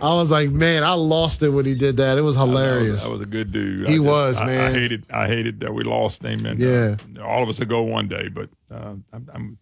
I 0.00 0.14
was 0.14 0.30
like, 0.30 0.50
Man, 0.50 0.82
I 0.84 0.94
lost 0.94 1.42
it 1.42 1.50
when 1.50 1.66
he 1.66 1.74
did 1.74 1.98
that. 1.98 2.16
It 2.16 2.22
was 2.22 2.36
hilarious. 2.36 3.04
That 3.04 3.12
was 3.12 3.20
a 3.20 3.26
good 3.26 3.52
dude. 3.52 3.88
He 3.88 3.96
just- 3.96 4.04
was, 4.06 4.38
I- 4.40 4.42
I, 4.44 4.46
man. 4.46 4.72
hated. 4.74 5.04
I 5.10 5.26
hated 5.26 5.60
that 5.60 5.74
we 5.74 5.84
lost 5.84 6.24
him, 6.24 6.46
and 6.46 6.58
Yeah. 6.58 6.96
uh, 7.18 7.24
all 7.24 7.42
of 7.42 7.48
us 7.50 7.58
will 7.58 7.66
go 7.66 7.82
one 7.82 8.08
day. 8.08 8.28
But 8.28 8.48
uh, 8.70 8.94
I'm, 9.12 9.30
I'm 9.34 9.58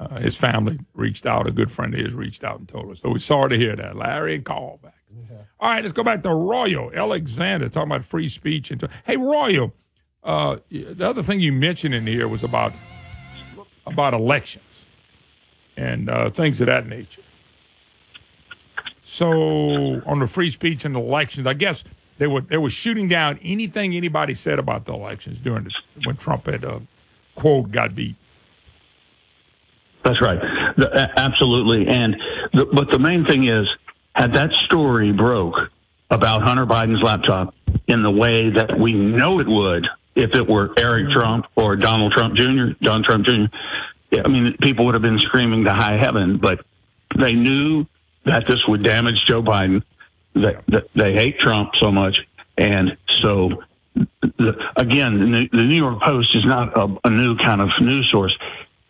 uh, 0.00 0.20
his 0.20 0.36
family 0.36 0.78
reached 0.94 1.26
out. 1.26 1.46
A 1.46 1.50
good 1.50 1.70
friend 1.70 1.94
of 1.94 2.00
his 2.00 2.14
reached 2.14 2.44
out 2.44 2.58
and 2.58 2.68
told 2.68 2.90
us. 2.90 3.00
So 3.00 3.10
we're 3.10 3.18
sorry 3.18 3.50
to 3.50 3.56
hear 3.56 3.74
that, 3.76 3.96
Larry, 3.96 4.34
and 4.36 4.44
call 4.44 4.78
back. 4.82 4.94
All 5.60 5.70
right, 5.70 5.82
let's 5.82 5.92
go 5.92 6.04
back 6.04 6.22
to 6.22 6.32
Royal 6.32 6.92
Alexander 6.94 7.68
talking 7.68 7.90
about 7.90 8.04
free 8.04 8.28
speech. 8.28 8.70
And 8.70 8.88
hey, 9.04 9.16
Royal, 9.16 9.74
uh, 10.22 10.58
the 10.70 11.08
other 11.08 11.22
thing 11.22 11.40
you 11.40 11.52
mentioned 11.52 11.94
in 11.94 12.06
here 12.06 12.28
was 12.28 12.44
about 12.44 12.72
about 13.86 14.14
elections 14.14 14.64
and 15.76 16.10
uh, 16.10 16.30
things 16.30 16.60
of 16.60 16.66
that 16.66 16.86
nature. 16.86 17.22
So 19.02 20.02
on 20.04 20.18
the 20.18 20.26
free 20.26 20.50
speech 20.50 20.84
and 20.84 20.94
the 20.94 21.00
elections, 21.00 21.46
I 21.46 21.54
guess 21.54 21.82
they 22.18 22.26
were 22.26 22.42
they 22.42 22.58
were 22.58 22.70
shooting 22.70 23.08
down 23.08 23.38
anything 23.42 23.94
anybody 23.94 24.34
said 24.34 24.58
about 24.58 24.84
the 24.84 24.92
elections 24.92 25.38
during 25.38 25.64
this 25.64 25.74
when 26.04 26.16
Trump 26.16 26.46
had 26.46 26.64
uh, 26.64 26.80
quote 27.34 27.72
got 27.72 27.94
beat. 27.94 28.16
That's 30.04 30.20
right. 30.20 30.40
The, 30.76 31.12
absolutely. 31.16 31.88
And 31.88 32.16
the, 32.52 32.66
but 32.66 32.90
the 32.90 32.98
main 32.98 33.24
thing 33.24 33.46
is, 33.46 33.68
had 34.14 34.32
that 34.34 34.52
story 34.64 35.12
broke 35.12 35.70
about 36.10 36.42
Hunter 36.42 36.66
Biden's 36.66 37.02
laptop 37.02 37.54
in 37.86 38.02
the 38.02 38.10
way 38.10 38.50
that 38.50 38.78
we 38.78 38.92
know 38.92 39.40
it 39.40 39.46
would 39.46 39.86
if 40.14 40.34
it 40.34 40.48
were 40.48 40.72
Eric 40.78 41.04
mm-hmm. 41.04 41.12
Trump 41.12 41.46
or 41.56 41.76
Donald 41.76 42.12
Trump 42.12 42.34
Jr., 42.34 42.72
Donald 42.80 43.04
Trump 43.04 43.26
Jr., 43.26 43.44
yeah, 44.10 44.22
I 44.24 44.28
mean, 44.28 44.56
people 44.60 44.86
would 44.86 44.94
have 44.94 45.02
been 45.02 45.18
screaming 45.18 45.64
to 45.64 45.72
high 45.72 45.98
heaven, 45.98 46.38
but 46.38 46.64
they 47.18 47.34
knew 47.34 47.86
that 48.24 48.46
this 48.48 48.66
would 48.66 48.82
damage 48.82 49.24
Joe 49.26 49.42
Biden. 49.42 49.82
That, 50.34 50.62
that 50.68 50.88
they 50.94 51.14
hate 51.14 51.38
Trump 51.38 51.74
so 51.76 51.90
much. 51.90 52.26
And 52.56 52.96
so 53.08 53.62
the, 53.94 54.70
again, 54.76 55.18
the 55.18 55.26
New, 55.26 55.48
the 55.48 55.64
New 55.64 55.76
York 55.76 56.00
Post 56.00 56.34
is 56.36 56.44
not 56.44 56.76
a, 56.76 56.96
a 57.04 57.10
new 57.10 57.36
kind 57.36 57.60
of 57.60 57.70
news 57.80 58.08
source. 58.10 58.36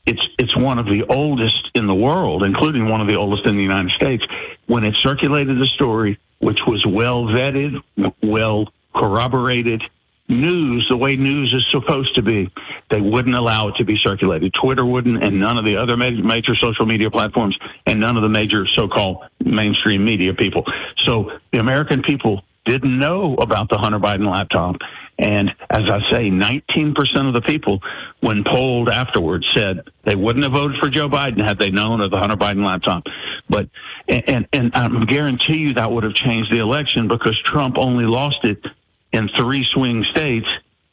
It's 0.09 0.27
it's 0.39 0.57
one 0.57 0.79
of 0.79 0.87
the 0.87 1.05
oldest 1.11 1.71
in 1.75 1.87
the 1.87 1.95
world, 1.95 2.43
including 2.43 2.89
one 2.89 3.03
of 3.03 3.09
the 3.09 3.17
oldest 3.17 3.45
in 3.45 3.57
the 3.57 3.63
United 3.63 3.93
States. 3.93 4.25
When 4.67 4.83
it 4.83 4.95
circulated 5.03 5.59
the 5.59 5.67
story, 5.67 6.19
which 6.39 6.61
was 6.67 6.87
well 6.87 7.25
vetted, 7.25 7.83
well 8.23 8.73
corroborated 8.95 9.83
news, 10.27 10.87
the 10.89 10.97
way 10.97 11.17
news 11.17 11.53
is 11.53 11.67
supposed 11.71 12.15
to 12.15 12.23
be, 12.23 12.51
they 12.91 13.03
wouldn't 13.03 13.35
allow 13.35 13.69
it 13.69 13.77
to 13.77 13.85
be 13.85 13.99
circulated. 13.99 14.55
Twitter 14.55 14.85
wouldn't, 14.85 15.23
and 15.23 15.41
none 15.41 15.59
of 15.59 15.67
the 15.67 15.77
other 15.77 15.97
major, 15.97 16.23
major 16.23 16.55
social 16.55 16.87
media 16.87 17.11
platforms, 17.11 17.59
and 17.87 18.01
none 18.01 18.17
of 18.17 18.23
the 18.23 18.29
major 18.31 18.67
so-called 18.67 19.25
mainstream 19.41 20.07
media 20.07 20.33
people. 20.33 20.65
So 21.05 21.33
the 21.53 21.59
American 21.59 22.03
people 22.03 22.45
didn't 22.69 22.99
know 22.99 23.35
about 23.37 23.71
the 23.71 23.79
Hunter 23.79 23.99
Biden 23.99 24.31
laptop. 24.31 24.77
And 25.19 25.51
as 25.69 25.89
I 25.91 26.01
say, 26.13 26.31
19% 26.31 27.27
of 27.27 27.35
the 27.35 27.41
people, 27.41 27.81
when 28.21 28.45
polled 28.45 28.89
afterwards, 28.89 29.47
said 29.57 29.89
they 30.05 30.15
wouldn't 30.15 30.45
have 30.45 30.53
voted 30.53 30.79
for 30.79 30.91
Joe 30.91 31.09
Biden 31.09 31.45
had 31.45 31.59
they 31.59 31.71
known 31.71 32.01
of 32.01 32.11
the 32.11 32.19
Hunter 32.19 32.37
Biden 32.37 32.65
laptop. 32.65 33.05
But, 33.49 33.69
and, 34.07 34.47
and, 34.53 34.71
I 34.75 35.05
guarantee 35.07 35.59
you 35.59 35.75
that 35.75 35.91
would 35.91 36.05
have 36.05 36.15
changed 36.15 36.53
the 36.53 36.59
election 36.59 37.09
because 37.09 37.37
Trump 37.41 37.77
only 37.79 38.05
lost 38.05 38.45
it 38.45 38.65
in 39.13 39.29
three 39.37 39.67
swing 39.73 40.05
states 40.05 40.47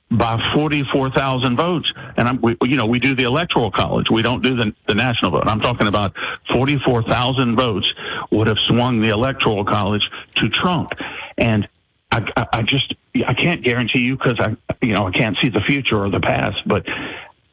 by 0.09 0.39
44,000 0.53 1.57
votes. 1.57 1.91
And 2.17 2.27
I'm, 2.27 2.41
we, 2.41 2.55
you 2.63 2.77
know, 2.77 2.85
we 2.85 2.99
do 2.99 3.15
the 3.15 3.23
electoral 3.23 3.71
college. 3.71 4.09
We 4.09 4.21
don't 4.21 4.41
do 4.41 4.55
the, 4.55 4.73
the 4.87 4.95
national 4.95 5.31
vote. 5.31 5.43
I'm 5.47 5.59
talking 5.59 5.87
about 5.87 6.13
44,000 6.51 7.55
votes 7.55 7.91
would 8.31 8.47
have 8.47 8.59
swung 8.67 9.01
the 9.01 9.09
electoral 9.09 9.65
college 9.65 10.09
to 10.37 10.49
Trump. 10.49 10.93
And 11.37 11.67
I, 12.11 12.31
I, 12.37 12.47
I 12.53 12.61
just, 12.63 12.93
I 13.27 13.33
can't 13.33 13.61
guarantee 13.63 14.01
you 14.01 14.17
because 14.17 14.39
I, 14.39 14.55
you 14.81 14.93
know, 14.93 15.07
I 15.07 15.11
can't 15.11 15.37
see 15.41 15.49
the 15.49 15.61
future 15.61 16.03
or 16.03 16.09
the 16.09 16.19
past, 16.19 16.67
but 16.67 16.85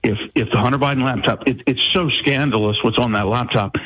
if, 0.03 0.19
if 0.35 0.51
the 0.51 0.59
Hunter 0.59 0.79
Biden 0.79 1.05
laptop, 1.05 1.47
it, 1.47 1.63
it's 1.67 1.83
so 1.93 2.09
scandalous 2.09 2.79
what's 2.83 2.99
on 2.99 3.13
that 3.13 3.27
laptop. 3.27 3.77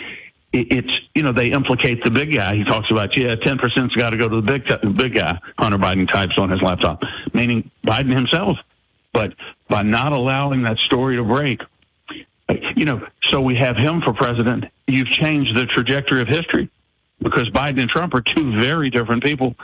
It, 0.53 0.73
it's, 0.73 1.01
you 1.15 1.23
know, 1.23 1.33
they 1.33 1.51
implicate 1.51 2.03
the 2.05 2.11
big 2.11 2.33
guy. 2.33 2.57
He 2.57 2.65
talks 2.65 2.91
about, 2.91 3.17
yeah, 3.17 3.35
10%'s 3.35 3.95
got 3.95 4.11
to 4.11 4.17
go 4.17 4.29
to 4.29 4.37
the 4.37 4.43
big, 4.43 4.67
t- 4.67 4.89
big 4.89 5.15
guy. 5.15 5.39
Hunter 5.59 5.79
Biden 5.79 6.11
types 6.11 6.39
on 6.39 6.51
his 6.51 6.63
laptop, 6.63 7.03
meaning 7.35 7.71
Biden 7.85 8.15
himself. 8.15 8.59
But 9.13 9.35
by 9.69 9.83
not 9.83 10.13
allowing 10.13 10.63
that 10.63 10.79
story 10.79 11.17
to 11.17 11.25
break, 11.25 11.63
you 12.77 12.85
know, 12.85 13.07
so 13.31 13.41
we 13.41 13.57
have 13.57 13.77
him 13.77 14.03
for 14.03 14.13
president. 14.13 14.67
You've 14.87 15.09
changed 15.09 15.57
the 15.57 15.67
trajectory 15.67 16.21
of 16.21 16.29
history 16.29 16.71
because 17.21 17.49
Biden 17.51 17.81
and 17.81 17.91
Trump 17.91 18.15
are 18.15 18.21
two 18.21 18.61
very 18.61 18.91
different 18.91 19.23
people. 19.23 19.55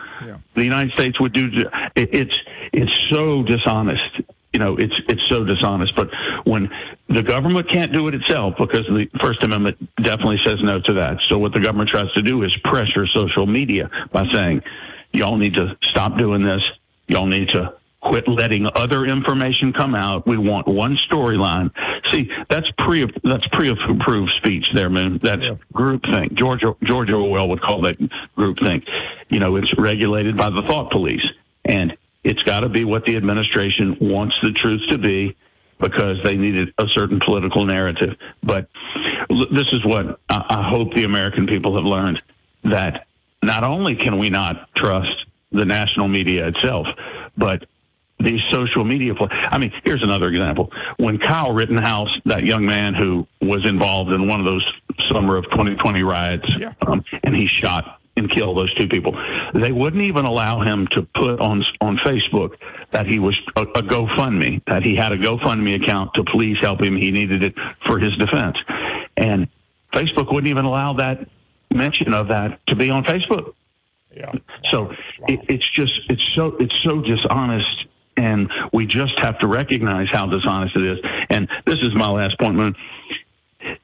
The 0.54 0.64
United 0.64 0.92
States 0.94 1.20
would 1.20 1.32
do. 1.32 1.48
It, 1.94 2.08
it's 2.12 2.34
it's 2.72 2.92
so 3.10 3.42
dishonest. 3.42 4.20
You 4.52 4.60
know, 4.60 4.76
it's 4.76 4.94
it's 5.08 5.22
so 5.28 5.44
dishonest. 5.44 5.94
But 5.94 6.10
when 6.44 6.70
the 7.08 7.22
government 7.22 7.68
can't 7.68 7.92
do 7.92 8.08
it 8.08 8.14
itself 8.14 8.54
because 8.58 8.86
the 8.86 9.08
First 9.20 9.42
Amendment 9.42 9.78
definitely 9.96 10.40
says 10.44 10.58
no 10.62 10.80
to 10.80 10.94
that. 10.94 11.18
So 11.28 11.38
what 11.38 11.52
the 11.52 11.60
government 11.60 11.90
tries 11.90 12.12
to 12.12 12.22
do 12.22 12.42
is 12.42 12.54
pressure 12.64 13.06
social 13.06 13.46
media 13.46 13.90
by 14.12 14.26
saying, 14.32 14.62
y'all 15.12 15.36
need 15.36 15.54
to 15.54 15.76
stop 15.82 16.16
doing 16.18 16.42
this. 16.42 16.62
Y'all 17.08 17.26
need 17.26 17.48
to 17.48 17.74
quit 18.02 18.26
letting 18.26 18.66
other 18.74 19.04
information 19.04 19.72
come 19.72 19.94
out. 19.94 20.26
We 20.26 20.36
want 20.36 20.66
one 20.66 20.98
storyline. 21.08 21.70
See, 22.12 22.30
that's 22.50 22.70
pre 22.78 23.10
that's 23.22 23.46
pre-approved 23.48 24.32
speech 24.36 24.66
there, 24.74 24.90
man. 24.90 25.20
That's 25.22 25.44
groupthink. 25.72 26.34
George 26.34 26.62
George 26.82 27.10
Orwell 27.10 27.48
would 27.48 27.62
call 27.62 27.82
that 27.82 27.98
groupthink. 28.36 28.86
You 29.28 29.38
know, 29.38 29.56
it's 29.56 29.72
regulated 29.78 30.36
by 30.36 30.50
the 30.50 30.62
thought 30.62 30.90
police, 30.90 31.24
and 31.64 31.96
it's 32.24 32.42
got 32.42 32.60
to 32.60 32.68
be 32.68 32.84
what 32.84 33.04
the 33.04 33.16
administration 33.16 33.96
wants 34.00 34.36
the 34.42 34.52
truth 34.52 34.82
to 34.90 34.98
be 34.98 35.36
because 35.80 36.18
they 36.24 36.36
needed 36.36 36.72
a 36.78 36.86
certain 36.88 37.20
political 37.20 37.64
narrative. 37.64 38.16
But 38.42 38.68
this 39.28 39.66
is 39.72 39.84
what 39.84 40.20
I 40.28 40.68
hope 40.68 40.94
the 40.94 41.04
American 41.04 41.46
people 41.46 41.76
have 41.76 41.84
learned 41.84 42.20
that 42.64 43.06
not 43.42 43.64
only 43.64 43.96
can 43.96 44.18
we 44.18 44.30
not 44.30 44.72
trust 44.74 45.26
the 45.50 45.64
national 45.64 46.08
media 46.08 46.48
itself, 46.48 46.86
but 47.36 47.66
these 48.22 48.40
social 48.50 48.84
media. 48.84 49.14
Pl- 49.14 49.28
I 49.30 49.58
mean, 49.58 49.72
here's 49.84 50.02
another 50.02 50.28
example. 50.28 50.72
When 50.96 51.18
Kyle 51.18 51.52
Rittenhouse, 51.52 52.10
that 52.26 52.44
young 52.44 52.64
man 52.64 52.94
who 52.94 53.26
was 53.40 53.64
involved 53.64 54.12
in 54.12 54.28
one 54.28 54.40
of 54.40 54.46
those 54.46 54.66
summer 55.08 55.36
of 55.36 55.44
2020 55.44 56.02
riots, 56.02 56.48
um, 56.86 57.04
and 57.22 57.34
he 57.34 57.46
shot 57.46 58.00
and 58.16 58.30
killed 58.30 58.56
those 58.56 58.72
two 58.74 58.88
people, 58.88 59.12
they 59.54 59.72
wouldn't 59.72 60.04
even 60.04 60.24
allow 60.24 60.60
him 60.60 60.86
to 60.88 61.02
put 61.14 61.40
on 61.40 61.64
on 61.80 61.96
Facebook 61.98 62.56
that 62.90 63.06
he 63.06 63.18
was 63.18 63.38
a, 63.56 63.62
a 63.62 63.82
GoFundMe, 63.82 64.62
that 64.66 64.82
he 64.82 64.94
had 64.94 65.12
a 65.12 65.18
GoFundMe 65.18 65.82
account 65.82 66.14
to 66.14 66.24
please 66.24 66.58
help 66.60 66.82
him. 66.82 66.96
He 66.96 67.10
needed 67.10 67.42
it 67.42 67.54
for 67.86 67.98
his 67.98 68.16
defense, 68.16 68.58
and 69.16 69.48
Facebook 69.92 70.32
wouldn't 70.32 70.50
even 70.50 70.64
allow 70.64 70.94
that 70.94 71.26
mention 71.70 72.12
of 72.14 72.28
that 72.28 72.64
to 72.66 72.76
be 72.76 72.90
on 72.90 73.04
Facebook. 73.04 73.54
Yeah. 74.14 74.32
So 74.70 74.92
it, 75.28 75.40
it's 75.48 75.68
just 75.70 75.92
it's 76.08 76.22
so 76.34 76.56
it's 76.60 76.74
so 76.82 77.00
dishonest, 77.00 77.86
and 78.16 78.50
we 78.72 78.86
just 78.86 79.18
have 79.18 79.38
to 79.40 79.46
recognize 79.46 80.08
how 80.10 80.26
dishonest 80.26 80.76
it 80.76 80.84
is. 80.84 80.98
And 81.30 81.48
this 81.66 81.78
is 81.80 81.94
my 81.94 82.10
last 82.10 82.38
point, 82.38 82.54
Moon. 82.54 82.76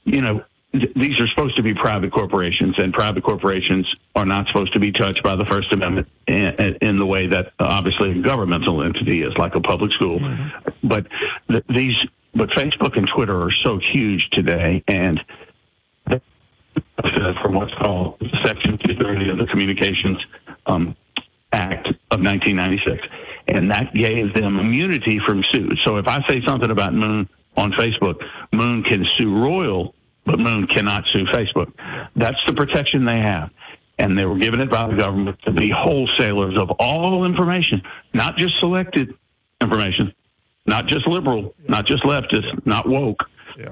You 0.04 0.22
know, 0.22 0.44
th- 0.72 0.92
these 0.94 1.20
are 1.20 1.28
supposed 1.28 1.56
to 1.56 1.62
be 1.62 1.74
private 1.74 2.12
corporations, 2.12 2.74
and 2.78 2.92
private 2.92 3.22
corporations 3.22 3.86
are 4.14 4.26
not 4.26 4.46
supposed 4.48 4.72
to 4.74 4.80
be 4.80 4.92
touched 4.92 5.22
by 5.22 5.36
the 5.36 5.44
First 5.44 5.72
Amendment 5.72 6.08
in, 6.26 6.78
in 6.80 6.98
the 6.98 7.06
way 7.06 7.28
that 7.28 7.46
uh, 7.58 7.68
obviously 7.70 8.18
a 8.18 8.22
governmental 8.22 8.82
entity 8.82 9.22
is, 9.22 9.36
like 9.36 9.54
a 9.54 9.60
public 9.60 9.92
school. 9.92 10.20
But 10.82 11.06
th- 11.48 11.64
these, 11.68 11.96
but 12.34 12.50
Facebook 12.50 12.96
and 12.96 13.08
Twitter 13.08 13.40
are 13.42 13.52
so 13.62 13.78
huge 13.78 14.30
today, 14.30 14.82
and 14.88 15.24
from 17.42 17.54
what's 17.54 17.74
called 17.74 18.16
Section 18.44 18.78
230 18.78 19.30
of 19.30 19.38
the 19.38 19.46
Communications 19.46 20.18
um, 20.66 20.96
Act 21.52 21.88
of 22.10 22.20
1996, 22.20 23.06
and 23.48 23.70
that 23.70 23.94
gave 23.94 24.34
them 24.34 24.58
immunity 24.58 25.18
from 25.18 25.42
suit. 25.50 25.78
So 25.84 25.96
if 25.96 26.06
I 26.06 26.26
say 26.28 26.42
something 26.46 26.70
about 26.70 26.92
Moon 26.92 27.28
on 27.56 27.72
Facebook, 27.72 28.22
Moon 28.52 28.82
can 28.82 29.06
sue 29.16 29.34
Royal, 29.34 29.94
but 30.26 30.38
Moon 30.38 30.66
cannot 30.66 31.04
sue 31.12 31.24
Facebook. 31.26 31.72
That's 32.14 32.38
the 32.46 32.52
protection 32.52 33.04
they 33.04 33.18
have. 33.18 33.50
And 33.98 34.16
they 34.16 34.26
were 34.26 34.38
given 34.38 34.60
it 34.60 34.70
by 34.70 34.86
the 34.86 34.96
government 34.96 35.40
to 35.42 35.50
be 35.50 35.70
wholesalers 35.70 36.56
of 36.56 36.70
all 36.78 37.24
information, 37.24 37.82
not 38.12 38.36
just 38.36 38.60
selected 38.60 39.14
information, 39.60 40.14
not 40.66 40.86
just 40.86 41.06
liberal, 41.08 41.54
not 41.66 41.86
just 41.86 42.04
leftist, 42.04 42.64
not 42.64 42.88
woke, 42.88 43.24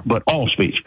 but 0.05 0.23
all 0.27 0.48
speech. 0.48 0.82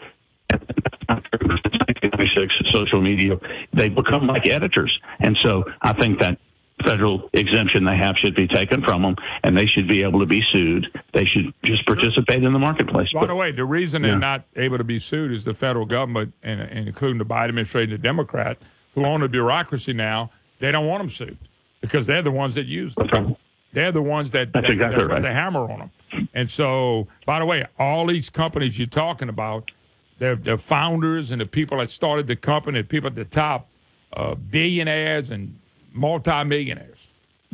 1996 0.50 2.72
social 2.72 3.00
media, 3.00 3.38
they 3.72 3.88
become 3.88 4.26
like 4.26 4.46
editors. 4.46 4.98
And 5.20 5.38
so 5.42 5.64
I 5.80 5.94
think 5.94 6.20
that 6.20 6.38
federal 6.82 7.28
exemption 7.32 7.84
they 7.84 7.96
have 7.96 8.16
should 8.16 8.34
be 8.34 8.46
taken 8.46 8.82
from 8.82 9.02
them 9.02 9.16
and 9.42 9.56
they 9.56 9.66
should 9.66 9.88
be 9.88 10.02
able 10.02 10.20
to 10.20 10.26
be 10.26 10.42
sued. 10.52 10.86
They 11.14 11.24
should 11.24 11.52
just 11.64 11.84
participate 11.86 12.42
in 12.42 12.52
the 12.52 12.58
marketplace. 12.58 13.12
By 13.12 13.26
the 13.26 13.34
way, 13.34 13.52
the 13.52 13.64
reason 13.64 14.02
Yeah. 14.02 14.10
they're 14.10 14.18
not 14.18 14.44
able 14.56 14.78
to 14.78 14.84
be 14.84 14.98
sued 14.98 15.32
is 15.32 15.44
the 15.44 15.54
federal 15.54 15.86
government, 15.86 16.34
and, 16.42 16.60
and 16.60 16.88
including 16.88 17.18
the 17.18 17.24
Biden 17.24 17.48
administration, 17.50 17.90
the 17.90 17.98
Democrat, 17.98 18.58
who 18.94 19.04
own 19.04 19.20
the 19.20 19.28
bureaucracy 19.28 19.92
now, 19.92 20.30
they 20.58 20.72
don't 20.72 20.86
want 20.86 21.00
them 21.02 21.10
sued 21.10 21.38
because 21.80 22.06
they're 22.06 22.22
the 22.22 22.30
ones 22.30 22.54
that 22.56 22.66
use 22.66 22.94
them. 22.94 23.36
They're 23.72 23.92
the 23.92 24.02
ones 24.02 24.32
that, 24.32 24.52
That's 24.52 24.66
that, 24.66 24.72
exactly 24.72 24.98
that 25.00 25.06
put 25.06 25.12
right. 25.12 25.22
the 25.22 25.32
hammer 25.32 25.60
on 25.70 25.78
them. 26.10 26.28
And 26.34 26.50
so, 26.50 27.06
by 27.24 27.38
the 27.38 27.44
way, 27.46 27.64
all 27.78 28.06
these 28.06 28.28
companies 28.28 28.78
you're 28.78 28.88
talking 28.88 29.28
about, 29.28 29.70
the 30.18 30.38
the 30.42 30.58
founders 30.58 31.30
and 31.32 31.40
the 31.40 31.46
people 31.46 31.78
that 31.78 31.88
started 31.90 32.26
the 32.26 32.36
company, 32.36 32.82
the 32.82 32.86
people 32.88 33.06
at 33.06 33.14
the 33.14 33.24
top, 33.24 33.68
uh, 34.12 34.34
billionaires 34.34 35.30
and 35.30 35.56
multimillionaires. 35.92 37.08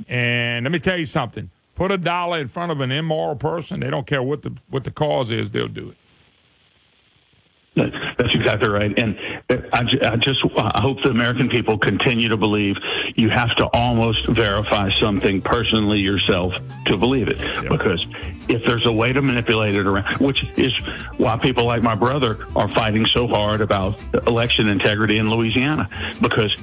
And 0.08 0.64
let 0.64 0.72
me 0.72 0.78
tell 0.78 0.98
you 0.98 1.06
something: 1.06 1.50
put 1.74 1.90
a 1.90 1.98
dollar 1.98 2.38
in 2.38 2.48
front 2.48 2.72
of 2.72 2.80
an 2.80 2.90
immoral 2.92 3.36
person, 3.36 3.80
they 3.80 3.90
don't 3.90 4.06
care 4.06 4.22
what 4.22 4.42
the 4.42 4.54
what 4.68 4.84
the 4.84 4.90
cause 4.90 5.30
is, 5.30 5.50
they'll 5.50 5.68
do 5.68 5.90
it. 5.90 5.96
That's 7.76 8.34
exactly 8.34 8.70
right. 8.70 8.98
And 8.98 9.18
I, 9.50 9.84
I 10.02 10.16
just 10.16 10.42
I 10.56 10.80
hope 10.80 11.02
the 11.02 11.10
American 11.10 11.50
people 11.50 11.76
continue 11.76 12.28
to 12.30 12.36
believe 12.36 12.76
you 13.16 13.28
have 13.28 13.54
to 13.56 13.66
almost 13.74 14.26
verify 14.28 14.90
something 14.98 15.42
personally 15.42 16.00
yourself 16.00 16.54
to 16.86 16.96
believe 16.96 17.28
it. 17.28 17.38
Because 17.68 18.06
if 18.48 18.64
there's 18.64 18.86
a 18.86 18.92
way 18.92 19.12
to 19.12 19.20
manipulate 19.20 19.74
it 19.74 19.86
around, 19.86 20.20
which 20.20 20.42
is 20.58 20.72
why 21.18 21.36
people 21.36 21.66
like 21.66 21.82
my 21.82 21.94
brother 21.94 22.46
are 22.56 22.68
fighting 22.70 23.04
so 23.04 23.28
hard 23.28 23.60
about 23.60 24.00
election 24.26 24.68
integrity 24.68 25.18
in 25.18 25.30
Louisiana. 25.30 25.86
Because 26.22 26.56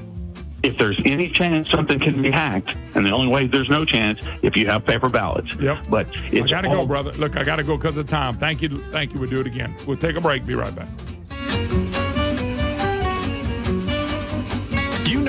if 0.64 0.77
there's 0.77 0.99
any 1.06 1.30
chance 1.30 1.69
something 1.69 1.99
can 1.99 2.22
be 2.22 2.31
hacked, 2.31 2.76
and 2.95 3.06
the 3.06 3.11
only 3.11 3.27
way 3.27 3.45
there's 3.48 3.69
no 3.69 3.85
chance 3.85 4.19
if 4.41 4.56
you 4.56 4.65
have 4.68 4.85
paper 4.85 5.10
ballots. 5.10 5.53
Yep. 5.56 5.85
But 5.90 6.07
I 6.34 6.40
gotta 6.41 6.69
all- 6.69 6.76
go, 6.76 6.85
brother. 6.85 7.11
Look, 7.14 7.35
I 7.38 7.44
gotta 7.44 7.64
go 7.64 7.77
because 7.77 7.98
of 7.98 8.07
time. 8.07 8.34
Thank 8.34 8.61
you, 8.61 8.69
thank 8.91 9.14
you. 9.14 9.19
We'll 9.19 9.30
do 9.30 9.41
it 9.41 9.48
again. 9.48 9.76
We'll 9.85 9.98
take 9.98 10.15
a 10.15 10.22
break. 10.22 10.45
Be 10.45 10.56
right 10.56 10.73
back. 10.73 10.88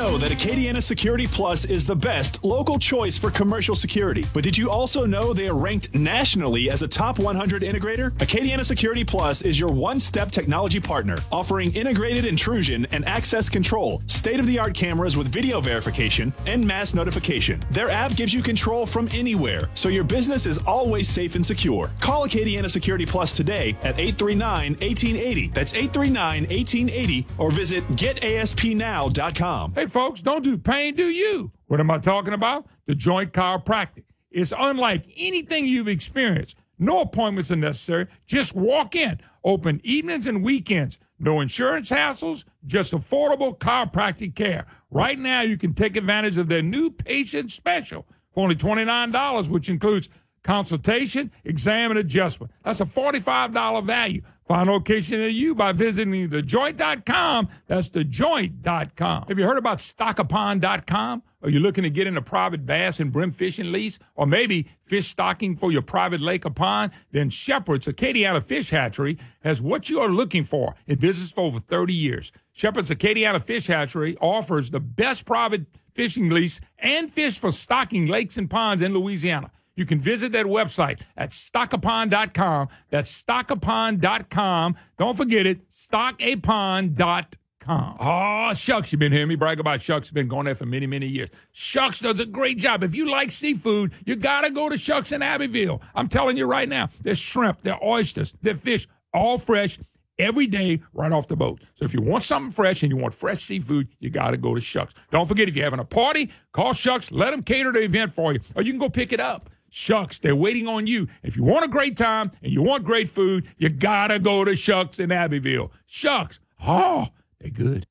Know 0.04 0.18
that 0.18 0.30
Acadiana 0.30 0.82
Security 0.82 1.26
Plus 1.26 1.64
is 1.64 1.86
the 1.86 1.96
best 1.96 2.44
local 2.44 2.78
choice 2.78 3.16
for 3.16 3.30
commercial 3.30 3.74
security. 3.74 4.26
But 4.34 4.44
did 4.44 4.54
you 4.54 4.68
also 4.68 5.06
know 5.06 5.32
they 5.32 5.48
are 5.48 5.56
ranked 5.56 5.94
nationally 5.94 6.68
as 6.68 6.82
a 6.82 6.88
top 6.88 7.18
100 7.18 7.62
integrator? 7.62 8.10
Acadiana 8.18 8.66
Security 8.66 9.02
Plus 9.02 9.40
is 9.40 9.58
your 9.58 9.72
one 9.72 9.98
step 9.98 10.30
technology 10.30 10.78
partner, 10.78 11.16
offering 11.32 11.74
integrated 11.74 12.26
intrusion 12.26 12.86
and 12.90 13.02
access 13.06 13.48
control, 13.48 14.02
state 14.04 14.38
of 14.38 14.46
the 14.46 14.58
art 14.58 14.74
cameras 14.74 15.16
with 15.16 15.32
video 15.32 15.62
verification, 15.62 16.34
and 16.46 16.66
mass 16.66 16.92
notification. 16.92 17.64
Their 17.70 17.88
app 17.88 18.14
gives 18.14 18.34
you 18.34 18.42
control 18.42 18.84
from 18.84 19.08
anywhere, 19.14 19.70
so 19.72 19.88
your 19.88 20.04
business 20.04 20.44
is 20.44 20.58
always 20.66 21.08
safe 21.08 21.34
and 21.34 21.46
secure. 21.46 21.90
Call 22.00 22.26
Acadiana 22.26 22.68
Security 22.68 23.06
Plus 23.06 23.32
today 23.32 23.70
at 23.80 23.98
839 23.98 24.72
1880. 24.72 25.48
That's 25.54 25.72
839 25.72 26.42
1880, 26.42 27.26
or 27.38 27.50
visit 27.50 27.88
getaspnow.com. 27.88 29.72
Hey, 29.72 29.86
folks, 29.94 30.20
don't 30.20 30.42
do 30.42 30.58
pain, 30.58 30.96
do 30.96 31.06
you? 31.06 31.52
What 31.68 31.78
am 31.78 31.90
I 31.90 31.98
talking 31.98 32.34
about? 32.34 32.66
The 32.86 32.96
joint 32.96 33.32
chiropractic. 33.32 34.02
It's 34.32 34.52
unlike 34.58 35.06
anything 35.16 35.66
you've 35.66 35.88
experienced. 35.88 36.56
No 36.80 37.00
appointments 37.00 37.52
are 37.52 37.56
necessary. 37.56 38.08
Just 38.26 38.56
walk 38.56 38.96
in. 38.96 39.20
Open 39.44 39.80
evenings 39.84 40.26
and 40.26 40.44
weekends. 40.44 40.98
No 41.20 41.40
insurance 41.40 41.90
hassles, 41.90 42.42
just 42.66 42.92
affordable 42.92 43.56
chiropractic 43.56 44.34
care. 44.34 44.66
Right 44.90 45.18
now, 45.18 45.42
you 45.42 45.56
can 45.56 45.74
take 45.74 45.96
advantage 45.96 46.38
of 46.38 46.48
their 46.48 46.62
new 46.62 46.90
patient 46.90 47.52
special 47.52 48.04
for 48.32 48.42
only 48.42 48.56
$29, 48.56 49.48
which 49.48 49.68
includes 49.68 50.08
consultation, 50.42 51.30
exam, 51.44 51.92
and 51.92 52.00
adjustment. 52.00 52.50
That's 52.64 52.80
a 52.80 52.84
$45 52.84 53.84
value. 53.86 54.22
Find 54.46 54.68
a 54.68 54.72
location 54.72 55.20
near 55.20 55.28
you 55.28 55.54
by 55.54 55.72
visiting 55.72 56.28
thejoint.com. 56.28 57.48
That's 57.66 57.88
thejoint.com. 57.88 59.24
Have 59.26 59.38
you 59.38 59.46
heard 59.46 59.56
about 59.56 59.78
stockupon.com? 59.78 61.22
Are 61.42 61.48
you 61.48 61.60
looking 61.60 61.84
to 61.84 61.90
get 61.90 62.06
into 62.06 62.20
private 62.20 62.66
bass 62.66 63.00
and 63.00 63.10
brim 63.10 63.30
fishing 63.30 63.72
lease? 63.72 63.98
Or 64.14 64.26
maybe 64.26 64.68
fish 64.82 65.08
stocking 65.08 65.56
for 65.56 65.72
your 65.72 65.80
private 65.80 66.20
lake 66.20 66.44
or 66.44 66.50
pond? 66.50 66.92
Then 67.10 67.30
Shepherd's 67.30 67.86
Acadiana 67.86 68.44
Fish 68.44 68.68
Hatchery 68.68 69.18
has 69.42 69.62
what 69.62 69.88
you 69.88 70.00
are 70.00 70.08
looking 70.08 70.44
for 70.44 70.74
in 70.86 70.98
business 70.98 71.32
for 71.32 71.40
over 71.40 71.60
30 71.60 71.94
years. 71.94 72.30
Shepherd's 72.52 72.90
Acadiana 72.90 73.42
Fish 73.42 73.66
Hatchery 73.66 74.16
offers 74.20 74.70
the 74.70 74.80
best 74.80 75.24
private 75.24 75.64
fishing 75.94 76.28
lease 76.28 76.60
and 76.78 77.10
fish 77.10 77.38
for 77.38 77.50
stocking 77.50 78.08
lakes 78.08 78.36
and 78.36 78.50
ponds 78.50 78.82
in 78.82 78.92
Louisiana. 78.92 79.50
You 79.76 79.86
can 79.86 80.00
visit 80.00 80.32
that 80.32 80.46
website 80.46 81.00
at 81.16 81.30
stockupon.com. 81.30 82.68
That's 82.90 83.22
stockupon.com. 83.22 84.76
Don't 84.98 85.16
forget 85.16 85.46
it, 85.46 85.68
stockupon.com. 85.68 87.38
Oh, 87.66 88.52
Shucks, 88.54 88.92
you've 88.92 88.98
been 88.98 89.12
hearing 89.12 89.28
me 89.28 89.36
brag 89.36 89.58
about 89.58 89.80
Shucks. 89.80 90.10
Been 90.10 90.28
going 90.28 90.44
there 90.44 90.54
for 90.54 90.66
many, 90.66 90.86
many 90.86 91.06
years. 91.06 91.30
Shucks 91.52 92.00
does 92.00 92.20
a 92.20 92.26
great 92.26 92.58
job. 92.58 92.84
If 92.84 92.94
you 92.94 93.10
like 93.10 93.30
seafood, 93.30 93.92
you 94.04 94.16
got 94.16 94.42
to 94.42 94.50
go 94.50 94.68
to 94.68 94.76
Shucks 94.76 95.12
in 95.12 95.22
Abbeville. 95.22 95.80
I'm 95.94 96.08
telling 96.08 96.36
you 96.36 96.44
right 96.44 96.68
now, 96.68 96.90
there's 97.00 97.18
shrimp, 97.18 97.62
their 97.62 97.82
oysters, 97.82 98.34
their 98.42 98.56
fish, 98.56 98.86
all 99.14 99.38
fresh 99.38 99.78
every 100.18 100.46
day 100.46 100.82
right 100.92 101.10
off 101.10 101.28
the 101.28 101.36
boat. 101.36 101.62
So 101.74 101.84
if 101.84 101.94
you 101.94 102.00
want 102.02 102.24
something 102.24 102.52
fresh 102.52 102.82
and 102.82 102.90
you 102.92 102.96
want 102.96 103.14
fresh 103.14 103.42
seafood, 103.42 103.88
you 103.98 104.10
got 104.10 104.32
to 104.32 104.36
go 104.36 104.54
to 104.54 104.60
Shucks. 104.60 104.94
Don't 105.10 105.26
forget, 105.26 105.48
if 105.48 105.56
you're 105.56 105.64
having 105.64 105.80
a 105.80 105.84
party, 105.84 106.30
call 106.52 106.72
Shucks. 106.72 107.10
Let 107.10 107.30
them 107.30 107.42
cater 107.42 107.72
the 107.72 107.80
event 107.80 108.12
for 108.12 108.32
you, 108.32 108.40
or 108.54 108.62
you 108.62 108.72
can 108.72 108.78
go 108.78 108.88
pick 108.88 109.12
it 109.12 109.20
up. 109.20 109.50
Shucks, 109.76 110.20
they're 110.20 110.36
waiting 110.36 110.68
on 110.68 110.86
you. 110.86 111.08
If 111.24 111.36
you 111.36 111.42
want 111.42 111.64
a 111.64 111.68
great 111.68 111.96
time 111.96 112.30
and 112.44 112.52
you 112.52 112.62
want 112.62 112.84
great 112.84 113.08
food, 113.08 113.48
you 113.58 113.68
got 113.68 114.06
to 114.06 114.20
go 114.20 114.44
to 114.44 114.54
Shucks 114.54 115.00
in 115.00 115.10
Abbeville. 115.10 115.72
Shucks, 115.84 116.38
oh, 116.64 117.08
they're 117.40 117.50
good. 117.50 117.84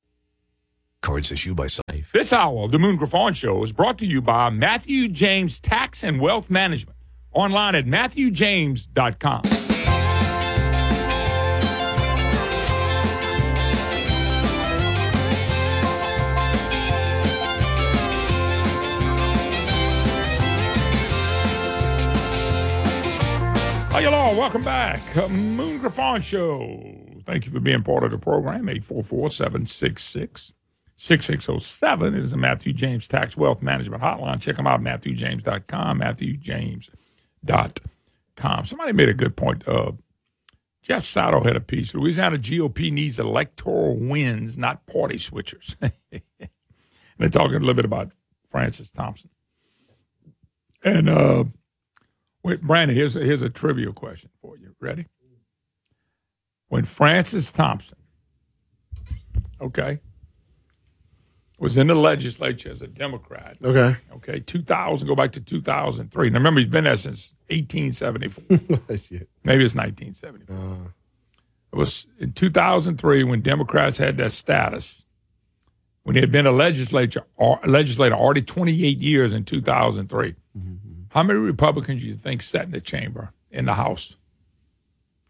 Cards 1.01 1.29
issued 1.29 1.57
by 1.57 1.67
Safe. 1.67 2.09
This 2.13 2.31
hour 2.31 2.63
of 2.63 2.71
the 2.71 2.79
Moon 2.79 2.95
Griffon 2.95 3.33
Show 3.33 3.61
is 3.65 3.73
brought 3.73 3.97
to 3.97 4.05
you 4.05 4.21
by 4.21 4.49
Matthew 4.49 5.09
James 5.09 5.59
Tax 5.59 6.05
and 6.05 6.21
Wealth 6.21 6.49
Management. 6.49 6.97
Online 7.33 7.75
at 7.75 7.85
matthewjames.com. 7.85 9.62
Hi, 23.93 23.99
y'all. 23.99 24.35
Welcome 24.35 24.63
back. 24.63 25.15
Uh, 25.15 25.27
Moon 25.27 25.77
Griffon 25.77 26.23
Show. 26.23 26.81
Thank 27.27 27.45
you 27.45 27.51
for 27.51 27.59
being 27.59 27.83
part 27.83 28.03
of 28.03 28.09
the 28.09 28.17
program. 28.17 28.67
844 28.67 29.29
766 29.29 30.51
6607 30.97 32.15
is 32.15 32.33
a 32.33 32.37
Matthew 32.37 32.73
James 32.73 33.07
Tax 33.07 33.37
Wealth 33.37 33.61
Management 33.61 34.01
Hotline. 34.01 34.41
Check 34.41 34.55
them 34.55 34.65
out, 34.65 34.81
MatthewJames.com, 34.81 35.99
MatthewJames.com. 35.99 38.65
Somebody 38.65 38.93
made 38.93 39.09
a 39.09 39.13
good 39.13 39.35
point. 39.35 39.67
Uh, 39.67 39.91
Jeff 40.81 41.03
Sadow 41.03 41.45
had 41.45 41.55
a 41.55 41.61
piece. 41.61 41.93
Louisiana 41.93 42.39
GOP 42.39 42.91
needs 42.91 43.19
electoral 43.19 43.95
wins, 43.95 44.57
not 44.57 44.87
party 44.87 45.17
switchers. 45.17 45.75
and 45.81 45.91
they're 47.19 47.29
talking 47.29 47.57
a 47.57 47.59
little 47.59 47.75
bit 47.75 47.85
about 47.85 48.11
Francis 48.49 48.89
Thompson. 48.89 49.29
And 50.83 51.07
uh, 51.07 51.43
wait, 52.43 52.61
Brandon, 52.61 52.95
here's 52.95 53.15
a, 53.15 53.19
here's 53.19 53.41
a 53.41 53.49
trivial 53.49 53.93
question 53.93 54.29
for 54.41 54.57
you. 54.57 54.75
Ready? 54.79 55.07
When 56.67 56.85
Francis 56.85 57.51
Thompson, 57.51 57.97
okay, 59.61 59.99
was 61.59 61.77
in 61.77 61.87
the 61.87 61.95
legislature 61.95 62.71
as 62.71 62.81
a 62.81 62.87
Democrat. 62.87 63.57
Okay. 63.63 63.95
Okay, 64.15 64.39
2000, 64.39 65.07
go 65.07 65.15
back 65.15 65.31
to 65.33 65.39
2003. 65.41 66.29
Now 66.29 66.37
remember, 66.37 66.59
he's 66.59 66.69
been 66.69 66.83
there 66.85 66.97
since 66.97 67.31
1874. 67.49 68.79
Maybe 69.43 69.63
it's 69.63 69.75
1974. 69.75 70.55
Uh, 70.55 70.89
It 71.71 71.75
was 71.75 72.07
in 72.19 72.33
2003 72.33 73.23
when 73.23 73.41
Democrats 73.41 73.97
had 73.97 74.17
that 74.17 74.31
status, 74.31 75.05
when 76.03 76.15
he 76.15 76.21
had 76.21 76.31
been 76.31 76.47
a 76.47 76.51
legislature 76.51 77.23
or 77.37 77.59
legislator 77.65 78.15
already 78.15 78.41
28 78.41 78.97
years 78.99 79.31
in 79.31 79.45
2003. 79.45 80.35
How 81.13 81.21
many 81.23 81.37
Republicans 81.39 82.01
do 82.01 82.07
you 82.07 82.15
think 82.15 82.41
sat 82.41 82.65
in 82.65 82.71
the 82.71 82.81
chamber 82.81 83.31
in 83.51 83.65
the 83.65 83.75
House? 83.75 84.15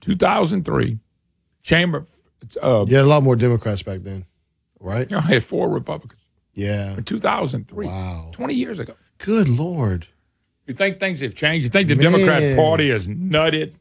2003, 0.02 1.00
chamber. 1.62 2.06
Uh, 2.62 2.86
yeah, 2.88 3.02
a 3.02 3.04
lot 3.04 3.24
more 3.24 3.36
Democrats 3.36 3.84
back 3.84 4.00
then, 4.02 4.26
right? 4.80 5.10
You 5.10 5.16
know, 5.18 5.22
I 5.24 5.28
had 5.34 5.44
four 5.44 5.70
Republicans 5.70 6.22
Yeah. 6.54 6.96
in 6.98 7.04
2003. 7.04 7.88
Wow. 7.88 8.30
20 8.34 8.54
years 8.54 8.80
ago. 8.80 8.96
Good 9.18 9.48
Lord. 9.50 10.08
You 10.68 10.74
think 10.74 11.00
things 11.00 11.22
have 11.22 11.36
changed? 11.36 11.64
You 11.64 11.70
think 11.70 11.88
the 11.90 11.96
Man. 11.96 12.12
Democrat 12.14 12.58
Party 12.58 12.90
has 12.90 13.08
nutted 13.08 13.74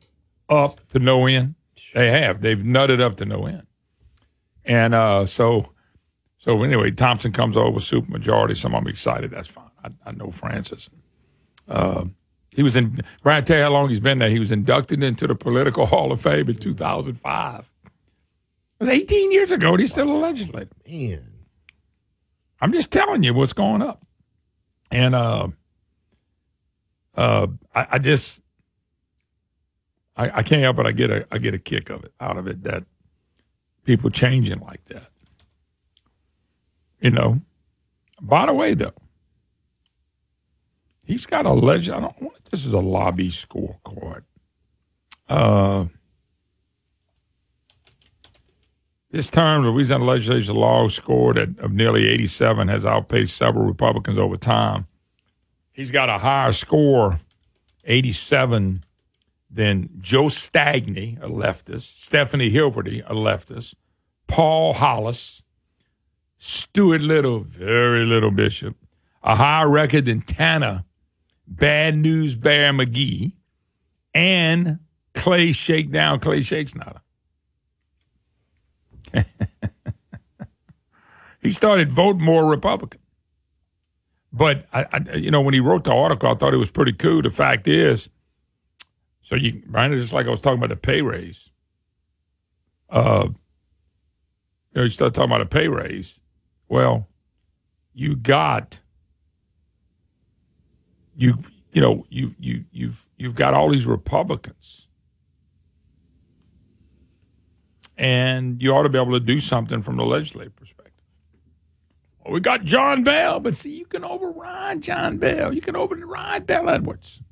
up 0.49 0.81
to 0.89 0.99
no 0.99 1.27
end? 1.27 1.55
They 1.95 2.11
have. 2.11 2.41
They've 2.41 2.59
nutted 2.59 3.01
up 3.01 3.17
to 3.19 3.25
no 3.25 3.47
end. 3.47 3.67
And 4.65 4.95
uh, 4.95 5.27
so, 5.27 5.73
so 6.39 6.63
anyway, 6.63 6.91
Thompson 6.93 7.33
comes 7.33 7.57
over 7.57 7.71
with 7.71 7.85
supermajority. 7.85 8.57
Some 8.57 8.75
I'm 8.75 8.87
excited. 8.89 9.31
That's 9.31 9.49
fine. 9.49 9.71
I, 9.85 9.91
I 10.07 10.13
know 10.13 10.31
Francis. 10.31 10.89
Uh, 11.69 12.05
he 12.55 12.63
was 12.63 12.77
in. 12.77 13.01
Brian, 13.23 13.45
tell 13.45 13.57
you 13.57 13.63
how 13.65 13.71
long 13.71 13.89
he's 13.89 14.01
been 14.01 14.19
there. 14.19 14.31
He 14.31 14.39
was 14.39 14.53
inducted 14.53 15.03
into 15.03 15.27
the 15.27 15.35
Political 15.35 15.87
Hall 15.87 16.13
of 16.13 16.21
Fame 16.21 16.49
in 16.49 16.57
2005. 16.57 17.61
It 17.61 17.95
was 18.79 18.89
18 18.89 19.33
years 19.33 19.53
ago. 19.53 19.71
And 19.71 19.81
he's 19.81 19.93
still 19.93 20.11
a 20.11 20.19
legislator. 20.19 20.69
Man. 20.87 21.29
I'm 22.61 22.73
just 22.73 22.91
telling 22.91 23.23
you 23.23 23.35
what's 23.35 23.53
going 23.53 23.83
up. 23.83 24.05
And 24.91 25.15
uh, 25.15 25.49
uh, 27.17 27.47
I, 27.75 27.87
I 27.93 27.99
just 27.99 28.43
I, 30.17 30.39
I 30.39 30.43
can't 30.43 30.63
help 30.63 30.77
but 30.77 30.87
I 30.87 30.93
get 30.93 31.11
a 31.11 31.27
I 31.33 31.39
get 31.39 31.55
a 31.55 31.59
kick 31.59 31.91
of 31.91 32.05
it 32.05 32.13
out 32.21 32.37
of 32.37 32.47
it 32.47 32.63
that 32.65 32.85
people 33.85 34.11
changing 34.11 34.61
like 34.61 34.85
that. 34.87 35.09
You 37.01 37.11
know. 37.11 37.41
By 38.21 38.47
the 38.47 38.53
way, 38.53 38.75
though, 38.75 38.95
he's 41.05 41.27
got 41.27 41.47
a 41.47 41.53
legend. 41.53 41.97
I 41.97 42.01
don't 42.01 42.51
this 42.51 42.67
is 42.67 42.73
a 42.73 42.81
lobby 42.81 43.31
scorecard. 43.31 44.23
Uh, 45.29 45.87
this 49.11 49.31
term, 49.31 49.65
Louisiana 49.65 50.05
legislature 50.05 50.53
law 50.53 50.89
scored 50.89 51.39
at, 51.39 51.59
of 51.59 51.73
nearly 51.73 52.09
87 52.09 52.69
has 52.69 52.85
outpaced 52.85 53.37
several 53.37 53.65
Republicans 53.65 54.19
over 54.19 54.37
time. 54.37 54.87
He's 55.73 55.91
got 55.91 56.11
a 56.11 56.19
higher 56.19 56.53
score, 56.53 57.21
87, 57.85 58.85
than 59.51 59.91
Joe 60.01 60.25
Stagni, 60.25 61.23
a 61.23 61.29
leftist, 61.29 62.03
Stephanie 62.03 62.51
Hilferty, 62.51 63.03
a 63.07 63.15
leftist, 63.15 63.75
Paul 64.27 64.75
Hollis, 64.75 65.43
Stuart 66.39 67.03
Little, 67.03 67.41
very 67.41 68.05
little 68.05 68.31
bishop, 68.31 68.77
a 69.23 69.37
higher 69.37 69.69
record 69.69 70.07
than 70.07 70.23
Tana, 70.23 70.85
Bad 71.47 71.97
News 71.97 72.35
Bear 72.35 72.73
Magee, 72.73 73.37
and 74.15 74.79
Clay 75.15 75.53
Shakedown, 75.53 76.21
Clay 76.21 76.43
Shakes 76.43 76.75
Nada. 76.75 77.03
he 81.43 81.51
started 81.51 81.91
voting 81.91 82.23
more 82.23 82.49
Republican. 82.49 83.01
But 84.33 84.67
I, 84.73 84.87
I, 84.91 85.17
you 85.17 85.31
know, 85.31 85.43
when 85.43 85.53
he 85.53 85.61
wrote 85.61 85.85
the 85.85 85.93
article, 85.93 86.31
I 86.31 86.35
thought 86.35 86.55
it 86.55 86.59
was 86.59 86.71
pretty 86.71 86.95
cool. 86.95 87.21
The 87.21 87.31
fact 87.31 87.69
is, 87.69 88.09
so 89.21 89.37
you, 89.37 89.63
Brian, 89.67 89.93
just 89.93 90.13
like 90.13 90.27
I 90.27 90.31
was 90.31 90.41
talking 90.41 90.59
about 90.59 90.71
the 90.71 90.77
pay 90.77 91.03
raise. 91.03 91.51
Uh, 92.89 93.29
you 93.29 94.75
know, 94.75 94.83
you 94.83 94.89
start 94.89 95.15
talking 95.15 95.31
about 95.31 95.43
a 95.43 95.47
pay 95.47 95.69
raise. 95.69 96.19
Well, 96.69 97.09
you 97.93 98.17
got 98.17 98.81
you, 101.17 101.39
you 101.73 101.81
know, 101.81 102.07
you 102.09 102.35
you 102.39 102.65
you've 102.73 103.07
you've 103.17 103.35
got 103.35 103.55
all 103.55 103.71
these 103.71 103.87
Republicans, 103.87 104.89
and 107.97 108.63
you 108.63 108.75
ought 108.75 108.83
to 108.83 108.89
be 108.89 108.99
able 108.99 109.13
to 109.13 109.21
do 109.21 109.41
something 109.41 109.83
from 109.83 109.97
the 109.97 110.05
legislative 110.05 110.55
perspective. 110.57 110.93
Well, 112.25 112.35
we 112.35 112.41
got 112.41 112.65
John 112.65 113.05
Bel, 113.05 113.41
but 113.41 113.57
see, 113.57 113.77
you 113.77 113.87
can 113.87 114.05
override 114.05 114.81
John 114.81 115.19
Bel. 115.19 115.53
You 115.55 115.61
can 115.61 115.77
override 115.77 116.47
Bel 116.47 116.69
Edwards 116.69 117.23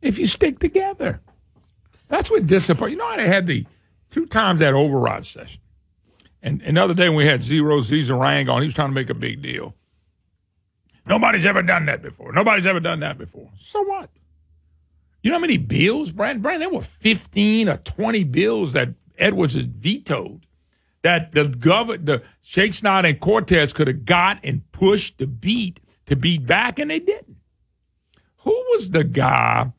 if 0.00 0.18
you 0.18 0.26
stick 0.26 0.58
together. 0.58 1.20
That's 2.08 2.30
what 2.30 2.46
disappoints. 2.46 2.92
You 2.92 2.98
know 2.98 3.06
I 3.06 3.20
had 3.20 3.46
the 3.46 3.66
two 4.10 4.26
times 4.26 4.60
that 4.60 4.74
override 4.74 5.26
session. 5.26 5.60
And 6.42 6.62
another 6.62 6.94
day 6.94 7.08
we 7.08 7.26
had 7.26 7.42
Zero 7.42 7.80
Zizarang 7.80 8.50
on, 8.52 8.62
he 8.62 8.66
was 8.66 8.74
trying 8.74 8.88
to 8.88 8.94
make 8.94 9.10
a 9.10 9.14
big 9.14 9.42
deal. 9.42 9.74
Nobody's 11.06 11.46
ever 11.46 11.62
done 11.62 11.86
that 11.86 12.02
before. 12.02 12.32
Nobody's 12.32 12.66
ever 12.66 12.80
done 12.80 13.00
that 13.00 13.18
before. 13.18 13.50
So 13.58 13.82
what? 13.82 14.10
You 15.22 15.30
know 15.30 15.36
how 15.36 15.40
many 15.40 15.58
bills, 15.58 16.12
Brand? 16.12 16.42
Brand, 16.42 16.62
there 16.62 16.70
were 16.70 16.82
15 16.82 17.68
or 17.68 17.76
20 17.78 18.24
bills 18.24 18.72
that 18.72 18.90
Edwards 19.18 19.54
had 19.54 19.74
vetoed 19.74 20.46
that 21.02 21.32
the 21.32 21.44
government, 21.48 22.06
the 22.06 22.22
Shake 22.42 22.72
Snod 22.72 23.08
and 23.08 23.20
Cortez 23.20 23.72
could 23.72 23.88
have 23.88 24.04
got 24.04 24.38
and 24.44 24.70
pushed 24.72 25.18
to 25.18 25.26
beat 25.26 25.80
to 26.06 26.16
beat 26.16 26.46
back, 26.46 26.78
and 26.78 26.90
they 26.90 26.98
didn't. 26.98 27.36
Who 28.38 28.52
was 28.70 28.90
the 28.90 29.04
guy? 29.04 29.72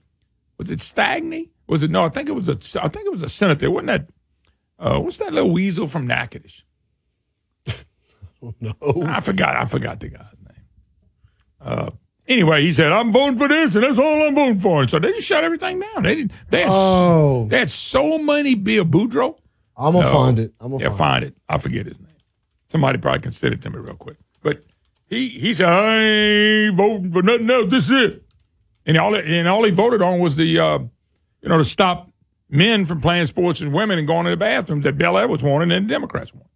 Was 0.57 0.71
it 0.71 0.79
Stagni? 0.79 1.49
Was 1.67 1.83
it 1.83 1.91
no? 1.91 2.05
I 2.05 2.09
think 2.09 2.29
it 2.29 2.33
was 2.33 2.49
a. 2.49 2.57
I 2.81 2.87
think 2.87 3.05
it 3.05 3.11
was 3.11 3.23
a 3.23 3.29
senator. 3.29 3.71
Wasn't 3.71 3.87
that? 3.87 4.07
Uh, 4.77 4.99
what's 4.99 5.17
that 5.19 5.33
little 5.33 5.51
weasel 5.51 5.87
from 5.87 6.07
Natchitoches? 6.07 6.63
no, 8.59 8.73
I 9.05 9.19
forgot. 9.19 9.55
I 9.55 9.65
forgot 9.65 9.99
the 9.99 10.09
name. 10.09 10.40
Uh, 11.63 11.91
anyway, 12.27 12.61
he 12.63 12.73
said, 12.73 12.91
"I'm 12.91 13.11
voting 13.11 13.37
for 13.37 13.47
this, 13.47 13.75
and 13.75 13.83
that's 13.83 13.97
all 13.97 14.23
I'm 14.27 14.35
voting 14.35 14.59
for." 14.59 14.81
And 14.81 14.89
so 14.89 14.99
they 14.99 15.11
just 15.11 15.27
shut 15.27 15.43
everything 15.43 15.79
down. 15.79 16.03
They 16.03 16.15
didn't. 16.15 16.31
They 16.49 16.61
had, 16.61 16.69
Oh. 16.71 17.45
they 17.49 17.59
had 17.59 17.71
so 17.71 18.17
many 18.17 18.55
bill. 18.55 18.85
Boudreaux. 18.85 19.35
I'm 19.77 19.93
gonna 19.93 20.09
find 20.09 20.39
it. 20.39 20.53
I'm 20.59 20.71
gonna 20.71 20.83
yeah, 20.83 20.89
find 20.89 20.97
find 20.99 21.23
it. 21.25 21.35
I 21.49 21.57
forget 21.57 21.85
his 21.85 21.99
name. 21.99 22.07
Somebody 22.69 22.97
probably 22.99 23.21
can 23.21 23.31
send 23.31 23.53
it 23.53 23.61
to 23.63 23.69
me 23.69 23.77
real 23.79 23.95
quick. 23.95 24.17
But 24.43 24.63
he 25.07 25.29
he 25.29 25.53
said, 25.53 25.69
"I 25.69 25.97
ain't 26.03 26.75
voting 26.77 27.11
for 27.11 27.21
nothing 27.23 27.49
else. 27.49 27.69
This 27.69 27.89
is 27.89 28.11
it." 28.11 28.23
And 28.85 28.97
all 28.97 29.15
and 29.15 29.47
all 29.47 29.63
he 29.63 29.71
voted 29.71 30.01
on 30.01 30.19
was 30.19 30.35
the 30.35 30.59
uh, 30.59 30.79
you 30.79 31.49
know 31.49 31.57
to 31.57 31.65
stop 31.65 32.09
men 32.49 32.85
from 32.85 33.01
playing 33.01 33.27
sports 33.27 33.61
and 33.61 33.71
women 33.73 33.97
and 33.97 34.07
going 34.07 34.25
to 34.25 34.31
the 34.31 34.37
bathrooms 34.37 34.83
that 34.83 34.97
Bel 34.97 35.17
Edwards 35.17 35.41
wanted 35.43 35.71
and 35.71 35.87
the 35.89 35.93
Democrats 35.93 36.33
wanted. 36.33 36.49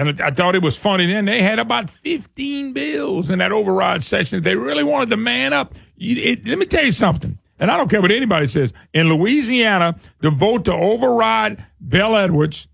And 0.00 0.18
I 0.22 0.30
thought 0.30 0.54
it 0.54 0.62
was 0.62 0.78
funny 0.78 1.04
then. 1.04 1.26
They 1.26 1.42
had 1.42 1.58
about 1.58 1.90
15 1.90 2.72
bills 2.72 3.28
in 3.28 3.38
that 3.40 3.52
override 3.52 4.02
session. 4.02 4.42
They 4.42 4.56
really 4.56 4.82
wanted 4.82 5.10
to 5.10 5.18
man 5.18 5.52
up. 5.52 5.74
You- 5.96 6.16
it- 6.22 6.46
let 6.46 6.58
me 6.58 6.64
tell 6.64 6.82
you 6.86 6.92
something. 6.92 7.38
And 7.58 7.70
I 7.70 7.76
don't 7.76 7.90
care 7.90 8.00
what 8.00 8.10
anybody 8.10 8.46
says. 8.46 8.72
In 8.94 9.10
Louisiana, 9.10 9.96
the 10.20 10.30
vote 10.30 10.64
to 10.64 10.72
override 10.72 11.62
Bill 11.86 12.16
Edwards 12.16 12.66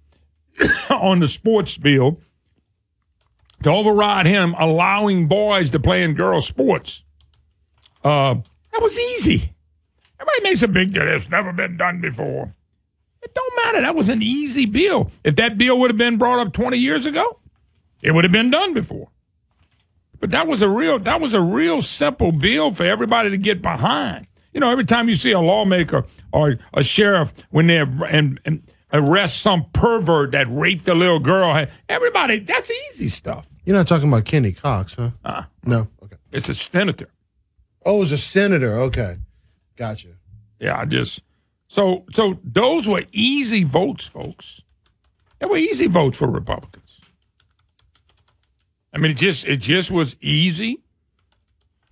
on 0.89 1.19
the 1.19 1.27
sports 1.27 1.77
bill, 1.77 2.21
to 3.65 3.71
override 3.71 4.27
him 4.27 4.55
allowing 4.57 5.27
boys 5.27 5.71
to 5.71 5.81
play 5.81 6.05
in 6.05 6.15
girls' 6.15 6.47
sports, 6.47 7.03
uh, 8.05 8.35
that 8.73 8.81
was 8.83 8.97
easy. 9.01 9.53
Everybody 10.21 10.43
makes 10.45 10.63
a 10.63 10.69
big 10.69 10.93
deal. 10.93 11.09
It's 11.09 11.29
never 11.29 11.53
been 11.53 11.77
done 11.77 12.01
before. 12.01 12.55
It 13.27 13.35
don't 13.35 13.57
matter. 13.57 13.81
That 13.81 13.97
was 13.97 14.09
an 14.09 14.23
easy 14.23 14.67
bill. 14.67 15.11
If 15.25 15.35
that 15.35 15.59
bill 15.59 15.81
would 15.81 15.91
have 15.91 15.99
been 15.99 16.17
brought 16.17 16.39
up 16.39 16.53
20 16.53 16.77
years 16.77 17.07
ago, 17.07 17.41
it 18.01 18.13
would 18.13 18.23
have 18.23 18.31
been 18.31 18.53
done 18.53 18.73
before. 18.73 19.09
But 20.21 20.31
that 20.31 20.47
was 20.47 20.63
a 20.63 20.69
real 20.69 21.01
that 21.01 21.21
was 21.21 21.35
a 21.35 21.41
real 21.41 21.83
simple 21.83 22.31
bill 22.31 22.71
for 22.71 22.85
everybody 22.87 23.31
to 23.31 23.37
get 23.37 23.63
behind. 23.63 24.29
You 24.55 24.61
know, 24.61 24.71
every 24.71 24.85
time 24.85 25.09
you 25.09 25.17
see 25.17 25.33
a 25.33 25.41
lawmaker 25.41 26.05
or 26.33 26.57
a 26.73 26.85
sheriff 26.85 27.35
when 27.51 27.67
they 27.67 27.79
and, 27.79 28.41
and 28.45 28.63
arrest 28.93 29.43
some 29.43 29.67
pervert 29.73 30.31
that 30.31 30.47
raped 30.49 30.87
a 30.87 30.95
little 30.95 31.19
girl, 31.19 31.67
everybody 31.89 32.39
that's 32.39 32.71
easy 32.93 33.09
stuff. 33.09 33.51
You're 33.65 33.75
not 33.75 33.89
talking 33.89 34.07
about 34.07 34.25
Kenny 34.25 34.53
Cox, 34.53 34.95
huh? 34.95 35.11
Uh, 35.25 35.43
no. 35.65 35.89
Okay. 36.01 36.17
It's 36.31 36.49
a 36.49 36.55
senator. 36.55 37.09
Oh, 37.85 38.03
it's 38.03 38.13
a 38.13 38.19
senator. 38.19 38.79
Okay. 38.83 39.17
Gotcha. 39.75 40.11
Yeah, 40.61 40.79
I 40.79 40.85
just 40.85 41.21
so 41.69 42.05
so 42.13 42.39
those 42.45 42.89
were 42.89 43.05
easy 43.13 43.65
votes, 43.65 44.07
folks. 44.07 44.63
They 45.39 45.47
were 45.47 45.57
easy 45.59 45.87
votes 45.87 46.17
for 46.19 46.29
Republicans. 46.29 47.01
I 48.93 48.99
mean, 48.99 49.11
it 49.11 49.17
just 49.19 49.47
it 49.47 49.59
just 49.59 49.91
was 49.91 50.17
easy 50.21 50.83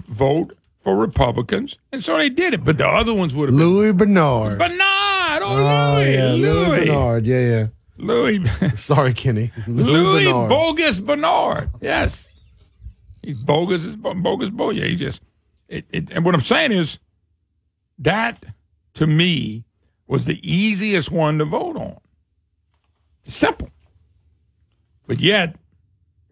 vote 0.07 0.57
for 0.81 0.97
Republicans, 0.97 1.79
and 1.93 2.03
so 2.05 2.17
they 2.19 2.29
did 2.31 2.55
it. 2.55 2.65
But 2.65 2.79
the 2.79 2.87
other 2.87 3.13
ones 3.15 3.35
would 3.35 3.49
have 3.51 3.59
Louis 3.59 3.93
Bernard. 3.93 4.59
been 4.59 4.71
Bernard. 4.71 5.43
Oh, 5.43 5.57
Oh, 5.57 5.95
Louis, 5.97 6.15
yeah, 6.15 6.33
Louis, 6.33 6.67
Louis, 6.69 6.87
Bernard. 6.87 7.27
Yeah, 7.27 7.41
yeah. 7.41 7.67
Louis, 7.97 8.41
Sorry, 8.77 9.13
Kenny. 9.15 9.53
Louis, 9.67 9.85
Louis 9.85 10.25
Bernard. 10.33 10.49
bogus 10.49 11.01
Bernard. 11.01 11.71
Yes, 11.81 12.35
he's 13.23 13.39
bogus. 13.39 13.85
Is 13.85 13.97
bogus 13.97 14.51
boy. 14.51 14.71
Yeah, 14.71 14.87
he 14.87 14.97
just. 14.97 15.23
It, 15.69 15.87
it, 15.91 16.11
and 16.11 16.25
what 16.25 16.35
I'm 16.35 16.41
saying 16.43 16.73
is, 16.73 16.99
that 17.99 18.45
to 18.95 19.07
me 19.07 19.65
was 20.07 20.25
the 20.25 20.41
easiest 20.43 21.11
one 21.11 21.39
to 21.39 21.45
vote 21.45 21.77
on. 21.77 21.99
Simple. 23.27 23.71
But 25.07 25.21
yet, 25.21 25.57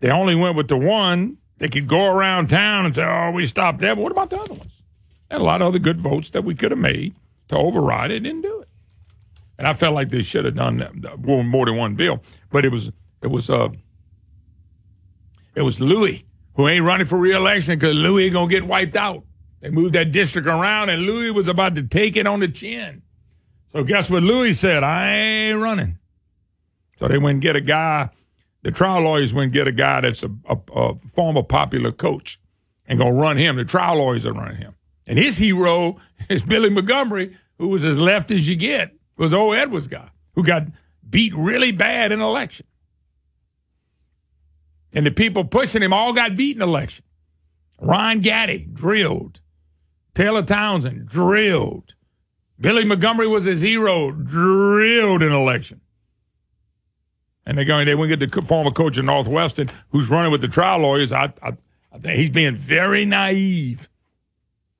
they 0.01 0.11
only 0.11 0.35
went 0.35 0.57
with 0.57 0.69
the 0.69 0.77
one. 0.77 1.39
They 1.59 1.69
could 1.69 1.87
go 1.87 2.07
around 2.07 2.49
town 2.49 2.87
and 2.87 2.95
say, 2.95 3.05
"Oh, 3.05 3.31
we 3.31 3.47
stopped 3.47 3.79
that." 3.81 3.95
But 3.95 4.03
what 4.03 4.13
about 4.13 4.31
the 4.31 4.39
other 4.39 4.55
ones? 4.55 4.83
And 5.31 5.41
a 5.41 5.45
lot 5.45 5.63
of 5.63 5.69
other 5.69 5.79
good 5.79 6.01
votes 6.01 6.31
that 6.31 6.45
we 6.45 6.55
could 6.55 6.71
have 6.71 6.81
made 6.81 7.15
to 7.49 7.57
override 7.57 8.11
it. 8.11 8.21
Didn't 8.21 8.43
do 8.43 8.61
it. 8.61 8.69
And 9.59 9.67
I 9.69 9.75
felt 9.75 9.95
like 9.95 10.11
they 10.11 10.23
should 10.23 10.45
have 10.45 10.57
done 10.57 11.05
more 11.19 11.67
than 11.67 11.77
one 11.77 11.95
bill. 11.95 12.23
But 12.51 12.65
it 12.65 12.71
was 12.71 12.91
it 13.23 13.29
was 13.29 13.49
uh 13.49 13.69
it 15.55 15.63
was 15.63 15.81
Louis 15.81 16.25
who 16.55 16.69
ain't 16.69 16.85
running 16.85 17.07
for 17.07 17.19
reelection 17.19 17.79
because 17.79 17.95
Louis 17.95 18.31
gonna 18.31 18.51
get 18.51 18.67
wiped 18.67 18.97
out. 18.97 19.25
They 19.63 19.71
moved 19.71 19.95
that 19.95 20.11
district 20.11 20.49
around, 20.49 20.91
and 20.91 21.03
Louis 21.03 21.31
was 21.31 21.47
about 21.47 21.77
to 21.77 21.83
take 21.85 22.17
it 22.17 22.27
on 22.27 22.41
the 22.41 22.49
chin. 22.49 23.03
So 23.71 23.85
guess 23.85 24.11
what 24.11 24.25
Louis 24.25 24.55
said? 24.55 24.83
I 24.83 25.07
ain't 25.09 25.61
running. 25.61 25.99
So 26.99 27.07
they 27.07 27.17
went 27.17 27.37
and 27.37 27.43
get 27.43 27.55
a 27.55 27.61
guy. 27.61 28.11
The 28.63 28.73
trial 28.73 29.03
lawyers 29.03 29.33
went 29.33 29.45
and 29.45 29.53
get 29.53 29.69
a 29.69 29.73
guy 29.73 30.01
that's 30.03 30.25
a, 30.25 30.31
a, 30.49 30.59
a 30.75 30.95
former 31.15 31.45
popular 31.45 31.93
coach 31.93 32.41
and 32.87 32.99
gonna 32.99 33.13
run 33.15 33.37
him. 33.37 33.57
The 33.57 33.65
trial 33.65 33.97
lawyers 33.97 34.27
are 34.27 34.33
running 34.33 34.59
him. 34.59 34.75
And 35.07 35.19
his 35.19 35.39
hero 35.39 35.99
is 36.29 36.43
Billy 36.43 36.69
Montgomery, 36.69 37.37
who 37.59 37.69
was 37.69 37.85
as 37.85 37.99
left 37.99 38.33
as 38.33 38.49
you 38.49 38.57
get. 38.57 38.93
Was 39.17 39.33
old 39.33 39.55
Edwards 39.55 39.87
guy 39.87 40.11
who 40.35 40.43
got 40.43 40.65
beat 41.09 41.35
really 41.37 41.71
bad 41.71 42.11
in 42.11 42.21
election. 42.21 42.67
And 44.93 45.07
the 45.07 45.13
people 45.13 45.45
pushing 45.45 45.83
him 45.83 45.93
all 45.93 46.13
got 46.13 46.37
beat 46.37 46.57
in 46.57 46.63
election. 46.63 47.05
Ron 47.81 48.21
Gaddy 48.21 48.69
drilled. 48.73 49.41
Taylor 50.15 50.43
Townsend 50.43 51.07
drilled. 51.07 51.95
Billy 52.61 52.85
Montgomery 52.85 53.27
was 53.27 53.45
his 53.45 53.61
hero, 53.61 54.13
drilled 54.13 55.23
in 55.23 55.33
election. 55.33 55.81
And 57.45 57.59
they're 57.59 57.65
going, 57.65 57.87
they 57.87 57.95
went 57.95 58.21
get 58.21 58.31
the 58.31 58.43
former 58.43 58.71
coach 58.71 58.99
of 58.99 59.05
Northwestern 59.05 59.71
who's 59.91 60.09
running 60.09 60.31
with 60.31 60.43
the 60.43 60.49
trial 60.49 60.81
lawyers. 60.81 61.11
I, 61.11 61.33
I, 61.43 61.57
I 61.93 61.99
think 61.99 62.19
he's 62.19 62.31
being 62.31 62.57
very 62.57 63.05
naive. 63.05 63.89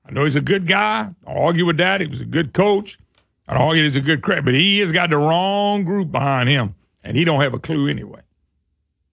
I 0.05 0.11
know 0.11 0.23
he's 0.23 0.35
a 0.35 0.41
good 0.41 0.67
guy. 0.67 1.09
I'll 1.27 1.43
argue 1.43 1.65
with 1.65 1.77
that. 1.77 2.01
He 2.01 2.07
was 2.07 2.21
a 2.21 2.25
good 2.25 2.53
coach. 2.53 2.99
I'd 3.47 3.57
argue 3.57 3.83
he's 3.83 3.95
a 3.95 4.01
good 4.01 4.21
credit, 4.21 4.45
but 4.45 4.53
he 4.53 4.79
has 4.79 4.91
got 4.91 5.09
the 5.09 5.17
wrong 5.17 5.83
group 5.83 6.11
behind 6.11 6.47
him, 6.47 6.75
and 7.03 7.17
he 7.17 7.25
don't 7.25 7.41
have 7.41 7.53
a 7.53 7.59
clue 7.59 7.89
anyway. 7.89 8.21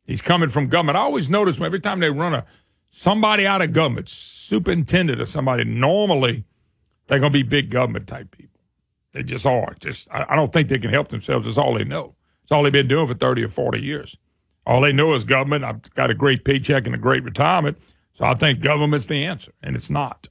He's 0.05 0.21
coming 0.21 0.49
from 0.49 0.69
government. 0.69 0.97
I 0.97 1.03
always 1.03 1.29
notice 1.29 1.59
when 1.59 1.67
every 1.67 1.81
time 1.81 2.01
they 2.01 2.11
run 2.11 2.35
a 2.35 2.45
somebody 2.91 3.47
out 3.47 3.63
of 3.63 3.73
government, 3.73 4.09
superintendent 4.51 5.21
or 5.23 5.27
somebody, 5.27 5.63
normally 5.65 6.45
they're 7.07 7.21
going 7.21 7.33
to 7.33 7.39
be 7.39 7.45
big 7.45 7.71
government 7.71 8.09
type 8.09 8.37
people. 8.37 8.61
They 9.13 9.23
just 9.23 9.47
are. 9.47 9.75
Just 9.79 10.09
I, 10.11 10.27
I 10.31 10.37
don't 10.37 10.53
think 10.53 10.69
they 10.69 10.79
can 10.79 10.91
help 10.91 11.09
themselves. 11.09 11.47
It's 11.47 11.57
all 11.57 11.75
they 11.75 11.85
know. 11.85 12.17
It's 12.43 12.53
all 12.53 12.65
they've 12.65 12.73
been 12.73 12.89
doing 12.89 13.07
for 13.07 13.15
thirty 13.15 13.45
or 13.45 13.49
forty 13.49 13.81
years. 13.81 14.17
All 14.67 14.81
they 14.81 14.93
know 14.93 15.15
is 15.15 15.25
government. 15.25 15.65
I've 15.65 15.83
got 15.95 16.11
a 16.11 16.15
great 16.15 16.45
paycheck 16.45 16.87
and 16.87 16.95
a 16.95 16.99
great 16.99 17.25
retirement, 17.25 17.79
so 18.13 18.25
I 18.25 18.35
think 18.35 18.61
government's 18.61 19.07
the 19.07 19.25
answer, 19.25 19.53
and 19.63 19.75
it's 19.75 19.91
not. 19.91 20.29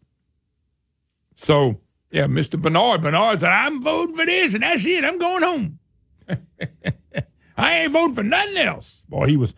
So 1.36 1.80
yeah, 2.12 2.26
Mr. 2.26 2.62
Bernard, 2.62 3.02
Bernard 3.02 3.40
said, 3.40 3.52
"I'm 3.52 3.82
voting 3.82 4.16
for 4.16 4.26
this, 4.26 4.54
and 4.54 4.64
that's 4.64 4.86
it. 4.86 5.04
I'm 5.04 5.18
going 5.18 5.44
home. 5.44 5.80
I 7.58 7.80
ain't 7.80 7.94
voting 7.94 8.16
for 8.16 8.24
nothing 8.24 8.58
else." 8.58 9.02
Boy, 9.08 9.28
he 9.28 9.38
was. 9.38 9.54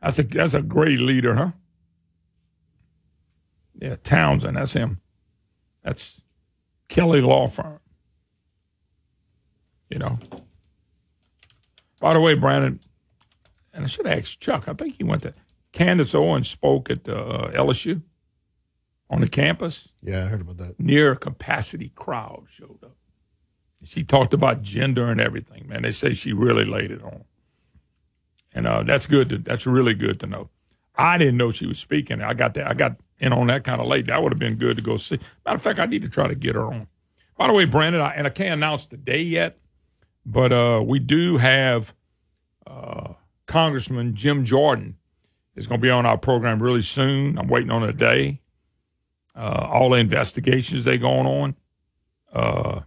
That's 0.00 0.18
a 0.18 0.24
that's 0.24 0.54
a 0.54 0.62
great 0.62 0.98
leader, 0.98 1.34
huh? 1.34 1.50
Yeah, 3.82 3.96
Townsend. 4.04 4.56
That's 4.56 4.74
him. 4.74 5.00
That's 5.82 6.20
Kelly 6.88 7.20
Law 7.20 7.48
Firm. 7.48 7.80
You 9.90 9.98
know. 9.98 10.20
By 11.98 12.12
the 12.14 12.20
way, 12.20 12.34
Brandon, 12.34 12.78
and 13.74 13.84
I 13.84 13.88
should 13.88 14.06
ask 14.06 14.38
Chuck. 14.38 14.68
I 14.68 14.74
think 14.74 14.98
he 14.98 15.04
went 15.04 15.22
to 15.22 15.34
Candace 15.72 16.14
Owens 16.14 16.48
spoke 16.48 16.90
at 16.90 17.08
uh, 17.08 17.50
LSU 17.54 18.02
on 19.10 19.20
the 19.20 19.26
campus. 19.26 19.88
Yeah, 20.00 20.26
I 20.26 20.28
heard 20.28 20.42
about 20.42 20.58
that. 20.58 20.78
Near 20.78 21.16
capacity 21.16 21.90
crowd 21.96 22.44
showed 22.50 22.78
up. 22.84 22.96
She 23.82 24.04
talked 24.04 24.32
about 24.32 24.62
gender 24.62 25.10
and 25.10 25.20
everything. 25.20 25.66
Man, 25.66 25.82
they 25.82 25.90
say 25.90 26.14
she 26.14 26.32
really 26.32 26.64
laid 26.64 26.92
it 26.92 27.02
on. 27.02 27.24
And 28.54 28.68
uh, 28.68 28.84
that's 28.84 29.08
good. 29.08 29.28
To, 29.30 29.38
that's 29.38 29.66
really 29.66 29.94
good 29.94 30.20
to 30.20 30.28
know. 30.28 30.50
I 30.94 31.18
didn't 31.18 31.36
know 31.36 31.50
she 31.50 31.66
was 31.66 31.80
speaking. 31.80 32.22
I 32.22 32.34
got 32.34 32.54
that. 32.54 32.68
I 32.68 32.74
got 32.74 32.96
in 33.22 33.32
on 33.32 33.46
that 33.46 33.64
kind 33.64 33.80
of 33.80 33.86
late. 33.86 34.06
That 34.06 34.22
would 34.22 34.32
have 34.32 34.38
been 34.38 34.56
good 34.56 34.76
to 34.76 34.82
go 34.82 34.96
see. 34.96 35.18
Matter 35.46 35.56
of 35.56 35.62
fact, 35.62 35.78
I 35.78 35.86
need 35.86 36.02
to 36.02 36.08
try 36.08 36.28
to 36.28 36.34
get 36.34 36.54
her 36.54 36.66
on. 36.66 36.88
By 37.38 37.46
the 37.46 37.52
way, 37.52 37.64
Brandon, 37.64 38.00
I, 38.00 38.12
and 38.14 38.26
I 38.26 38.30
can't 38.30 38.52
announce 38.52 38.86
the 38.86 38.96
day 38.96 39.22
yet, 39.22 39.58
but 40.26 40.52
uh, 40.52 40.82
we 40.84 40.98
do 40.98 41.38
have 41.38 41.94
uh, 42.66 43.14
Congressman 43.46 44.14
Jim 44.14 44.44
Jordan 44.44 44.96
is 45.54 45.66
going 45.66 45.80
to 45.80 45.82
be 45.82 45.90
on 45.90 46.04
our 46.04 46.18
program 46.18 46.62
really 46.62 46.82
soon. 46.82 47.38
I'm 47.38 47.48
waiting 47.48 47.70
on 47.70 47.82
a 47.82 47.92
day. 47.92 48.40
Uh, 49.34 49.66
all 49.70 49.90
the 49.90 49.96
investigations 49.96 50.84
they 50.84 50.98
going 50.98 51.26
on. 51.26 51.56
Uh, 52.32 52.80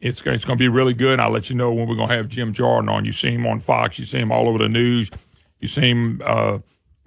it's 0.00 0.20
it's 0.20 0.44
going 0.44 0.58
to 0.58 0.62
be 0.62 0.68
really 0.68 0.92
good. 0.92 1.18
I'll 1.18 1.30
let 1.30 1.48
you 1.48 1.56
know 1.56 1.72
when 1.72 1.88
we're 1.88 1.96
going 1.96 2.10
to 2.10 2.16
have 2.16 2.28
Jim 2.28 2.52
Jordan 2.52 2.90
on. 2.90 3.06
You 3.06 3.12
see 3.12 3.32
him 3.32 3.46
on 3.46 3.58
Fox. 3.58 3.98
You 3.98 4.04
see 4.04 4.18
him 4.18 4.30
all 4.30 4.48
over 4.48 4.58
the 4.58 4.68
news. 4.68 5.10
You 5.60 5.68
see 5.68 5.88
him. 5.90 6.20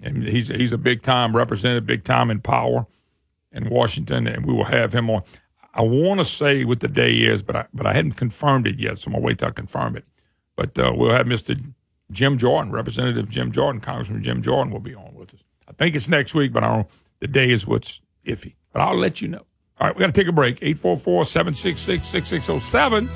And 0.00 0.22
he's 0.22 0.48
he's 0.48 0.72
a 0.72 0.78
big 0.78 1.02
time 1.02 1.36
representative, 1.36 1.86
big 1.86 2.04
time 2.04 2.30
in 2.30 2.40
power 2.40 2.86
in 3.52 3.68
Washington, 3.68 4.26
and 4.26 4.46
we 4.46 4.52
will 4.52 4.64
have 4.64 4.92
him 4.92 5.10
on. 5.10 5.22
I 5.74 5.82
want 5.82 6.20
to 6.20 6.24
say 6.24 6.64
what 6.64 6.80
the 6.80 6.88
day 6.88 7.12
is, 7.12 7.42
but 7.42 7.56
I 7.56 7.66
but 7.74 7.86
I 7.86 7.94
hadn't 7.94 8.12
confirmed 8.12 8.66
it 8.66 8.78
yet, 8.78 8.98
so 8.98 9.08
I'm 9.08 9.14
gonna 9.14 9.24
wait 9.24 9.38
till 9.38 9.48
I 9.48 9.52
confirm 9.52 9.96
it. 9.96 10.04
But 10.56 10.78
uh, 10.78 10.92
we'll 10.94 11.12
have 11.12 11.26
Mr. 11.26 11.60
Jim 12.10 12.38
Jordan, 12.38 12.72
Representative 12.72 13.28
Jim 13.28 13.52
Jordan, 13.52 13.80
Congressman 13.80 14.22
Jim 14.22 14.42
Jordan, 14.42 14.72
will 14.72 14.80
be 14.80 14.94
on 14.94 15.14
with 15.14 15.34
us. 15.34 15.40
I 15.68 15.72
think 15.72 15.94
it's 15.94 16.08
next 16.08 16.34
week, 16.34 16.52
but 16.52 16.64
I 16.64 16.68
don't. 16.68 16.88
The 17.20 17.28
day 17.28 17.50
is 17.50 17.66
what's 17.66 18.00
iffy, 18.24 18.54
but 18.72 18.80
I'll 18.80 18.96
let 18.96 19.20
you 19.20 19.28
know. 19.28 19.44
All 19.80 19.86
right, 19.86 19.94
we 19.94 20.00
got 20.00 20.06
to 20.06 20.12
take 20.12 20.28
a 20.28 20.32
break. 20.32 20.58
844-766-6607. 20.60 23.08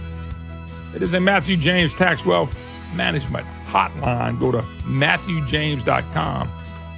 It 0.94 1.02
is 1.02 1.14
a 1.14 1.20
Matthew 1.20 1.56
James 1.56 1.92
Tax 1.94 2.24
Wealth 2.24 2.56
Management 2.94 3.44
hotline. 3.66 4.38
Go 4.38 4.52
to 4.52 4.60
matthewjames.com. 4.84 6.48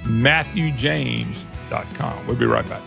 MatthewJames.com. 0.05 2.27
We'll 2.27 2.37
be 2.37 2.45
right 2.45 2.67
back. 2.69 2.81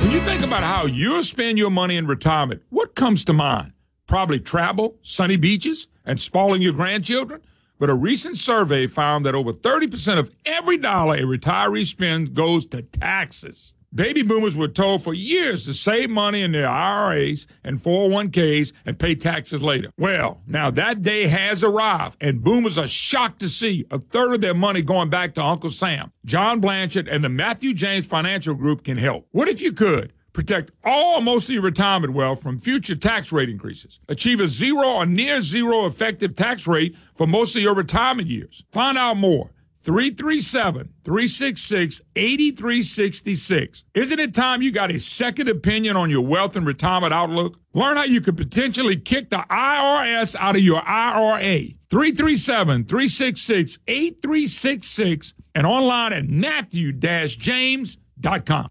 When 0.00 0.10
you 0.10 0.20
think 0.22 0.42
about 0.42 0.62
how 0.62 0.86
you'll 0.86 1.22
spend 1.22 1.58
your 1.58 1.70
money 1.70 1.96
in 1.96 2.06
retirement, 2.06 2.62
what 2.70 2.94
comes 2.94 3.24
to 3.26 3.32
mind? 3.32 3.72
Probably 4.06 4.40
travel, 4.40 4.96
sunny 5.02 5.36
beaches, 5.36 5.86
and 6.04 6.20
spoiling 6.20 6.60
your 6.60 6.72
grandchildren? 6.72 7.40
But 7.82 7.90
a 7.90 7.94
recent 7.94 8.38
survey 8.38 8.86
found 8.86 9.26
that 9.26 9.34
over 9.34 9.52
30% 9.52 10.16
of 10.16 10.30
every 10.46 10.78
dollar 10.78 11.16
a 11.16 11.22
retiree 11.22 11.84
spends 11.84 12.30
goes 12.30 12.64
to 12.66 12.82
taxes. 12.82 13.74
Baby 13.92 14.22
boomers 14.22 14.54
were 14.54 14.68
told 14.68 15.02
for 15.02 15.12
years 15.12 15.64
to 15.64 15.74
save 15.74 16.08
money 16.08 16.42
in 16.42 16.52
their 16.52 16.68
IRAs 16.68 17.48
and 17.64 17.82
401ks 17.82 18.70
and 18.86 19.00
pay 19.00 19.16
taxes 19.16 19.64
later. 19.64 19.90
Well, 19.98 20.42
now 20.46 20.70
that 20.70 21.02
day 21.02 21.26
has 21.26 21.64
arrived, 21.64 22.18
and 22.20 22.44
boomers 22.44 22.78
are 22.78 22.86
shocked 22.86 23.40
to 23.40 23.48
see 23.48 23.84
a 23.90 23.98
third 23.98 24.34
of 24.34 24.40
their 24.42 24.54
money 24.54 24.82
going 24.82 25.10
back 25.10 25.34
to 25.34 25.42
Uncle 25.42 25.70
Sam. 25.70 26.12
John 26.24 26.60
Blanchard 26.60 27.08
and 27.08 27.24
the 27.24 27.28
Matthew 27.28 27.74
James 27.74 28.06
Financial 28.06 28.54
Group 28.54 28.84
can 28.84 28.96
help. 28.96 29.26
What 29.32 29.48
if 29.48 29.60
you 29.60 29.72
could? 29.72 30.12
Protect 30.32 30.70
all 30.84 31.20
most 31.20 31.44
of 31.44 31.50
your 31.50 31.62
retirement 31.62 32.14
wealth 32.14 32.42
from 32.42 32.58
future 32.58 32.96
tax 32.96 33.32
rate 33.32 33.50
increases. 33.50 34.00
Achieve 34.08 34.40
a 34.40 34.48
zero 34.48 34.88
or 34.88 35.06
near 35.06 35.42
zero 35.42 35.86
effective 35.86 36.36
tax 36.36 36.66
rate 36.66 36.96
for 37.14 37.26
most 37.26 37.54
of 37.54 37.62
your 37.62 37.74
retirement 37.74 38.28
years. 38.28 38.64
Find 38.72 38.96
out 38.96 39.18
more. 39.18 39.50
337 39.82 40.88
366 41.04 42.00
8366. 42.14 43.84
Isn't 43.94 44.20
it 44.20 44.32
time 44.32 44.62
you 44.62 44.70
got 44.70 44.92
a 44.92 45.00
second 45.00 45.48
opinion 45.48 45.96
on 45.96 46.08
your 46.08 46.24
wealth 46.24 46.54
and 46.56 46.64
retirement 46.66 47.12
outlook? 47.12 47.58
Learn 47.74 47.96
how 47.96 48.04
you 48.04 48.20
could 48.20 48.36
potentially 48.36 48.94
kick 48.96 49.30
the 49.30 49.44
IRS 49.50 50.36
out 50.36 50.54
of 50.54 50.62
your 50.62 50.86
IRA. 50.86 51.70
337 51.90 52.84
366 52.84 53.78
8366 53.88 55.34
and 55.54 55.66
online 55.66 56.12
at 56.12 56.28
matthew-james.com. 56.28 58.68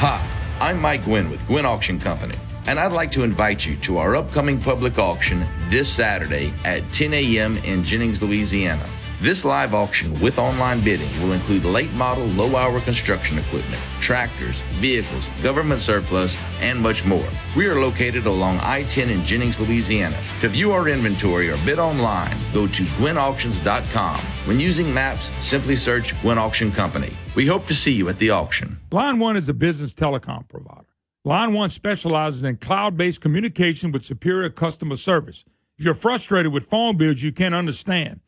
Hi, 0.00 0.22
I'm 0.60 0.78
Mike 0.78 1.04
Gwynn 1.04 1.30
with 1.30 1.46
Gwynn 1.46 1.64
Auction 1.64 1.98
Company, 1.98 2.34
and 2.66 2.78
I'd 2.78 2.92
like 2.92 3.10
to 3.12 3.22
invite 3.22 3.64
you 3.64 3.76
to 3.76 3.96
our 3.96 4.14
upcoming 4.14 4.60
public 4.60 4.98
auction 4.98 5.46
this 5.70 5.90
Saturday 5.90 6.52
at 6.66 6.92
10 6.92 7.14
a.m. 7.14 7.56
in 7.64 7.82
Jennings, 7.82 8.20
Louisiana. 8.20 8.86
This 9.22 9.42
live 9.42 9.72
auction 9.72 10.12
with 10.20 10.38
online 10.38 10.84
bidding 10.84 11.08
will 11.22 11.32
include 11.32 11.64
late 11.64 11.90
model, 11.94 12.26
low 12.26 12.56
hour 12.56 12.78
construction 12.80 13.38
equipment, 13.38 13.80
tractors, 14.02 14.60
vehicles, 14.80 15.28
government 15.42 15.80
surplus, 15.80 16.36
and 16.60 16.78
much 16.78 17.06
more. 17.06 17.28
We 17.56 17.66
are 17.66 17.80
located 17.80 18.26
along 18.26 18.58
I 18.58 18.82
10 18.82 19.08
in 19.08 19.24
Jennings, 19.24 19.58
Louisiana. 19.58 20.20
To 20.42 20.50
view 20.50 20.72
our 20.72 20.90
inventory 20.90 21.48
or 21.48 21.56
bid 21.64 21.78
online, 21.78 22.36
go 22.52 22.66
to 22.66 22.82
gwynnauctions.com. 22.82 24.20
When 24.44 24.60
using 24.60 24.92
maps, 24.92 25.30
simply 25.40 25.74
search 25.74 26.12
Gwynn 26.20 26.36
Auction 26.36 26.70
Company. 26.70 27.08
We 27.36 27.46
hope 27.46 27.66
to 27.66 27.74
see 27.74 27.92
you 27.92 28.08
at 28.08 28.18
the 28.18 28.30
auction. 28.30 28.78
Line 28.90 29.18
One 29.18 29.36
is 29.36 29.46
a 29.46 29.52
business 29.52 29.92
telecom 29.92 30.48
provider. 30.48 30.86
Line 31.22 31.52
One 31.52 31.68
specializes 31.68 32.42
in 32.42 32.56
cloud 32.56 32.96
based 32.96 33.20
communication 33.20 33.92
with 33.92 34.06
superior 34.06 34.48
customer 34.48 34.96
service. 34.96 35.44
If 35.76 35.84
you're 35.84 35.92
frustrated 35.92 36.50
with 36.50 36.70
phone 36.70 36.96
bills 36.96 37.20
you 37.20 37.32
can't 37.32 37.54
understand, 37.54 38.20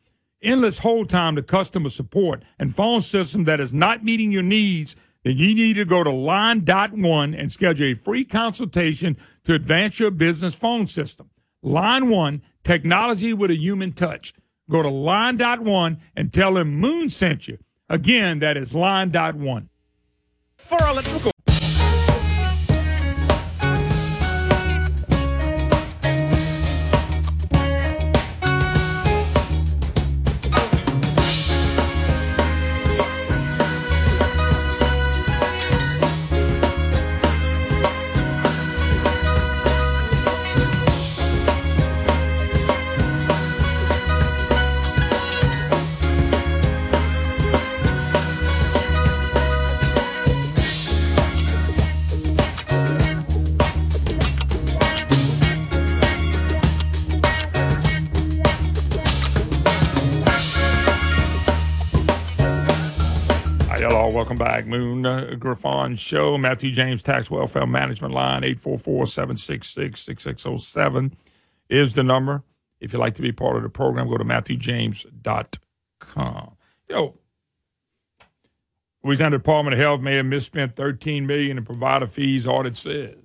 endless 0.43 0.77
hold 0.77 1.09
time 1.09 1.35
to 1.37 1.41
customer 1.41 1.89
support, 1.89 2.43
and 2.59 2.75
phone 2.75 3.01
system 3.01 3.45
that 3.45 3.59
is 3.59 3.73
not 3.73 4.03
meeting 4.03 4.31
your 4.31 4.43
needs, 4.43 4.95
then 5.23 5.37
you 5.37 5.55
need 5.55 5.73
to 5.73 5.85
go 5.85 6.03
to 6.03 6.11
Line.one 6.11 7.33
and 7.33 7.51
schedule 7.51 7.87
a 7.87 7.95
free 7.95 8.23
consultation 8.23 9.17
to 9.43 9.55
advance 9.55 9.99
your 9.99 10.11
business 10.11 10.53
phone 10.53 10.85
system. 10.85 11.31
Line 11.63 12.09
One, 12.09 12.43
technology 12.63 13.33
with 13.33 13.49
a 13.49 13.57
human 13.57 13.91
touch. 13.91 14.35
Go 14.69 14.83
to 14.83 14.89
Line.one 14.89 15.99
and 16.15 16.31
tell 16.31 16.53
them 16.53 16.75
Moon 16.75 17.09
sent 17.09 17.47
you. 17.47 17.57
Again, 17.89 18.39
that 18.39 18.55
is 18.55 18.73
Line.one. 18.73 19.69
For 20.57 20.77
electrical. 20.87 21.31
Back. 64.59 64.67
Moon 64.67 65.05
uh, 65.05 65.35
Griffon 65.37 65.95
Show, 65.95 66.37
Matthew 66.37 66.71
James 66.71 67.01
Tax 67.03 67.31
Welfare 67.31 67.65
Management 67.65 68.13
Line, 68.13 68.41
844-766-6607 68.43 71.13
is 71.69 71.93
the 71.93 72.03
number. 72.03 72.43
If 72.79 72.93
you'd 72.93 72.99
like 72.99 73.15
to 73.15 73.21
be 73.21 73.31
part 73.31 73.55
of 73.57 73.63
the 73.63 73.69
program, 73.69 74.09
go 74.09 74.17
to 74.17 74.23
matthewjames.com. 74.23 76.51
You 76.87 76.95
know, 76.95 77.17
Louisiana 79.03 79.37
Department 79.37 79.73
of 79.73 79.79
Health 79.79 80.01
may 80.01 80.15
have 80.15 80.25
misspent 80.25 80.75
13 80.75 81.27
million 81.27 81.57
in 81.57 81.65
provider 81.65 82.07
fees, 82.07 82.47
audit 82.47 82.77
says. 82.77 83.15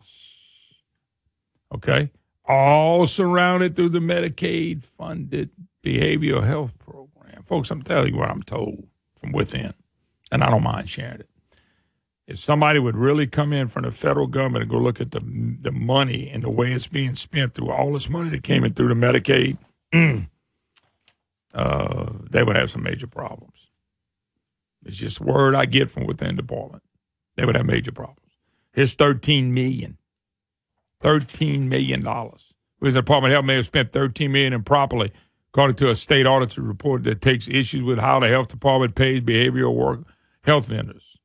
Okay? 1.74 2.10
All 2.46 3.06
surrounded 3.06 3.74
through 3.74 3.88
the 3.90 4.00
Medicaid-funded 4.00 5.50
behavioral 5.82 6.46
health 6.46 6.78
program. 6.78 7.42
Folks, 7.44 7.70
I'm 7.70 7.82
telling 7.82 8.14
you 8.14 8.20
what 8.20 8.30
I'm 8.30 8.42
told 8.42 8.86
from 9.20 9.32
within 9.32 9.74
and 10.34 10.42
I 10.42 10.50
don't 10.50 10.64
mind 10.64 10.90
sharing 10.90 11.20
it. 11.20 11.28
If 12.26 12.40
somebody 12.40 12.80
would 12.80 12.96
really 12.96 13.28
come 13.28 13.52
in 13.52 13.68
from 13.68 13.84
the 13.84 13.92
federal 13.92 14.26
government 14.26 14.62
and 14.62 14.70
go 14.70 14.78
look 14.78 15.00
at 15.00 15.12
the 15.12 15.20
the 15.20 15.70
money 15.70 16.28
and 16.28 16.42
the 16.42 16.50
way 16.50 16.72
it's 16.72 16.88
being 16.88 17.14
spent 17.14 17.54
through 17.54 17.70
all 17.70 17.92
this 17.92 18.08
money 18.08 18.30
that 18.30 18.42
came 18.42 18.64
in 18.64 18.74
through 18.74 18.88
the 18.88 18.94
Medicaid, 18.94 19.58
uh, 21.54 22.12
they 22.30 22.42
would 22.42 22.56
have 22.56 22.70
some 22.70 22.82
major 22.82 23.06
problems. 23.06 23.68
It's 24.84 24.96
just 24.96 25.20
word 25.20 25.54
I 25.54 25.66
get 25.66 25.90
from 25.90 26.04
within 26.04 26.34
the 26.34 26.42
department. 26.42 26.82
They 27.36 27.44
would 27.44 27.56
have 27.56 27.66
major 27.66 27.92
problems. 27.92 28.32
Here's 28.72 28.94
thirteen 28.94 29.54
million. 29.54 29.98
Thirteen 31.00 31.68
million 31.68 32.02
dollars. 32.02 32.52
Because 32.80 32.94
the 32.94 33.02
Department 33.02 33.32
of 33.32 33.36
Health 33.36 33.44
may 33.44 33.56
have 33.56 33.66
spent 33.66 33.92
thirteen 33.92 34.32
million 34.32 34.52
improperly, 34.52 35.12
according 35.52 35.76
to 35.76 35.90
a 35.90 35.94
state 35.94 36.26
auditor 36.26 36.62
report 36.62 37.04
that 37.04 37.20
takes 37.20 37.46
issues 37.48 37.82
with 37.82 38.00
how 38.00 38.18
the 38.18 38.28
health 38.28 38.48
department 38.48 38.96
pays 38.96 39.20
behavioral 39.20 39.74
work 39.74 40.00
health 40.44 40.66
vendors. 40.66 41.18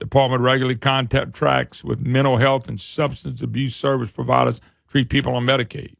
Department 0.00 0.42
regularly 0.42 0.76
contact 0.76 1.34
tracks 1.34 1.84
with 1.84 2.00
mental 2.00 2.38
health 2.38 2.68
and 2.68 2.80
substance 2.80 3.40
abuse 3.40 3.76
service 3.76 4.10
providers 4.10 4.60
treat 4.88 5.08
people 5.08 5.34
on 5.34 5.44
Medicaid. 5.44 5.94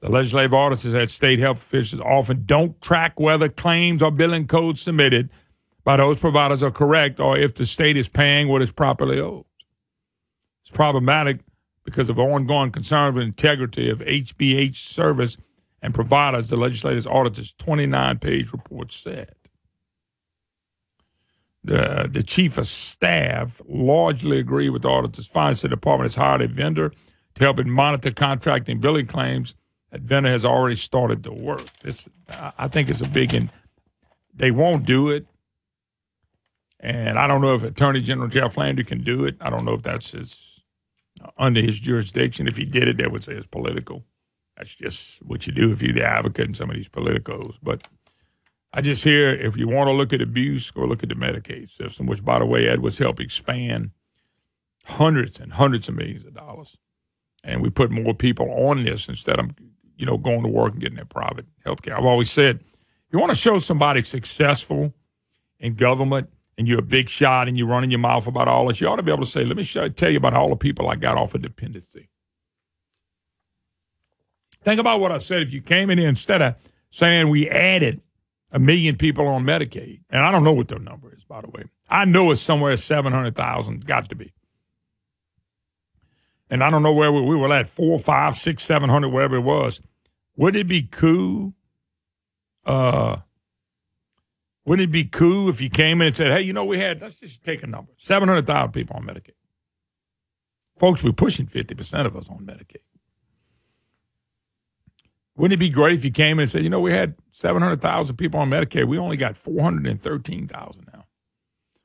The 0.00 0.08
legislative 0.08 0.54
auditors 0.54 0.94
at 0.94 1.10
state 1.10 1.38
health 1.38 1.58
officials 1.58 2.00
often 2.00 2.44
don't 2.46 2.80
track 2.80 3.20
whether 3.20 3.48
claims 3.48 4.02
or 4.02 4.10
billing 4.10 4.46
codes 4.46 4.80
submitted 4.80 5.30
by 5.84 5.96
those 5.96 6.18
providers 6.18 6.62
are 6.62 6.70
correct 6.70 7.20
or 7.20 7.36
if 7.36 7.54
the 7.54 7.66
state 7.66 7.96
is 7.96 8.08
paying 8.08 8.48
what 8.48 8.62
is 8.62 8.72
properly 8.72 9.20
owed. 9.20 9.44
It's 10.62 10.70
problematic 10.70 11.40
because 11.84 12.08
of 12.08 12.18
ongoing 12.18 12.72
concerns 12.72 13.14
with 13.14 13.24
integrity 13.24 13.90
of 13.90 13.98
HBH 14.00 14.76
service 14.76 15.36
and 15.82 15.94
providers, 15.94 16.48
the 16.48 16.56
legislative 16.56 17.06
auditor's 17.06 17.52
29 17.58 18.18
page 18.18 18.52
report 18.52 18.92
said. 18.92 19.34
The, 21.62 22.08
the 22.10 22.22
chief 22.22 22.56
of 22.56 22.66
staff 22.66 23.60
largely 23.68 24.38
agreed 24.38 24.70
with 24.70 24.82
the 24.82 24.88
auditor's 24.88 25.26
findings. 25.26 25.60
The 25.60 25.68
department 25.68 26.10
has 26.10 26.16
hired 26.16 26.40
a 26.40 26.48
vendor 26.48 26.92
to 27.34 27.44
help 27.44 27.58
it 27.58 27.66
monitor 27.66 28.10
contracting 28.10 28.74
and 28.74 28.80
billing 28.80 29.06
claims. 29.06 29.54
That 29.90 30.02
vendor 30.02 30.30
has 30.30 30.44
already 30.44 30.76
started 30.76 31.22
to 31.24 31.32
work. 31.32 31.66
It's, 31.84 32.08
I 32.56 32.68
think 32.68 32.88
it's 32.88 33.02
a 33.02 33.08
big, 33.08 33.34
in, 33.34 33.50
they 34.32 34.50
won't 34.50 34.86
do 34.86 35.10
it. 35.10 35.26
And 36.78 37.18
I 37.18 37.26
don't 37.26 37.42
know 37.42 37.54
if 37.54 37.62
Attorney 37.62 38.00
General 38.00 38.28
Jeff 38.28 38.56
Landry 38.56 38.84
can 38.84 39.02
do 39.04 39.24
it. 39.24 39.36
I 39.40 39.50
don't 39.50 39.66
know 39.66 39.74
if 39.74 39.82
that's 39.82 40.12
his 40.12 40.60
uh, 41.22 41.30
under 41.36 41.60
his 41.60 41.78
jurisdiction. 41.78 42.48
If 42.48 42.56
he 42.56 42.64
did 42.64 42.88
it, 42.88 42.96
they 42.96 43.06
would 43.06 43.22
say 43.22 43.34
it's 43.34 43.46
political. 43.46 44.04
That's 44.56 44.74
just 44.74 45.22
what 45.22 45.46
you 45.46 45.52
do 45.52 45.72
if 45.72 45.82
you're 45.82 45.92
the 45.92 46.04
advocate 46.04 46.48
in 46.48 46.54
some 46.54 46.70
of 46.70 46.76
these 46.76 46.88
politicos. 46.88 47.56
But 47.62 47.86
I 48.72 48.80
just 48.80 49.02
hear 49.02 49.30
if 49.30 49.56
you 49.56 49.68
want 49.68 49.88
to 49.88 49.92
look 49.92 50.12
at 50.12 50.20
abuse, 50.20 50.70
go 50.70 50.84
look 50.84 51.02
at 51.02 51.08
the 51.08 51.14
Medicaid 51.16 51.70
system, 51.70 52.06
which, 52.06 52.24
by 52.24 52.38
the 52.38 52.46
way, 52.46 52.68
Edwards 52.68 52.98
helped 52.98 53.20
expand 53.20 53.90
hundreds 54.84 55.40
and 55.40 55.52
hundreds 55.54 55.88
of 55.88 55.96
millions 55.96 56.24
of 56.24 56.34
dollars. 56.34 56.76
And 57.42 57.62
we 57.62 57.70
put 57.70 57.90
more 57.90 58.14
people 58.14 58.48
on 58.50 58.84
this 58.84 59.08
instead 59.08 59.40
of, 59.40 59.50
you 59.96 60.06
know, 60.06 60.16
going 60.16 60.42
to 60.42 60.48
work 60.48 60.72
and 60.72 60.80
getting 60.80 60.96
their 60.96 61.04
private 61.04 61.46
health 61.64 61.82
care. 61.82 61.96
I've 61.96 62.04
always 62.04 62.30
said, 62.30 62.60
if 62.60 63.12
you 63.12 63.18
want 63.18 63.30
to 63.30 63.36
show 63.36 63.58
somebody 63.58 64.02
successful 64.02 64.94
in 65.58 65.74
government 65.74 66.30
and 66.56 66.68
you're 66.68 66.78
a 66.78 66.82
big 66.82 67.08
shot 67.08 67.48
and 67.48 67.58
you're 67.58 67.66
running 67.66 67.90
your 67.90 67.98
mouth 67.98 68.26
about 68.26 68.46
all 68.46 68.68
this, 68.68 68.80
you 68.80 68.86
ought 68.86 68.96
to 68.96 69.02
be 69.02 69.10
able 69.10 69.24
to 69.24 69.30
say, 69.30 69.44
let 69.44 69.56
me 69.56 69.64
show, 69.64 69.88
tell 69.88 70.10
you 70.10 70.18
about 70.18 70.34
all 70.34 70.50
the 70.50 70.56
people 70.56 70.88
I 70.88 70.94
got 70.94 71.16
off 71.16 71.34
of 71.34 71.42
dependency. 71.42 72.08
Think 74.62 74.78
about 74.78 75.00
what 75.00 75.10
I 75.10 75.18
said. 75.18 75.42
If 75.42 75.52
you 75.52 75.60
came 75.60 75.90
in 75.90 75.98
here 75.98 76.08
instead 76.08 76.42
of 76.42 76.54
saying 76.90 77.30
we 77.30 77.48
added 77.48 78.02
a 78.52 78.58
million 78.58 78.96
people 78.96 79.26
on 79.28 79.44
Medicaid, 79.44 80.00
and 80.10 80.24
I 80.24 80.30
don't 80.30 80.44
know 80.44 80.52
what 80.52 80.68
their 80.68 80.78
number 80.78 81.12
is, 81.14 81.24
by 81.24 81.40
the 81.40 81.48
way. 81.48 81.64
I 81.88 82.04
know 82.04 82.30
it's 82.30 82.40
somewhere 82.40 82.76
700,000, 82.76 83.86
got 83.86 84.08
to 84.08 84.14
be. 84.14 84.32
And 86.48 86.64
I 86.64 86.70
don't 86.70 86.82
know 86.82 86.92
where 86.92 87.12
we, 87.12 87.22
we 87.22 87.36
were 87.36 87.52
at, 87.52 87.68
four, 87.68 87.98
five, 87.98 88.36
six, 88.36 88.64
seven 88.64 88.90
hundred, 88.90 89.10
wherever 89.10 89.36
it 89.36 89.40
was. 89.40 89.80
Would 90.36 90.56
it 90.56 90.66
be 90.66 90.82
cool? 90.82 91.54
Uh, 92.64 93.18
wouldn't 94.64 94.88
it 94.88 94.92
be 94.92 95.04
cool 95.04 95.48
if 95.48 95.60
you 95.60 95.70
came 95.70 96.00
in 96.00 96.08
and 96.08 96.16
said, 96.16 96.32
hey, 96.32 96.42
you 96.42 96.52
know, 96.52 96.64
we 96.64 96.78
had, 96.78 97.00
let's 97.00 97.16
just 97.16 97.42
take 97.42 97.62
a 97.62 97.66
number 97.66 97.92
700,000 97.98 98.72
people 98.72 98.96
on 98.96 99.04
Medicaid. 99.04 99.32
Folks, 100.78 101.02
we're 101.02 101.12
pushing 101.12 101.46
50% 101.46 102.06
of 102.06 102.16
us 102.16 102.28
on 102.28 102.44
Medicaid. 102.44 102.82
Wouldn't 105.40 105.54
it 105.54 105.64
be 105.64 105.70
great 105.70 105.96
if 105.96 106.04
you 106.04 106.10
came 106.10 106.38
and 106.38 106.50
said, 106.50 106.62
you 106.62 106.68
know, 106.68 106.80
we 106.80 106.92
had 106.92 107.14
700,000 107.32 108.14
people 108.16 108.40
on 108.40 108.50
Medicaid. 108.50 108.86
We 108.86 108.98
only 108.98 109.16
got 109.16 109.38
413,000 109.38 110.86
now. 110.92 111.06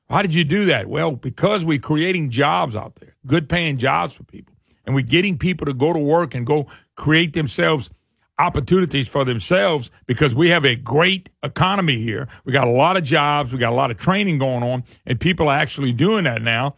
How 0.10 0.22
did 0.22 0.34
you 0.34 0.44
do 0.44 0.66
that? 0.66 0.88
Well, 0.88 1.12
because 1.12 1.64
we're 1.64 1.80
creating 1.80 2.32
jobs 2.32 2.76
out 2.76 2.96
there, 2.96 3.16
good 3.26 3.48
paying 3.48 3.78
jobs 3.78 4.12
for 4.12 4.26
people, 4.26 4.56
and 4.86 4.94
we're 4.94 5.06
getting 5.06 5.38
people 5.38 5.66
to 5.68 5.74
go 5.74 5.94
to 5.94 6.00
work 6.00 6.36
and 6.36 6.46
go 6.46 6.68
create 6.98 7.32
themselves 7.32 7.90
opportunities 8.38 9.08
for 9.08 9.24
themselves 9.24 9.90
because 10.06 10.36
we 10.36 10.50
have 10.50 10.66
a 10.66 10.76
great 10.76 11.30
economy 11.42 12.04
here. 12.04 12.28
We 12.44 12.52
got 12.52 12.68
a 12.68 12.72
lot 12.72 12.98
of 12.98 13.06
jobs, 13.06 13.54
we 13.54 13.58
got 13.58 13.72
a 13.72 13.76
lot 13.76 13.90
of 13.90 13.96
training 13.98 14.38
going 14.38 14.64
on, 14.64 14.84
and 15.06 15.18
people 15.18 15.48
are 15.48 15.58
actually 15.58 15.94
doing 15.94 16.26
that 16.26 16.42
now. 16.42 16.76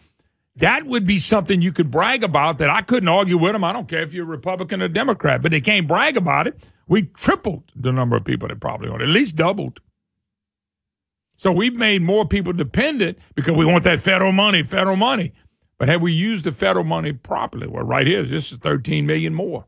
That 0.57 0.87
would 0.87 1.05
be 1.05 1.19
something 1.19 1.61
you 1.61 1.71
could 1.71 1.91
brag 1.91 2.23
about 2.23 2.57
that 2.57 2.69
I 2.69 2.81
couldn't 2.81 3.09
argue 3.09 3.37
with 3.37 3.53
them. 3.53 3.63
I 3.63 3.71
don't 3.71 3.87
care 3.87 4.01
if 4.01 4.13
you're 4.13 4.25
a 4.25 4.27
Republican 4.29 4.81
or 4.81 4.87
Democrat, 4.87 5.41
but 5.41 5.51
they 5.51 5.61
can't 5.61 5.87
brag 5.87 6.17
about 6.17 6.47
it. 6.47 6.57
We 6.87 7.03
tripled 7.03 7.71
the 7.75 7.91
number 7.91 8.15
of 8.17 8.25
people 8.25 8.47
that 8.47 8.59
probably 8.59 8.89
on, 8.89 9.01
at 9.01 9.07
least 9.07 9.35
doubled. 9.35 9.81
So 11.35 11.51
we've 11.51 11.75
made 11.75 12.01
more 12.01 12.27
people 12.27 12.53
dependent 12.53 13.19
because 13.35 13.55
we 13.55 13.65
want 13.65 13.83
that 13.83 14.01
federal 14.01 14.31
money, 14.31 14.63
federal 14.63 14.95
money. 14.95 15.33
But 15.77 15.89
have 15.89 16.01
we 16.01 16.11
used 16.11 16.45
the 16.45 16.51
federal 16.51 16.85
money 16.85 17.13
properly? 17.13 17.67
Well, 17.67 17.83
right 17.83 18.07
here, 18.07 18.23
this 18.23 18.51
is 18.51 18.57
13 18.57 19.05
million 19.05 19.35
more. 19.35 19.67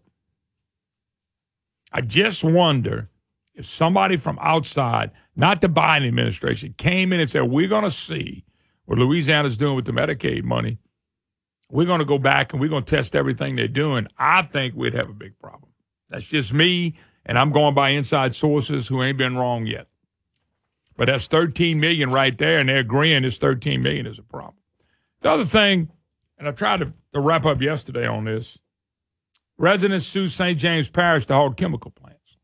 I 1.91 2.01
just 2.01 2.43
wonder 2.43 3.09
if 3.53 3.65
somebody 3.65 4.17
from 4.17 4.39
outside, 4.41 5.11
not 5.35 5.61
the 5.61 5.69
Biden 5.69 6.07
administration, 6.07 6.73
came 6.77 7.13
in 7.13 7.19
and 7.19 7.29
said, 7.29 7.43
We're 7.43 7.67
going 7.67 7.83
to 7.83 7.91
see 7.91 8.45
what 8.89 8.97
Louisiana's 8.97 9.55
doing 9.55 9.75
with 9.75 9.85
the 9.85 9.91
Medicaid 9.91 10.43
money. 10.43 10.79
We're 11.69 11.85
going 11.85 11.99
to 11.99 12.05
go 12.05 12.17
back 12.17 12.51
and 12.51 12.59
we're 12.59 12.71
going 12.71 12.85
to 12.85 12.95
test 12.95 13.15
everything 13.15 13.55
they're 13.55 13.67
doing. 13.67 14.07
I 14.17 14.41
think 14.41 14.73
we'd 14.73 14.95
have 14.95 15.11
a 15.11 15.13
big 15.13 15.37
problem. 15.37 15.69
That's 16.09 16.25
just 16.25 16.53
me, 16.53 16.95
and 17.23 17.37
I'm 17.37 17.51
going 17.51 17.75
by 17.75 17.89
inside 17.89 18.33
sources 18.33 18.87
who 18.87 19.03
ain't 19.03 19.19
been 19.19 19.37
wrong 19.37 19.67
yet. 19.67 19.85
But 20.97 21.05
that's 21.05 21.27
13 21.27 21.79
million 21.79 22.11
right 22.11 22.35
there, 22.35 22.57
and 22.57 22.67
they're 22.67 22.79
agreeing 22.79 23.21
this 23.21 23.37
13 23.37 23.83
million 23.83 24.07
is 24.07 24.17
a 24.17 24.23
problem. 24.23 24.55
The 25.21 25.29
other 25.29 25.45
thing, 25.45 25.91
and 26.39 26.47
I 26.47 26.51
tried 26.51 26.79
to, 26.79 26.91
to 27.13 27.19
wrap 27.19 27.45
up 27.45 27.61
yesterday 27.61 28.07
on 28.07 28.25
this 28.25 28.57
residents 29.59 30.07
sue 30.07 30.29
St. 30.29 30.57
James 30.57 30.89
Parish 30.89 31.27
to 31.27 31.35
hold 31.35 31.57
chemical 31.57 31.91
plants. 31.91 32.37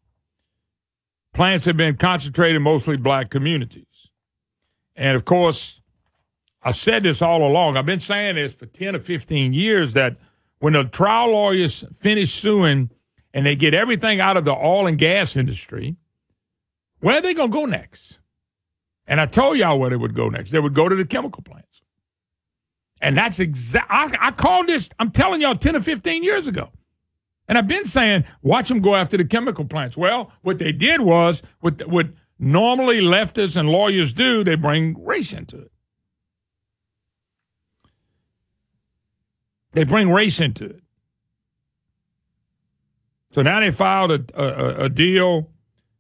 Plants 1.34 1.66
have 1.66 1.78
been 1.78 1.98
concentrated 1.98 2.62
mostly 2.62 2.98
black 2.98 3.32
communities. 3.32 4.12
And 4.96 5.16
of 5.16 5.26
course, 5.26 5.82
I've 6.66 6.76
said 6.76 7.04
this 7.04 7.22
all 7.22 7.48
along. 7.48 7.78
I've 7.78 7.86
been 7.86 8.00
saying 8.00 8.36
this 8.36 8.52
for 8.52 8.66
10 8.66 8.96
or 8.96 9.00
15 9.00 9.54
years 9.54 9.94
that 9.94 10.18
when 10.58 10.74
the 10.74 10.84
trial 10.84 11.30
lawyers 11.30 11.84
finish 11.94 12.34
suing 12.34 12.90
and 13.36 13.46
they 13.46 13.56
get 13.56 13.76
everything 13.76 14.20
out 14.20 14.36
of 14.36 14.46
the 14.46 14.56
oil 14.56 14.88
and 14.88 14.98
gas 14.98 15.36
industry, 15.36 15.96
where 17.02 17.20
are 17.20 17.22
they 17.22 17.36
going 17.36 17.52
to 17.52 17.58
go 17.58 17.66
next? 17.66 18.20
And 19.06 19.22
I 19.22 19.28
told 19.28 19.60
y'all 19.60 19.78
where 19.78 19.92
they 19.92 19.96
would 19.96 20.16
go 20.16 20.28
next. 20.30 20.50
They 20.50 20.60
would 20.60 20.74
go 20.74 20.90
to 20.90 20.96
the 20.96 21.06
chemical 21.06 21.44
plants. 21.44 21.84
And 23.00 23.16
that's 23.16 23.40
exact. 23.40 23.86
I, 23.92 24.16
I 24.20 24.32
called 24.32 24.66
this, 24.66 24.90
I'm 24.98 25.12
telling 25.12 25.42
y'all 25.42 25.56
10 25.56 25.76
or 25.76 25.82
15 25.82 26.24
years 26.24 26.48
ago. 26.48 26.72
And 27.48 27.60
I've 27.60 27.68
been 27.68 27.86
saying, 27.86 28.24
watch 28.42 28.70
them 28.70 28.80
go 28.80 28.96
after 28.96 29.18
the 29.18 29.26
chemical 29.26 29.66
plants. 29.66 29.96
Well, 29.96 30.32
what 30.42 30.58
they 30.58 30.72
did 30.72 31.02
was, 31.02 31.44
what, 31.60 31.88
what 31.88 32.08
normally 32.40 33.02
leftists 33.02 33.56
and 33.56 33.70
lawyers 33.70 34.14
do, 34.14 34.44
they 34.44 34.56
bring 34.56 34.96
race 35.06 35.32
into 35.32 35.58
it. 35.58 35.72
They 39.76 39.84
bring 39.84 40.10
race 40.10 40.40
into 40.40 40.66
it. 40.66 40.82
So 43.32 43.42
now 43.42 43.60
they 43.60 43.72
filed 43.72 44.12
a, 44.12 44.24
a, 44.34 44.86
a 44.86 44.90
deal 44.90 45.50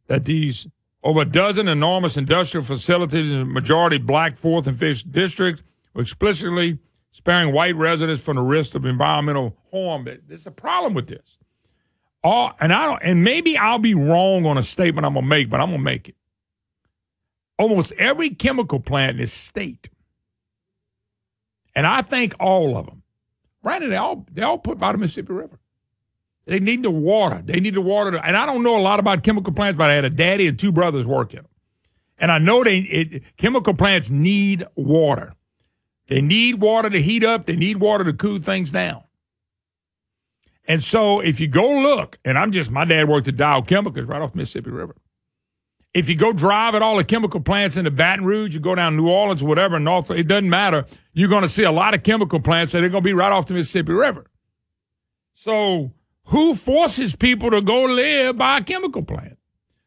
that 0.08 0.24
these 0.24 0.68
over 1.04 1.22
a 1.22 1.26
dozen 1.26 1.68
enormous 1.68 2.18
industrial 2.18 2.66
facilities 2.66 3.30
in 3.30 3.40
the 3.40 3.46
majority 3.46 3.98
black 3.98 4.38
fourth 4.38 4.66
and 4.66 4.80
fifth 4.80 5.12
districts 5.12 5.62
were 5.94 6.02
explicitly 6.02 6.80
sparing 7.12 7.54
white 7.54 7.76
residents 7.76 8.22
from 8.24 8.38
the 8.38 8.42
risk 8.42 8.76
of 8.76 8.86
environmental 8.86 9.58
harm. 9.72 10.08
There's 10.28 10.48
a 10.48 10.52
problem 10.52 10.94
with 10.94 11.08
this. 11.08 11.38
All, 12.24 12.54
and 12.60 12.74
I 12.74 12.86
don't, 12.86 13.02
and 13.04 13.24
maybe 13.24 13.58
I'll 13.58 13.78
be 13.78 13.94
wrong 13.94 14.46
on 14.46 14.58
a 14.58 14.64
statement 14.64 15.06
I'm 15.06 15.14
gonna 15.14 15.28
make, 15.28 15.50
but 15.50 15.60
I'm 15.60 15.72
gonna 15.72 15.84
make 15.84 16.10
it. 16.10 16.16
Almost 17.60 17.92
every 18.00 18.32
chemical 18.32 18.80
plant 18.80 19.12
in 19.12 19.18
this 19.18 19.34
state, 19.34 19.90
and 21.76 21.86
I 21.86 22.02
think 22.02 22.34
all 22.40 22.78
of 22.78 22.86
them, 22.86 23.04
Brandon, 23.66 23.90
they 23.90 23.96
all 23.96 24.24
they 24.32 24.44
all 24.44 24.60
put 24.60 24.78
by 24.78 24.92
the 24.92 25.00
Mississippi 25.00 25.34
River. 25.34 25.60
They 26.46 26.60
need 26.60 26.84
the 26.84 26.92
water. 26.92 27.42
They 27.44 27.60
need 27.60 27.74
the 27.74 27.82
water. 27.82 28.12
To, 28.12 28.24
and 28.24 28.38
I 28.38 28.46
don't 28.46 28.62
know 28.62 28.78
a 28.78 28.80
lot 28.80 29.00
about 29.00 29.24
chemical 29.24 29.52
plants, 29.52 29.76
but 29.76 29.90
I 29.90 29.94
had 29.94 30.06
a 30.06 30.12
daddy 30.12 30.46
and 30.46 30.58
two 30.58 30.72
brothers 30.72 31.08
working 31.08 31.38
them. 31.38 31.48
And 32.20 32.32
I 32.32 32.38
know 32.38 32.64
they 32.64 32.78
it, 32.78 33.24
chemical 33.38 33.74
plants 33.74 34.12
need 34.12 34.64
water. 34.76 35.34
They 36.06 36.22
need 36.22 36.62
water 36.62 36.92
to 36.92 37.02
heat 37.02 37.24
up. 37.24 37.48
They 37.48 37.56
need 37.56 37.78
water 37.78 38.04
to 38.04 38.14
cool 38.14 38.40
things 38.40 38.72
down. 38.72 39.04
And 40.68 40.84
so 40.84 41.20
if 41.20 41.40
you 41.40 41.48
go 41.48 41.68
look, 41.68 42.20
and 42.24 42.38
I'm 42.38 42.52
just 42.52 42.70
my 42.70 42.86
dad 42.86 43.10
worked 43.10 43.28
at 43.28 43.36
Dow 43.36 43.62
Chemicals 43.62 44.06
right 44.06 44.22
off 44.22 44.36
Mississippi 44.36 44.70
River. 44.70 44.96
If 45.96 46.10
you 46.10 46.18
go 46.18 46.34
drive 46.34 46.76
at 46.76 46.82
all 46.82 46.98
the 46.98 47.06
chemical 47.06 47.40
plants 47.40 47.78
in 47.78 47.86
the 47.86 47.92
Baton 47.92 48.26
Rouge, 48.26 48.54
you 48.54 48.60
go 48.60 48.76
down 48.76 48.98
New 48.98 49.08
Orleans, 49.08 49.42
whatever, 49.42 49.80
North, 49.80 50.12
it 50.12 50.28
doesn't 50.28 50.50
matter. 50.50 50.86
You're 51.14 51.30
going 51.30 51.44
to 51.44 51.50
see 51.50 51.64
a 51.64 51.72
lot 51.72 51.94
of 51.94 52.04
chemical 52.04 52.42
plants 52.42 52.74
that 52.74 52.84
are 52.84 52.90
going 52.90 53.02
to 53.02 53.06
be 53.08 53.14
right 53.14 53.32
off 53.32 53.46
the 53.46 53.54
Mississippi 53.54 53.94
River. 53.94 54.26
So 55.32 55.94
who 56.26 56.54
forces 56.54 57.16
people 57.16 57.50
to 57.50 57.62
go 57.62 57.84
live 57.84 58.38
by 58.38 58.58
a 58.58 58.64
chemical 58.64 59.04
plant? 59.04 59.38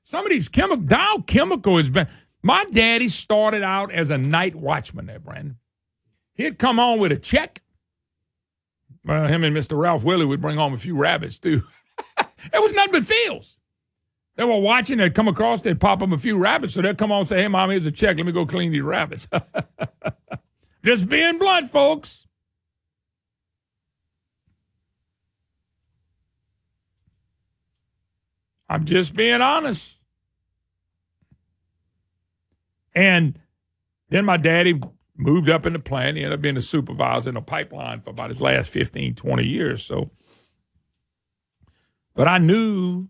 Some 0.02 0.24
of 0.24 0.30
these 0.30 0.48
chemical 0.48 0.82
Dow 0.82 1.22
Chemical 1.26 1.76
has 1.76 1.90
been. 1.90 2.08
My 2.42 2.64
daddy 2.72 3.10
started 3.10 3.62
out 3.62 3.92
as 3.92 4.08
a 4.08 4.16
night 4.16 4.54
watchman 4.54 5.04
there, 5.04 5.18
Brandon. 5.18 5.58
He'd 6.32 6.58
come 6.58 6.80
on 6.80 7.00
with 7.00 7.12
a 7.12 7.18
check. 7.18 7.60
Well, 9.04 9.26
him 9.26 9.44
and 9.44 9.54
Mr. 9.54 9.78
Ralph 9.78 10.04
Willie 10.04 10.24
would 10.24 10.40
bring 10.40 10.56
home 10.56 10.72
a 10.72 10.78
few 10.78 10.96
rabbits 10.96 11.38
too. 11.38 11.64
it 12.18 12.62
was 12.62 12.72
nothing 12.72 12.92
but 12.92 13.04
fields. 13.04 13.57
They 14.38 14.44
were 14.44 14.60
watching, 14.60 14.98
they'd 14.98 15.16
come 15.16 15.26
across, 15.26 15.62
they'd 15.62 15.80
pop 15.80 15.98
them 15.98 16.12
a 16.12 16.18
few 16.18 16.38
rabbits. 16.38 16.74
So 16.74 16.80
they'd 16.80 16.96
come 16.96 17.10
on 17.10 17.20
and 17.20 17.28
say, 17.28 17.42
Hey, 17.42 17.48
mom, 17.48 17.70
here's 17.70 17.86
a 17.86 17.90
check. 17.90 18.16
Let 18.16 18.24
me 18.24 18.30
go 18.30 18.46
clean 18.46 18.70
these 18.70 18.82
rabbits. 18.82 19.26
Just 20.84 21.08
being 21.08 21.38
blunt, 21.38 21.68
folks. 21.68 22.28
I'm 28.70 28.84
just 28.84 29.16
being 29.16 29.40
honest. 29.40 29.98
And 32.94 33.40
then 34.10 34.24
my 34.26 34.36
daddy 34.36 34.80
moved 35.16 35.48
up 35.50 35.66
in 35.66 35.72
the 35.72 35.78
plant. 35.78 36.16
He 36.16 36.22
ended 36.22 36.38
up 36.38 36.42
being 36.42 36.56
a 36.58 36.60
supervisor 36.60 37.30
in 37.30 37.36
a 37.36 37.42
pipeline 37.42 38.02
for 38.02 38.10
about 38.10 38.28
his 38.28 38.42
last 38.42 38.68
15, 38.68 39.14
20 39.14 39.46
years. 39.46 39.84
So, 39.84 40.10
but 42.14 42.28
I 42.28 42.36
knew 42.38 43.08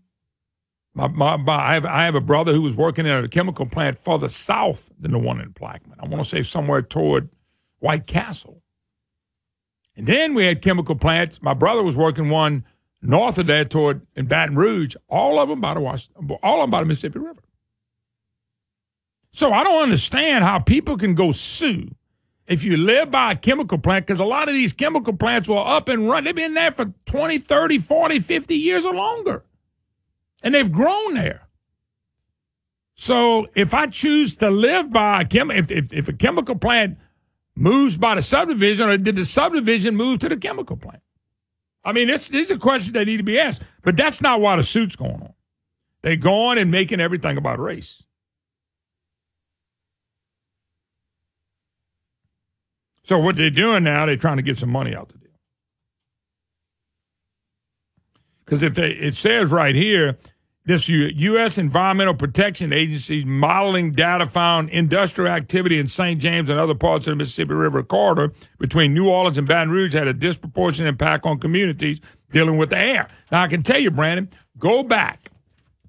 my, 0.93 1.07
my, 1.07 1.37
my 1.37 1.55
I, 1.55 1.73
have, 1.75 1.85
I 1.85 2.03
have 2.03 2.15
a 2.15 2.21
brother 2.21 2.53
who 2.53 2.61
was 2.61 2.75
working 2.75 3.05
in 3.05 3.23
a 3.23 3.27
chemical 3.27 3.65
plant 3.65 3.97
further 3.97 4.29
south 4.29 4.91
than 4.99 5.11
the 5.11 5.19
one 5.19 5.39
in 5.39 5.53
Plaquemine. 5.53 5.99
I 5.99 6.07
want 6.07 6.23
to 6.23 6.29
say 6.29 6.43
somewhere 6.43 6.81
toward 6.81 7.29
White 7.79 8.07
Castle. 8.07 8.61
And 9.95 10.07
then 10.07 10.33
we 10.33 10.45
had 10.45 10.61
chemical 10.61 10.95
plants. 10.95 11.41
My 11.41 11.53
brother 11.53 11.83
was 11.83 11.95
working 11.95 12.29
one 12.29 12.63
north 13.01 13.37
of 13.37 13.47
that 13.47 13.69
toward 13.69 14.05
in 14.15 14.27
Baton 14.27 14.55
Rouge, 14.55 14.95
all 15.07 15.39
of 15.39 15.49
them 15.49 15.61
by 15.61 15.73
the 15.73 15.79
Was- 15.79 16.09
all 16.43 16.59
of 16.59 16.63
them 16.63 16.71
by 16.71 16.81
the 16.81 16.85
Mississippi 16.85 17.19
River. 17.19 17.41
So 19.31 19.53
I 19.53 19.63
don't 19.63 19.83
understand 19.83 20.43
how 20.43 20.59
people 20.59 20.97
can 20.97 21.13
go 21.15 21.31
sue 21.31 21.93
if 22.47 22.63
you 22.63 22.77
live 22.77 23.11
by 23.11 23.33
a 23.33 23.35
chemical 23.35 23.77
plant 23.77 24.07
because 24.07 24.19
a 24.19 24.25
lot 24.25 24.49
of 24.49 24.55
these 24.55 24.73
chemical 24.73 25.13
plants 25.13 25.47
were 25.47 25.57
up 25.57 25.87
and 25.87 26.09
run. 26.09 26.23
They've 26.23 26.35
been 26.35 26.55
there 26.55 26.71
for 26.71 26.91
20, 27.05 27.37
30, 27.37 27.77
40, 27.77 28.19
50 28.19 28.55
years 28.55 28.85
or 28.85 28.93
longer. 28.93 29.43
And 30.41 30.55
they've 30.55 30.71
grown 30.71 31.15
there. 31.15 31.47
So 32.95 33.47
if 33.55 33.73
I 33.73 33.87
choose 33.87 34.35
to 34.37 34.49
live 34.49 34.91
by 34.91 35.21
a 35.21 35.25
chem, 35.25 35.51
if, 35.51 35.71
if, 35.71 35.93
if 35.93 36.07
a 36.07 36.13
chemical 36.13 36.55
plant 36.55 36.97
moves 37.55 37.97
by 37.97 38.15
the 38.15 38.21
subdivision, 38.21 38.89
or 38.89 38.97
did 38.97 39.15
the 39.15 39.25
subdivision 39.25 39.95
move 39.95 40.19
to 40.19 40.29
the 40.29 40.37
chemical 40.37 40.77
plant? 40.77 41.01
I 41.83 41.93
mean, 41.93 42.09
it's, 42.09 42.27
these 42.29 42.51
are 42.51 42.57
questions 42.57 42.93
that 42.93 43.05
need 43.05 43.17
to 43.17 43.23
be 43.23 43.39
asked. 43.39 43.61
But 43.83 43.95
that's 43.95 44.21
not 44.21 44.41
why 44.41 44.57
the 44.57 44.63
suit's 44.63 44.95
going 44.95 45.21
on. 45.21 45.33
They're 46.01 46.15
going 46.15 46.57
and 46.57 46.71
making 46.71 46.99
everything 46.99 47.37
about 47.37 47.59
race. 47.59 48.03
So 53.03 53.17
what 53.17 53.37
they're 53.37 53.49
doing 53.49 53.83
now, 53.83 54.05
they're 54.05 54.17
trying 54.17 54.37
to 54.37 54.43
get 54.43 54.59
some 54.59 54.69
money 54.69 54.95
out 54.95 55.09
the 55.09 55.17
deal. 55.17 55.29
Because 58.49 58.63
if 58.63 58.73
they, 58.73 58.89
it 58.89 59.15
says 59.15 59.51
right 59.51 59.75
here, 59.75 60.17
this 60.65 60.89
U.S. 60.89 61.59
Environmental 61.59 62.15
Protection 62.15 62.73
Agency 62.73 63.23
modeling 63.23 63.91
data 63.91 64.25
found 64.25 64.69
industrial 64.71 65.31
activity 65.31 65.79
in 65.79 65.87
St. 65.87 66.19
James 66.19 66.49
and 66.49 66.59
other 66.59 66.73
parts 66.73 67.05
of 67.05 67.11
the 67.11 67.15
Mississippi 67.15 67.53
River 67.53 67.83
corridor 67.83 68.33
between 68.57 68.93
New 68.93 69.07
Orleans 69.07 69.37
and 69.37 69.47
Baton 69.47 69.69
Rouge 69.69 69.93
had 69.93 70.07
a 70.07 70.13
disproportionate 70.13 70.89
impact 70.89 71.27
on 71.27 71.39
communities 71.39 71.99
dealing 72.31 72.57
with 72.57 72.71
the 72.71 72.77
air. 72.77 73.07
Now 73.31 73.43
I 73.43 73.47
can 73.47 73.61
tell 73.61 73.79
you, 73.79 73.91
Brandon, 73.91 74.29
go 74.57 74.81
back 74.81 75.29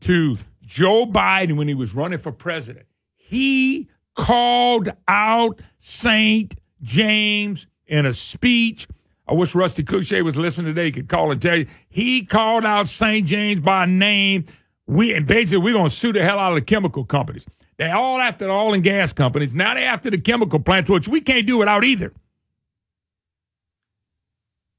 to 0.01 0.37
Joe 0.67 1.07
Biden 1.07 1.57
when 1.57 1.67
he 1.67 1.75
was 1.75 1.95
running 1.95 2.19
for 2.19 2.31
president. 2.31 2.87
He 3.17 3.89
called 4.15 4.91
out 5.09 5.61
St. 5.79 6.55
James 6.83 7.67
in 7.87 8.05
a 8.05 8.13
speech. 8.13 8.87
I 9.31 9.35
wish 9.35 9.55
Rusty 9.55 9.85
Cliche 9.85 10.23
was 10.23 10.37
listening 10.37 10.75
today. 10.75 10.87
He 10.87 10.93
could 10.93 11.09
call 11.09 11.31
and 11.31 11.41
tell 11.41 11.57
you. 11.57 11.67
He 11.89 12.25
called 12.25 12.65
out 12.65 12.89
St. 12.89 13.25
James 13.25 13.61
by 13.61 13.87
name. 13.87 14.45
We 14.89 15.15
and 15.15 15.25
basically 15.25 15.59
we're 15.59 15.75
gonna 15.75 15.89
sue 15.89 16.13
the 16.13 16.25
hell 16.25 16.41
out 16.41 16.51
of 16.51 16.57
the 16.57 16.63
chemical 16.63 17.05
companies. 17.05 17.47
They're 17.77 17.95
all 17.95 18.19
after 18.19 18.47
the 18.47 18.51
oil 18.51 18.75
and 18.75 18.83
gas 18.83 19.13
companies. 19.13 19.55
Now 19.55 19.75
they're 19.75 19.87
after 19.87 20.11
the 20.11 20.19
chemical 20.19 20.59
plants, 20.59 20.91
which 20.91 21.07
we 21.07 21.21
can't 21.21 21.47
do 21.47 21.59
without 21.59 21.85
either. 21.85 22.13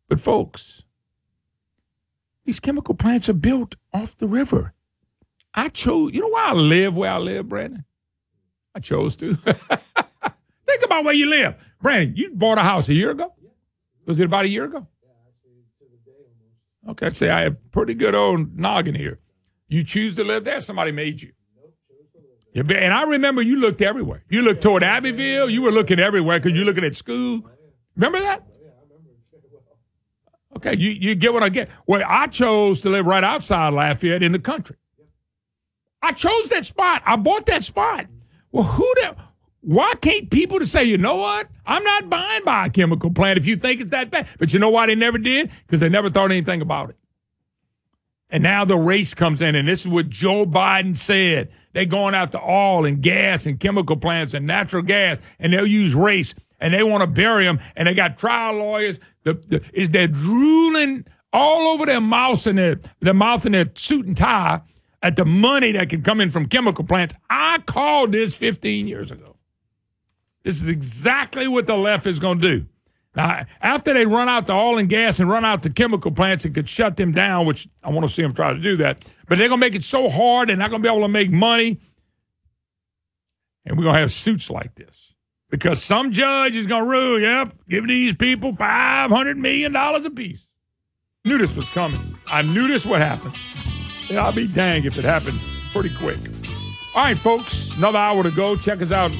But 0.09 0.19
folks, 0.19 0.83
these 2.43 2.59
chemical 2.59 2.93
plants 2.93 3.29
are 3.29 3.33
built 3.33 3.75
off 3.93 4.17
the 4.17 4.27
river. 4.27 4.73
I 5.53 5.69
chose. 5.69 6.11
You 6.13 6.21
know 6.21 6.27
why 6.27 6.49
I 6.49 6.53
live 6.53 6.97
where 6.97 7.11
I 7.11 7.17
live, 7.19 7.47
Brandon? 7.47 7.85
I 8.75 8.81
chose 8.81 9.15
to. 9.17 9.35
Think 9.35 10.83
about 10.83 11.05
where 11.05 11.13
you 11.13 11.27
live. 11.27 11.55
Brandon, 11.81 12.17
you 12.17 12.31
bought 12.31 12.57
a 12.57 12.63
house 12.63 12.89
a 12.89 12.93
year 12.93 13.11
ago? 13.11 13.33
Was 14.11 14.19
it 14.19 14.25
about 14.25 14.43
a 14.43 14.49
year 14.49 14.65
ago? 14.65 14.85
Okay, 16.89 17.11
say 17.11 17.29
I 17.29 17.43
have 17.43 17.71
pretty 17.71 17.93
good 17.93 18.13
old 18.13 18.59
noggin 18.59 18.93
here. 18.93 19.19
You 19.69 19.85
choose 19.85 20.17
to 20.17 20.25
live 20.25 20.43
there, 20.43 20.59
somebody 20.59 20.91
made 20.91 21.21
you. 21.21 21.31
You 22.53 22.63
And 22.63 22.93
I 22.93 23.03
remember 23.03 23.41
you 23.41 23.55
looked 23.55 23.81
everywhere. 23.81 24.25
You 24.27 24.41
looked 24.41 24.61
toward 24.61 24.83
Abbeville, 24.83 25.49
you 25.49 25.61
were 25.61 25.71
looking 25.71 25.97
everywhere 25.97 26.41
because 26.41 26.57
you're 26.57 26.65
looking 26.65 26.83
at 26.83 26.97
school. 26.97 27.49
Remember 27.95 28.19
that? 28.19 28.43
Okay, 30.57 30.75
you, 30.77 30.89
you 30.89 31.15
get 31.15 31.31
what 31.31 31.43
I 31.43 31.47
get. 31.47 31.69
Well, 31.87 32.03
I 32.05 32.27
chose 32.27 32.81
to 32.81 32.89
live 32.89 33.05
right 33.05 33.23
outside 33.23 33.71
Lafayette 33.71 34.23
in 34.23 34.33
the 34.33 34.39
country. 34.39 34.75
I 36.01 36.11
chose 36.11 36.49
that 36.49 36.65
spot. 36.65 37.01
I 37.05 37.15
bought 37.15 37.45
that 37.45 37.63
spot. 37.63 38.07
Well, 38.51 38.65
who 38.65 38.93
the 38.95 39.15
why 39.61 39.93
can't 40.01 40.29
people 40.29 40.59
to 40.59 40.65
say, 40.65 40.83
you 40.83 40.97
know 40.97 41.15
what? 41.15 41.47
I'm 41.65 41.83
not 41.83 42.09
buying 42.09 42.43
by 42.43 42.65
a 42.65 42.69
chemical 42.69 43.11
plant 43.11 43.37
if 43.37 43.45
you 43.45 43.55
think 43.55 43.79
it's 43.79 43.91
that 43.91 44.09
bad. 44.09 44.27
But 44.39 44.53
you 44.53 44.59
know 44.59 44.69
why 44.69 44.87
they 44.87 44.95
never 44.95 45.17
did? 45.17 45.51
Because 45.65 45.79
they 45.79 45.89
never 45.89 46.09
thought 46.09 46.31
anything 46.31 46.61
about 46.61 46.89
it. 46.89 46.95
And 48.31 48.43
now 48.43 48.65
the 48.65 48.77
race 48.77 49.13
comes 49.13 49.41
in, 49.41 49.55
and 49.55 49.67
this 49.67 49.81
is 49.81 49.87
what 49.87 50.09
Joe 50.09 50.45
Biden 50.45 50.97
said. 50.97 51.51
They're 51.73 51.85
going 51.85 52.15
after 52.15 52.39
oil 52.39 52.85
and 52.85 53.01
gas 53.01 53.45
and 53.45 53.59
chemical 53.59 53.97
plants 53.97 54.33
and 54.33 54.47
natural 54.47 54.81
gas, 54.81 55.19
and 55.37 55.53
they'll 55.53 55.67
use 55.67 55.93
race, 55.93 56.33
and 56.59 56.73
they 56.73 56.81
want 56.81 57.01
to 57.01 57.07
bury 57.07 57.43
them, 57.43 57.59
and 57.75 57.87
they 57.87 57.93
got 57.93 58.17
trial 58.17 58.55
lawyers. 58.55 58.99
The, 59.23 59.33
the, 59.33 59.61
is 59.73 59.89
they're 59.89 60.07
drooling 60.07 61.05
all 61.33 61.67
over 61.67 61.85
their 61.85 62.01
mouths 62.01 62.47
and 62.47 62.57
their, 62.57 62.79
their 63.01 63.13
mouth 63.13 63.45
and 63.45 63.53
their 63.53 63.69
suit 63.75 64.05
and 64.05 64.15
tie 64.15 64.61
at 65.01 65.17
the 65.17 65.25
money 65.25 65.73
that 65.73 65.89
can 65.89 66.01
come 66.01 66.21
in 66.21 66.29
from 66.29 66.47
chemical 66.47 66.85
plants. 66.85 67.13
I 67.29 67.59
called 67.65 68.13
this 68.13 68.35
15 68.35 68.87
years 68.87 69.11
ago. 69.11 69.30
This 70.43 70.57
is 70.61 70.67
exactly 70.67 71.47
what 71.47 71.67
the 71.67 71.75
left 71.75 72.07
is 72.07 72.19
going 72.19 72.39
to 72.39 72.59
do. 72.59 72.65
Now, 73.15 73.45
after 73.61 73.93
they 73.93 74.05
run 74.05 74.29
out 74.29 74.47
the 74.47 74.53
oil 74.53 74.77
and 74.77 74.87
gas 74.87 75.19
and 75.19 75.29
run 75.29 75.43
out 75.43 75.63
the 75.63 75.69
chemical 75.69 76.11
plants 76.11 76.45
and 76.45 76.55
could 76.55 76.69
shut 76.69 76.95
them 76.95 77.11
down, 77.11 77.45
which 77.45 77.67
I 77.83 77.89
want 77.89 78.07
to 78.07 78.13
see 78.13 78.21
them 78.21 78.33
try 78.33 78.53
to 78.53 78.59
do 78.59 78.77
that, 78.77 79.03
but 79.27 79.37
they're 79.37 79.49
going 79.49 79.59
to 79.59 79.65
make 79.65 79.75
it 79.75 79.83
so 79.83 80.09
hard 80.09 80.49
they're 80.49 80.55
not 80.55 80.69
going 80.69 80.81
to 80.81 80.87
be 80.87 80.91
able 80.91 81.05
to 81.05 81.11
make 81.11 81.29
money. 81.29 81.79
And 83.65 83.77
we're 83.77 83.83
going 83.83 83.95
to 83.95 84.01
have 84.01 84.13
suits 84.13 84.49
like 84.49 84.75
this 84.75 85.13
because 85.49 85.83
some 85.83 86.13
judge 86.13 86.55
is 86.55 86.65
going 86.65 86.85
to 86.85 86.89
rule, 86.89 87.19
yep, 87.19 87.53
give 87.69 87.85
these 87.85 88.15
people 88.15 88.53
$500 88.53 89.37
million 89.37 89.75
apiece. 89.75 90.47
Knew 91.25 91.37
this 91.37 91.55
was 91.55 91.69
coming. 91.69 92.17
I 92.27 92.41
knew 92.41 92.67
this 92.67 92.85
would 92.85 93.01
happen. 93.01 93.33
And 94.09 94.17
I'll 94.17 94.31
be 94.31 94.47
dang 94.47 94.85
if 94.85 94.97
it 94.97 95.03
happened 95.03 95.39
pretty 95.73 95.93
quick. 95.95 96.17
All 96.95 97.03
right, 97.03 97.17
folks, 97.17 97.75
another 97.75 97.99
hour 97.99 98.23
to 98.23 98.31
go. 98.31 98.55
Check 98.55 98.81
us 98.81 98.91
out 98.91 99.11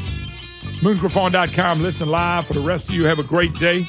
Moongriffon.com. 0.82 1.82
Listen 1.82 2.10
live. 2.10 2.48
For 2.48 2.54
the 2.54 2.60
rest 2.60 2.90
of 2.90 2.96
you, 2.96 3.06
have 3.06 3.20
a 3.20 3.24
great 3.24 3.54
day. 3.56 3.88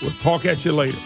We'll 0.00 0.12
talk 0.12 0.44
at 0.46 0.64
you 0.64 0.72
later. 0.72 0.98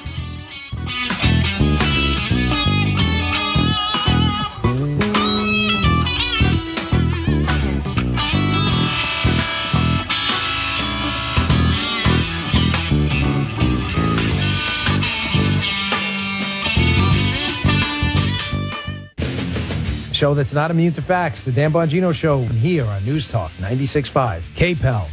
Show 20.22 20.34
that's 20.34 20.52
not 20.52 20.70
immune 20.70 20.92
to 20.92 21.02
facts. 21.02 21.42
The 21.42 21.50
Dan 21.50 21.72
Bongino 21.72 22.14
Show 22.14 22.44
here 22.44 22.84
on 22.84 23.04
News 23.04 23.26
Talk 23.26 23.50
96.5. 23.58 24.42
KPEL. 24.54 25.12